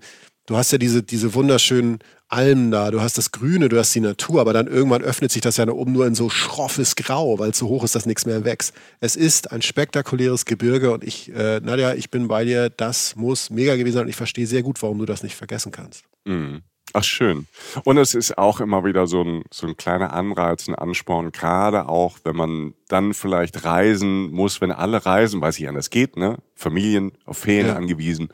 du 0.50 0.58
hast 0.58 0.72
ja 0.72 0.78
diese, 0.78 1.04
diese 1.04 1.34
wunderschönen 1.36 2.00
Almen 2.30 2.70
da, 2.70 2.92
du 2.92 3.02
hast 3.02 3.18
das 3.18 3.32
Grüne, 3.32 3.70
du 3.70 3.80
hast 3.80 3.94
die 3.96 4.02
Natur, 4.02 4.40
aber 4.40 4.54
dann 4.54 4.68
irgendwann 4.68 5.02
öffnet 5.02 5.32
sich 5.32 5.42
das 5.42 5.58
ja 5.58 5.66
nach 5.66 5.74
oben 5.74 5.94
nur 5.94 6.06
in 6.06 6.14
so 6.14 6.30
schroffes 6.30 6.96
Grau, 6.96 7.40
weil 7.40 7.56
so 7.56 7.68
hoch 7.68 7.84
ist, 7.84 7.96
dass 7.96 8.06
nichts 8.06 8.28
mehr 8.28 8.46
wächst. 8.46 8.76
Es 9.00 9.16
ist 9.16 9.52
ein 9.52 9.64
spektakuläres 9.64 10.46
Gebirge 10.46 10.92
und 10.92 11.04
ich, 11.04 11.34
äh, 11.34 11.60
Nadja, 11.60 11.96
ich 11.96 12.12
bin 12.12 12.28
bei 12.28 12.46
dir, 12.46 12.70
das 12.70 13.16
muss 13.16 13.50
mega 13.50 13.76
gewesen 13.76 13.96
sein 13.96 14.04
und 14.04 14.10
ich 14.10 14.16
verstehe 14.16 14.46
sehr 14.46 14.62
gut, 14.62 14.82
warum 14.84 15.00
du 15.00 15.06
das 15.06 15.24
nicht 15.24 15.36
vergessen 15.36 15.72
kannst. 15.72 16.04
Mhm. 16.26 16.62
Ach, 16.94 17.04
schön. 17.04 17.48
Und 17.84 17.98
es 17.98 18.14
ist 18.14 18.38
auch 18.38 18.60
immer 18.60 18.84
wieder 18.84 19.06
so 19.08 19.24
ein, 19.24 19.44
so 19.52 19.68
ein 19.68 19.78
kleiner 19.78 20.14
Anreiz, 20.14 20.68
ein 20.68 20.76
Ansporn, 20.76 21.32
gerade 21.32 21.88
auch, 21.88 22.18
wenn 22.24 22.36
man 22.36 22.74
dann 22.88 23.14
vielleicht 23.14 23.64
reisen 23.64 24.32
muss, 24.32 24.62
wenn 24.62 24.72
alle 24.72 25.06
reisen, 25.06 25.42
weil 25.42 25.50
es 25.50 25.60
nicht 25.60 25.70
anders 25.70 25.90
geht, 25.90 26.18
ne? 26.18 26.38
Familien 26.56 27.12
auf 27.26 27.40
Ferien 27.40 27.68
ja. 27.68 27.76
angewiesen 27.76 28.30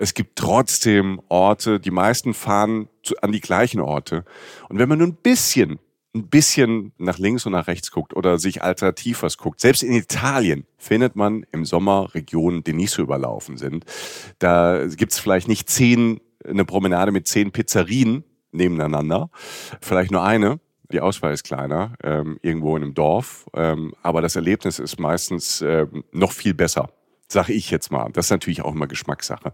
es 0.00 0.14
gibt 0.14 0.36
trotzdem 0.36 1.20
Orte, 1.28 1.78
die 1.78 1.90
meisten 1.90 2.32
fahren 2.32 2.88
zu, 3.02 3.14
an 3.20 3.32
die 3.32 3.40
gleichen 3.40 3.80
Orte. 3.80 4.24
Und 4.70 4.78
wenn 4.78 4.88
man 4.88 4.98
nur 4.98 5.08
ein 5.08 5.14
bisschen, 5.14 5.78
ein 6.14 6.26
bisschen 6.28 6.92
nach 6.96 7.18
links 7.18 7.44
und 7.44 7.52
nach 7.52 7.66
rechts 7.66 7.90
guckt 7.90 8.16
oder 8.16 8.38
sich 8.38 8.62
alternativ 8.62 9.22
was 9.22 9.36
guckt, 9.36 9.60
selbst 9.60 9.82
in 9.82 9.92
Italien 9.92 10.66
findet 10.78 11.16
man 11.16 11.44
im 11.52 11.66
Sommer 11.66 12.14
Regionen, 12.14 12.64
die 12.64 12.72
nicht 12.72 12.92
so 12.92 13.02
überlaufen 13.02 13.58
sind. 13.58 13.84
Da 14.38 14.86
gibt's 14.86 15.18
vielleicht 15.18 15.48
nicht 15.48 15.68
zehn, 15.68 16.20
eine 16.48 16.64
Promenade 16.64 17.12
mit 17.12 17.28
zehn 17.28 17.52
Pizzerien 17.52 18.24
nebeneinander, 18.52 19.30
vielleicht 19.82 20.12
nur 20.12 20.24
eine, 20.24 20.60
die 20.90 21.00
Auswahl 21.00 21.34
ist 21.34 21.44
kleiner, 21.44 21.92
ähm, 22.02 22.38
irgendwo 22.40 22.74
in 22.74 22.82
einem 22.82 22.94
Dorf, 22.94 23.44
ähm, 23.54 23.94
aber 24.02 24.22
das 24.22 24.34
Erlebnis 24.34 24.78
ist 24.78 24.98
meistens 24.98 25.60
ähm, 25.60 26.04
noch 26.10 26.32
viel 26.32 26.54
besser 26.54 26.88
sage 27.32 27.52
ich 27.52 27.70
jetzt 27.70 27.90
mal. 27.90 28.10
Das 28.12 28.26
ist 28.26 28.30
natürlich 28.30 28.62
auch 28.62 28.74
immer 28.74 28.86
Geschmackssache. 28.86 29.52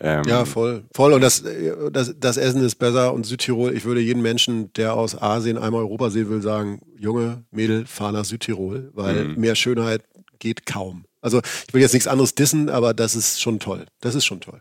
Ähm 0.00 0.24
ja, 0.26 0.44
voll. 0.44 0.84
Voll. 0.92 1.12
Und 1.12 1.20
das, 1.20 1.44
das, 1.92 2.14
das 2.18 2.36
Essen 2.36 2.64
ist 2.64 2.76
besser. 2.76 3.12
Und 3.12 3.24
Südtirol, 3.26 3.74
ich 3.74 3.84
würde 3.84 4.00
jeden 4.00 4.22
Menschen, 4.22 4.72
der 4.74 4.94
aus 4.94 5.20
Asien 5.20 5.58
einmal 5.58 5.80
Europa 5.82 6.10
sehen 6.10 6.30
will, 6.30 6.42
sagen, 6.42 6.80
Junge, 6.96 7.44
Mädel, 7.50 7.86
fahr 7.86 8.12
nach 8.12 8.24
Südtirol, 8.24 8.90
weil 8.94 9.24
mhm. 9.24 9.40
mehr 9.40 9.54
Schönheit 9.54 10.02
geht 10.38 10.66
kaum. 10.66 11.04
Also 11.20 11.40
ich 11.66 11.72
will 11.74 11.80
jetzt 11.80 11.94
nichts 11.94 12.08
anderes 12.08 12.34
dissen, 12.34 12.68
aber 12.68 12.92
das 12.92 13.14
ist 13.14 13.40
schon 13.40 13.58
toll. 13.58 13.86
Das 14.00 14.14
ist 14.14 14.24
schon 14.24 14.40
toll. 14.40 14.60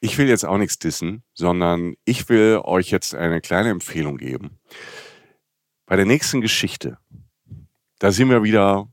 Ich 0.00 0.16
will 0.16 0.28
jetzt 0.28 0.46
auch 0.46 0.56
nichts 0.56 0.78
dissen, 0.78 1.22
sondern 1.34 1.94
ich 2.06 2.28
will 2.30 2.60
euch 2.64 2.90
jetzt 2.90 3.14
eine 3.14 3.42
kleine 3.42 3.68
Empfehlung 3.68 4.16
geben. 4.16 4.58
Bei 5.84 5.96
der 5.96 6.06
nächsten 6.06 6.40
Geschichte, 6.40 6.96
da 7.98 8.12
sind 8.12 8.30
wir 8.30 8.42
wieder 8.42 8.88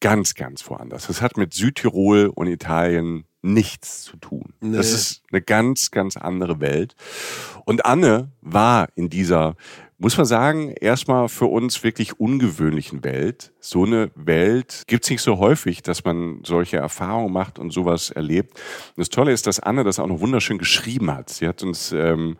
ganz, 0.00 0.34
ganz 0.34 0.68
woanders. 0.68 1.06
Das 1.06 1.22
hat 1.22 1.36
mit 1.36 1.54
Südtirol 1.54 2.30
und 2.34 2.46
Italien 2.46 3.24
nichts 3.42 4.02
zu 4.02 4.16
tun. 4.16 4.54
Nee. 4.60 4.76
Das 4.76 4.92
ist 4.92 5.22
eine 5.30 5.40
ganz, 5.40 5.90
ganz 5.90 6.16
andere 6.16 6.60
Welt. 6.60 6.94
Und 7.64 7.86
Anne 7.86 8.32
war 8.40 8.88
in 8.94 9.08
dieser 9.08 9.56
muss 9.98 10.16
man 10.16 10.26
sagen, 10.26 10.72
erstmal 10.72 11.28
für 11.28 11.46
uns 11.46 11.82
wirklich 11.82 12.20
ungewöhnlichen 12.20 13.02
Welt. 13.02 13.52
So 13.60 13.84
eine 13.84 14.10
Welt 14.14 14.82
gibt's 14.86 15.08
nicht 15.08 15.22
so 15.22 15.38
häufig, 15.38 15.82
dass 15.82 16.04
man 16.04 16.40
solche 16.44 16.76
Erfahrungen 16.76 17.32
macht 17.32 17.58
und 17.58 17.70
sowas 17.72 18.10
erlebt. 18.10 18.52
Und 18.90 18.98
das 18.98 19.08
Tolle 19.08 19.32
ist, 19.32 19.46
dass 19.46 19.58
Anne 19.60 19.84
das 19.84 19.98
auch 19.98 20.06
noch 20.06 20.20
wunderschön 20.20 20.58
geschrieben 20.58 21.10
hat. 21.10 21.30
Sie 21.30 21.48
hat 21.48 21.62
uns 21.62 21.92
ähm, 21.92 22.36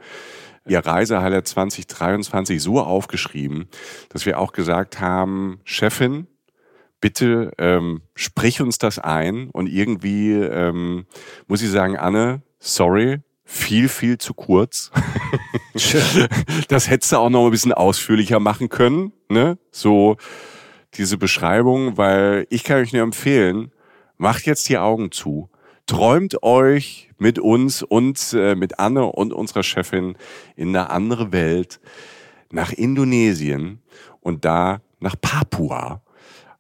ihr 0.69 0.81
Reisehighlight 0.81 1.49
2023 1.49 2.63
so 2.63 2.81
aufgeschrieben, 2.81 3.69
dass 4.11 4.27
wir 4.27 4.39
auch 4.39 4.53
gesagt 4.53 5.01
haben, 5.01 5.61
Chefin, 5.65 6.27
bitte 7.01 7.53
ähm, 7.59 8.03
sprich 8.15 8.61
uns 8.61 8.79
das 8.79 8.99
ein. 8.99 9.51
Und 9.51 9.69
irgendwie 9.69 10.33
ähm, 10.33 11.07
muss 11.47 11.63
ich 11.63 11.71
sagen, 11.71 11.97
Anne, 11.97 12.43
sorry, 12.59 13.21
viel, 13.45 13.89
viel 13.89 14.19
zu 14.19 14.35
kurz. 14.35 14.91
das 16.69 16.91
hättest 16.91 17.13
du 17.13 17.17
auch 17.17 17.31
noch 17.31 17.47
ein 17.47 17.51
bisschen 17.51 17.73
ausführlicher 17.73 18.41
machen 18.41 18.69
können, 18.69 19.13
ne? 19.29 19.59
So 19.71 20.17
diese 20.95 21.19
Beschreibung, 21.19 21.97
weil 21.97 22.47
ich 22.51 22.65
kann 22.65 22.79
euch 22.79 22.93
nur 22.93 23.03
empfehlen, 23.03 23.71
macht 24.17 24.47
jetzt 24.47 24.69
die 24.69 24.79
Augen 24.79 25.13
zu, 25.13 25.51
träumt 25.87 26.43
euch 26.43 27.11
mit 27.19 27.39
uns 27.39 27.83
und 27.83 28.33
äh, 28.33 28.55
mit 28.55 28.79
Anne 28.79 29.05
und 29.05 29.33
unserer 29.33 29.63
Chefin 29.63 30.17
in 30.57 30.69
eine 30.69 30.91
andere 30.91 31.33
Welt, 31.33 31.81
nach 32.51 32.73
Indonesien 32.73 33.83
und 34.21 34.45
da 34.45 34.81
nach 35.01 35.17
Papua, 35.21 36.03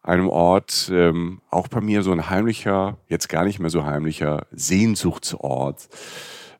einem 0.06 0.28
Ort, 0.28 0.90
ähm, 0.92 1.40
auch 1.50 1.68
bei 1.68 1.80
mir 1.80 2.02
so 2.02 2.12
ein 2.12 2.30
heimlicher, 2.30 2.98
jetzt 3.08 3.28
gar 3.28 3.44
nicht 3.44 3.58
mehr 3.58 3.70
so 3.70 3.84
heimlicher 3.84 4.46
Sehnsuchtsort 4.52 5.88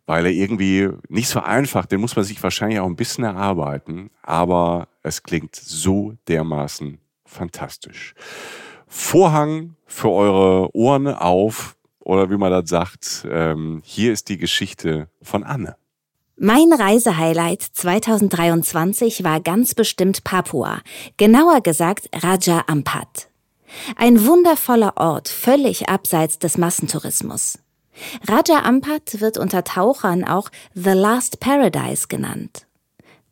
weil 0.07 0.25
er 0.25 0.33
irgendwie 0.33 0.89
nicht 1.09 1.29
so 1.29 1.41
einfach, 1.41 1.85
den 1.85 2.01
muss 2.01 2.17
man 2.17 2.25
sich 2.25 2.43
wahrscheinlich 2.43 2.81
auch 2.81 2.87
ein 2.87 2.97
bisschen 2.97 3.25
erarbeiten, 3.25 4.11
aber 4.23 4.89
es 5.03 5.23
klingt 5.23 5.57
so 5.57 6.15
dermaßen 6.29 6.99
fantastisch. 7.25 8.15
Vorhang 8.87 9.75
für 9.85 10.11
eure 10.11 10.75
Ohren 10.75 11.09
auf 11.09 11.77
oder 11.99 12.31
wie 12.31 12.37
man 12.37 12.53
das 12.53 12.71
sagt, 12.71 13.27
ähm, 13.29 13.83
hier 13.85 14.13
ist 14.13 14.29
die 14.29 14.39
Geschichte 14.39 15.09
von 15.23 15.43
Anne. 15.43 15.77
Mein 16.39 16.73
Reisehighlight 16.73 17.63
2023 17.63 19.25
war 19.25 19.41
ganz 19.41 19.75
bestimmt 19.75 20.23
Papua, 20.23 20.83
genauer 21.17 21.63
gesagt 21.63 22.09
Raja 22.15 22.63
Ampat. 22.69 23.29
Ein 23.97 24.25
wundervoller 24.27 24.95
Ort, 24.97 25.29
völlig 25.29 25.89
abseits 25.89 26.39
des 26.39 26.59
Massentourismus. 26.59 27.59
Raja 28.29 28.63
Ampat 28.65 29.21
wird 29.21 29.39
unter 29.39 29.65
Tauchern 29.65 30.25
auch 30.25 30.51
The 30.75 30.91
Last 30.91 31.41
Paradise 31.41 32.09
genannt. 32.09 32.67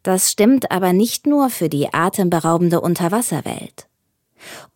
Das 0.02 0.30
stimmt 0.30 0.70
aber 0.70 0.92
nicht 0.92 1.26
nur 1.26 1.50
für 1.50 1.68
die 1.68 1.92
atemberaubende 1.92 2.80
Unterwasserwelt. 2.80 3.86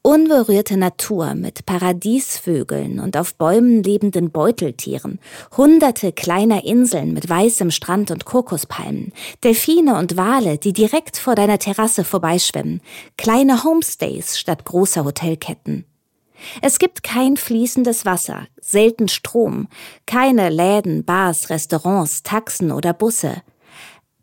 Unberührte 0.03 0.77
Natur 0.77 1.35
mit 1.35 1.67
Paradiesvögeln 1.67 3.01
und 3.01 3.17
auf 3.17 3.35
Bäumen 3.35 3.83
lebenden 3.83 4.31
Beuteltieren, 4.31 5.19
hunderte 5.57 6.13
kleiner 6.13 6.65
Inseln 6.65 7.13
mit 7.13 7.29
weißem 7.29 7.71
Strand 7.71 8.11
und 8.11 8.25
Kokospalmen, 8.25 9.13
Delfine 9.45 9.99
und 9.99 10.17
Wale, 10.17 10.59
die 10.59 10.73
direkt 10.73 11.17
vor 11.17 11.35
deiner 11.35 11.59
Terrasse 11.59 12.05
vorbeischwimmen, 12.05 12.81
kleine 13.17 13.65
Homestays 13.65 14.39
statt 14.39 14.65
großer 14.65 15.05
Hotelketten. 15.05 15.85
Es 16.63 16.79
gibt 16.79 17.03
kein 17.03 17.37
fließendes 17.37 18.05
Wasser, 18.05 18.47
selten 18.61 19.09
Strom, 19.09 19.69
keine 20.07 20.51
Läden, 20.51 21.05
Bars, 21.05 21.51
Restaurants, 21.51 22.23
Taxen 22.23 22.73
oder 22.73 22.93
Busse. 22.93 23.43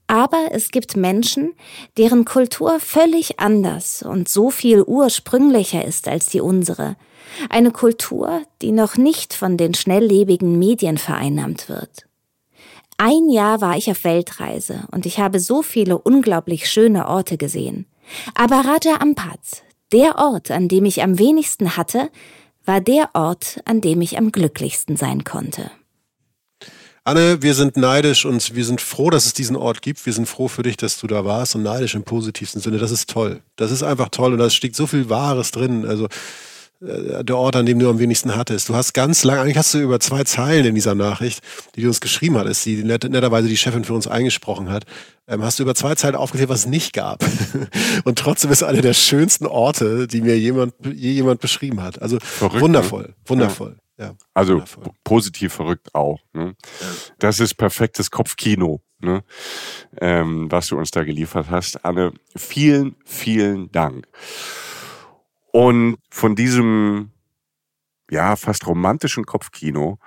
Aber 0.08 0.50
es 0.52 0.70
gibt 0.70 0.96
Menschen, 0.96 1.54
deren 1.98 2.26
Kultur 2.26 2.80
völlig 2.80 3.40
anders 3.40 4.04
und 4.04 4.30
so 4.30 4.52
viel 4.52 4.84
ursprünglicher 4.84 5.84
ist 5.84 6.08
als 6.08 6.28
die 6.28 6.42
unsere. 6.42 6.96
Eine 7.50 7.72
Kultur, 7.72 8.42
die 8.62 8.72
noch 8.72 8.98
nicht 8.98 9.34
von 9.34 9.58
den 9.58 9.74
schnelllebigen 9.74 10.60
Medien 10.60 10.98
vereinnahmt 10.98 11.70
wird. 11.70 12.08
Ein 12.98 13.30
Jahr 13.30 13.60
war 13.62 13.76
ich 13.76 13.90
auf 13.90 14.04
Weltreise 14.04 14.86
und 14.92 15.06
ich 15.06 15.20
habe 15.20 15.40
so 15.40 15.62
viele 15.62 15.98
unglaublich 15.98 16.70
schöne 16.70 17.08
Orte 17.08 17.38
gesehen. 17.38 17.88
Aber 18.36 18.58
Raja 18.58 19.02
Ampat, 19.02 19.64
der 19.92 20.18
Ort, 20.18 20.52
an 20.52 20.68
dem 20.68 20.86
ich 20.86 21.02
am 21.02 21.20
wenigsten 21.20 21.76
hatte, 21.76 22.10
war 22.64 22.80
der 22.80 23.10
Ort, 23.14 23.60
an 23.66 23.82
dem 23.82 24.02
ich 24.02 24.18
am 24.18 24.32
glücklichsten 24.32 24.96
sein 24.96 25.24
konnte. 25.24 25.72
Anne, 27.08 27.44
wir 27.44 27.54
sind 27.54 27.78
neidisch 27.78 28.26
und 28.26 28.56
wir 28.56 28.66
sind 28.66 28.82
froh, 28.82 29.12
dass 29.12 29.28
es 29.28 29.34
diesen 29.34 29.56
Ort 29.56 29.84
gibt. 29.84 30.04
Wir 30.08 30.14
sind 30.14 30.28
froh 30.28 30.48
für 30.48 30.64
dich, 30.64 30.76
dass 30.76 31.00
du 31.00 31.06
da 31.06 31.24
warst 31.24 31.54
und 31.56 31.62
neidisch 31.62 31.94
im 31.94 32.02
positivsten 32.02 32.62
Sinne. 32.62 32.80
Das 32.80 32.90
ist 32.90 33.12
toll. 33.12 33.42
Das 33.58 33.70
ist 33.70 33.84
einfach 33.84 34.10
toll 34.10 34.34
und 34.34 34.40
da 34.40 34.50
steckt 34.50 34.76
so 34.76 34.88
viel 34.88 35.08
Wahres 35.08 35.52
drin. 35.52 35.86
Also 35.86 36.08
äh, 36.82 37.24
der 37.24 37.38
Ort, 37.38 37.58
an 37.58 37.68
dem 37.68 37.78
du 37.78 37.88
am 37.92 38.00
wenigsten 38.00 38.36
hattest. 38.36 38.70
Du 38.70 38.76
hast 38.76 38.94
ganz 38.94 39.24
lange, 39.24 39.42
eigentlich 39.42 39.58
hast 39.58 39.76
du 39.76 39.78
über 39.78 40.00
zwei 40.00 40.24
Zeilen 40.24 40.66
in 40.66 40.74
dieser 40.74 40.96
Nachricht, 40.96 41.44
die 41.76 41.84
du 41.84 41.90
uns 41.90 42.02
geschrieben 42.02 42.40
hattest, 42.40 42.66
die 42.66 42.84
net, 42.84 43.04
netterweise 43.04 43.48
die 43.48 43.58
Chefin 43.58 43.84
für 43.84 43.94
uns 43.94 44.08
eingesprochen 44.08 44.72
hat, 44.72 44.86
ähm, 45.28 45.44
hast 45.44 45.60
du 45.60 45.64
über 45.64 45.76
zwei 45.76 45.94
Zeilen 45.94 46.16
aufgeklärt, 46.16 46.50
was 46.50 46.62
es 46.62 46.66
nicht 46.66 46.94
gab. 46.94 47.24
Und 48.04 48.18
trotzdem 48.18 48.52
ist 48.52 48.64
einer 48.64 48.82
der 48.82 48.96
schönsten 48.96 49.46
Orte, 49.46 50.08
die 50.08 50.22
mir 50.22 50.40
jemand, 50.40 50.74
je 50.84 51.12
jemand 51.12 51.40
beschrieben 51.40 51.84
hat. 51.84 52.02
Also 52.02 52.18
verrückt, 52.20 52.62
wundervoll, 52.62 53.04
ne? 53.04 53.14
wundervoll. 53.26 53.76
Ja. 53.78 53.85
Ja, 53.98 54.14
also 54.34 54.62
positiv 55.04 55.54
verrückt 55.54 55.96
auch. 55.96 56.20
Ne? 56.34 56.56
Das 57.20 57.40
ist 57.40 57.56
perfektes 57.56 58.12
Kopfkino, 58.12 58.82
ne? 59.00 59.24
ähm, 60.02 60.52
was 60.52 60.68
du 60.68 60.78
uns 60.78 60.92
da 60.92 61.04
geliefert 61.04 61.50
hast. 61.50 61.86
Anne, 61.86 62.12
vielen, 62.36 62.98
vielen 63.06 63.72
Dank. 63.72 64.08
Und 65.52 65.98
von 66.10 66.36
diesem, 66.36 67.12
ja, 68.12 68.36
fast 68.36 68.68
romantischen 68.68 69.26
Kopfkino 69.26 70.00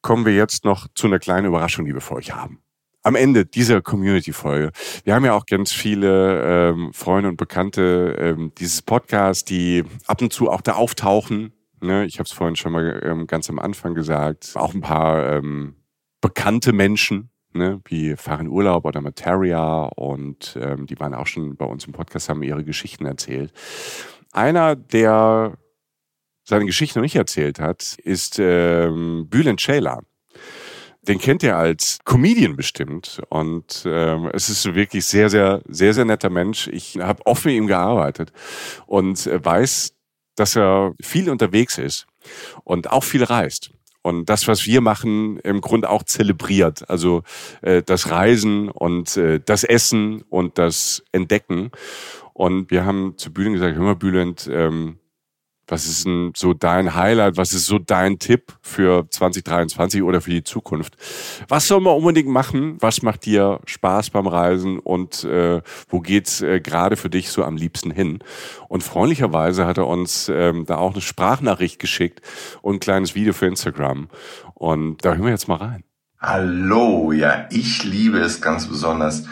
kommen 0.00 0.26
wir 0.26 0.34
jetzt 0.34 0.64
noch 0.64 0.86
zu 0.94 1.06
einer 1.06 1.18
kleinen 1.18 1.46
Überraschung, 1.46 1.86
die 1.86 1.94
wir 1.94 2.02
für 2.02 2.16
euch 2.16 2.32
haben. 2.32 2.60
Am 3.02 3.16
Ende 3.16 3.46
dieser 3.46 3.82
Community-Folge. 3.82 4.70
Wir 5.04 5.14
haben 5.14 5.24
ja 5.24 5.34
auch 5.34 5.44
ganz 5.44 5.72
viele 5.72 6.70
ähm, 6.70 6.92
Freunde 6.94 7.30
und 7.30 7.36
Bekannte 7.36 8.16
ähm, 8.18 8.52
dieses 8.58 8.82
Podcast, 8.82 9.48
die 9.48 9.84
ab 10.06 10.22
und 10.22 10.32
zu 10.32 10.50
auch 10.50 10.60
da 10.60 10.72
auftauchen. 10.72 11.53
Ne? 11.84 12.04
Ich 12.06 12.18
habe 12.18 12.26
es 12.26 12.32
vorhin 12.32 12.56
schon 12.56 12.72
mal 12.72 13.00
ähm, 13.04 13.26
ganz 13.26 13.48
am 13.50 13.58
Anfang 13.58 13.94
gesagt. 13.94 14.52
Auch 14.54 14.74
ein 14.74 14.80
paar 14.80 15.34
ähm, 15.34 15.76
bekannte 16.20 16.72
Menschen, 16.72 17.30
ne, 17.52 17.80
wie 17.84 18.16
Fahren 18.16 18.48
Urlaub 18.48 18.84
oder 18.84 19.00
Materia 19.00 19.84
und 19.84 20.58
ähm, 20.60 20.86
die 20.86 20.98
waren 20.98 21.14
auch 21.14 21.26
schon 21.26 21.56
bei 21.56 21.66
uns 21.66 21.86
im 21.86 21.92
Podcast, 21.92 22.28
haben 22.28 22.42
ihre 22.42 22.64
Geschichten 22.64 23.06
erzählt. 23.06 23.52
Einer, 24.32 24.74
der 24.74 25.56
seine 26.44 26.66
Geschichte 26.66 26.98
noch 26.98 27.04
nicht 27.04 27.16
erzählt 27.16 27.58
hat, 27.58 27.96
ist 28.02 28.38
ähm, 28.38 29.26
Bülent 29.28 29.60
Ceylan. 29.60 30.04
Den 31.02 31.18
kennt 31.18 31.42
ihr 31.42 31.56
als 31.56 31.98
Comedian 32.04 32.56
bestimmt. 32.56 33.20
Und 33.28 33.84
ähm, 33.86 34.30
es 34.32 34.48
ist 34.48 34.74
wirklich 34.74 35.04
sehr, 35.04 35.28
sehr, 35.28 35.62
sehr, 35.68 35.92
sehr 35.92 36.04
netter 36.06 36.30
Mensch. 36.30 36.68
Ich 36.68 36.98
habe 36.98 37.26
oft 37.26 37.44
mit 37.44 37.54
ihm 37.54 37.66
gearbeitet 37.66 38.32
und 38.86 39.26
weiß, 39.26 39.94
dass 40.36 40.56
er 40.56 40.94
viel 41.00 41.30
unterwegs 41.30 41.78
ist 41.78 42.06
und 42.64 42.90
auch 42.90 43.04
viel 43.04 43.24
reist. 43.24 43.70
Und 44.02 44.28
das, 44.28 44.46
was 44.48 44.66
wir 44.66 44.82
machen, 44.82 45.38
im 45.38 45.62
Grunde 45.62 45.88
auch 45.88 46.02
zelebriert. 46.02 46.88
Also 46.90 47.22
äh, 47.62 47.82
das 47.82 48.10
Reisen 48.10 48.68
und 48.68 49.16
äh, 49.16 49.40
das 49.42 49.64
Essen 49.64 50.22
und 50.28 50.58
das 50.58 51.02
Entdecken. 51.12 51.70
Und 52.34 52.70
wir 52.70 52.84
haben 52.84 53.14
zu 53.16 53.32
Bülent 53.32 53.54
gesagt, 53.54 53.76
hör 53.76 53.82
mal 53.82 53.96
Bülent, 53.96 54.46
ähm, 54.52 54.98
was 55.66 55.86
ist 55.86 56.04
denn 56.04 56.32
so 56.36 56.52
dein 56.52 56.94
Highlight? 56.94 57.36
Was 57.36 57.52
ist 57.52 57.66
so 57.66 57.78
dein 57.78 58.18
Tipp 58.18 58.52
für 58.60 59.08
2023 59.08 60.02
oder 60.02 60.20
für 60.20 60.30
die 60.30 60.44
Zukunft? 60.44 60.96
Was 61.48 61.68
soll 61.68 61.80
man 61.80 61.94
unbedingt 61.94 62.28
machen? 62.28 62.76
Was 62.80 63.02
macht 63.02 63.24
dir 63.24 63.60
Spaß 63.64 64.10
beim 64.10 64.26
Reisen 64.26 64.78
und 64.78 65.24
äh, 65.24 65.62
wo 65.88 66.00
geht's 66.00 66.42
äh, 66.42 66.60
gerade 66.60 66.96
für 66.96 67.10
dich 67.10 67.30
so 67.30 67.44
am 67.44 67.56
liebsten 67.56 67.90
hin? 67.90 68.18
Und 68.68 68.82
freundlicherweise 68.82 69.66
hat 69.66 69.78
er 69.78 69.86
uns 69.86 70.28
ähm, 70.28 70.66
da 70.66 70.76
auch 70.76 70.92
eine 70.92 71.00
Sprachnachricht 71.00 71.78
geschickt 71.78 72.20
und 72.60 72.76
ein 72.76 72.80
kleines 72.80 73.14
Video 73.14 73.32
für 73.32 73.46
Instagram. 73.46 74.08
Und 74.54 75.04
da 75.04 75.10
hören 75.10 75.24
wir 75.24 75.30
jetzt 75.30 75.48
mal 75.48 75.56
rein. 75.56 75.84
Hallo, 76.20 77.12
ja, 77.12 77.46
ich 77.50 77.84
liebe 77.84 78.18
es 78.18 78.40
ganz 78.40 78.66
besonders 78.66 79.26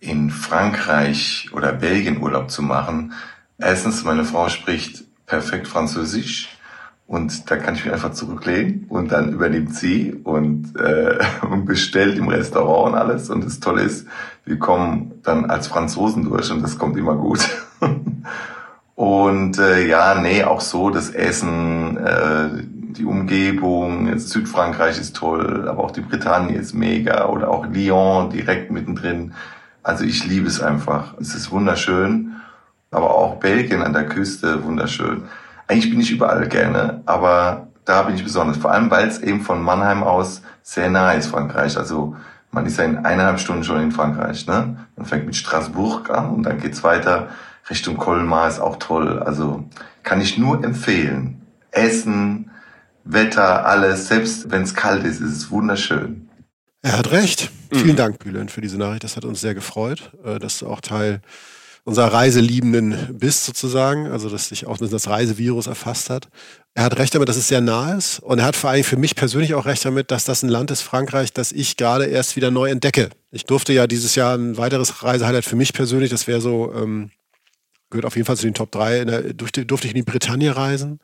in 0.00 0.30
Frankreich 0.30 1.50
oder 1.52 1.72
Belgien 1.72 2.20
Urlaub 2.20 2.50
zu 2.50 2.62
machen. 2.62 3.12
Erstens, 3.58 4.02
meine 4.02 4.24
Frau 4.24 4.48
spricht 4.48 5.04
perfekt 5.26 5.68
Französisch. 5.68 6.58
Und 7.06 7.50
da 7.50 7.56
kann 7.56 7.74
ich 7.74 7.84
mich 7.84 7.92
einfach 7.92 8.12
zurücklehnen 8.12 8.86
und 8.88 9.12
dann 9.12 9.32
übernimmt 9.32 9.74
sie 9.74 10.14
und, 10.24 10.74
äh, 10.80 11.18
bestellt 11.64 12.16
im 12.16 12.28
Restaurant 12.28 12.94
und 12.94 12.98
alles. 12.98 13.28
Und 13.28 13.44
das 13.44 13.60
Tolle 13.60 13.82
ist, 13.82 14.06
wir 14.44 14.58
kommen 14.58 15.20
dann 15.22 15.44
als 15.50 15.66
Franzosen 15.66 16.24
durch 16.24 16.50
und 16.50 16.62
das 16.62 16.78
kommt 16.78 16.96
immer 16.96 17.16
gut. 17.16 17.40
und 18.94 19.58
äh, 19.58 19.86
ja, 19.86 20.20
nee, 20.20 20.42
auch 20.44 20.60
so 20.60 20.90
das 20.90 21.10
Essen, 21.10 21.98
äh, 21.98 22.48
die 22.92 23.04
Umgebung, 23.04 24.18
Südfrankreich 24.18 24.98
ist 24.98 25.16
toll, 25.16 25.68
aber 25.68 25.84
auch 25.84 25.90
die 25.90 26.02
Bretagne 26.02 26.56
ist 26.56 26.74
mega 26.74 27.26
oder 27.26 27.50
auch 27.50 27.66
Lyon 27.66 28.30
direkt 28.30 28.70
mittendrin. 28.70 29.32
Also 29.82 30.04
ich 30.04 30.24
liebe 30.26 30.46
es 30.46 30.60
einfach. 30.60 31.14
Es 31.20 31.34
ist 31.34 31.50
wunderschön, 31.50 32.36
aber 32.92 33.14
auch 33.14 33.36
Belgien 33.36 33.82
an 33.82 33.92
der 33.92 34.06
Küste 34.06 34.62
wunderschön. 34.62 35.24
Eigentlich 35.66 35.90
bin 35.90 36.00
ich 36.00 36.10
überall 36.10 36.46
gerne, 36.48 37.02
aber 37.06 37.68
da 37.84 38.02
bin 38.02 38.14
ich 38.14 38.22
besonders. 38.22 38.58
Vor 38.58 38.70
allem, 38.70 38.90
weil 38.90 39.08
es 39.08 39.18
eben 39.18 39.40
von 39.40 39.60
Mannheim 39.60 40.02
aus 40.04 40.42
sehr 40.62 40.90
nah 40.90 41.12
ist, 41.12 41.26
Frankreich. 41.26 41.76
Also 41.76 42.14
man 42.52 42.66
ist 42.66 42.78
ja 42.78 42.84
in 42.84 42.98
eineinhalb 42.98 43.40
Stunden 43.40 43.64
schon 43.64 43.80
in 43.80 43.90
Frankreich. 43.90 44.46
Ne? 44.46 44.76
Man 44.96 45.06
fängt 45.06 45.26
mit 45.26 45.34
Straßburg 45.34 46.10
an 46.10 46.30
und 46.30 46.44
dann 46.44 46.60
geht's 46.60 46.84
weiter 46.84 47.30
Richtung 47.70 47.96
Colmar, 47.96 48.48
ist 48.48 48.60
auch 48.60 48.76
toll. 48.76 49.20
Also 49.20 49.64
kann 50.02 50.20
ich 50.20 50.38
nur 50.38 50.62
empfehlen. 50.62 51.40
Essen, 51.70 52.50
Wetter, 53.04 53.66
alles, 53.66 54.08
selbst 54.08 54.50
wenn 54.50 54.62
es 54.62 54.74
kalt 54.74 55.04
ist, 55.04 55.20
ist 55.20 55.36
es 55.36 55.50
wunderschön. 55.50 56.28
Er 56.82 56.98
hat 56.98 57.10
recht. 57.12 57.50
Mhm. 57.70 57.76
Vielen 57.78 57.96
Dank, 57.96 58.18
Bülent, 58.18 58.50
für 58.50 58.60
diese 58.60 58.76
Nachricht. 58.76 59.04
Das 59.04 59.16
hat 59.16 59.24
uns 59.24 59.40
sehr 59.40 59.54
gefreut, 59.54 60.12
äh, 60.24 60.38
dass 60.38 60.58
du 60.58 60.66
auch 60.68 60.80
Teil 60.80 61.20
unserer 61.84 62.12
Reiseliebenden 62.12 63.18
bist, 63.18 63.44
sozusagen. 63.44 64.06
Also, 64.06 64.28
dass 64.28 64.48
dich 64.48 64.66
auch 64.66 64.78
das 64.78 65.08
Reisevirus 65.08 65.66
erfasst 65.66 66.10
hat. 66.10 66.28
Er 66.74 66.84
hat 66.84 66.98
recht 66.98 67.14
damit, 67.14 67.28
dass 67.28 67.36
es 67.36 67.48
sehr 67.48 67.60
nah 67.60 67.94
ist. 67.94 68.20
Und 68.20 68.38
er 68.38 68.44
hat 68.46 68.56
vor 68.56 68.70
allem 68.70 68.84
für 68.84 68.96
mich 68.96 69.14
persönlich 69.14 69.54
auch 69.54 69.66
recht 69.66 69.84
damit, 69.84 70.10
dass 70.10 70.24
das 70.24 70.42
ein 70.42 70.48
Land 70.48 70.70
ist, 70.70 70.82
Frankreich, 70.82 71.32
das 71.32 71.52
ich 71.52 71.76
gerade 71.76 72.06
erst 72.06 72.36
wieder 72.36 72.50
neu 72.50 72.70
entdecke. 72.70 73.10
Ich 73.30 73.44
durfte 73.44 73.72
ja 73.72 73.86
dieses 73.86 74.14
Jahr 74.14 74.36
ein 74.36 74.56
weiteres 74.56 75.02
Reisehighlight 75.02 75.44
für 75.44 75.56
mich 75.56 75.72
persönlich, 75.72 76.10
das 76.10 76.26
wäre 76.26 76.40
so, 76.40 76.72
ähm, 76.74 77.10
gehört 77.90 78.06
auf 78.06 78.16
jeden 78.16 78.26
Fall 78.26 78.36
zu 78.36 78.46
den 78.46 78.54
Top 78.54 78.70
3, 78.72 79.04
der, 79.04 79.34
durfte, 79.34 79.66
durfte 79.66 79.86
ich 79.86 79.92
in 79.94 80.02
die 80.02 80.10
Bretagne 80.10 80.56
reisen. 80.56 80.98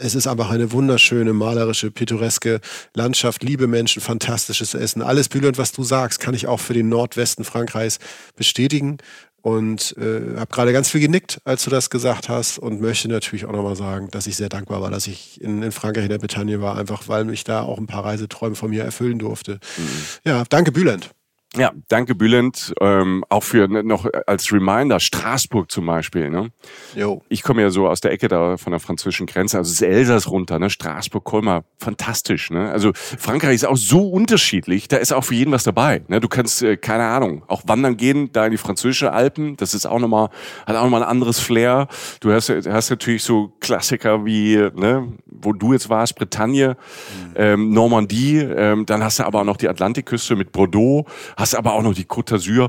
Es 0.00 0.14
ist 0.14 0.28
einfach 0.28 0.50
eine 0.50 0.70
wunderschöne, 0.70 1.32
malerische, 1.32 1.90
pittoreske 1.90 2.60
Landschaft, 2.94 3.42
liebe 3.42 3.66
Menschen, 3.66 4.00
fantastisches 4.00 4.74
Essen. 4.74 5.02
Alles 5.02 5.28
Bülent, 5.28 5.58
was 5.58 5.72
du 5.72 5.82
sagst, 5.82 6.20
kann 6.20 6.34
ich 6.34 6.46
auch 6.46 6.60
für 6.60 6.72
den 6.72 6.88
Nordwesten 6.88 7.44
Frankreichs 7.44 7.98
bestätigen. 8.36 8.98
Und 9.40 9.96
äh, 9.98 10.36
habe 10.36 10.50
gerade 10.50 10.72
ganz 10.72 10.90
viel 10.90 11.00
genickt, 11.00 11.40
als 11.44 11.64
du 11.64 11.70
das 11.70 11.90
gesagt 11.90 12.28
hast 12.28 12.58
und 12.58 12.80
möchte 12.80 13.08
natürlich 13.08 13.44
auch 13.44 13.52
nochmal 13.52 13.76
sagen, 13.76 14.08
dass 14.10 14.26
ich 14.26 14.36
sehr 14.36 14.48
dankbar 14.48 14.80
war, 14.80 14.90
dass 14.90 15.06
ich 15.06 15.40
in, 15.40 15.62
in, 15.62 15.72
Frankreich 15.72 16.04
in 16.04 16.10
der 16.10 16.18
Bretagne 16.18 16.60
war, 16.60 16.76
einfach 16.76 17.08
weil 17.08 17.24
mich 17.24 17.44
da 17.44 17.62
auch 17.62 17.78
ein 17.78 17.86
paar 17.86 18.04
Reiseträume 18.04 18.56
von 18.56 18.70
mir 18.70 18.82
erfüllen 18.82 19.18
durfte. 19.18 19.60
Mhm. 19.76 19.88
Ja, 20.24 20.44
danke 20.48 20.72
Bülent. 20.72 21.10
Ja, 21.56 21.72
danke 21.88 22.14
Bülent. 22.14 22.74
Ähm, 22.80 23.24
auch 23.30 23.42
für 23.42 23.68
ne, 23.68 23.82
noch 23.82 24.06
als 24.26 24.52
Reminder, 24.52 25.00
Straßburg 25.00 25.70
zum 25.70 25.86
Beispiel. 25.86 26.28
Ne? 26.28 26.50
Jo. 26.94 27.22
Ich 27.30 27.42
komme 27.42 27.62
ja 27.62 27.70
so 27.70 27.88
aus 27.88 28.02
der 28.02 28.12
Ecke 28.12 28.28
da 28.28 28.58
von 28.58 28.72
der 28.72 28.80
französischen 28.80 29.26
Grenze, 29.26 29.56
also 29.56 29.72
das 29.72 29.80
Elsass 29.80 30.30
runter, 30.30 30.58
ne? 30.58 30.68
Straßburg, 30.68 31.24
Colmar, 31.24 31.64
fantastisch. 31.78 32.50
Ne? 32.50 32.70
Also 32.70 32.92
Frankreich 32.94 33.54
ist 33.54 33.66
auch 33.66 33.78
so 33.78 34.08
unterschiedlich, 34.08 34.88
da 34.88 34.98
ist 34.98 35.12
auch 35.12 35.24
für 35.24 35.34
jeden 35.34 35.50
was 35.50 35.64
dabei. 35.64 36.02
Ne? 36.08 36.20
Du 36.20 36.28
kannst, 36.28 36.62
äh, 36.62 36.76
keine 36.76 37.04
Ahnung, 37.04 37.42
auch 37.46 37.62
wandern 37.66 37.96
gehen, 37.96 38.30
da 38.32 38.44
in 38.44 38.52
die 38.52 38.58
französische 38.58 39.12
Alpen, 39.12 39.56
das 39.56 39.72
ist 39.72 39.86
auch 39.86 40.00
nochmal, 40.00 40.28
hat 40.66 40.76
auch 40.76 40.84
nochmal 40.84 41.02
ein 41.02 41.08
anderes 41.08 41.40
Flair. 41.40 41.88
Du 42.20 42.30
hast, 42.30 42.50
hast 42.50 42.90
natürlich 42.90 43.22
so 43.22 43.54
Klassiker 43.60 44.26
wie, 44.26 44.56
ne, 44.74 45.12
wo 45.24 45.54
du 45.54 45.72
jetzt 45.72 45.88
warst, 45.88 46.16
Bretagne, 46.16 46.76
mhm. 46.76 47.34
ähm, 47.36 47.70
Normandie, 47.70 48.38
ähm, 48.38 48.84
dann 48.84 49.02
hast 49.02 49.18
du 49.18 49.24
aber 49.24 49.40
auch 49.40 49.44
noch 49.44 49.56
die 49.56 49.68
Atlantikküste 49.68 50.36
mit 50.36 50.52
Bordeaux, 50.52 51.06
hast 51.38 51.54
aber 51.54 51.72
auch 51.72 51.82
noch 51.82 51.94
die 51.94 52.04
Côte 52.04 52.34
d'Azur. 52.34 52.68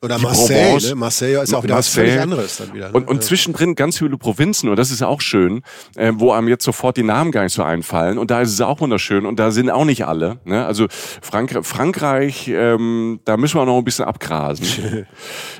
Oder 0.00 0.18
Marseille, 0.18 0.78
ne? 0.90 0.94
Marseille 0.94 1.42
ist 1.42 1.52
auch 1.52 1.64
wieder 1.64 1.74
Marseille. 1.74 2.06
was 2.06 2.10
völlig 2.12 2.20
anderes 2.20 2.56
dann 2.58 2.72
wieder. 2.72 2.86
Ne? 2.86 2.92
Und, 2.92 3.08
und 3.08 3.24
zwischendrin 3.24 3.74
ganz 3.74 3.98
viele 3.98 4.16
Provinzen, 4.16 4.68
und 4.68 4.76
das 4.76 4.92
ist 4.92 5.02
auch 5.02 5.20
schön, 5.20 5.62
äh, 5.96 6.12
wo 6.14 6.30
einem 6.30 6.46
jetzt 6.46 6.64
sofort 6.64 6.96
die 6.96 7.02
Namen 7.02 7.32
gar 7.32 7.42
nicht 7.42 7.52
so 7.52 7.64
einfallen. 7.64 8.16
Und 8.16 8.30
da 8.30 8.40
ist 8.40 8.52
es 8.52 8.60
auch 8.60 8.80
wunderschön. 8.80 9.26
Und 9.26 9.40
da 9.40 9.50
sind 9.50 9.70
auch 9.70 9.84
nicht 9.84 10.06
alle. 10.06 10.38
Ne? 10.44 10.64
Also 10.64 10.86
Frank 10.88 11.66
Frankreich, 11.66 12.46
ähm, 12.46 13.18
da 13.24 13.36
müssen 13.36 13.58
wir 13.58 13.66
noch 13.66 13.76
ein 13.76 13.82
bisschen 13.82 14.04
abgrasen 14.04 14.66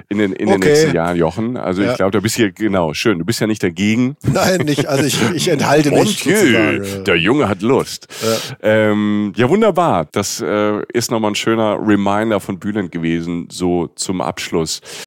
in 0.09 0.19
den, 0.19 0.33
in 0.33 0.49
okay. 0.49 0.59
den 0.59 0.69
nächsten 0.69 0.95
Jahren, 0.95 1.17
Jochen. 1.17 1.57
Also 1.57 1.83
ja. 1.83 1.91
ich 1.91 1.97
glaube, 1.97 2.13
da 2.13 2.21
bist 2.21 2.39
du 2.39 2.53
genau, 2.53 2.95
schön. 2.95 3.19
Du 3.19 3.25
bist 3.25 3.41
ja 3.41 3.49
nicht 3.49 3.65
dagegen. 3.65 4.17
Nein, 4.23 4.61
nicht. 4.61 4.87
Also 4.87 5.03
ich, 5.03 5.19
ich 5.35 5.49
enthalte 5.49 5.91
mich. 5.91 6.25
Jö, 6.25 7.03
der 7.03 7.17
Junge 7.17 7.49
hat 7.49 7.61
Lust. 7.63 8.07
Ja, 8.23 8.57
ähm, 8.63 9.33
ja 9.35 9.49
wunderbar. 9.49 10.07
Das 10.13 10.41
äh, 10.41 10.81
ist 10.93 11.11
nochmal 11.11 11.33
ein 11.33 11.35
schöner 11.35 11.77
Reminder 11.85 12.39
von 12.39 12.61
Bülent 12.61 12.93
gewesen, 12.93 13.49
so 13.51 13.89
zum 13.97 14.28
Abschluss. 14.29 15.05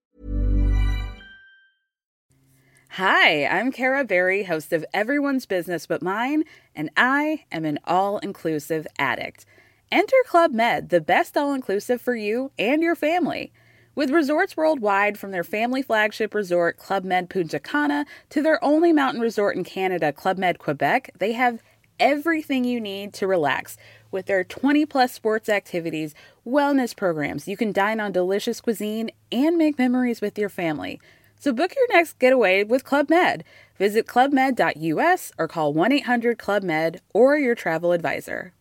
Hi, 2.95 3.45
I'm 3.45 3.71
Kara 3.71 4.03
Berry, 4.03 4.43
host 4.43 4.73
of 4.73 4.83
Everyone's 4.93 5.45
Business 5.45 5.85
But 5.85 6.01
Mine, 6.01 6.43
and 6.75 6.89
I 6.97 7.45
am 7.51 7.63
an 7.63 7.79
all 7.85 8.17
inclusive 8.17 8.87
addict. 8.97 9.45
Enter 9.91 10.15
Club 10.27 10.51
Med, 10.51 10.89
the 10.89 11.01
best 11.01 11.37
all 11.37 11.53
inclusive 11.53 12.01
for 12.01 12.15
you 12.15 12.51
and 12.57 12.81
your 12.81 12.95
family. 12.95 13.53
With 13.93 14.09
resorts 14.09 14.57
worldwide, 14.57 15.17
from 15.19 15.31
their 15.31 15.43
family 15.43 15.81
flagship 15.81 16.33
resort, 16.33 16.77
Club 16.77 17.03
Med 17.03 17.29
Punta 17.29 17.59
Cana, 17.59 18.05
to 18.29 18.41
their 18.41 18.61
only 18.63 18.91
mountain 18.91 19.21
resort 19.21 19.55
in 19.55 19.63
Canada, 19.63 20.11
Club 20.11 20.37
Med 20.37 20.57
Quebec, 20.59 21.11
they 21.19 21.33
have 21.33 21.61
everything 22.01 22.65
you 22.65 22.81
need 22.81 23.13
to 23.13 23.27
relax 23.27 23.77
with 24.11 24.25
their 24.25 24.43
20 24.43 24.85
plus 24.85 25.13
sports 25.13 25.47
activities, 25.47 26.13
wellness 26.45 26.95
programs. 26.95 27.47
You 27.47 27.55
can 27.55 27.71
dine 27.71 28.01
on 28.01 28.11
delicious 28.11 28.59
cuisine 28.59 29.11
and 29.31 29.57
make 29.57 29.77
memories 29.77 30.19
with 30.19 30.37
your 30.37 30.49
family. 30.49 30.99
So 31.39 31.53
book 31.53 31.73
your 31.75 31.87
next 31.95 32.19
getaway 32.19 32.63
with 32.63 32.83
Club 32.83 33.09
Med. 33.09 33.43
Visit 33.77 34.07
clubmed.us 34.07 35.31
or 35.37 35.47
call 35.47 35.73
1 35.73 35.91
800 35.91 36.37
Club 36.37 36.63
Med 36.63 37.01
or 37.13 37.37
your 37.37 37.55
travel 37.55 37.93
advisor. 37.93 38.53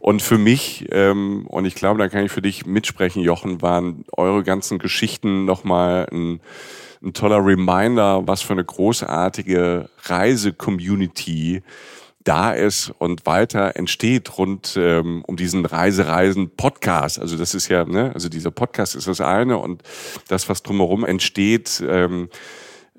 Und 0.00 0.22
für 0.22 0.38
mich, 0.38 0.86
ähm, 0.92 1.46
und 1.48 1.66
ich 1.66 1.74
glaube, 1.74 1.98
da 1.98 2.08
kann 2.08 2.24
ich 2.24 2.32
für 2.32 2.40
dich 2.40 2.64
mitsprechen, 2.64 3.22
Jochen, 3.22 3.60
waren 3.60 4.04
eure 4.16 4.42
ganzen 4.42 4.78
Geschichten 4.78 5.44
nochmal 5.44 6.06
ein 6.10 6.40
ein 7.02 7.12
toller 7.12 7.44
Reminder, 7.44 8.26
was 8.26 8.42
für 8.42 8.52
eine 8.52 8.64
großartige 8.64 9.88
Reise-Community 10.04 11.62
da 12.24 12.52
ist 12.52 12.92
und 12.98 13.24
weiter 13.24 13.76
entsteht 13.76 14.36
rund 14.36 14.76
ähm, 14.76 15.24
um 15.26 15.36
diesen 15.36 15.64
Reise-Reisen-Podcast. 15.64 17.18
Also 17.18 17.38
das 17.38 17.54
ist 17.54 17.68
ja, 17.68 17.84
ne, 17.84 18.10
also 18.12 18.28
dieser 18.28 18.50
Podcast 18.50 18.96
ist 18.96 19.08
das 19.08 19.20
eine 19.20 19.56
und 19.58 19.82
das, 20.28 20.48
was 20.48 20.62
drumherum 20.62 21.04
entsteht, 21.04 21.82
ähm, 21.88 22.28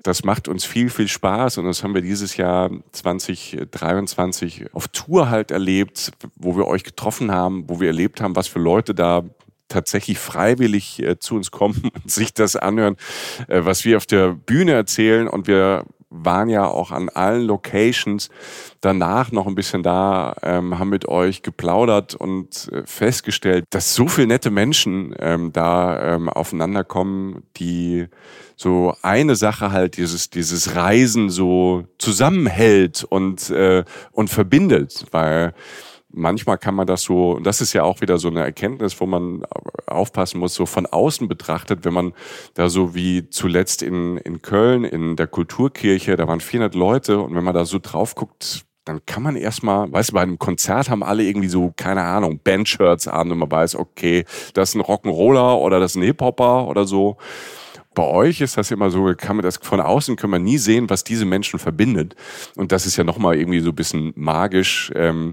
das 0.02 0.24
macht 0.24 0.48
uns 0.48 0.64
viel, 0.64 0.88
viel 0.88 1.08
Spaß 1.08 1.58
und 1.58 1.66
das 1.66 1.84
haben 1.84 1.94
wir 1.94 2.00
dieses 2.00 2.36
Jahr 2.36 2.70
2023 2.92 4.66
auf 4.72 4.88
Tour 4.88 5.28
halt 5.28 5.50
erlebt, 5.50 6.12
wo 6.36 6.56
wir 6.56 6.66
euch 6.66 6.84
getroffen 6.84 7.30
haben, 7.30 7.68
wo 7.68 7.80
wir 7.80 7.88
erlebt 7.88 8.20
haben, 8.20 8.34
was 8.34 8.48
für 8.48 8.58
Leute 8.58 8.94
da 8.94 9.22
tatsächlich 9.70 10.18
freiwillig 10.18 11.02
äh, 11.02 11.18
zu 11.18 11.36
uns 11.36 11.50
kommen 11.50 11.90
und 11.94 12.10
sich 12.10 12.34
das 12.34 12.56
anhören, 12.56 12.96
äh, 13.48 13.64
was 13.64 13.86
wir 13.86 13.96
auf 13.96 14.06
der 14.06 14.34
Bühne 14.34 14.72
erzählen. 14.72 15.26
Und 15.28 15.46
wir 15.46 15.84
waren 16.10 16.48
ja 16.48 16.66
auch 16.66 16.90
an 16.90 17.08
allen 17.08 17.42
Locations 17.42 18.28
danach 18.80 19.30
noch 19.30 19.46
ein 19.46 19.54
bisschen 19.54 19.82
da, 19.82 20.34
ähm, 20.42 20.78
haben 20.78 20.90
mit 20.90 21.06
euch 21.06 21.42
geplaudert 21.42 22.16
und 22.16 22.68
äh, 22.72 22.82
festgestellt, 22.84 23.64
dass 23.70 23.94
so 23.94 24.08
viele 24.08 24.26
nette 24.26 24.50
Menschen 24.50 25.14
ähm, 25.20 25.52
da 25.52 26.14
ähm, 26.14 26.28
aufeinander 26.28 26.82
kommen, 26.82 27.44
die 27.56 28.08
so 28.56 28.94
eine 29.02 29.36
Sache 29.36 29.72
halt 29.72 29.96
dieses 29.96 30.30
dieses 30.30 30.74
Reisen 30.74 31.30
so 31.30 31.84
zusammenhält 31.98 33.04
und 33.04 33.48
äh, 33.50 33.84
und 34.10 34.28
verbindet, 34.28 35.06
weil 35.12 35.54
manchmal 36.12 36.58
kann 36.58 36.74
man 36.74 36.86
das 36.86 37.02
so, 37.02 37.32
und 37.32 37.46
das 37.46 37.60
ist 37.60 37.72
ja 37.72 37.82
auch 37.82 38.00
wieder 38.00 38.18
so 38.18 38.28
eine 38.28 38.40
Erkenntnis, 38.40 39.00
wo 39.00 39.06
man 39.06 39.44
aufpassen 39.86 40.38
muss, 40.38 40.54
so 40.54 40.66
von 40.66 40.86
außen 40.86 41.28
betrachtet, 41.28 41.84
wenn 41.84 41.94
man 41.94 42.12
da 42.54 42.68
so 42.68 42.94
wie 42.94 43.28
zuletzt 43.30 43.82
in, 43.82 44.16
in 44.18 44.42
Köln, 44.42 44.84
in 44.84 45.16
der 45.16 45.26
Kulturkirche, 45.26 46.16
da 46.16 46.28
waren 46.28 46.40
400 46.40 46.74
Leute 46.74 47.20
und 47.20 47.34
wenn 47.34 47.44
man 47.44 47.54
da 47.54 47.64
so 47.64 47.78
drauf 47.80 48.14
guckt, 48.14 48.64
dann 48.84 49.04
kann 49.06 49.22
man 49.22 49.36
erstmal, 49.36 49.92
weißt 49.92 50.10
du, 50.10 50.14
bei 50.14 50.22
einem 50.22 50.38
Konzert 50.38 50.90
haben 50.90 51.02
alle 51.02 51.22
irgendwie 51.22 51.48
so, 51.48 51.72
keine 51.76 52.02
Ahnung, 52.02 52.40
Bandshirts 52.42 53.08
an 53.08 53.30
und 53.30 53.38
man 53.38 53.50
weiß, 53.50 53.76
okay, 53.76 54.24
das 54.54 54.70
ist 54.70 54.74
ein 54.74 54.82
Rock'n'Roller 54.82 55.58
oder 55.58 55.80
das 55.80 55.92
ist 55.92 55.96
ein 55.96 56.02
Hip-Hopper 56.02 56.66
oder 56.66 56.86
so. 56.86 57.16
Bei 57.92 58.04
euch 58.04 58.40
ist 58.40 58.56
das 58.56 58.70
immer 58.70 58.88
so, 58.88 59.12
kann 59.16 59.34
man 59.34 59.42
das 59.42 59.56
von 59.56 59.80
außen 59.80 60.14
können 60.14 60.32
wir 60.32 60.38
nie 60.38 60.58
sehen, 60.58 60.88
was 60.88 61.02
diese 61.02 61.24
Menschen 61.24 61.58
verbindet. 61.58 62.14
Und 62.54 62.70
das 62.70 62.86
ist 62.86 62.96
ja 62.96 63.02
nochmal 63.02 63.36
irgendwie 63.36 63.58
so 63.58 63.70
ein 63.70 63.74
bisschen 63.74 64.12
magisch. 64.14 64.92
Ähm, 64.94 65.32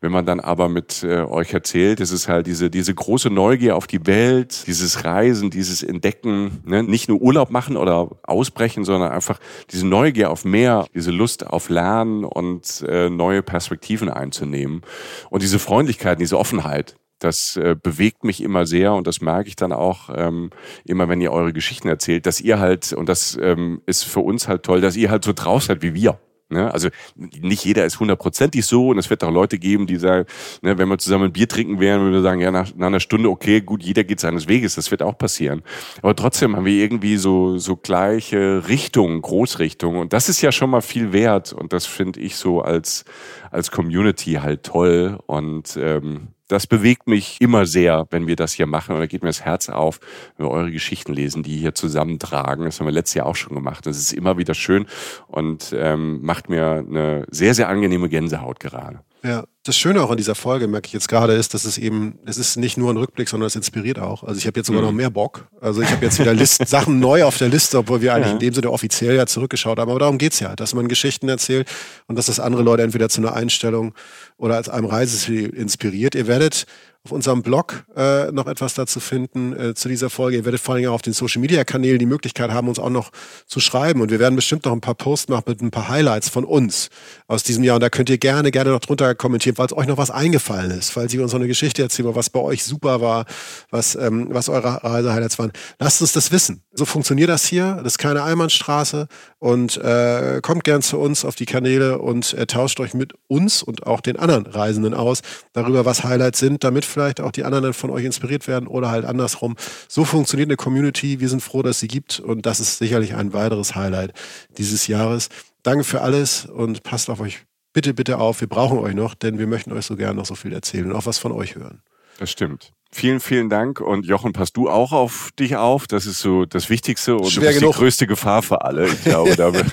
wenn 0.00 0.10
man 0.10 0.24
dann 0.24 0.40
aber 0.40 0.70
mit 0.70 1.04
äh, 1.04 1.20
euch 1.20 1.52
erzählt, 1.52 2.00
es 2.00 2.10
ist 2.10 2.26
halt 2.26 2.46
diese, 2.46 2.70
diese 2.70 2.94
große 2.94 3.28
Neugier 3.28 3.76
auf 3.76 3.86
die 3.86 4.06
Welt, 4.06 4.66
dieses 4.66 5.04
Reisen, 5.04 5.50
dieses 5.50 5.82
Entdecken, 5.82 6.62
ne? 6.64 6.82
nicht 6.82 7.10
nur 7.10 7.20
Urlaub 7.20 7.50
machen 7.50 7.76
oder 7.76 8.08
ausbrechen, 8.22 8.84
sondern 8.84 9.12
einfach 9.12 9.38
diese 9.70 9.86
Neugier 9.86 10.30
auf 10.30 10.46
mehr, 10.46 10.86
diese 10.94 11.10
Lust 11.10 11.46
auf 11.46 11.68
Lernen 11.68 12.24
und 12.24 12.86
äh, 12.88 13.10
neue 13.10 13.42
Perspektiven 13.42 14.08
einzunehmen. 14.08 14.80
Und 15.28 15.42
diese 15.42 15.58
Freundlichkeit, 15.58 16.20
diese 16.20 16.38
Offenheit, 16.38 16.96
das 17.18 17.56
äh, 17.56 17.76
bewegt 17.80 18.24
mich 18.24 18.42
immer 18.42 18.66
sehr 18.66 18.92
und 18.94 19.06
das 19.06 19.20
merke 19.20 19.48
ich 19.48 19.56
dann 19.56 19.72
auch 19.72 20.10
ähm, 20.14 20.50
immer, 20.84 21.08
wenn 21.08 21.20
ihr 21.20 21.32
eure 21.32 21.52
Geschichten 21.52 21.88
erzählt, 21.88 22.26
dass 22.26 22.40
ihr 22.40 22.58
halt, 22.58 22.92
und 22.92 23.08
das 23.08 23.38
ähm, 23.40 23.82
ist 23.86 24.04
für 24.04 24.20
uns 24.20 24.48
halt 24.48 24.62
toll, 24.62 24.80
dass 24.80 24.96
ihr 24.96 25.10
halt 25.10 25.24
so 25.24 25.32
drauf 25.32 25.64
seid 25.64 25.82
wie 25.82 25.94
wir. 25.94 26.18
Ne? 26.50 26.72
Also 26.72 26.88
nicht 27.16 27.64
jeder 27.64 27.84
ist 27.84 28.00
hundertprozentig 28.00 28.64
so 28.64 28.88
und 28.88 28.98
es 28.98 29.10
wird 29.10 29.22
auch 29.22 29.30
Leute 29.30 29.58
geben, 29.58 29.86
die 29.86 29.96
sagen, 29.96 30.26
ne, 30.62 30.78
wenn 30.78 30.88
wir 30.88 30.96
zusammen 30.96 31.24
ein 31.24 31.32
Bier 31.32 31.46
trinken 31.46 31.78
wären, 31.78 32.00
würden 32.00 32.14
wir 32.14 32.22
sagen, 32.22 32.40
ja, 32.40 32.50
nach, 32.50 32.74
nach 32.74 32.86
einer 32.86 33.00
Stunde, 33.00 33.28
okay, 33.28 33.60
gut, 33.60 33.82
jeder 33.82 34.02
geht 34.02 34.18
seines 34.18 34.48
Weges, 34.48 34.74
das 34.74 34.90
wird 34.90 35.02
auch 35.02 35.18
passieren. 35.18 35.62
Aber 36.00 36.16
trotzdem 36.16 36.56
haben 36.56 36.64
wir 36.64 36.82
irgendwie 36.82 37.18
so, 37.18 37.58
so 37.58 37.76
gleiche 37.76 38.66
Richtungen, 38.66 39.20
Großrichtungen 39.20 40.00
und 40.00 40.14
das 40.14 40.30
ist 40.30 40.40
ja 40.40 40.50
schon 40.50 40.70
mal 40.70 40.80
viel 40.80 41.12
wert 41.12 41.52
und 41.52 41.74
das 41.74 41.84
finde 41.84 42.20
ich 42.20 42.36
so 42.36 42.62
als, 42.62 43.04
als 43.50 43.70
Community 43.70 44.34
halt 44.34 44.62
toll 44.62 45.18
und 45.26 45.76
ähm, 45.78 46.28
das 46.48 46.66
bewegt 46.66 47.06
mich 47.06 47.40
immer 47.40 47.66
sehr, 47.66 48.06
wenn 48.10 48.26
wir 48.26 48.36
das 48.36 48.52
hier 48.52 48.66
machen. 48.66 48.94
Und 48.94 49.00
da 49.00 49.06
geht 49.06 49.22
mir 49.22 49.28
das 49.28 49.44
Herz 49.44 49.68
auf, 49.68 50.00
wenn 50.36 50.46
wir 50.46 50.50
eure 50.50 50.72
Geschichten 50.72 51.12
lesen, 51.12 51.42
die 51.42 51.56
hier 51.56 51.74
zusammentragen. 51.74 52.64
Das 52.64 52.80
haben 52.80 52.86
wir 52.86 52.92
letztes 52.92 53.14
Jahr 53.14 53.26
auch 53.26 53.36
schon 53.36 53.54
gemacht. 53.54 53.86
Das 53.86 53.98
ist 53.98 54.12
immer 54.12 54.38
wieder 54.38 54.54
schön 54.54 54.86
und 55.26 55.74
ähm, 55.76 56.20
macht 56.22 56.48
mir 56.48 56.84
eine 56.86 57.26
sehr, 57.30 57.54
sehr 57.54 57.68
angenehme 57.68 58.08
Gänsehaut 58.08 58.60
gerade. 58.60 59.00
Ja, 59.24 59.44
das 59.64 59.76
Schöne 59.76 60.02
auch 60.02 60.10
an 60.10 60.16
dieser 60.16 60.36
Folge, 60.36 60.68
merke 60.68 60.86
ich 60.86 60.92
jetzt 60.92 61.08
gerade, 61.08 61.32
ist, 61.32 61.52
dass 61.52 61.64
es 61.64 61.76
eben, 61.76 62.20
es 62.24 62.38
ist 62.38 62.56
nicht 62.56 62.76
nur 62.76 62.92
ein 62.92 62.96
Rückblick, 62.96 63.28
sondern 63.28 63.48
es 63.48 63.56
inspiriert 63.56 63.98
auch. 63.98 64.22
Also 64.22 64.38
ich 64.38 64.46
habe 64.46 64.60
jetzt 64.60 64.68
sogar 64.68 64.80
mhm. 64.80 64.88
noch 64.88 64.94
mehr 64.94 65.10
Bock. 65.10 65.48
Also 65.60 65.82
ich 65.82 65.90
habe 65.90 66.04
jetzt 66.04 66.20
wieder 66.20 66.32
List, 66.32 66.64
Sachen 66.68 67.00
neu 67.00 67.24
auf 67.24 67.36
der 67.36 67.48
Liste, 67.48 67.78
obwohl 67.78 68.00
wir 68.00 68.14
eigentlich 68.14 68.28
ja. 68.28 68.32
in 68.34 68.38
dem 68.38 68.54
Sinne 68.54 68.70
offiziell 68.70 69.16
ja 69.16 69.26
zurückgeschaut 69.26 69.78
haben. 69.78 69.90
Aber 69.90 69.98
darum 69.98 70.18
geht's 70.18 70.38
ja, 70.38 70.54
dass 70.54 70.72
man 70.72 70.86
Geschichten 70.86 71.28
erzählt 71.28 71.68
und 72.06 72.16
dass 72.16 72.26
das 72.26 72.38
andere 72.38 72.62
Leute 72.62 72.84
entweder 72.84 73.08
zu 73.08 73.20
einer 73.20 73.34
Einstellung 73.34 73.92
oder 74.38 74.56
als 74.56 74.68
einem 74.68 74.86
Reiseziel 74.86 75.50
inspiriert. 75.50 76.14
Ihr 76.14 76.26
werdet 76.26 76.66
auf 77.04 77.12
unserem 77.12 77.42
Blog 77.42 77.84
äh, 77.96 78.30
noch 78.32 78.46
etwas 78.46 78.74
dazu 78.74 79.00
finden 79.00 79.56
äh, 79.58 79.74
zu 79.74 79.88
dieser 79.88 80.10
Folge. 80.10 80.36
Ihr 80.36 80.44
werdet 80.44 80.60
vor 80.60 80.74
allem 80.74 80.88
auch 80.90 80.94
auf 80.94 81.02
den 81.02 81.14
Social 81.14 81.40
Media 81.40 81.64
Kanälen 81.64 81.98
die 81.98 82.06
Möglichkeit 82.06 82.50
haben, 82.50 82.68
uns 82.68 82.78
auch 82.78 82.90
noch 82.90 83.10
zu 83.46 83.60
schreiben. 83.60 84.02
Und 84.02 84.10
wir 84.10 84.18
werden 84.18 84.36
bestimmt 84.36 84.66
noch 84.66 84.72
ein 84.72 84.82
paar 84.82 84.94
Posts 84.94 85.28
machen 85.28 85.44
mit 85.46 85.62
ein 85.62 85.70
paar 85.70 85.88
Highlights 85.88 86.28
von 86.28 86.44
uns 86.44 86.90
aus 87.26 87.44
diesem 87.44 87.64
Jahr. 87.64 87.76
Und 87.76 87.82
da 87.82 87.88
könnt 87.88 88.10
ihr 88.10 88.18
gerne, 88.18 88.50
gerne 88.50 88.70
noch 88.70 88.80
drunter 88.80 89.14
kommentieren, 89.14 89.56
falls 89.56 89.72
euch 89.72 89.86
noch 89.86 89.96
was 89.96 90.10
eingefallen 90.10 90.70
ist, 90.70 90.90
falls 90.90 91.14
ihr 91.14 91.22
uns 91.22 91.32
noch 91.32 91.40
eine 91.40 91.48
Geschichte 91.48 91.82
erzählt, 91.82 92.08
was 92.14 92.28
bei 92.28 92.40
euch 92.40 92.62
super 92.62 93.00
war, 93.00 93.24
was, 93.70 93.94
ähm, 93.94 94.28
was 94.30 94.50
eure 94.50 94.84
Reise-Highlights 94.84 95.38
waren. 95.38 95.52
Lasst 95.78 96.02
uns 96.02 96.12
das 96.12 96.30
wissen. 96.30 96.62
So 96.72 96.84
funktioniert 96.84 97.30
das 97.30 97.46
hier. 97.46 97.76
Das 97.76 97.94
ist 97.94 97.98
keine 97.98 98.22
Einbahnstraße. 98.22 99.08
Und 99.38 99.78
äh, 99.78 100.40
kommt 100.42 100.64
gern 100.64 100.82
zu 100.82 100.98
uns 100.98 101.24
auf 101.24 101.36
die 101.36 101.46
Kanäle 101.46 102.00
und 102.00 102.34
äh, 102.34 102.46
tauscht 102.46 102.80
euch 102.80 102.92
mit 102.92 103.14
uns 103.28 103.62
und 103.62 103.86
auch 103.86 104.00
den 104.02 104.18
anderen 104.18 104.27
Reisenden 104.28 104.94
aus 104.94 105.20
darüber, 105.52 105.84
was 105.84 106.04
Highlights 106.04 106.38
sind, 106.38 106.64
damit 106.64 106.84
vielleicht 106.84 107.20
auch 107.20 107.32
die 107.32 107.44
anderen 107.44 107.72
von 107.72 107.90
euch 107.90 108.04
inspiriert 108.04 108.46
werden 108.48 108.66
oder 108.66 108.90
halt 108.90 109.04
andersrum. 109.04 109.56
So 109.88 110.04
funktioniert 110.04 110.48
eine 110.48 110.56
Community. 110.56 111.20
Wir 111.20 111.28
sind 111.28 111.40
froh, 111.40 111.62
dass 111.62 111.80
sie 111.80 111.88
gibt 111.88 112.20
und 112.20 112.46
das 112.46 112.60
ist 112.60 112.78
sicherlich 112.78 113.14
ein 113.14 113.32
weiteres 113.32 113.74
Highlight 113.74 114.12
dieses 114.56 114.86
Jahres. 114.86 115.28
Danke 115.62 115.84
für 115.84 116.00
alles 116.00 116.46
und 116.46 116.82
passt 116.82 117.10
auf 117.10 117.20
euch 117.20 117.40
bitte, 117.72 117.94
bitte 117.94 118.18
auf. 118.18 118.40
Wir 118.40 118.48
brauchen 118.48 118.78
euch 118.78 118.94
noch, 118.94 119.14
denn 119.14 119.38
wir 119.38 119.46
möchten 119.46 119.72
euch 119.72 119.86
so 119.86 119.96
gerne 119.96 120.14
noch 120.14 120.26
so 120.26 120.34
viel 120.34 120.52
erzählen 120.52 120.90
und 120.90 120.96
auch 120.96 121.06
was 121.06 121.18
von 121.18 121.32
euch 121.32 121.54
hören. 121.54 121.82
Das 122.18 122.30
stimmt. 122.30 122.72
Vielen, 122.90 123.20
vielen 123.20 123.48
Dank. 123.50 123.80
Und 123.80 124.06
Jochen, 124.06 124.32
passt 124.32 124.56
du 124.56 124.68
auch 124.68 124.92
auf 124.92 125.30
dich 125.38 125.56
auf? 125.56 125.86
Das 125.86 126.06
ist 126.06 126.20
so 126.20 126.46
das 126.46 126.70
Wichtigste 126.70 127.16
und 127.16 127.30
Schwer 127.30 127.42
du 127.42 127.48
bist 127.48 127.60
genug. 127.60 127.74
die 127.74 127.78
größte 127.78 128.06
Gefahr 128.06 128.42
für 128.42 128.62
alle. 128.62 128.86
Ich 128.88 129.04
glaube, 129.04 129.36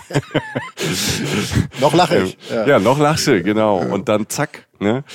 noch 1.79 1.93
lache 1.93 2.23
ich. 2.23 2.37
Ja. 2.49 2.67
ja. 2.67 2.79
noch 2.79 2.99
lachst 2.99 3.27
du, 3.27 3.41
genau. 3.41 3.77
Und 3.79 4.09
dann 4.09 4.27
zack. 4.29 4.67
Ne? 4.79 5.05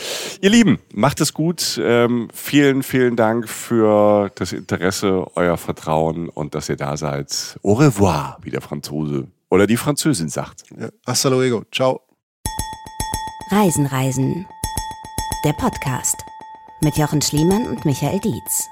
Ihr 0.41 0.51
Lieben, 0.51 0.79
macht 0.95 1.21
es 1.21 1.35
gut. 1.35 1.79
Ähm, 1.83 2.29
vielen, 2.33 2.83
vielen 2.83 3.17
Dank 3.17 3.49
für 3.49 4.31
das 4.35 4.53
Interesse, 4.53 5.27
euer 5.37 5.59
Vertrauen 5.59 6.31
und 6.31 6.55
dass 6.55 6.71
ihr 6.71 6.77
da 6.77 6.97
seid. 6.97 7.59
Au 7.63 7.75
revoir, 7.75 8.39
wie 8.43 8.51
der 8.51 8.63
Franzose 8.63 9.29
oder 9.51 9.67
die 9.67 9.77
Französin 9.77 10.31
sagt. 10.31 10.65
Ja. 10.77 10.89
Hasta 11.07 11.29
luego. 11.29 11.63
Ciao. 11.71 12.01
Reisen, 13.53 13.85
Reisen. 13.87 14.47
Der 15.45 15.53
Podcast 15.53 16.17
mit 16.83 16.97
Jochen 16.97 17.23
Schliemann 17.23 17.67
und 17.67 17.85
Michael 17.85 18.21
Dietz. 18.21 18.71